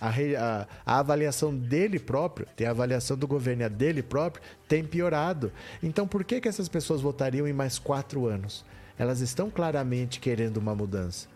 A, 0.00 0.10
a, 0.10 0.66
a, 0.86 0.98
avaliação 1.00 1.52
dele 1.52 1.98
próprio, 1.98 2.46
tem 2.56 2.68
a 2.68 2.70
avaliação 2.70 3.16
do 3.16 3.26
governo 3.26 3.62
e 3.62 3.64
a 3.64 3.68
dele 3.68 4.00
próprio, 4.00 4.42
tem 4.68 4.84
piorado. 4.84 5.52
Então, 5.82 6.06
por 6.06 6.22
que, 6.22 6.40
que 6.40 6.48
essas 6.48 6.68
pessoas 6.68 7.00
votariam 7.00 7.48
em 7.48 7.52
mais 7.52 7.80
quatro 7.80 8.26
anos? 8.26 8.64
Elas 8.96 9.20
estão 9.20 9.50
claramente 9.50 10.20
querendo 10.20 10.58
uma 10.58 10.74
mudança. 10.74 11.28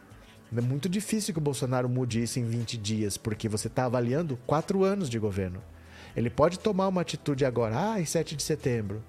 É 0.54 0.60
muito 0.60 0.88
difícil 0.88 1.32
que 1.32 1.38
o 1.38 1.42
Bolsonaro 1.42 1.88
mude 1.88 2.22
isso 2.22 2.38
em 2.38 2.44
20 2.44 2.76
dias, 2.76 3.16
porque 3.16 3.48
você 3.48 3.68
está 3.68 3.86
avaliando 3.86 4.38
quatro 4.46 4.84
anos 4.84 5.08
de 5.08 5.18
governo. 5.18 5.62
Ele 6.14 6.28
pode 6.28 6.58
tomar 6.58 6.88
uma 6.88 7.00
atitude 7.00 7.44
agora, 7.44 7.92
ah, 7.92 8.00
em 8.00 8.04
7 8.04 8.36
de 8.36 8.42
setembro. 8.42 9.02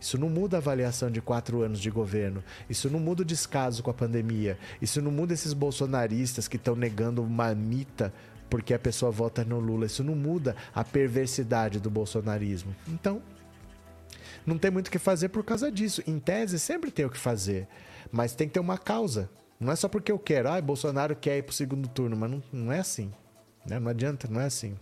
Isso 0.00 0.16
não 0.16 0.30
muda 0.30 0.56
a 0.56 0.60
avaliação 0.60 1.10
de 1.10 1.20
quatro 1.20 1.62
anos 1.62 1.80
de 1.80 1.90
governo. 1.90 2.44
Isso 2.70 2.88
não 2.88 3.00
muda 3.00 3.22
o 3.22 3.24
descaso 3.24 3.82
com 3.82 3.90
a 3.90 3.94
pandemia. 3.94 4.56
Isso 4.80 5.02
não 5.02 5.10
muda 5.10 5.34
esses 5.34 5.52
bolsonaristas 5.52 6.46
que 6.46 6.56
estão 6.56 6.76
negando 6.76 7.22
uma 7.22 7.52
mita 7.54 8.12
porque 8.48 8.72
a 8.72 8.78
pessoa 8.78 9.10
vota 9.10 9.44
no 9.44 9.58
Lula. 9.58 9.86
Isso 9.86 10.04
não 10.04 10.14
muda 10.14 10.54
a 10.72 10.84
perversidade 10.84 11.80
do 11.80 11.90
bolsonarismo. 11.90 12.74
Então, 12.86 13.20
não 14.46 14.56
tem 14.56 14.70
muito 14.70 14.88
o 14.88 14.90
que 14.90 14.98
fazer 14.98 15.28
por 15.28 15.44
causa 15.44 15.70
disso. 15.70 16.02
Em 16.06 16.18
tese, 16.18 16.58
sempre 16.58 16.90
tem 16.90 17.04
o 17.04 17.10
que 17.10 17.18
fazer. 17.18 17.66
Mas 18.10 18.34
tem 18.34 18.46
que 18.46 18.54
ter 18.54 18.60
uma 18.60 18.78
causa. 18.78 19.28
Não 19.58 19.72
é 19.72 19.76
só 19.76 19.88
porque 19.88 20.12
eu 20.12 20.18
quero. 20.18 20.48
Ah, 20.48 20.60
Bolsonaro 20.60 21.16
quer 21.16 21.38
ir 21.38 21.42
pro 21.42 21.54
segundo 21.54 21.88
turno. 21.88 22.16
Mas 22.16 22.30
não, 22.30 22.42
não 22.52 22.72
é 22.72 22.78
assim. 22.78 23.12
Né? 23.66 23.78
Não 23.78 23.90
adianta, 23.90 24.28
não 24.30 24.40
é 24.40 24.44
assim. 24.44 24.76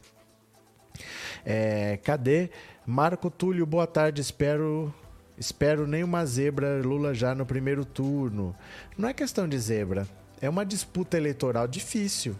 É, 1.44 1.98
cadê? 1.98 2.50
Marco 2.86 3.30
Túlio, 3.30 3.66
boa 3.66 3.86
tarde. 3.86 4.20
Espero 4.20 4.94
Espero 5.38 5.86
nenhuma 5.86 6.24
zebra 6.24 6.80
Lula 6.82 7.12
já 7.12 7.34
no 7.34 7.44
primeiro 7.44 7.84
turno. 7.84 8.56
Não 8.96 9.08
é 9.08 9.12
questão 9.12 9.46
de 9.46 9.58
zebra, 9.58 10.08
é 10.40 10.48
uma 10.48 10.64
disputa 10.64 11.16
eleitoral 11.16 11.68
difícil. 11.68 12.34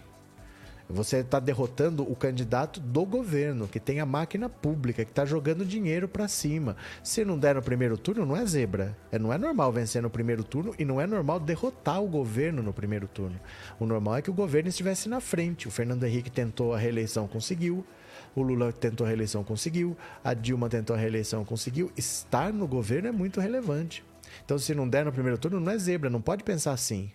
Você 0.89 1.19
está 1.19 1.41
derrotando 1.41 2.05
o 2.05 2.15
candidato 2.15 2.79
do 2.79 3.05
governo, 3.05 3.67
que 3.67 3.81
tem 3.81 3.99
a 3.99 4.07
máquina 4.07 4.49
pública, 4.49 5.05
que 5.05 5.11
está 5.11 5.25
jogando 5.25 5.65
dinheiro 5.65 6.07
para 6.07 6.29
cima. 6.29 6.77
Se 7.03 7.25
não 7.25 7.37
der 7.37 7.57
no 7.57 7.63
primeiro 7.63 7.99
turno, 7.99 8.25
não 8.25 8.37
é 8.37 8.47
zebra. 8.47 8.97
É, 9.11 9.19
não 9.19 9.33
é 9.33 9.39
normal 9.39 9.73
vencer 9.73 10.01
no 10.01 10.09
primeiro 10.09 10.45
turno 10.45 10.73
e 10.79 10.85
não 10.85 11.01
é 11.01 11.07
normal 11.07 11.41
derrotar 11.41 12.01
o 12.01 12.07
governo 12.07 12.63
no 12.63 12.73
primeiro 12.73 13.09
turno. 13.09 13.39
O 13.81 13.87
normal 13.87 14.19
é 14.19 14.23
que 14.23 14.31
o 14.31 14.35
governo 14.35 14.69
estivesse 14.69 15.09
na 15.09 15.21
frente. 15.21 15.67
O 15.67 15.73
Fernando 15.73 16.05
Henrique 16.05 16.31
tentou 16.31 16.73
a 16.73 16.79
reeleição, 16.79 17.27
conseguiu. 17.27 17.85
O 18.33 18.43
Lula 18.43 18.73
tentou 18.73 19.05
a 19.05 19.09
reeleição, 19.09 19.43
conseguiu. 19.43 19.97
A 20.23 20.35
Dilma 20.35 20.69
tentou 20.69 20.95
a 20.95 20.99
reeleição, 20.99 21.45
conseguiu. 21.45 21.91
Estar 21.97 22.53
no 22.53 22.67
governo 22.69 23.09
é 23.09 23.13
muito 23.13 23.41
relevante. 23.41 24.05
Então, 24.45 24.57
se 24.57 24.73
não 24.73 24.89
der 24.89 25.05
no 25.05 25.13
primeiro 25.13 25.39
turno, 25.39 25.59
não 25.59 25.73
é 25.73 25.79
zebra, 25.79 26.09
não 26.09 26.21
pode 26.21 26.45
pensar 26.45 26.73
assim. 26.73 27.11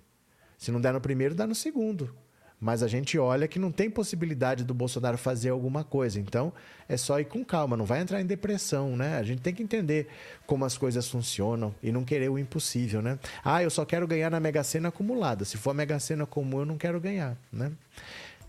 Se 0.58 0.72
não 0.72 0.82
der 0.82 0.92
no 0.92 1.00
primeiro, 1.00 1.34
dá 1.34 1.48
no 1.48 1.56
segundo. 1.56 2.14
Mas 2.62 2.84
a 2.84 2.88
gente 2.88 3.18
olha 3.18 3.48
que 3.48 3.58
não 3.58 3.72
tem 3.72 3.90
possibilidade 3.90 4.64
do 4.64 4.72
Bolsonaro 4.72 5.18
fazer 5.18 5.50
alguma 5.50 5.84
coisa. 5.84 6.20
Então, 6.20 6.54
é 6.88 6.96
só 6.96 7.20
ir 7.20 7.26
com 7.26 7.44
calma, 7.44 7.76
não 7.76 7.86
vai 7.86 8.02
entrar 8.02 8.22
em 8.22 8.26
depressão, 8.26 8.96
né? 8.96 9.18
A 9.18 9.24
gente 9.24 9.42
tem 9.42 9.52
que 9.52 9.64
entender 9.64 10.08
como 10.46 10.64
as 10.64 10.78
coisas 10.78 11.10
funcionam 11.10 11.74
e 11.82 11.92
não 11.92 12.06
querer 12.06 12.30
o 12.30 12.38
impossível, 12.38 13.02
né? 13.02 13.18
Ah, 13.44 13.64
eu 13.64 13.72
só 13.72 13.84
quero 13.84 14.08
ganhar 14.08 14.30
na 14.30 14.40
Mega 14.40 14.64
Sena 14.64 14.90
acumulada. 14.90 15.44
Se 15.44 15.58
for 15.58 15.72
a 15.72 15.74
Mega 15.74 15.98
Sena 16.00 16.28
comum, 16.28 16.60
eu 16.60 16.66
não 16.68 16.78
quero 16.78 17.02
ganhar, 17.02 17.36
né? 17.52 17.72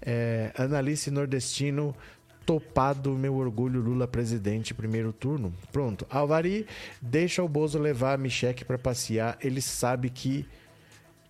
É, 0.03 0.53
Analice 0.59 1.11
Nordestino 1.11 1.97
topado 2.45 3.17
meu 3.17 3.37
orgulho 3.37 3.81
Lula 3.81 4.07
presidente 4.07 4.75
primeiro 4.75 5.11
turno. 5.11 5.55
Pronto. 5.73 6.07
Alvari 6.11 6.67
deixa 7.01 7.43
o 7.43 7.49
Bozo 7.49 7.79
levar 7.79 8.13
a 8.13 8.19
Micheque 8.19 8.63
para 8.63 8.77
passear. 8.77 9.39
Ele 9.41 9.63
sabe 9.63 10.11
que 10.11 10.47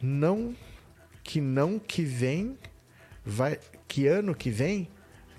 não 0.01 0.53
que 1.23 1.41
não 1.41 1.79
que 1.79 2.03
vem 2.03 2.59
vai 3.25 3.59
que 3.87 4.07
ano 4.07 4.35
que 4.35 4.51
vem 4.51 4.89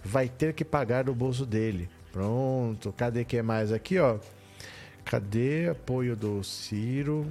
vai 0.03 0.27
ter 0.27 0.53
que 0.53 0.65
pagar 0.65 1.05
do 1.05 1.15
bolso 1.15 1.45
dele. 1.45 1.89
Pronto. 2.11 2.93
Cadê 2.93 3.25
que 3.25 3.41
mais 3.41 3.71
aqui, 3.71 3.97
ó? 3.99 4.19
Cadê 5.03 5.69
apoio 5.69 6.15
do 6.15 6.43
Ciro? 6.43 7.25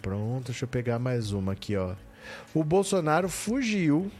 Pronto, 0.00 0.46
deixa 0.46 0.64
eu 0.64 0.68
pegar 0.68 0.98
mais 0.98 1.32
uma 1.32 1.52
aqui, 1.52 1.76
ó. 1.76 1.94
O 2.54 2.62
Bolsonaro 2.62 3.28
fugiu. 3.28 4.10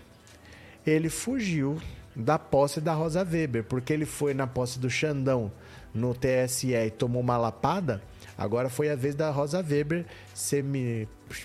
Ele 0.87 1.09
fugiu 1.09 1.79
da 2.17 2.39
posse 2.39 2.81
da 2.81 2.95
Rosa 2.95 3.23
Weber, 3.23 3.65
porque 3.65 3.93
ele 3.93 4.07
foi 4.07 4.35
na 4.35 4.47
posse 4.47 4.79
do 4.79 4.91
Xandão 4.91 5.53
no 5.95 6.15
TSE 6.15 6.75
e 6.75 6.91
tomou 6.91 7.23
uma 7.23 7.37
lapada. 7.37 8.03
Agora 8.39 8.69
foi 8.69 8.89
a 8.89 8.95
vez 8.95 9.17
da 9.17 9.31
Rosa 9.31 9.59
Weber 9.59 10.07
ser 10.33 10.65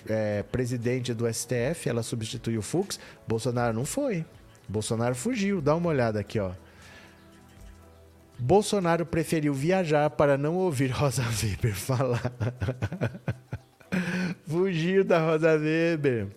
é, 0.08 0.44
presidente 0.44 1.12
do 1.12 1.26
STF, 1.34 1.90
ela 1.90 2.04
substituiu 2.04 2.60
o 2.60 2.64
Fux. 2.64 3.00
Bolsonaro 3.28 3.74
não 3.74 3.84
foi. 3.84 4.24
Bolsonaro 4.70 5.16
fugiu. 5.16 5.60
Dá 5.60 5.76
uma 5.76 5.90
olhada 5.90 6.20
aqui, 6.20 6.40
ó. 6.40 6.52
Bolsonaro 8.38 9.06
preferiu 9.06 9.54
viajar 9.54 10.10
para 10.12 10.38
não 10.38 10.56
ouvir 10.56 10.92
Rosa 10.92 11.24
Weber 11.24 11.74
falar. 11.74 12.32
Fugiu 14.48 15.04
da 15.04 15.20
Rosa 15.20 15.54
Weber. 15.58 16.28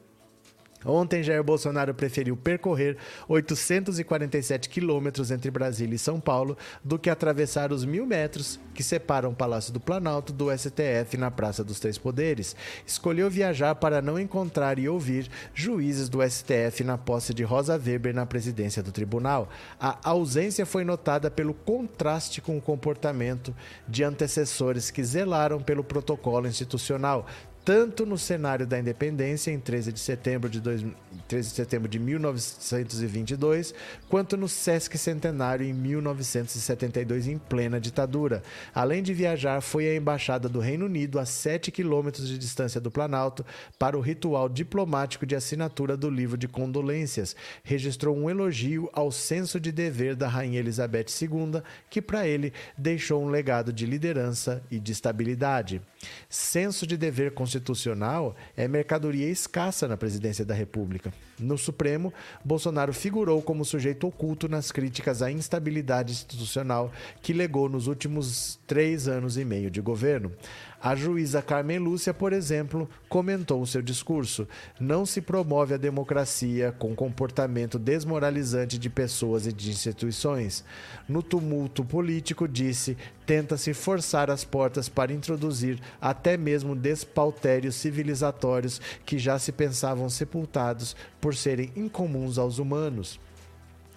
Ontem, 0.85 1.23
Jair 1.23 1.43
Bolsonaro 1.43 1.95
preferiu 1.95 2.37
percorrer 2.37 2.97
847 3.29 4.69
quilômetros 4.69 5.31
entre 5.31 5.51
Brasília 5.51 5.97
e 5.97 5.99
São 5.99 6.21
Paulo 6.21 6.57
do 6.85 6.99
que 6.99 7.11
atravessar 7.11 7.73
os 7.73 7.85
mil 7.85 8.07
metros 8.07 8.61
que 8.75 8.83
separam 8.83 9.31
o 9.31 9.35
Palácio 9.35 9.73
do 9.73 9.81
Planalto 9.81 10.33
do 10.33 10.57
STF 10.57 11.17
na 11.17 11.31
Praça 11.31 11.65
dos 11.65 11.81
Três 11.81 11.99
Poderes. 11.99 12.55
Escolheu 12.87 13.31
viajar 13.31 13.75
para 13.77 14.03
não 14.03 14.19
encontrar 14.19 14.79
e 14.79 14.89
ouvir 14.89 15.29
juízes 15.55 16.09
do 16.09 16.19
STF 16.23 16.85
na 16.85 16.99
posse 16.99 17.33
de 17.33 17.43
Rosa 17.43 17.77
Weber 17.77 18.15
na 18.15 18.27
presidência 18.27 18.83
do 18.83 18.93
tribunal. 18.93 19.49
A 19.81 19.99
ausência 20.09 20.67
foi 20.67 20.85
notada 20.85 21.31
pelo 21.31 21.55
contraste 21.55 22.41
com 22.41 22.57
o 22.57 22.63
comportamento 22.63 23.55
de 23.89 24.05
antecessores 24.05 24.91
que 24.91 25.03
zelaram 25.03 25.61
pelo 25.61 25.83
protocolo 25.83 26.47
institucional, 26.47 27.27
tanto 27.67 28.07
no 28.07 28.17
cenário 28.17 28.65
da 28.65 28.79
independência, 28.79 29.51
em 29.51 29.59
13 29.59 29.93
de 29.93 29.99
setembro 29.99 30.49
de, 30.49 30.61
dois, 30.61 30.87
13 31.27 31.49
de, 31.49 31.55
setembro 31.57 31.89
de 31.89 31.99
1922, 31.99 33.75
quanto 34.09 34.37
no 34.37 34.49
Sesc 34.49 34.97
Centenário, 34.97 35.67
em 35.67 35.73
1972, 35.73 37.27
em 37.27 37.37
plena 37.37 37.81
ditadura. 37.81 38.41
Além 38.73 39.03
de 39.03 39.13
viajar, 39.13 39.61
foi 39.61 39.89
à 39.89 39.97
Embaixada 39.97 40.49
do 40.49 40.61
Reino 40.61 40.87
Unido, 40.87 41.19
a 41.19 41.27
7 41.27 41.73
quilômetros 41.73 42.29
de 42.29 42.39
distância 42.39 42.81
do 42.81 42.89
Planalto, 42.89 43.45
para 43.77 43.99
o 43.99 44.01
ritual 44.01 44.49
diplomático 44.49 45.27
de 45.27 45.35
assinatura 45.35 45.97
do 45.97 46.09
livro 46.09 46.39
de 46.39 46.47
condolências. 46.47 47.35
Registrou 47.65 48.17
um 48.17 48.31
elogio 48.31 48.89
ao 48.93 49.11
senso 49.11 49.59
de 49.59 49.73
dever 49.73 50.15
da 50.15 50.29
Rainha 50.29 50.61
Elizabeth 50.61 51.07
II, 51.21 51.61
que 51.91 52.01
para 52.01 52.29
ele 52.29 52.53
deixou 52.79 53.25
um 53.25 53.29
legado 53.29 53.73
de 53.73 53.87
liderança 53.87 54.63
e 54.71 54.79
de 54.79 54.93
estabilidade. 54.93 55.83
Senso 56.29 56.87
de 56.87 56.97
dever 56.97 57.33
constitucional 57.57 58.37
é 58.57 58.69
mercadoria 58.69 59.29
escassa 59.29 59.89
na 59.89 59.97
presidência 59.97 60.45
da 60.45 60.55
República. 60.55 61.13
No 61.39 61.59
Supremo, 61.59 62.13
Bolsonaro 62.45 62.95
figurou 62.95 63.43
como 63.43 63.65
sujeito 63.65 64.07
oculto 64.07 64.49
nas 64.49 64.73
críticas 64.73 65.21
à 65.21 65.31
instabilidade 65.31 66.13
institucional 66.13 66.91
que 67.21 67.33
legou 67.33 67.69
nos 67.69 67.87
últimos 67.87 68.59
três 68.67 69.07
anos 69.07 69.37
e 69.37 69.45
meio 69.45 69.71
de 69.71 69.81
governo. 69.81 70.33
A 70.81 70.95
juíza 70.95 71.43
Carmen 71.43 71.79
Lúcia, 71.79 72.15
por 72.15 72.33
exemplo, 72.33 72.89
comentou 73.09 73.61
o 73.61 73.67
seu 73.67 73.83
discurso: 73.83 74.47
não 74.79 75.05
se 75.05 75.21
promove 75.21 75.75
a 75.75 75.79
democracia 75.79 76.73
com 76.79 76.95
comportamento 76.95 77.79
desmoralizante 77.79 78.79
de 78.79 78.89
pessoas 78.89 79.47
e 79.47 79.53
de 79.53 79.71
instituições. 79.71 80.65
No 81.09 81.23
tumulto 81.23 81.85
político, 81.85 82.47
disse, 82.47 82.97
tenta-se 83.25 83.75
forçar 83.75 84.31
as 84.31 84.45
portas 84.45 84.89
para 84.89 85.13
introduzir 85.13 85.81
até 86.01 86.37
mesmo 86.37 86.77
despautérios 86.77 87.75
civilizatórios 87.75 88.81
que 89.05 89.19
já 89.19 89.39
se 89.39 89.51
pensavam 89.51 90.09
sepultados 90.09 90.95
por 91.27 91.35
serem 91.35 91.73
incomuns 91.75 92.39
aos 92.39 92.61
humanos. 92.61 93.19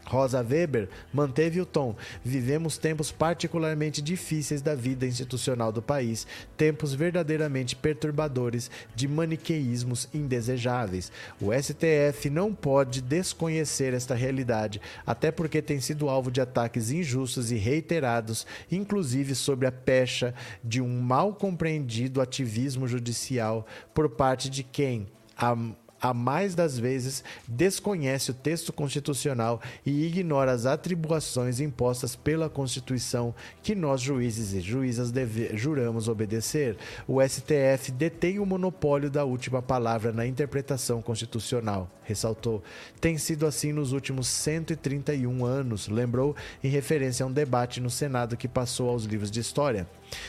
Rosa 0.04 0.42
Weber 0.42 0.90
manteve 1.14 1.62
o 1.62 1.66
tom. 1.66 1.96
Vivemos 2.26 2.76
tempos 2.76 3.12
particularmente 3.12 4.02
difíceis 4.02 4.64
da 4.64 4.74
vida 4.74 5.06
institucional 5.06 5.72
do 5.72 5.80
país, 5.80 6.26
tempos 6.58 6.96
verdadeiramente 6.96 7.76
perturbadores 7.76 8.72
de 8.96 9.08
maniqueísmos 9.08 10.10
indesejáveis. 10.12 11.12
O 11.40 11.54
STF 11.54 12.32
não 12.32 12.52
pode 12.52 13.00
desconhecer 13.00 13.94
esta 13.94 14.16
realidade, 14.16 14.82
até 15.06 15.32
porque 15.32 15.62
tem 15.62 15.80
sido 15.80 16.10
alvo 16.10 16.32
de 16.32 16.42
ataques 16.42 16.90
injustos 16.90 17.52
e 17.52 17.58
reiterados, 17.58 18.48
inclusive 18.72 19.36
sobre 19.36 19.68
a 19.68 19.72
pecha 19.72 20.34
de 20.64 20.82
um 20.82 21.00
mal 21.00 21.36
compreendido 21.36 22.22
ativismo 22.22 22.88
judicial 22.88 23.68
por 23.94 24.10
parte 24.10 24.50
de 24.50 24.64
quem 24.64 25.06
a 25.38 25.56
a 26.02 26.14
mais 26.14 26.56
das 26.56 26.78
vezes 26.78 27.24
desconhece 27.48 28.32
o 28.32 28.34
texto 28.34 28.72
constitucional 28.72 29.62
e 29.86 30.06
ignora 30.06 30.52
as 30.52 30.66
atribuições 30.66 31.60
impostas 31.60 32.16
pela 32.16 32.50
Constituição 32.50 33.34
que 33.62 33.76
nós, 33.76 34.02
juízes 34.02 34.54
e 34.54 34.62
juízas, 34.62 35.12
deve, 35.12 35.56
juramos 35.58 36.08
obedecer. 36.08 36.78
O 37.08 37.22
STF 37.22 37.92
detém 37.92 38.40
o 38.40 38.46
monopólio 38.46 39.10
da 39.10 39.24
última 39.24 39.62
palavra 39.62 40.12
na 40.12 40.26
interpretação 40.26 41.02
constitucional, 41.02 41.90
ressaltou. 42.04 42.64
Tem 43.00 43.18
sido 43.18 43.46
assim 43.46 43.74
nos 43.74 43.92
últimos 43.92 44.28
131 44.28 45.46
anos, 45.46 45.88
lembrou 45.88 46.36
em 46.64 46.70
referência 46.70 47.24
a 47.24 47.28
um 47.28 47.32
debate 47.32 47.80
no 47.80 47.90
Senado 47.90 48.38
que 48.38 48.48
passou 48.48 48.90
aos 48.90 49.04
livros 49.04 49.32
de 49.32 49.40
história. 49.40 49.88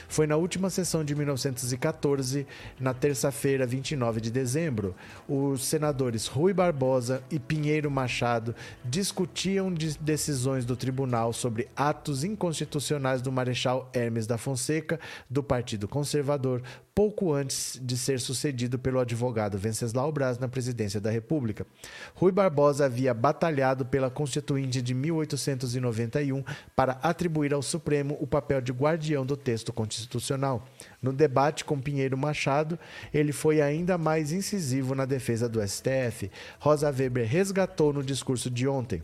Foi 0.09 0.27
na 0.27 0.37
última 0.37 0.71
sessão 0.71 1.05
de 1.05 1.15
1914, 1.15 2.47
na 2.79 2.93
terça-feira, 2.93 3.67
29 3.67 4.21
de 4.21 4.31
dezembro. 4.31 4.95
Os 5.29 5.65
senadores 5.65 6.27
Rui 6.27 6.53
Barbosa 6.53 7.23
e 7.31 7.39
Pinheiro 7.39 7.91
Machado 7.91 8.55
discutiam 8.85 9.73
de 9.73 9.97
decisões 9.99 10.65
do 10.65 10.77
tribunal 10.77 11.33
sobre 11.33 11.69
atos 11.77 12.25
inconstitucionais 12.25 13.23
do 13.23 13.33
Marechal 13.33 13.91
Hermes 13.93 14.27
da 14.27 14.39
Fonseca, 14.39 14.99
do 15.29 15.43
Partido 15.43 15.89
Conservador, 15.89 16.63
pouco 16.95 17.33
antes 17.33 17.81
de 17.83 17.97
ser 17.97 18.21
sucedido 18.21 18.79
pelo 18.79 19.01
advogado 19.01 19.57
Venceslau 19.57 20.13
Braz 20.13 20.39
na 20.39 20.49
presidência 20.49 21.01
da 21.01 21.11
República. 21.11 21.67
Rui 22.15 22.31
Barbosa 22.31 22.85
havia 22.85 23.15
batalhado 23.15 23.87
pela 23.87 24.11
Constituinte 24.11 24.83
de 24.83 24.93
1891 24.93 26.45
para 26.77 26.99
atribuir 27.03 27.55
ao 27.55 27.63
Supremo 27.63 28.19
o 28.21 28.27
papel 28.27 28.61
de 28.61 28.73
guardião 28.73 29.25
do 29.25 29.37
texto 29.37 29.70
constitucional. 29.73 30.67
No 31.03 31.13
debate 31.13 31.65
com 31.65 31.81
Pinheiro 31.81 32.17
Machado, 32.17 32.79
ele 33.13 33.33
foi 33.33 33.61
ainda 33.61 33.97
mais 33.97 34.33
incisivo 34.33 34.95
na 34.95 35.05
defesa 35.05 35.49
do 35.49 35.67
STF. 35.67 36.31
Rosa 36.59 36.91
Weber 36.91 37.29
resgatou 37.29 37.93
no 37.93 38.03
discurso 38.03 38.51
de 38.51 38.67
ontem. 38.67 39.03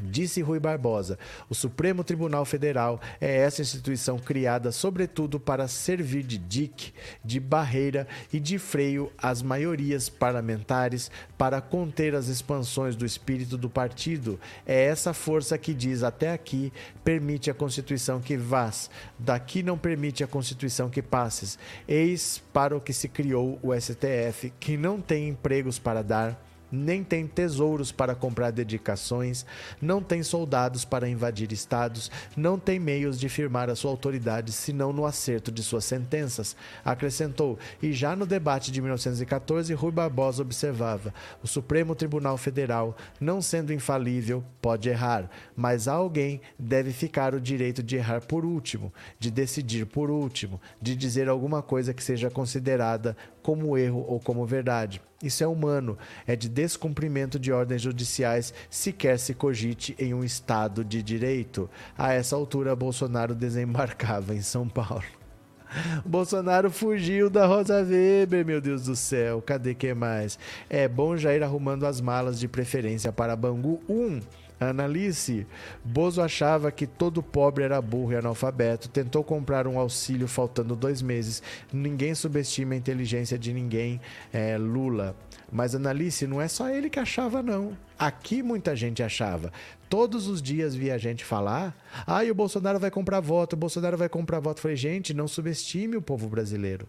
Disse 0.00 0.40
Rui 0.40 0.58
Barbosa: 0.58 1.18
o 1.48 1.54
Supremo 1.54 2.02
Tribunal 2.02 2.44
Federal 2.44 3.00
é 3.20 3.36
essa 3.36 3.62
instituição 3.62 4.18
criada, 4.18 4.72
sobretudo, 4.72 5.38
para 5.38 5.68
servir 5.68 6.22
de 6.22 6.38
dique, 6.38 6.92
de 7.24 7.38
barreira 7.38 8.06
e 8.32 8.40
de 8.40 8.58
freio 8.58 9.12
às 9.16 9.42
maiorias 9.42 10.08
parlamentares 10.08 11.10
para 11.36 11.60
conter 11.60 12.14
as 12.14 12.28
expansões 12.28 12.96
do 12.96 13.06
espírito 13.06 13.56
do 13.56 13.68
partido. 13.68 14.38
É 14.66 14.84
essa 14.84 15.12
força 15.12 15.56
que 15.58 15.74
diz 15.74 16.02
até 16.02 16.32
aqui 16.32 16.72
permite 17.04 17.50
a 17.50 17.54
Constituição 17.54 18.20
que 18.20 18.36
vás, 18.36 18.90
daqui 19.18 19.62
não 19.62 19.78
permite 19.78 20.24
a 20.24 20.28
Constituição 20.28 20.88
que 20.88 21.02
passes. 21.02 21.58
Eis 21.88 22.42
para 22.52 22.76
o 22.76 22.80
que 22.80 22.92
se 22.92 23.08
criou 23.08 23.58
o 23.62 23.74
STF, 23.78 24.52
que 24.58 24.76
não 24.76 25.00
tem 25.00 25.28
empregos 25.28 25.78
para 25.78 26.02
dar 26.02 26.49
nem 26.70 27.02
tem 27.02 27.26
tesouros 27.26 27.92
para 27.92 28.14
comprar 28.14 28.50
dedicações, 28.50 29.44
não 29.80 30.02
tem 30.02 30.22
soldados 30.22 30.84
para 30.84 31.08
invadir 31.08 31.52
estados, 31.52 32.10
não 32.36 32.58
tem 32.58 32.78
meios 32.78 33.18
de 33.18 33.28
firmar 33.28 33.70
a 33.70 33.74
sua 33.74 33.90
autoridade 33.90 34.52
senão 34.52 34.92
no 34.92 35.04
acerto 35.04 35.50
de 35.50 35.62
suas 35.62 35.84
sentenças, 35.84 36.56
acrescentou. 36.84 37.58
E 37.82 37.92
já 37.92 38.14
no 38.14 38.26
debate 38.26 38.70
de 38.70 38.80
1914, 38.80 39.72
Rui 39.74 39.92
Barbosa 39.92 40.42
observava: 40.42 41.12
o 41.42 41.46
Supremo 41.46 41.94
Tribunal 41.94 42.36
Federal, 42.36 42.96
não 43.20 43.42
sendo 43.42 43.72
infalível, 43.72 44.44
pode 44.60 44.88
errar, 44.88 45.30
mas 45.56 45.88
a 45.88 45.94
alguém 45.94 46.40
deve 46.58 46.92
ficar 46.92 47.34
o 47.34 47.40
direito 47.40 47.82
de 47.82 47.96
errar 47.96 48.20
por 48.22 48.44
último, 48.44 48.92
de 49.18 49.30
decidir 49.30 49.86
por 49.86 50.10
último, 50.10 50.60
de 50.80 50.94
dizer 50.94 51.28
alguma 51.28 51.62
coisa 51.62 51.94
que 51.94 52.02
seja 52.02 52.30
considerada 52.30 53.16
como 53.50 53.76
erro 53.76 54.04
ou 54.06 54.20
como 54.20 54.46
verdade. 54.46 55.02
Isso 55.20 55.42
é 55.42 55.46
humano, 55.46 55.98
é 56.24 56.36
de 56.36 56.48
descumprimento 56.48 57.36
de 57.36 57.50
ordens 57.50 57.82
judiciais 57.82 58.54
sequer 58.70 59.18
se 59.18 59.34
cogite 59.34 59.92
em 59.98 60.14
um 60.14 60.22
Estado 60.22 60.84
de 60.84 61.02
direito. 61.02 61.68
A 61.98 62.12
essa 62.12 62.36
altura, 62.36 62.76
Bolsonaro 62.76 63.34
desembarcava 63.34 64.36
em 64.36 64.40
São 64.40 64.68
Paulo. 64.68 65.02
Bolsonaro 66.06 66.70
fugiu 66.70 67.28
da 67.28 67.44
Rosa 67.44 67.82
Weber, 67.82 68.46
meu 68.46 68.60
Deus 68.60 68.84
do 68.84 68.94
céu. 68.94 69.42
Cadê 69.42 69.74
que 69.74 69.92
mais? 69.94 70.38
É 70.68 70.86
bom 70.86 71.16
já 71.16 71.34
ir 71.34 71.42
arrumando 71.42 71.86
as 71.86 72.00
malas 72.00 72.38
de 72.38 72.46
preferência 72.46 73.10
para 73.10 73.34
Bangu 73.34 73.80
1. 73.88 74.20
Analice, 74.60 75.46
Bozo 75.82 76.20
achava 76.20 76.70
que 76.70 76.86
todo 76.86 77.22
pobre 77.22 77.64
era 77.64 77.80
burro 77.80 78.12
e 78.12 78.16
analfabeto, 78.16 78.90
tentou 78.90 79.24
comprar 79.24 79.66
um 79.66 79.78
auxílio 79.78 80.28
faltando 80.28 80.76
dois 80.76 81.00
meses. 81.00 81.42
Ninguém 81.72 82.14
subestima 82.14 82.74
a 82.74 82.76
inteligência 82.76 83.38
de 83.38 83.54
ninguém, 83.54 83.98
é, 84.30 84.58
Lula. 84.58 85.16
Mas 85.50 85.74
Analice, 85.74 86.26
não 86.26 86.40
é 86.40 86.46
só 86.46 86.68
ele 86.68 86.90
que 86.90 87.00
achava, 87.00 87.42
não. 87.42 87.76
Aqui 87.98 88.42
muita 88.42 88.76
gente 88.76 89.02
achava. 89.02 89.50
Todos 89.88 90.28
os 90.28 90.42
dias 90.42 90.74
via 90.74 90.98
gente 90.98 91.24
falar: 91.24 91.74
ah, 92.06 92.22
o 92.22 92.34
Bolsonaro 92.34 92.78
vai 92.78 92.90
comprar 92.90 93.20
voto, 93.20 93.54
o 93.54 93.58
Bolsonaro 93.58 93.96
vai 93.96 94.08
comprar 94.08 94.40
voto. 94.40 94.60
Falei, 94.60 94.76
gente, 94.76 95.14
não 95.14 95.26
subestime 95.26 95.96
o 95.96 96.02
povo 96.02 96.28
brasileiro. 96.28 96.86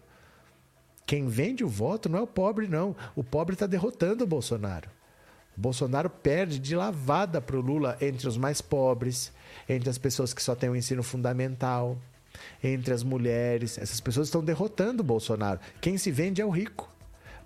Quem 1.06 1.26
vende 1.26 1.64
o 1.64 1.68
voto 1.68 2.08
não 2.08 2.18
é 2.18 2.22
o 2.22 2.26
pobre, 2.26 2.68
não. 2.68 2.94
O 3.16 3.24
pobre 3.24 3.54
está 3.54 3.66
derrotando 3.66 4.24
o 4.24 4.26
Bolsonaro. 4.26 4.88
Bolsonaro 5.56 6.08
perde 6.08 6.58
de 6.58 6.74
lavada 6.74 7.40
para 7.40 7.56
o 7.56 7.60
Lula 7.60 7.96
entre 8.00 8.26
os 8.26 8.36
mais 8.36 8.60
pobres, 8.60 9.32
entre 9.68 9.90
as 9.90 9.98
pessoas 9.98 10.32
que 10.32 10.42
só 10.42 10.54
têm 10.54 10.70
o 10.70 10.76
ensino 10.76 11.02
fundamental, 11.02 11.98
entre 12.62 12.94
as 12.94 13.02
mulheres. 13.02 13.78
Essas 13.78 14.00
pessoas 14.00 14.28
estão 14.28 14.42
derrotando 14.42 15.02
o 15.02 15.06
Bolsonaro. 15.06 15.60
Quem 15.80 15.98
se 15.98 16.10
vende 16.10 16.40
é 16.40 16.44
o 16.44 16.50
rico. 16.50 16.90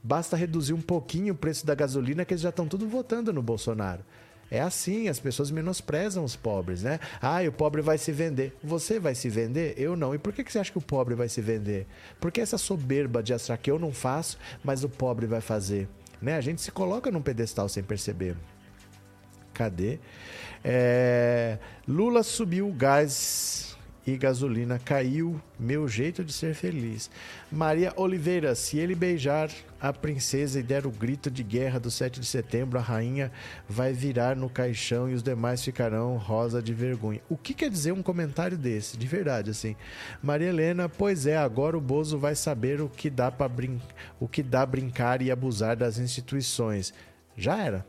Basta 0.02 0.36
reduzir 0.36 0.72
um 0.72 0.80
pouquinho 0.80 1.34
o 1.34 1.36
preço 1.36 1.66
da 1.66 1.74
gasolina 1.74 2.24
que 2.24 2.32
eles 2.32 2.42
já 2.42 2.50
estão 2.50 2.68
tudo 2.68 2.88
votando 2.88 3.32
no 3.32 3.42
Bolsonaro. 3.42 4.04
É 4.48 4.60
assim, 4.60 5.08
as 5.08 5.18
pessoas 5.18 5.50
menosprezam 5.50 6.22
os 6.22 6.36
pobres, 6.36 6.84
né? 6.84 7.00
Ah, 7.20 7.40
o 7.48 7.50
pobre 7.50 7.82
vai 7.82 7.98
se 7.98 8.12
vender. 8.12 8.56
Você 8.62 9.00
vai 9.00 9.14
se 9.14 9.28
vender? 9.28 9.74
Eu 9.76 9.96
não. 9.96 10.14
E 10.14 10.18
por 10.18 10.32
que 10.32 10.44
você 10.48 10.60
acha 10.60 10.70
que 10.70 10.78
o 10.78 10.82
pobre 10.82 11.16
vai 11.16 11.28
se 11.28 11.40
vender? 11.40 11.86
Porque 12.20 12.40
essa 12.40 12.56
soberba 12.56 13.22
de 13.22 13.34
achar 13.34 13.56
que 13.58 13.68
eu 13.68 13.78
não 13.78 13.92
faço, 13.92 14.38
mas 14.62 14.84
o 14.84 14.88
pobre 14.88 15.26
vai 15.26 15.40
fazer. 15.40 15.88
Né? 16.20 16.36
A 16.36 16.40
gente 16.40 16.60
se 16.60 16.70
coloca 16.70 17.10
num 17.10 17.22
pedestal 17.22 17.68
sem 17.68 17.82
perceber. 17.82 18.36
Cadê? 19.52 19.98
É... 20.64 21.59
Lula 21.86 22.22
subiu 22.22 22.68
o 22.68 22.72
gás 22.72 23.76
e 24.06 24.16
gasolina 24.16 24.78
caiu. 24.78 25.40
Meu 25.58 25.88
jeito 25.88 26.24
de 26.24 26.32
ser 26.32 26.54
feliz. 26.54 27.10
Maria 27.50 27.92
Oliveira, 27.96 28.54
se 28.54 28.78
ele 28.78 28.94
beijar 28.94 29.50
a 29.80 29.92
princesa 29.92 30.60
e 30.60 30.62
der 30.62 30.86
o 30.86 30.90
grito 30.90 31.30
de 31.30 31.42
guerra 31.42 31.80
do 31.80 31.90
7 31.90 32.20
de 32.20 32.26
setembro, 32.26 32.78
a 32.78 32.82
rainha 32.82 33.32
vai 33.68 33.92
virar 33.92 34.36
no 34.36 34.48
caixão 34.48 35.10
e 35.10 35.14
os 35.14 35.22
demais 35.22 35.62
ficarão 35.64 36.16
rosa 36.16 36.62
de 36.62 36.72
vergonha. 36.72 37.20
O 37.28 37.36
que 37.36 37.52
quer 37.52 37.68
dizer 37.68 37.92
um 37.92 38.02
comentário 38.02 38.56
desse? 38.56 38.96
De 38.96 39.06
verdade, 39.06 39.50
assim. 39.50 39.74
Maria 40.22 40.48
Helena, 40.48 40.88
pois 40.88 41.26
é, 41.26 41.36
agora 41.36 41.76
o 41.76 41.80
Bozo 41.80 42.18
vai 42.18 42.34
saber 42.34 42.80
o 42.80 42.88
que 42.88 43.10
dá 43.10 43.30
para 43.30 43.48
brin 43.48 43.80
o 44.20 44.28
que 44.28 44.42
dá 44.42 44.64
brincar 44.64 45.20
e 45.20 45.30
abusar 45.30 45.76
das 45.76 45.98
instituições. 45.98 46.94
Já 47.36 47.58
era. 47.58 47.86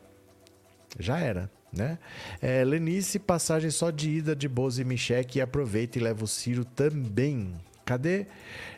Já 0.99 1.19
era. 1.19 1.56
Né? 1.71 1.97
É, 2.41 2.63
Lenice, 2.63 3.19
passagem 3.19 3.69
só 3.69 3.91
de 3.91 4.09
ida 4.09 4.35
de 4.35 4.47
Bozo 4.47 4.81
e 4.81 4.85
Micheque 4.85 5.39
e 5.39 5.41
aproveita 5.41 5.97
e 5.97 6.01
leva 6.01 6.23
o 6.23 6.27
Ciro 6.27 6.63
também. 6.63 7.53
Cadê? 7.85 8.25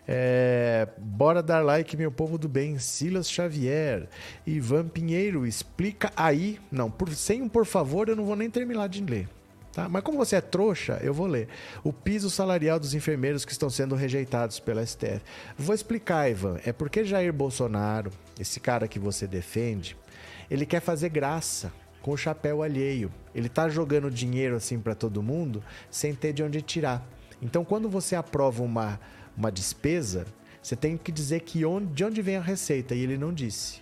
É, 0.07 0.87
bora 0.97 1.41
dar 1.41 1.63
like, 1.63 1.97
meu 1.97 2.11
povo 2.11 2.37
do 2.37 2.47
bem. 2.47 2.77
Silas 2.77 3.29
Xavier. 3.29 4.07
Ivan 4.45 4.87
Pinheiro, 4.87 5.45
explica 5.45 6.11
aí. 6.15 6.59
Não, 6.71 6.91
por, 6.91 7.09
sem 7.13 7.41
um 7.41 7.49
por 7.49 7.65
favor, 7.65 8.09
eu 8.09 8.15
não 8.15 8.25
vou 8.25 8.35
nem 8.35 8.49
terminar 8.49 8.87
de 8.87 9.03
ler. 9.03 9.27
Tá? 9.71 9.87
Mas 9.87 10.03
como 10.03 10.17
você 10.17 10.35
é 10.35 10.41
trouxa, 10.41 10.99
eu 11.01 11.13
vou 11.13 11.27
ler. 11.27 11.47
O 11.83 11.93
piso 11.93 12.29
salarial 12.29 12.79
dos 12.79 12.93
enfermeiros 12.93 13.45
que 13.45 13.51
estão 13.51 13.69
sendo 13.69 13.95
rejeitados 13.95 14.59
pela 14.59 14.85
STF. 14.85 15.21
Vou 15.57 15.73
explicar, 15.73 16.29
Ivan. 16.29 16.59
É 16.65 16.73
porque 16.73 17.03
Jair 17.03 17.31
Bolsonaro, 17.31 18.11
esse 18.39 18.59
cara 18.59 18.87
que 18.87 18.99
você 18.99 19.25
defende, 19.25 19.95
ele 20.49 20.65
quer 20.65 20.81
fazer 20.81 21.09
graça 21.09 21.71
com 22.01 22.11
o 22.11 22.17
chapéu 22.17 22.63
alheio. 22.63 23.11
Ele 23.33 23.47
está 23.47 23.69
jogando 23.69 24.09
dinheiro 24.09 24.55
assim 24.55 24.79
para 24.79 24.95
todo 24.95 25.23
mundo 25.23 25.63
sem 25.89 26.13
ter 26.13 26.33
de 26.33 26.43
onde 26.43 26.61
tirar. 26.61 27.07
Então, 27.41 27.63
quando 27.63 27.89
você 27.89 28.15
aprova 28.15 28.63
uma, 28.63 28.99
uma 29.35 29.51
despesa, 29.51 30.25
você 30.61 30.75
tem 30.75 30.97
que 30.97 31.11
dizer 31.11 31.41
que 31.41 31.63
onde, 31.63 31.93
de 31.93 32.03
onde 32.03 32.21
vem 32.21 32.35
a 32.35 32.41
receita 32.41 32.93
e 32.93 33.01
ele 33.01 33.17
não 33.17 33.33
disse. 33.33 33.81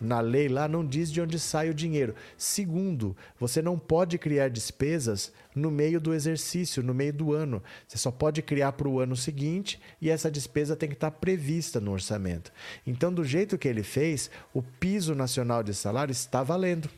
na 0.00 0.20
lei 0.20 0.48
lá 0.48 0.68
não 0.68 0.86
diz 0.86 1.10
de 1.10 1.20
onde 1.20 1.38
sai 1.38 1.70
o 1.70 1.74
dinheiro. 1.74 2.14
Segundo, 2.36 3.16
você 3.38 3.60
não 3.60 3.78
pode 3.78 4.16
criar 4.18 4.48
despesas 4.48 5.32
no 5.54 5.70
meio 5.70 6.00
do 6.00 6.14
exercício, 6.14 6.82
no 6.82 6.94
meio 6.94 7.12
do 7.12 7.32
ano. 7.32 7.62
Você 7.86 7.98
só 7.98 8.10
pode 8.10 8.42
criar 8.42 8.72
para 8.72 8.88
o 8.88 9.00
ano 9.00 9.16
seguinte 9.16 9.80
e 10.00 10.08
essa 10.08 10.30
despesa 10.30 10.76
tem 10.76 10.88
que 10.88 10.94
estar 10.94 11.10
prevista 11.10 11.80
no 11.80 11.92
orçamento. 11.92 12.52
Então, 12.86 13.12
do 13.12 13.24
jeito 13.24 13.58
que 13.58 13.66
ele 13.66 13.82
fez, 13.82 14.30
o 14.54 14.62
piso 14.62 15.14
nacional 15.14 15.62
de 15.62 15.74
salário 15.74 16.12
está 16.12 16.42
valendo 16.42 16.88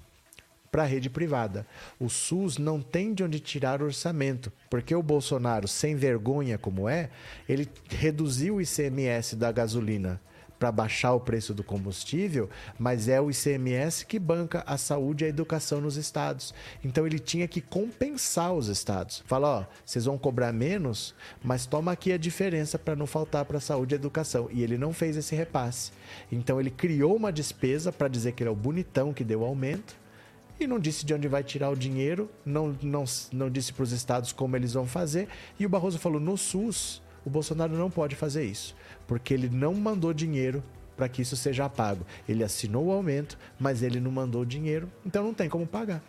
para 0.70 0.82
a 0.82 0.86
rede 0.86 1.10
privada. 1.10 1.66
O 1.98 2.08
SUS 2.08 2.58
não 2.58 2.80
tem 2.80 3.12
de 3.12 3.24
onde 3.24 3.40
tirar 3.40 3.82
orçamento, 3.82 4.52
porque 4.68 4.94
o 4.94 5.02
Bolsonaro, 5.02 5.66
sem 5.66 5.96
vergonha 5.96 6.56
como 6.56 6.88
é, 6.88 7.10
ele 7.48 7.68
reduziu 7.88 8.56
o 8.56 8.60
ICMS 8.60 9.36
da 9.36 9.50
gasolina 9.50 10.20
para 10.60 10.70
baixar 10.70 11.14
o 11.14 11.20
preço 11.20 11.54
do 11.54 11.64
combustível, 11.64 12.50
mas 12.78 13.08
é 13.08 13.18
o 13.18 13.30
ICMS 13.30 14.04
que 14.04 14.18
banca 14.18 14.62
a 14.66 14.76
saúde 14.76 15.24
e 15.24 15.26
a 15.26 15.30
educação 15.30 15.80
nos 15.80 15.96
estados. 15.96 16.52
Então 16.84 17.06
ele 17.06 17.18
tinha 17.18 17.48
que 17.48 17.62
compensar 17.62 18.52
os 18.52 18.68
estados. 18.68 19.24
Fala, 19.26 19.60
ó, 19.60 19.64
vocês 19.86 20.04
vão 20.04 20.18
cobrar 20.18 20.52
menos, 20.52 21.14
mas 21.42 21.64
toma 21.64 21.92
aqui 21.92 22.12
a 22.12 22.18
diferença 22.18 22.78
para 22.78 22.94
não 22.94 23.06
faltar 23.06 23.46
para 23.46 23.56
a 23.56 23.60
saúde 23.60 23.94
e 23.94 23.96
educação. 23.96 24.50
E 24.52 24.62
ele 24.62 24.76
não 24.76 24.92
fez 24.92 25.16
esse 25.16 25.34
repasse. 25.34 25.92
Então 26.30 26.60
ele 26.60 26.70
criou 26.70 27.16
uma 27.16 27.32
despesa 27.32 27.90
para 27.90 28.06
dizer 28.06 28.32
que 28.32 28.42
ele 28.42 28.50
é 28.50 28.52
o 28.52 28.56
bonitão 28.56 29.14
que 29.14 29.24
deu 29.24 29.42
aumento 29.42 29.99
e 30.64 30.66
não 30.66 30.78
disse 30.78 31.04
de 31.04 31.14
onde 31.14 31.28
vai 31.28 31.42
tirar 31.42 31.70
o 31.70 31.76
dinheiro, 31.76 32.30
não, 32.44 32.76
não, 32.82 33.04
não 33.32 33.50
disse 33.50 33.72
para 33.72 33.82
os 33.82 33.92
estados 33.92 34.32
como 34.32 34.56
eles 34.56 34.72
vão 34.72 34.86
fazer. 34.86 35.28
E 35.58 35.66
o 35.66 35.68
Barroso 35.68 35.98
falou: 35.98 36.20
no 36.20 36.36
SUS, 36.36 37.02
o 37.24 37.30
Bolsonaro 37.30 37.76
não 37.76 37.90
pode 37.90 38.16
fazer 38.16 38.44
isso, 38.44 38.74
porque 39.06 39.34
ele 39.34 39.48
não 39.48 39.74
mandou 39.74 40.12
dinheiro 40.12 40.62
para 40.96 41.08
que 41.08 41.22
isso 41.22 41.36
seja 41.36 41.68
pago. 41.68 42.04
Ele 42.28 42.44
assinou 42.44 42.86
o 42.86 42.92
aumento, 42.92 43.38
mas 43.58 43.82
ele 43.82 44.00
não 44.00 44.10
mandou 44.10 44.44
dinheiro, 44.44 44.90
então 45.04 45.24
não 45.24 45.34
tem 45.34 45.48
como 45.48 45.66
pagar. 45.66 46.02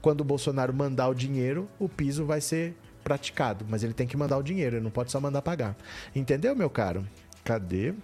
Quando 0.00 0.22
o 0.22 0.24
Bolsonaro 0.24 0.74
mandar 0.74 1.08
o 1.08 1.14
dinheiro, 1.14 1.68
o 1.78 1.88
piso 1.88 2.24
vai 2.24 2.40
ser 2.40 2.74
praticado, 3.04 3.64
mas 3.68 3.84
ele 3.84 3.92
tem 3.92 4.06
que 4.06 4.16
mandar 4.16 4.38
o 4.38 4.42
dinheiro, 4.42 4.76
ele 4.76 4.84
não 4.84 4.90
pode 4.90 5.12
só 5.12 5.20
mandar 5.20 5.42
pagar. 5.42 5.76
Entendeu, 6.14 6.56
meu 6.56 6.68
caro? 6.68 7.06
Cadê? 7.44 7.94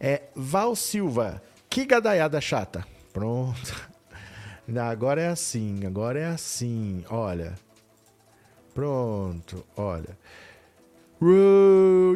É 0.00 0.22
Val 0.34 0.74
Silva, 0.74 1.40
que 1.70 1.84
gadaiada 1.84 2.40
chata. 2.40 2.84
Pronto. 3.12 3.91
Agora 4.90 5.20
é 5.20 5.28
assim, 5.28 5.84
agora 5.86 6.18
é 6.20 6.26
assim. 6.26 7.04
Olha. 7.08 7.54
Pronto, 8.74 9.64
olha. 9.76 10.16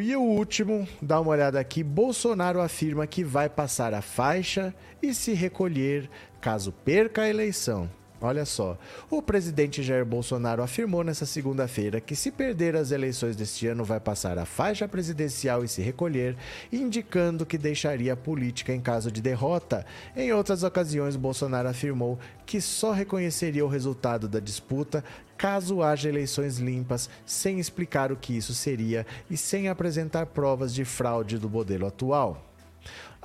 E 0.02 0.16
o 0.16 0.20
último, 0.20 0.89
dá 1.01 1.20
uma 1.20 1.31
olhada 1.31 1.60
aqui. 1.60 1.82
Bolsonaro 1.82 2.60
afirma 2.60 3.06
que 3.06 3.23
vai 3.23 3.48
passar 3.48 3.94
a 3.94 4.02
faixa 4.02 4.74
e 5.01 5.14
se 5.14 5.32
recolher 5.32 6.10
caso 6.40 6.73
perca 6.73 7.23
a 7.23 7.28
eleição. 7.28 7.89
Olha 8.20 8.47
só, 8.47 8.78
o 9.10 9.20
presidente 9.20 9.82
Jair 9.82 10.05
Bolsonaro 10.05 10.62
afirmou 10.62 11.05
nesta 11.05 11.26
segunda-feira 11.26 12.01
que, 12.01 12.16
se 12.16 12.30
perder 12.30 12.74
as 12.74 12.90
eleições 12.90 13.36
deste 13.36 13.66
ano, 13.66 13.84
vai 13.84 14.01
passar 14.01 14.38
a 14.38 14.47
faixa 14.47 14.88
presidencial 14.88 15.62
e 15.62 15.68
se 15.68 15.82
recolher, 15.82 16.34
indicando 16.72 17.44
que 17.44 17.59
deixaria 17.59 18.14
a 18.14 18.16
política 18.16 18.72
em 18.72 18.80
caso 18.80 19.12
de 19.12 19.20
derrota. 19.20 19.84
Em 20.16 20.32
outras 20.32 20.62
ocasiões, 20.62 21.14
Bolsonaro 21.14 21.68
afirmou 21.68 22.18
que 22.47 22.59
só 22.59 22.93
reconheceria 22.93 23.64
o 23.64 23.68
resultado 23.68 24.26
da 24.26 24.40
disputa 24.40 25.05
caso 25.36 25.82
haja 25.82 26.09
eleições 26.09 26.56
limpas, 26.56 27.10
sem 27.26 27.60
explicar 27.60 28.10
o 28.10 28.16
que 28.16 28.34
isso 28.34 28.55
seria 28.55 29.06
e 29.28 29.36
sem 29.36 29.68
apresentar 29.68 30.24
provas 30.24 30.72
de 30.72 30.86
fraude 30.86 31.38
do 31.38 31.51
modelo 31.51 31.86
atual. 31.86 32.45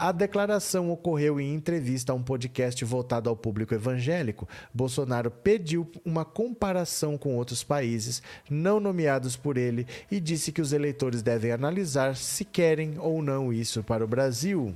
A 0.02 0.12
declaração 0.12 0.90
ocorreu 0.90 1.40
em 1.40 1.54
entrevista 1.54 2.12
a 2.12 2.16
um 2.16 2.24
podcast 2.24 2.84
voltado 2.84 3.30
ao 3.30 3.36
público 3.36 3.76
evangélico. 3.76 4.50
Bolsonaro 4.74 5.30
pediu 5.30 5.88
uma 6.04 6.26
comparação 6.26 7.20
com 7.20 7.36
outros 7.36 7.64
países 7.64 8.20
não 8.50 8.80
nomeados 8.80 9.36
por 9.36 9.60
ele 9.60 9.86
e 10.10 10.20
disse 10.20 10.52
que 10.52 10.60
os 10.60 10.74
eleitores 10.74 11.22
devem 11.22 11.52
analisar 11.52 12.16
se 12.16 12.44
querem 12.44 12.98
ou 12.98 13.22
não 13.22 13.54
isso 13.54 13.84
para 13.84 14.04
o 14.04 14.08
Brasil 14.08 14.74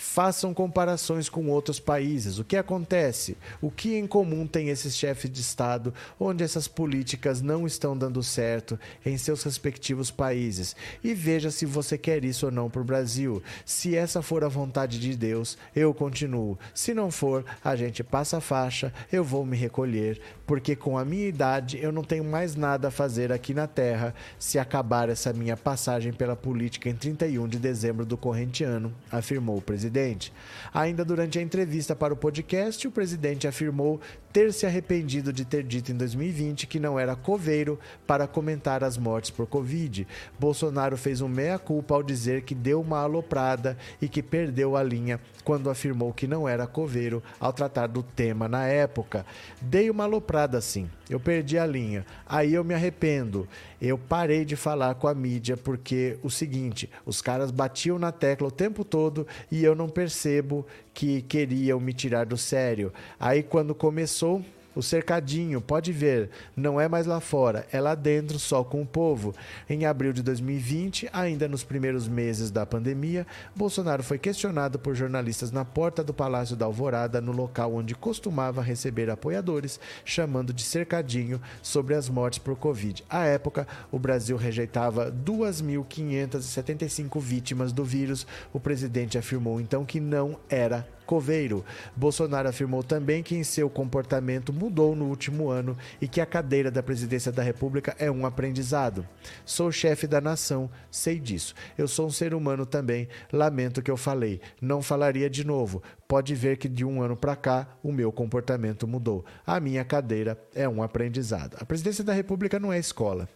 façam 0.00 0.54
comparações 0.54 1.28
com 1.28 1.48
outros 1.48 1.80
países. 1.80 2.38
O 2.38 2.44
que 2.44 2.56
acontece? 2.56 3.36
O 3.60 3.68
que 3.68 3.96
em 3.96 4.06
comum 4.06 4.46
tem 4.46 4.68
esses 4.68 4.96
chefes 4.96 5.28
de 5.28 5.40
Estado 5.40 5.92
onde 6.20 6.44
essas 6.44 6.68
políticas 6.68 7.42
não 7.42 7.66
estão 7.66 7.98
dando 7.98 8.22
certo 8.22 8.78
em 9.04 9.18
seus 9.18 9.42
respectivos 9.42 10.08
países? 10.08 10.76
E 11.02 11.12
veja 11.14 11.50
se 11.50 11.66
você 11.66 11.98
quer 11.98 12.24
isso 12.24 12.46
ou 12.46 12.52
não 12.52 12.70
para 12.70 12.80
o 12.80 12.84
Brasil. 12.84 13.42
Se 13.66 13.96
essa 13.96 14.22
for 14.22 14.44
a 14.44 14.48
vontade 14.48 15.00
de 15.00 15.16
Deus, 15.16 15.58
eu 15.74 15.92
continuo. 15.92 16.56
Se 16.72 16.94
não 16.94 17.10
for, 17.10 17.44
a 17.62 17.74
gente 17.74 18.04
passa 18.04 18.36
a 18.36 18.40
faixa, 18.40 18.94
eu 19.10 19.24
vou 19.24 19.44
me 19.44 19.56
recolher, 19.56 20.20
porque 20.46 20.76
com 20.76 20.96
a 20.96 21.04
minha 21.04 21.26
idade 21.26 21.76
eu 21.82 21.90
não 21.90 22.04
tenho 22.04 22.22
mais 22.22 22.54
nada 22.54 22.86
a 22.86 22.92
fazer 22.92 23.32
aqui 23.32 23.52
na 23.52 23.66
Terra 23.66 24.14
se 24.38 24.60
acabar 24.60 25.08
essa 25.08 25.32
minha 25.32 25.56
passagem 25.56 26.12
pela 26.12 26.36
política 26.36 26.88
em 26.88 26.94
31 26.94 27.48
de 27.48 27.58
dezembro 27.58 28.06
do 28.06 28.16
corrente 28.16 28.62
ano, 28.62 28.94
afirmou 29.10 29.56
o 29.58 29.62
presidente 29.62 29.87
presidente. 29.88 30.32
Ainda 30.72 31.04
durante 31.04 31.38
a 31.38 31.42
entrevista 31.42 31.96
para 31.96 32.12
o 32.12 32.16
podcast, 32.16 32.86
o 32.86 32.90
presidente 32.90 33.48
afirmou 33.48 34.00
ter 34.32 34.52
se 34.52 34.66
arrependido 34.66 35.32
de 35.32 35.44
ter 35.44 35.64
dito 35.64 35.90
em 35.90 35.96
2020 35.96 36.66
que 36.66 36.78
não 36.78 36.98
era 36.98 37.16
coveiro 37.16 37.78
para 38.06 38.26
comentar 38.26 38.84
as 38.84 38.98
mortes 38.98 39.30
por 39.30 39.46
Covid. 39.46 40.06
Bolsonaro 40.38 40.96
fez 40.96 41.20
um 41.20 41.28
meia-culpa 41.28 41.94
ao 41.94 42.02
dizer 42.02 42.42
que 42.42 42.54
deu 42.54 42.80
uma 42.80 42.98
aloprada 42.98 43.76
e 44.00 44.08
que 44.08 44.22
perdeu 44.22 44.76
a 44.76 44.82
linha 44.82 45.18
quando 45.42 45.70
afirmou 45.70 46.12
que 46.12 46.26
não 46.26 46.46
era 46.46 46.66
coveiro 46.66 47.22
ao 47.40 47.52
tratar 47.52 47.86
do 47.86 48.02
tema 48.02 48.46
na 48.46 48.66
época. 48.66 49.24
Dei 49.62 49.88
uma 49.88 50.04
aloprada 50.04 50.60
sim, 50.60 50.88
eu 51.08 51.18
perdi 51.18 51.58
a 51.58 51.66
linha. 51.66 52.04
Aí 52.26 52.54
eu 52.54 52.62
me 52.62 52.74
arrependo. 52.74 53.48
Eu 53.80 53.96
parei 53.96 54.44
de 54.44 54.56
falar 54.56 54.94
com 54.96 55.08
a 55.08 55.14
mídia 55.14 55.56
porque 55.56 56.18
o 56.22 56.30
seguinte, 56.30 56.90
os 57.06 57.22
caras 57.22 57.50
batiam 57.50 57.98
na 57.98 58.12
tecla 58.12 58.48
o 58.48 58.52
tempo 58.52 58.84
todo 58.84 59.26
e 59.50 59.64
eu 59.64 59.74
não 59.74 59.88
percebo 59.88 60.66
que 60.92 61.22
queriam 61.22 61.80
me 61.80 61.92
tirar 61.92 62.26
do 62.26 62.36
sério. 62.36 62.92
Aí 63.18 63.42
quando 63.42 63.74
começou 63.74 64.44
o 64.78 64.82
cercadinho, 64.82 65.60
pode 65.60 65.90
ver, 65.90 66.30
não 66.56 66.80
é 66.80 66.86
mais 66.86 67.04
lá 67.04 67.18
fora, 67.18 67.66
é 67.72 67.80
lá 67.80 67.96
dentro 67.96 68.38
só 68.38 68.62
com 68.62 68.80
o 68.80 68.86
povo. 68.86 69.34
Em 69.68 69.84
abril 69.84 70.12
de 70.12 70.22
2020, 70.22 71.10
ainda 71.12 71.48
nos 71.48 71.64
primeiros 71.64 72.06
meses 72.06 72.52
da 72.52 72.64
pandemia, 72.64 73.26
Bolsonaro 73.56 74.04
foi 74.04 74.20
questionado 74.20 74.78
por 74.78 74.94
jornalistas 74.94 75.50
na 75.50 75.64
porta 75.64 76.04
do 76.04 76.14
Palácio 76.14 76.54
da 76.54 76.64
Alvorada, 76.64 77.20
no 77.20 77.32
local 77.32 77.74
onde 77.74 77.96
costumava 77.96 78.62
receber 78.62 79.10
apoiadores, 79.10 79.80
chamando 80.04 80.52
de 80.52 80.62
cercadinho 80.62 81.42
sobre 81.60 81.96
as 81.96 82.08
mortes 82.08 82.38
por 82.38 82.54
Covid. 82.54 83.04
À 83.10 83.24
época, 83.24 83.66
o 83.90 83.98
Brasil 83.98 84.36
rejeitava 84.36 85.10
2.575 85.10 87.20
vítimas 87.20 87.72
do 87.72 87.84
vírus. 87.84 88.24
O 88.52 88.60
presidente 88.60 89.18
afirmou 89.18 89.60
então 89.60 89.84
que 89.84 89.98
não 89.98 90.38
era 90.48 90.86
coveiro. 91.08 91.64
Bolsonaro 91.96 92.50
afirmou 92.50 92.82
também 92.82 93.22
que 93.22 93.34
em 93.34 93.42
seu 93.42 93.70
comportamento 93.70 94.52
mudou 94.52 94.94
no 94.94 95.06
último 95.06 95.48
ano 95.48 95.74
e 96.02 96.06
que 96.06 96.20
a 96.20 96.26
cadeira 96.26 96.70
da 96.70 96.82
presidência 96.82 97.32
da 97.32 97.42
República 97.42 97.96
é 97.98 98.10
um 98.10 98.26
aprendizado. 98.26 99.08
Sou 99.42 99.72
chefe 99.72 100.06
da 100.06 100.20
nação, 100.20 100.70
sei 100.90 101.18
disso. 101.18 101.54
Eu 101.78 101.88
sou 101.88 102.08
um 102.08 102.10
ser 102.10 102.34
humano 102.34 102.66
também. 102.66 103.08
Lamento 103.32 103.80
que 103.80 103.90
eu 103.90 103.96
falei. 103.96 104.38
Não 104.60 104.82
falaria 104.82 105.30
de 105.30 105.46
novo. 105.46 105.82
Pode 106.06 106.34
ver 106.34 106.58
que 106.58 106.68
de 106.68 106.84
um 106.84 107.00
ano 107.00 107.16
para 107.16 107.34
cá 107.34 107.66
o 107.82 107.90
meu 107.90 108.12
comportamento 108.12 108.86
mudou. 108.86 109.24
A 109.46 109.58
minha 109.58 109.86
cadeira 109.86 110.38
é 110.54 110.68
um 110.68 110.82
aprendizado. 110.82 111.56
A 111.58 111.64
presidência 111.64 112.04
da 112.04 112.12
República 112.12 112.60
não 112.60 112.70
é 112.70 112.78
escola. 112.78 113.26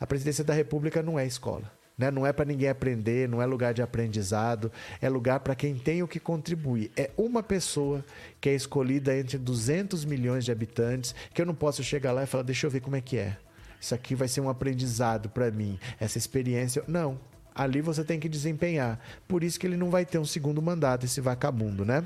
A 0.00 0.06
presidência 0.06 0.42
da 0.42 0.54
República 0.54 1.04
não 1.04 1.16
é 1.16 1.24
escola. 1.24 1.70
Né? 2.00 2.10
Não 2.10 2.26
é 2.26 2.32
para 2.32 2.46
ninguém 2.46 2.70
aprender, 2.70 3.28
não 3.28 3.42
é 3.42 3.46
lugar 3.46 3.74
de 3.74 3.82
aprendizado, 3.82 4.72
é 5.02 5.08
lugar 5.10 5.40
para 5.40 5.54
quem 5.54 5.74
tem 5.74 6.02
o 6.02 6.08
que 6.08 6.18
contribuir. 6.18 6.90
É 6.96 7.10
uma 7.14 7.42
pessoa 7.42 8.02
que 8.40 8.48
é 8.48 8.54
escolhida 8.54 9.14
entre 9.14 9.36
200 9.36 10.06
milhões 10.06 10.46
de 10.46 10.50
habitantes, 10.50 11.14
que 11.34 11.42
eu 11.42 11.44
não 11.44 11.54
posso 11.54 11.84
chegar 11.84 12.12
lá 12.12 12.22
e 12.22 12.26
falar, 12.26 12.42
deixa 12.42 12.66
eu 12.66 12.70
ver 12.70 12.80
como 12.80 12.96
é 12.96 13.02
que 13.02 13.18
é. 13.18 13.36
Isso 13.78 13.94
aqui 13.94 14.14
vai 14.14 14.28
ser 14.28 14.40
um 14.40 14.48
aprendizado 14.48 15.28
para 15.28 15.50
mim, 15.50 15.78
essa 16.00 16.16
experiência. 16.16 16.82
Não, 16.88 17.20
ali 17.54 17.82
você 17.82 18.02
tem 18.02 18.18
que 18.18 18.30
desempenhar. 18.30 18.98
Por 19.28 19.44
isso 19.44 19.60
que 19.60 19.66
ele 19.66 19.76
não 19.76 19.90
vai 19.90 20.06
ter 20.06 20.16
um 20.16 20.24
segundo 20.24 20.62
mandato, 20.62 21.04
esse 21.04 21.20
vagabundo, 21.20 21.84
né? 21.84 22.02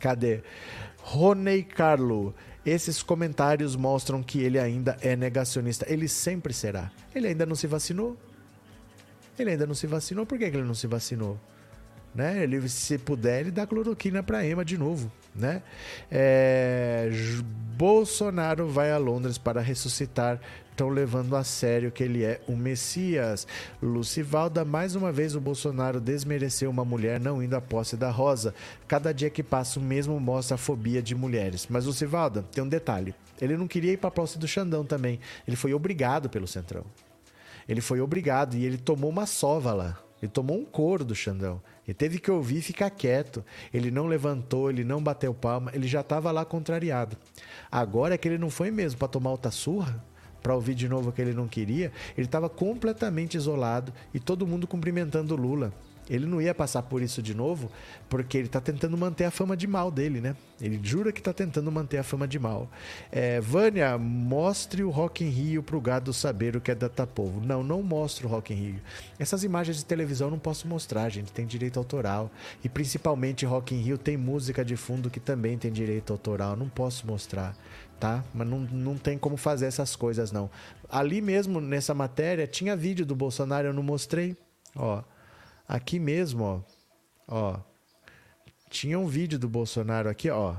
Cadê? 0.00 0.42
Ronei 0.98 1.62
Carlo. 1.62 2.34
Esses 2.66 3.04
comentários 3.04 3.76
mostram 3.76 4.20
que 4.20 4.40
ele 4.40 4.58
ainda 4.58 4.96
é 5.00 5.14
negacionista. 5.14 5.86
Ele 5.88 6.08
sempre 6.08 6.52
será. 6.52 6.90
Ele 7.14 7.28
ainda 7.28 7.46
não 7.46 7.54
se 7.54 7.68
vacinou. 7.68 8.18
Ele 9.40 9.50
ainda 9.50 9.66
não 9.66 9.74
se 9.74 9.86
vacinou, 9.86 10.26
por 10.26 10.38
que 10.38 10.44
ele 10.44 10.62
não 10.62 10.74
se 10.74 10.86
vacinou? 10.86 11.38
Né? 12.14 12.42
Ele, 12.42 12.68
se 12.68 12.98
puder, 12.98 13.40
ele 13.40 13.50
dá 13.50 13.66
cloroquina 13.66 14.22
para 14.22 14.44
Ema 14.44 14.64
de 14.64 14.76
novo. 14.76 15.10
né? 15.34 15.62
É, 16.10 17.08
Bolsonaro 17.76 18.68
vai 18.68 18.90
a 18.90 18.98
Londres 18.98 19.38
para 19.38 19.60
ressuscitar 19.60 20.40
estão 20.80 20.88
levando 20.88 21.36
a 21.36 21.44
sério 21.44 21.92
que 21.92 22.02
ele 22.02 22.24
é 22.24 22.40
o 22.48 22.56
Messias. 22.56 23.46
Lucivalda, 23.82 24.64
mais 24.64 24.96
uma 24.96 25.12
vez 25.12 25.36
o 25.36 25.40
Bolsonaro 25.40 26.00
desmereceu 26.00 26.70
uma 26.70 26.84
mulher 26.86 27.20
não 27.20 27.42
indo 27.42 27.54
à 27.54 27.60
posse 27.60 27.96
da 27.98 28.10
Rosa. 28.10 28.54
Cada 28.88 29.12
dia 29.12 29.28
que 29.28 29.42
passa 29.42 29.78
o 29.78 29.82
mesmo 29.82 30.18
mostra 30.18 30.54
a 30.54 30.58
fobia 30.58 31.02
de 31.02 31.14
mulheres. 31.14 31.66
Mas 31.68 31.84
Lucivalda, 31.84 32.42
tem 32.50 32.64
um 32.64 32.68
detalhe. 32.68 33.14
Ele 33.40 33.56
não 33.58 33.68
queria 33.68 33.92
ir 33.92 33.98
para 33.98 34.08
a 34.08 34.12
posse 34.12 34.38
do 34.38 34.48
Xandão 34.48 34.84
também. 34.84 35.20
Ele 35.46 35.56
foi 35.56 35.74
obrigado 35.74 36.30
pelo 36.30 36.46
Centrão. 36.46 36.84
Ele 37.70 37.80
foi 37.80 38.00
obrigado 38.00 38.56
e 38.56 38.64
ele 38.66 38.76
tomou 38.76 39.08
uma 39.08 39.26
sova 39.26 39.72
lá. 39.72 39.96
Ele 40.20 40.30
tomou 40.30 40.58
um 40.58 40.64
couro 40.64 41.04
do 41.04 41.14
Xandão. 41.14 41.62
Ele 41.86 41.94
teve 41.94 42.18
que 42.18 42.28
ouvir 42.28 42.58
e 42.58 42.62
ficar 42.62 42.90
quieto. 42.90 43.44
Ele 43.72 43.92
não 43.92 44.08
levantou, 44.08 44.68
ele 44.68 44.82
não 44.82 45.00
bateu 45.00 45.32
palma, 45.32 45.70
ele 45.72 45.86
já 45.86 46.00
estava 46.00 46.32
lá 46.32 46.44
contrariado. 46.44 47.16
Agora 47.70 48.14
é 48.14 48.18
que 48.18 48.26
ele 48.26 48.38
não 48.38 48.50
foi 48.50 48.72
mesmo 48.72 48.98
para 48.98 49.06
tomar 49.06 49.30
outra 49.30 49.52
surra, 49.52 50.04
para 50.42 50.52
ouvir 50.52 50.74
de 50.74 50.88
novo 50.88 51.10
o 51.10 51.12
que 51.12 51.22
ele 51.22 51.32
não 51.32 51.46
queria, 51.46 51.92
ele 52.18 52.26
estava 52.26 52.48
completamente 52.48 53.36
isolado 53.36 53.92
e 54.12 54.18
todo 54.18 54.46
mundo 54.46 54.66
cumprimentando 54.66 55.36
Lula. 55.36 55.72
Ele 56.10 56.26
não 56.26 56.42
ia 56.42 56.52
passar 56.52 56.82
por 56.82 57.00
isso 57.00 57.22
de 57.22 57.34
novo, 57.34 57.70
porque 58.08 58.36
ele 58.36 58.46
está 58.46 58.60
tentando 58.60 58.98
manter 58.98 59.24
a 59.24 59.30
fama 59.30 59.56
de 59.56 59.68
mal 59.68 59.92
dele, 59.92 60.20
né? 60.20 60.34
Ele 60.60 60.78
jura 60.82 61.12
que 61.12 61.20
está 61.20 61.32
tentando 61.32 61.70
manter 61.70 61.98
a 61.98 62.02
fama 62.02 62.26
de 62.26 62.38
mal. 62.38 62.68
É, 63.12 63.40
Vânia, 63.40 63.96
mostre 63.96 64.82
o 64.82 64.90
Rock 64.90 65.24
in 65.24 65.28
Rio 65.28 65.62
para 65.62 65.76
o 65.76 65.80
gado 65.80 66.12
saber 66.12 66.56
o 66.56 66.60
que 66.60 66.72
é 66.72 66.74
Datapovo. 66.74 67.40
Não, 67.40 67.62
não 67.62 67.80
mostro 67.80 68.26
o 68.26 68.30
Rock 68.30 68.52
in 68.52 68.56
Rio. 68.56 68.80
Essas 69.18 69.44
imagens 69.44 69.76
de 69.76 69.84
televisão 69.84 70.26
eu 70.26 70.32
não 70.32 70.38
posso 70.38 70.66
mostrar, 70.66 71.08
gente. 71.08 71.30
Tem 71.30 71.46
direito 71.46 71.78
autoral. 71.78 72.30
E 72.64 72.68
principalmente 72.68 73.46
Rock 73.46 73.74
in 73.74 73.80
Rio 73.80 73.96
tem 73.96 74.16
música 74.16 74.64
de 74.64 74.76
fundo 74.76 75.08
que 75.08 75.20
também 75.20 75.56
tem 75.56 75.70
direito 75.70 76.12
autoral. 76.12 76.56
Não 76.56 76.68
posso 76.68 77.06
mostrar 77.06 77.56
tá? 78.00 78.24
Mas 78.32 78.48
não, 78.48 78.60
não 78.60 78.96
tem 78.96 79.18
como 79.18 79.36
fazer 79.36 79.66
essas 79.66 79.94
coisas, 79.94 80.32
não. 80.32 80.50
Ali 80.88 81.20
mesmo, 81.20 81.60
nessa 81.60 81.92
matéria, 81.92 82.46
tinha 82.46 82.74
vídeo 82.74 83.04
do 83.04 83.14
Bolsonaro, 83.14 83.68
eu 83.68 83.74
não 83.74 83.82
mostrei. 83.82 84.34
Ó, 84.74 85.02
aqui 85.70 86.00
mesmo, 86.00 86.44
ó. 86.44 86.60
Ó. 87.28 87.60
Tinha 88.68 88.98
um 88.98 89.06
vídeo 89.06 89.38
do 89.38 89.48
Bolsonaro 89.48 90.08
aqui, 90.08 90.28
ó. 90.28 90.56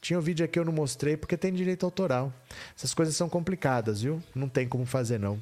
Tinha 0.00 0.18
um 0.18 0.22
vídeo 0.22 0.44
aqui 0.44 0.58
eu 0.58 0.64
não 0.64 0.72
mostrei 0.72 1.16
porque 1.16 1.36
tem 1.36 1.52
direito 1.52 1.84
autoral. 1.84 2.32
Essas 2.76 2.94
coisas 2.94 3.16
são 3.16 3.28
complicadas, 3.28 4.02
viu? 4.02 4.22
Não 4.34 4.48
tem 4.48 4.68
como 4.68 4.86
fazer, 4.86 5.18
não. 5.18 5.40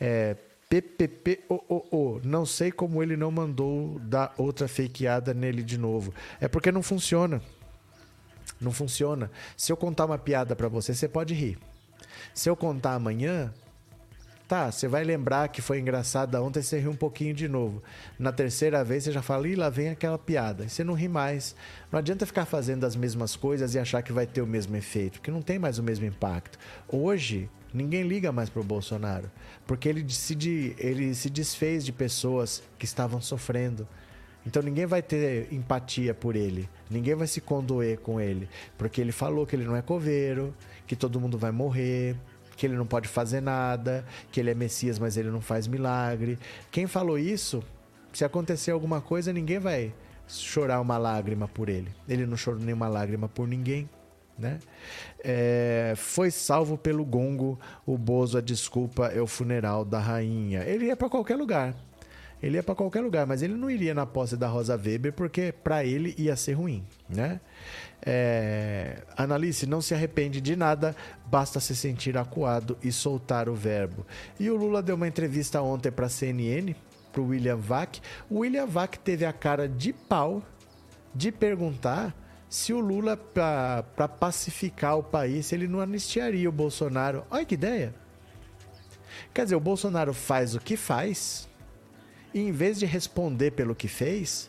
É, 0.00 0.36
PPPOOO. 0.68 2.20
Não 2.24 2.44
sei 2.44 2.72
como 2.72 3.02
ele 3.02 3.16
não 3.16 3.30
mandou 3.30 3.98
dar 4.00 4.34
outra 4.36 4.66
fakeada 4.66 5.32
nele 5.32 5.62
de 5.62 5.78
novo. 5.78 6.12
É 6.40 6.48
porque 6.48 6.72
não 6.72 6.82
funciona. 6.82 7.40
Não 8.60 8.72
funciona. 8.72 9.30
Se 9.56 9.70
eu 9.72 9.76
contar 9.76 10.06
uma 10.06 10.18
piada 10.18 10.54
para 10.54 10.68
você, 10.68 10.94
você 10.94 11.08
pode 11.08 11.34
rir. 11.34 11.58
Se 12.34 12.48
eu 12.48 12.56
contar 12.56 12.94
amanhã, 12.94 13.52
tá, 14.52 14.70
você 14.70 14.86
vai 14.86 15.02
lembrar 15.02 15.48
que 15.48 15.62
foi 15.62 15.80
engraçada 15.80 16.42
ontem, 16.42 16.60
você 16.60 16.78
ri 16.78 16.86
um 16.86 16.94
pouquinho 16.94 17.32
de 17.32 17.48
novo. 17.48 17.82
Na 18.18 18.30
terceira 18.30 18.84
vez, 18.84 19.04
você 19.04 19.10
já 19.10 19.22
fala, 19.22 19.48
ih, 19.48 19.54
lá 19.54 19.70
vem 19.70 19.88
aquela 19.88 20.18
piada. 20.18 20.66
E 20.66 20.68
você 20.68 20.84
não 20.84 20.92
ri 20.92 21.08
mais. 21.08 21.56
Não 21.90 21.98
adianta 21.98 22.26
ficar 22.26 22.44
fazendo 22.44 22.84
as 22.84 22.94
mesmas 22.94 23.34
coisas 23.34 23.74
e 23.74 23.78
achar 23.78 24.02
que 24.02 24.12
vai 24.12 24.26
ter 24.26 24.42
o 24.42 24.46
mesmo 24.46 24.76
efeito, 24.76 25.20
porque 25.20 25.30
não 25.30 25.40
tem 25.40 25.58
mais 25.58 25.78
o 25.78 25.82
mesmo 25.82 26.04
impacto. 26.04 26.58
Hoje, 26.86 27.48
ninguém 27.72 28.02
liga 28.02 28.30
mais 28.30 28.50
pro 28.50 28.62
Bolsonaro, 28.62 29.30
porque 29.66 29.88
ele 29.88 30.04
se, 30.12 30.36
ele 30.78 31.14
se 31.14 31.30
desfez 31.30 31.82
de 31.82 31.90
pessoas 31.90 32.62
que 32.78 32.84
estavam 32.84 33.22
sofrendo. 33.22 33.88
Então 34.44 34.62
ninguém 34.62 34.84
vai 34.84 35.00
ter 35.00 35.50
empatia 35.50 36.12
por 36.12 36.36
ele, 36.36 36.68
ninguém 36.90 37.14
vai 37.14 37.28
se 37.28 37.40
condoer 37.40 38.00
com 38.00 38.20
ele, 38.20 38.48
porque 38.76 39.00
ele 39.00 39.12
falou 39.12 39.46
que 39.46 39.54
ele 39.54 39.64
não 39.64 39.76
é 39.76 39.80
coveiro, 39.80 40.52
que 40.84 40.96
todo 40.96 41.20
mundo 41.20 41.38
vai 41.38 41.52
morrer, 41.52 42.16
que 42.56 42.66
ele 42.66 42.76
não 42.76 42.86
pode 42.86 43.08
fazer 43.08 43.40
nada, 43.40 44.04
que 44.30 44.40
ele 44.40 44.50
é 44.50 44.54
Messias, 44.54 44.98
mas 44.98 45.16
ele 45.16 45.30
não 45.30 45.40
faz 45.40 45.66
milagre. 45.66 46.38
Quem 46.70 46.86
falou 46.86 47.18
isso, 47.18 47.62
se 48.12 48.24
acontecer 48.24 48.70
alguma 48.70 49.00
coisa, 49.00 49.32
ninguém 49.32 49.58
vai 49.58 49.92
chorar 50.26 50.80
uma 50.80 50.98
lágrima 50.98 51.48
por 51.48 51.68
ele. 51.68 51.88
Ele 52.08 52.26
não 52.26 52.36
chorou 52.36 52.60
nenhuma 52.60 52.88
lágrima 52.88 53.28
por 53.28 53.46
ninguém. 53.46 53.88
Né? 54.38 54.58
É, 55.22 55.92
foi 55.96 56.30
salvo 56.30 56.76
pelo 56.76 57.04
gongo, 57.04 57.58
o 57.86 57.96
Bozo, 57.98 58.38
a 58.38 58.40
desculpa 58.40 59.06
é 59.06 59.20
o 59.20 59.26
funeral 59.26 59.84
da 59.84 59.98
rainha. 59.98 60.64
Ele 60.64 60.86
ia 60.86 60.96
para 60.96 61.08
qualquer 61.08 61.36
lugar. 61.36 61.74
Ele 62.42 62.56
ia 62.56 62.62
para 62.62 62.74
qualquer 62.74 63.00
lugar, 63.00 63.26
mas 63.26 63.40
ele 63.40 63.54
não 63.54 63.70
iria 63.70 63.94
na 63.94 64.04
posse 64.04 64.36
da 64.36 64.48
Rosa 64.48 64.74
Weber 64.76 65.12
porque 65.12 65.52
para 65.52 65.84
ele 65.84 66.14
ia 66.18 66.34
ser 66.34 66.54
ruim, 66.54 66.84
né? 67.08 67.40
É... 68.04 69.02
Não 69.68 69.80
se 69.80 69.94
arrepende 69.94 70.40
de 70.40 70.56
nada, 70.56 70.96
basta 71.26 71.60
se 71.60 71.76
sentir 71.76 72.18
acuado 72.18 72.76
e 72.82 72.90
soltar 72.90 73.48
o 73.48 73.54
verbo. 73.54 74.04
E 74.40 74.50
o 74.50 74.56
Lula 74.56 74.82
deu 74.82 74.96
uma 74.96 75.06
entrevista 75.06 75.62
ontem 75.62 75.92
para 75.92 76.06
a 76.06 76.08
CNN, 76.08 76.74
para 77.12 77.22
o 77.22 77.28
William 77.28 77.56
Vac. 77.56 78.00
O 78.28 78.40
William 78.40 78.66
Vac 78.66 78.96
teve 78.98 79.24
a 79.24 79.32
cara 79.32 79.68
de 79.68 79.92
pau 79.92 80.42
de 81.14 81.30
perguntar 81.30 82.12
se 82.48 82.72
o 82.72 82.80
Lula, 82.80 83.16
para 83.16 84.08
pacificar 84.08 84.98
o 84.98 85.02
país, 85.02 85.52
ele 85.52 85.66
não 85.66 85.80
anistiaria 85.80 86.48
o 86.48 86.52
Bolsonaro. 86.52 87.24
Olha 87.30 87.44
que 87.44 87.54
ideia! 87.54 87.94
Quer 89.32 89.44
dizer, 89.44 89.56
o 89.56 89.60
Bolsonaro 89.60 90.12
faz 90.12 90.54
o 90.54 90.60
que 90.60 90.76
faz 90.76 91.48
e 92.34 92.40
em 92.40 92.52
vez 92.52 92.78
de 92.78 92.86
responder 92.86 93.52
pelo 93.52 93.74
que 93.74 93.88
fez, 93.88 94.48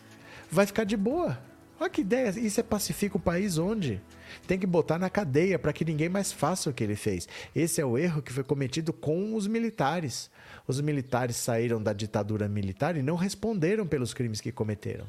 vai 0.49 0.65
ficar 0.65 0.83
de 0.83 0.97
boa. 0.97 1.39
Olha 1.79 1.89
que 1.89 2.01
ideia, 2.01 2.29
isso 2.29 2.59
é 2.59 2.63
pacifica 2.63 3.17
o 3.17 3.19
país 3.19 3.57
onde? 3.57 4.01
Tem 4.47 4.57
que 4.57 4.65
botar 4.65 4.97
na 4.97 5.09
cadeia 5.09 5.59
para 5.59 5.73
que 5.73 5.83
ninguém 5.83 6.09
mais 6.09 6.31
faça 6.31 6.69
o 6.69 6.73
que 6.73 6.83
ele 6.83 6.95
fez. 6.95 7.27
Esse 7.55 7.81
é 7.81 7.85
o 7.85 7.97
erro 7.97 8.21
que 8.21 8.31
foi 8.31 8.43
cometido 8.43 8.93
com 8.93 9.35
os 9.35 9.47
militares. 9.47 10.29
Os 10.67 10.79
militares 10.79 11.35
saíram 11.35 11.81
da 11.81 11.91
ditadura 11.91 12.47
militar 12.47 12.95
e 12.95 13.01
não 13.01 13.15
responderam 13.15 13.85
pelos 13.85 14.13
crimes 14.13 14.39
que 14.39 14.51
cometeram. 14.51 15.05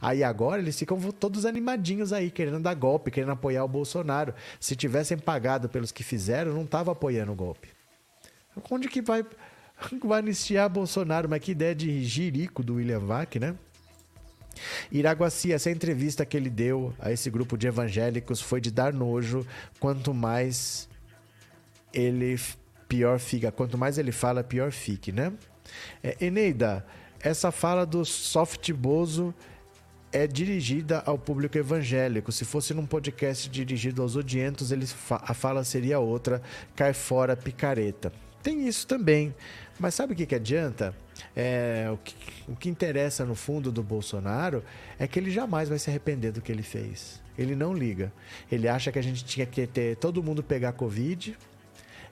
Aí 0.00 0.22
agora 0.22 0.60
eles 0.60 0.78
ficam 0.78 1.00
todos 1.12 1.44
animadinhos 1.44 2.12
aí, 2.12 2.30
querendo 2.30 2.60
dar 2.60 2.74
golpe, 2.74 3.10
querendo 3.10 3.32
apoiar 3.32 3.64
o 3.64 3.68
Bolsonaro. 3.68 4.34
Se 4.60 4.76
tivessem 4.76 5.18
pagado 5.18 5.68
pelos 5.68 5.90
que 5.90 6.04
fizeram, 6.04 6.52
não 6.52 6.62
estava 6.62 6.92
apoiando 6.92 7.32
o 7.32 7.36
golpe. 7.36 7.68
Onde 8.70 8.88
que 8.88 9.00
vai 9.00 9.24
Vai 10.04 10.18
anistiar 10.20 10.68
Bolsonaro, 10.68 11.28
mas 11.28 11.40
que 11.40 11.52
ideia 11.52 11.74
de 11.74 12.04
jirico 12.04 12.62
do 12.62 12.74
William 12.74 13.00
Vac, 13.00 13.36
né? 13.38 13.54
Iraguaci, 14.90 15.52
essa 15.52 15.70
entrevista 15.70 16.24
que 16.24 16.36
ele 16.36 16.50
deu 16.50 16.94
a 16.98 17.10
esse 17.12 17.30
grupo 17.30 17.56
de 17.56 17.66
evangélicos 17.66 18.40
foi 18.40 18.60
de 18.60 18.70
dar 18.70 18.92
nojo. 18.92 19.46
Quanto 19.78 20.12
mais 20.12 20.88
ele 21.92 22.38
pior 22.88 23.18
fica, 23.18 23.52
quanto 23.52 23.78
mais 23.78 23.98
ele 23.98 24.12
fala, 24.12 24.42
pior 24.42 24.72
fique, 24.72 25.12
né? 25.12 25.32
É, 26.02 26.16
Eneida, 26.20 26.84
essa 27.20 27.52
fala 27.52 27.86
do 27.86 28.04
soft 28.04 28.72
bozo 28.72 29.34
é 30.12 30.26
dirigida 30.26 31.02
ao 31.06 31.16
público 31.16 31.56
evangélico. 31.56 32.32
Se 32.32 32.44
fosse 32.44 32.74
num 32.74 32.84
podcast 32.84 33.48
dirigido 33.48 34.02
aos 34.02 34.16
odientos, 34.16 34.72
ele 34.72 34.86
a 35.08 35.34
fala 35.34 35.62
seria 35.62 36.00
outra. 36.00 36.42
Cai 36.74 36.92
fora 36.92 37.36
picareta. 37.36 38.12
Tem 38.42 38.66
isso 38.66 38.86
também. 38.86 39.34
Mas 39.80 39.94
sabe 39.94 40.12
o 40.12 40.16
que, 40.16 40.26
que 40.26 40.34
adianta? 40.34 40.94
É, 41.34 41.88
o, 41.90 41.96
que, 41.96 42.14
o 42.46 42.54
que 42.54 42.68
interessa 42.68 43.24
no 43.24 43.34
fundo 43.34 43.72
do 43.72 43.82
Bolsonaro 43.82 44.62
é 44.98 45.08
que 45.08 45.18
ele 45.18 45.30
jamais 45.30 45.70
vai 45.70 45.78
se 45.78 45.88
arrepender 45.88 46.32
do 46.32 46.42
que 46.42 46.52
ele 46.52 46.62
fez. 46.62 47.18
Ele 47.38 47.56
não 47.56 47.72
liga. 47.72 48.12
Ele 48.52 48.68
acha 48.68 48.92
que 48.92 48.98
a 48.98 49.02
gente 49.02 49.24
tinha 49.24 49.46
que 49.46 49.66
ter 49.66 49.96
todo 49.96 50.22
mundo 50.22 50.42
pegar 50.42 50.72
Covid. 50.72 51.34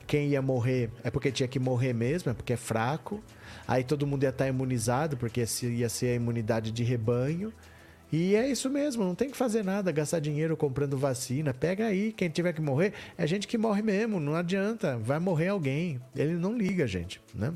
Quem 0.07 0.29
ia 0.29 0.41
morrer 0.41 0.91
é 1.05 1.11
porque 1.11 1.31
tinha 1.31 1.47
que 1.47 1.59
morrer 1.59 1.93
mesmo, 1.93 2.31
é 2.31 2.35
porque 2.35 2.55
é 2.55 2.57
fraco. 2.57 3.23
Aí 3.67 3.85
todo 3.85 4.07
mundo 4.07 4.23
ia 4.23 4.31
estar 4.31 4.49
imunizado, 4.49 5.19
porque 5.19 5.45
ia 5.65 5.89
ser 5.91 6.07
a 6.07 6.15
imunidade 6.15 6.73
de 6.73 6.83
rebanho. 6.83 7.53
E 8.11 8.35
é 8.35 8.49
isso 8.49 8.71
mesmo, 8.71 9.05
não 9.05 9.15
tem 9.15 9.31
que 9.31 9.37
fazer 9.37 9.63
nada, 9.63 9.93
gastar 9.93 10.19
dinheiro 10.19 10.57
comprando 10.57 10.97
vacina. 10.97 11.53
Pega 11.53 11.87
aí, 11.87 12.13
quem 12.13 12.29
tiver 12.29 12.53
que 12.53 12.61
morrer, 12.61 12.95
é 13.17 13.27
gente 13.27 13.47
que 13.47 13.59
morre 13.59 13.83
mesmo, 13.83 14.19
não 14.19 14.35
adianta, 14.35 14.97
vai 14.99 15.19
morrer 15.19 15.49
alguém. 15.49 16.01
Ele 16.17 16.35
não 16.35 16.57
liga, 16.57 16.87
gente, 16.87 17.21
né? 17.35 17.53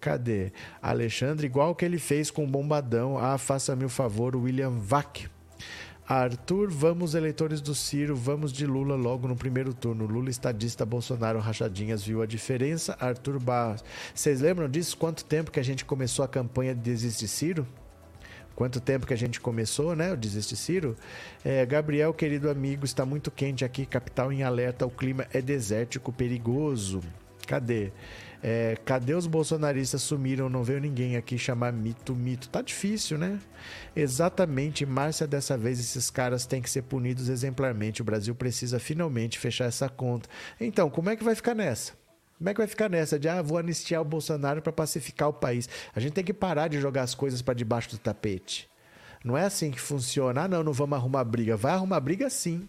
Cadê? 0.00 0.52
Alexandre, 0.80 1.46
igual 1.46 1.74
que 1.74 1.84
ele 1.84 1.98
fez 1.98 2.30
com 2.30 2.44
o 2.44 2.46
Bombadão. 2.46 3.16
Ah, 3.16 3.38
faça-me 3.38 3.84
o 3.84 3.88
favor, 3.88 4.34
William 4.34 4.70
Vac. 4.70 5.28
Arthur, 6.08 6.68
vamos 6.68 7.14
eleitores 7.14 7.60
do 7.60 7.74
Ciro, 7.74 8.16
vamos 8.16 8.52
de 8.52 8.66
Lula 8.66 8.96
logo 8.96 9.28
no 9.28 9.36
primeiro 9.36 9.72
turno. 9.72 10.04
Lula 10.04 10.28
estadista, 10.28 10.84
Bolsonaro 10.84 11.38
rachadinhas, 11.38 12.02
viu 12.02 12.20
a 12.20 12.26
diferença? 12.26 12.96
Arthur 13.00 13.38
Barros. 13.38 13.84
Vocês 14.12 14.40
lembram 14.40 14.68
disso? 14.68 14.96
Quanto 14.96 15.24
tempo 15.24 15.50
que 15.52 15.60
a 15.60 15.62
gente 15.62 15.84
começou 15.84 16.24
a 16.24 16.28
campanha 16.28 16.74
de 16.74 16.80
Desiste 16.80 17.28
Ciro? 17.28 17.66
Quanto 18.62 18.80
tempo 18.80 19.08
que 19.08 19.12
a 19.12 19.18
gente 19.18 19.40
começou, 19.40 19.96
né? 19.96 20.12
O 20.12 20.16
Desiste 20.16 20.54
Ciro. 20.54 20.96
É, 21.44 21.66
Gabriel, 21.66 22.14
querido 22.14 22.48
amigo, 22.48 22.84
está 22.84 23.04
muito 23.04 23.28
quente 23.28 23.64
aqui, 23.64 23.84
capital 23.84 24.32
em 24.32 24.44
alerta, 24.44 24.86
o 24.86 24.90
clima 24.90 25.26
é 25.32 25.42
desértico, 25.42 26.12
perigoso. 26.12 27.00
Cadê? 27.44 27.90
É, 28.40 28.78
cadê 28.84 29.14
os 29.14 29.26
bolsonaristas 29.26 30.02
sumiram? 30.02 30.48
Não 30.48 30.62
veio 30.62 30.78
ninguém 30.78 31.16
aqui 31.16 31.36
chamar 31.36 31.72
mito, 31.72 32.14
mito. 32.14 32.48
Tá 32.48 32.62
difícil, 32.62 33.18
né? 33.18 33.40
Exatamente, 33.96 34.86
Márcia, 34.86 35.26
dessa 35.26 35.58
vez 35.58 35.80
esses 35.80 36.08
caras 36.08 36.46
têm 36.46 36.62
que 36.62 36.70
ser 36.70 36.82
punidos 36.82 37.28
exemplarmente. 37.28 38.00
O 38.00 38.04
Brasil 38.04 38.32
precisa 38.32 38.78
finalmente 38.78 39.40
fechar 39.40 39.64
essa 39.64 39.88
conta. 39.88 40.28
Então, 40.60 40.88
como 40.88 41.10
é 41.10 41.16
que 41.16 41.24
vai 41.24 41.34
ficar 41.34 41.56
nessa? 41.56 41.94
Como 42.42 42.50
é 42.50 42.54
que 42.54 42.58
vai 42.58 42.66
ficar 42.66 42.90
nessa 42.90 43.20
de, 43.20 43.28
ah, 43.28 43.40
vou 43.40 43.56
anistiar 43.56 44.02
o 44.02 44.04
Bolsonaro 44.04 44.60
para 44.60 44.72
pacificar 44.72 45.28
o 45.28 45.32
país? 45.32 45.68
A 45.94 46.00
gente 46.00 46.12
tem 46.12 46.24
que 46.24 46.34
parar 46.34 46.66
de 46.66 46.80
jogar 46.80 47.02
as 47.02 47.14
coisas 47.14 47.40
para 47.40 47.54
debaixo 47.54 47.90
do 47.90 47.98
tapete. 47.98 48.68
Não 49.24 49.38
é 49.38 49.44
assim 49.44 49.70
que 49.70 49.80
funciona. 49.80 50.42
Ah, 50.42 50.48
não, 50.48 50.64
não 50.64 50.72
vamos 50.72 50.98
arrumar 50.98 51.22
briga. 51.22 51.56
Vai 51.56 51.70
arrumar 51.70 52.00
briga 52.00 52.28
sim. 52.28 52.68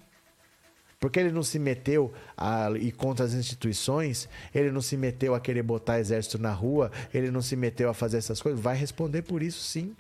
Porque 1.00 1.20
ele 1.20 1.32
não 1.32 1.42
se 1.42 1.58
meteu 1.58 2.14
a 2.38 2.70
ir 2.80 2.92
contra 2.92 3.26
as 3.26 3.34
instituições, 3.34 4.30
ele 4.54 4.72
não 4.72 4.80
se 4.80 4.96
meteu 4.96 5.34
a 5.34 5.40
querer 5.40 5.64
botar 5.64 6.00
exército 6.00 6.38
na 6.38 6.54
rua, 6.54 6.92
ele 7.12 7.32
não 7.32 7.42
se 7.42 7.56
meteu 7.56 7.90
a 7.90 7.96
fazer 7.96 8.18
essas 8.18 8.44
coisas, 8.44 8.62
vai 8.62 8.76
responder 8.76 9.24
por 9.24 9.42
isso 9.42 9.64
sim. 9.64 9.96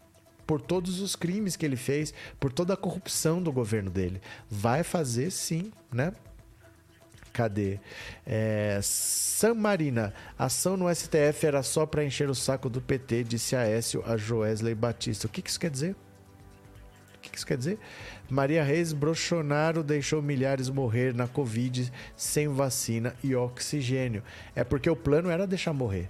Por 0.46 0.62
todos 0.62 1.02
os 1.02 1.16
crimes 1.16 1.56
que 1.56 1.66
ele 1.66 1.78
fez, 1.78 2.14
por 2.40 2.54
toda 2.54 2.76
a 2.76 2.78
corrupção 2.78 3.42
do 3.42 3.52
governo 3.52 3.90
dele. 3.90 4.22
Vai 4.48 4.84
fazer 4.84 5.32
sim, 5.32 5.72
né? 5.92 6.14
Cadê? 7.34 7.80
É, 8.28 8.80
San 8.84 9.56
Marina, 9.56 10.14
ação 10.38 10.78
no 10.78 10.94
STF 10.94 11.48
era 11.48 11.64
só 11.64 11.84
para 11.84 12.06
encher 12.06 12.30
o 12.30 12.36
saco 12.36 12.70
do 12.70 12.80
PT, 12.80 13.24
disse 13.24 13.56
Aécio 13.56 14.04
a 14.06 14.16
Joesley 14.16 14.76
Batista. 14.76 15.26
O 15.26 15.30
que, 15.30 15.42
que 15.42 15.50
isso 15.50 15.60
quer 15.60 15.72
dizer? 15.72 15.96
O 17.16 17.20
que, 17.24 17.32
que 17.32 17.38
isso 17.38 17.48
quer 17.48 17.58
dizer? 17.58 17.80
Maria 18.30 18.64
Reis 18.64 18.94
Brochonaro 18.94 19.84
deixou 19.84 20.22
milhares 20.22 20.70
morrer 20.70 21.12
na 21.16 21.28
Covid 21.28 21.92
sem 22.16 22.48
vacina 22.48 23.16
e 23.24 23.36
oxigênio. 23.36 24.22
É 24.56 24.64
porque 24.64 24.90
o 24.90 24.96
plano 24.96 25.30
era 25.32 25.48
deixar 25.48 25.74
morrer. 25.74 26.10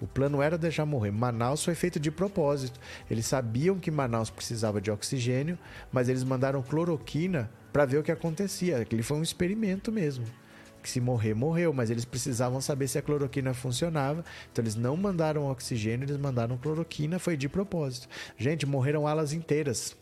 O 0.00 0.06
plano 0.06 0.42
era 0.42 0.58
deixar 0.58 0.84
morrer. 0.84 1.12
Manaus 1.12 1.64
foi 1.64 1.76
feito 1.76 2.00
de 2.00 2.10
propósito. 2.10 2.80
Eles 3.08 3.26
sabiam 3.26 3.78
que 3.78 3.90
Manaus 3.90 4.30
precisava 4.30 4.80
de 4.80 4.90
oxigênio, 4.90 5.56
mas 5.92 6.08
eles 6.08 6.24
mandaram 6.24 6.60
cloroquina 6.60 7.48
para 7.74 7.84
ver 7.84 7.98
o 7.98 8.04
que 8.04 8.12
acontecia. 8.12 8.78
Aquele 8.78 9.02
foi 9.02 9.16
um 9.16 9.22
experimento 9.22 9.90
mesmo. 9.90 10.24
Que 10.80 10.88
se 10.88 11.00
morrer, 11.00 11.34
morreu, 11.34 11.72
mas 11.72 11.90
eles 11.90 12.04
precisavam 12.04 12.60
saber 12.60 12.86
se 12.86 12.98
a 12.98 13.02
cloroquina 13.02 13.52
funcionava. 13.52 14.24
Então 14.52 14.62
eles 14.62 14.76
não 14.76 14.96
mandaram 14.96 15.50
oxigênio, 15.50 16.04
eles 16.04 16.16
mandaram 16.16 16.56
cloroquina, 16.56 17.18
foi 17.18 17.36
de 17.36 17.48
propósito. 17.48 18.08
Gente, 18.38 18.64
morreram 18.64 19.08
alas 19.08 19.32
inteiras. 19.32 19.96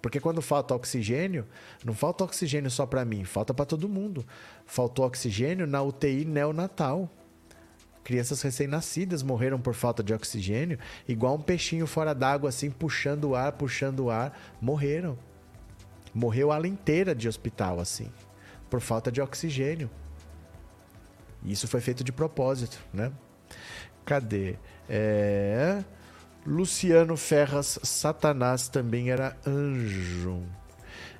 Porque 0.00 0.18
quando 0.18 0.40
falta 0.40 0.74
oxigênio, 0.74 1.44
não 1.84 1.92
falta 1.92 2.24
oxigênio 2.24 2.70
só 2.70 2.86
para 2.86 3.04
mim, 3.04 3.24
falta 3.24 3.52
para 3.52 3.66
todo 3.66 3.90
mundo. 3.90 4.24
Faltou 4.64 5.04
oxigênio 5.04 5.66
na 5.66 5.82
UTI 5.82 6.24
neonatal. 6.24 7.10
Crianças 8.04 8.40
recém-nascidas 8.40 9.22
morreram 9.22 9.60
por 9.60 9.74
falta 9.74 10.02
de 10.02 10.14
oxigênio, 10.14 10.78
igual 11.06 11.34
um 11.34 11.42
peixinho 11.42 11.86
fora 11.86 12.14
d'água, 12.14 12.48
assim, 12.48 12.70
puxando 12.70 13.24
o 13.24 13.34
ar, 13.34 13.52
puxando 13.52 14.04
o 14.04 14.10
ar, 14.10 14.56
morreram. 14.62 15.18
Morreu 16.14 16.50
a 16.50 16.56
ala 16.56 16.66
inteira 16.66 17.14
de 17.14 17.28
hospital, 17.28 17.80
assim, 17.80 18.10
por 18.68 18.80
falta 18.80 19.10
de 19.10 19.20
oxigênio. 19.20 19.90
Isso 21.44 21.68
foi 21.68 21.80
feito 21.80 22.02
de 22.02 22.12
propósito, 22.12 22.78
né? 22.92 23.12
Cadê? 24.04 24.56
É. 24.88 25.82
Luciano 26.46 27.16
Ferraz 27.16 27.78
Satanás 27.82 28.68
também 28.68 29.10
era 29.10 29.36
anjo. 29.46 30.42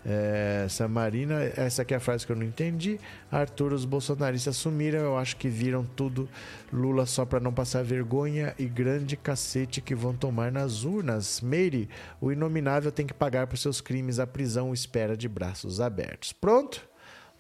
É, 0.07 0.67
Samarina, 0.69 1.43
essa 1.57 1.83
aqui 1.83 1.93
é 1.93 1.97
a 1.97 2.01
frase 2.01 2.25
que 2.25 2.33
eu 2.33 2.37
não 2.37 2.45
entendi. 2.45 2.99
Arthur, 3.31 3.73
os 3.73 3.85
bolsonaristas 3.85 4.57
sumiram, 4.57 5.01
eu 5.01 5.19
acho 5.19 5.37
que 5.37 5.49
viram 5.49 5.85
tudo 5.85 6.29
Lula 6.73 7.05
só 7.07 7.25
para 7.25 7.41
não 7.41 7.53
passar 7.53 7.83
vergonha 7.85 8.55
e 8.59 8.67
grande 8.67 9.17
cacete 9.17 9.81
que 9.81 9.95
vão 9.95 10.15
tomar 10.15 10.53
nas 10.53 10.85
urnas. 10.85 11.41
Meire, 11.41 11.89
o 12.21 12.33
inominável 12.33 12.93
tem 12.93 13.07
que 13.07 13.15
pagar 13.15 13.47
por 13.47 13.59
seus 13.59 13.81
crimes, 13.81 14.19
a 14.19 14.27
prisão 14.27 14.73
espera 14.73 15.17
de 15.17 15.29
braços 15.29 15.81
abertos. 15.81 16.33
Pronto? 16.33 16.89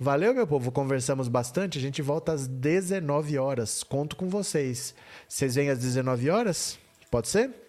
Valeu, 0.01 0.32
meu 0.32 0.47
povo. 0.47 0.70
Conversamos 0.70 1.26
bastante. 1.26 1.76
A 1.76 1.80
gente 1.80 2.01
volta 2.01 2.32
às 2.32 2.47
19 2.47 3.36
horas. 3.36 3.82
Conto 3.82 4.14
com 4.14 4.28
vocês. 4.28 4.94
Vocês 5.28 5.56
vêm 5.56 5.70
às 5.70 5.80
19 5.80 6.30
horas? 6.30 6.78
Pode 7.10 7.26
ser? 7.26 7.68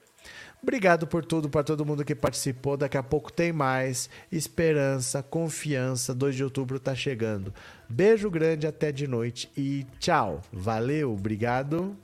Obrigado 0.62 1.08
por 1.08 1.24
tudo, 1.24 1.50
para 1.50 1.64
todo 1.64 1.86
mundo 1.86 2.04
que 2.04 2.14
participou. 2.14 2.76
Daqui 2.76 2.98
a 2.98 3.04
pouco 3.04 3.32
tem 3.32 3.54
mais. 3.54 4.10
Esperança, 4.32 5.24
confiança. 5.24 6.14
2 6.14 6.36
de 6.36 6.44
outubro 6.44 6.80
tá 6.80 6.94
chegando. 6.94 7.54
Beijo 7.88 8.30
grande, 8.30 8.68
até 8.68 8.92
de 8.92 9.08
noite 9.08 9.50
e 9.56 9.86
tchau. 10.00 10.42
Valeu, 10.52 11.14
obrigado. 11.14 11.96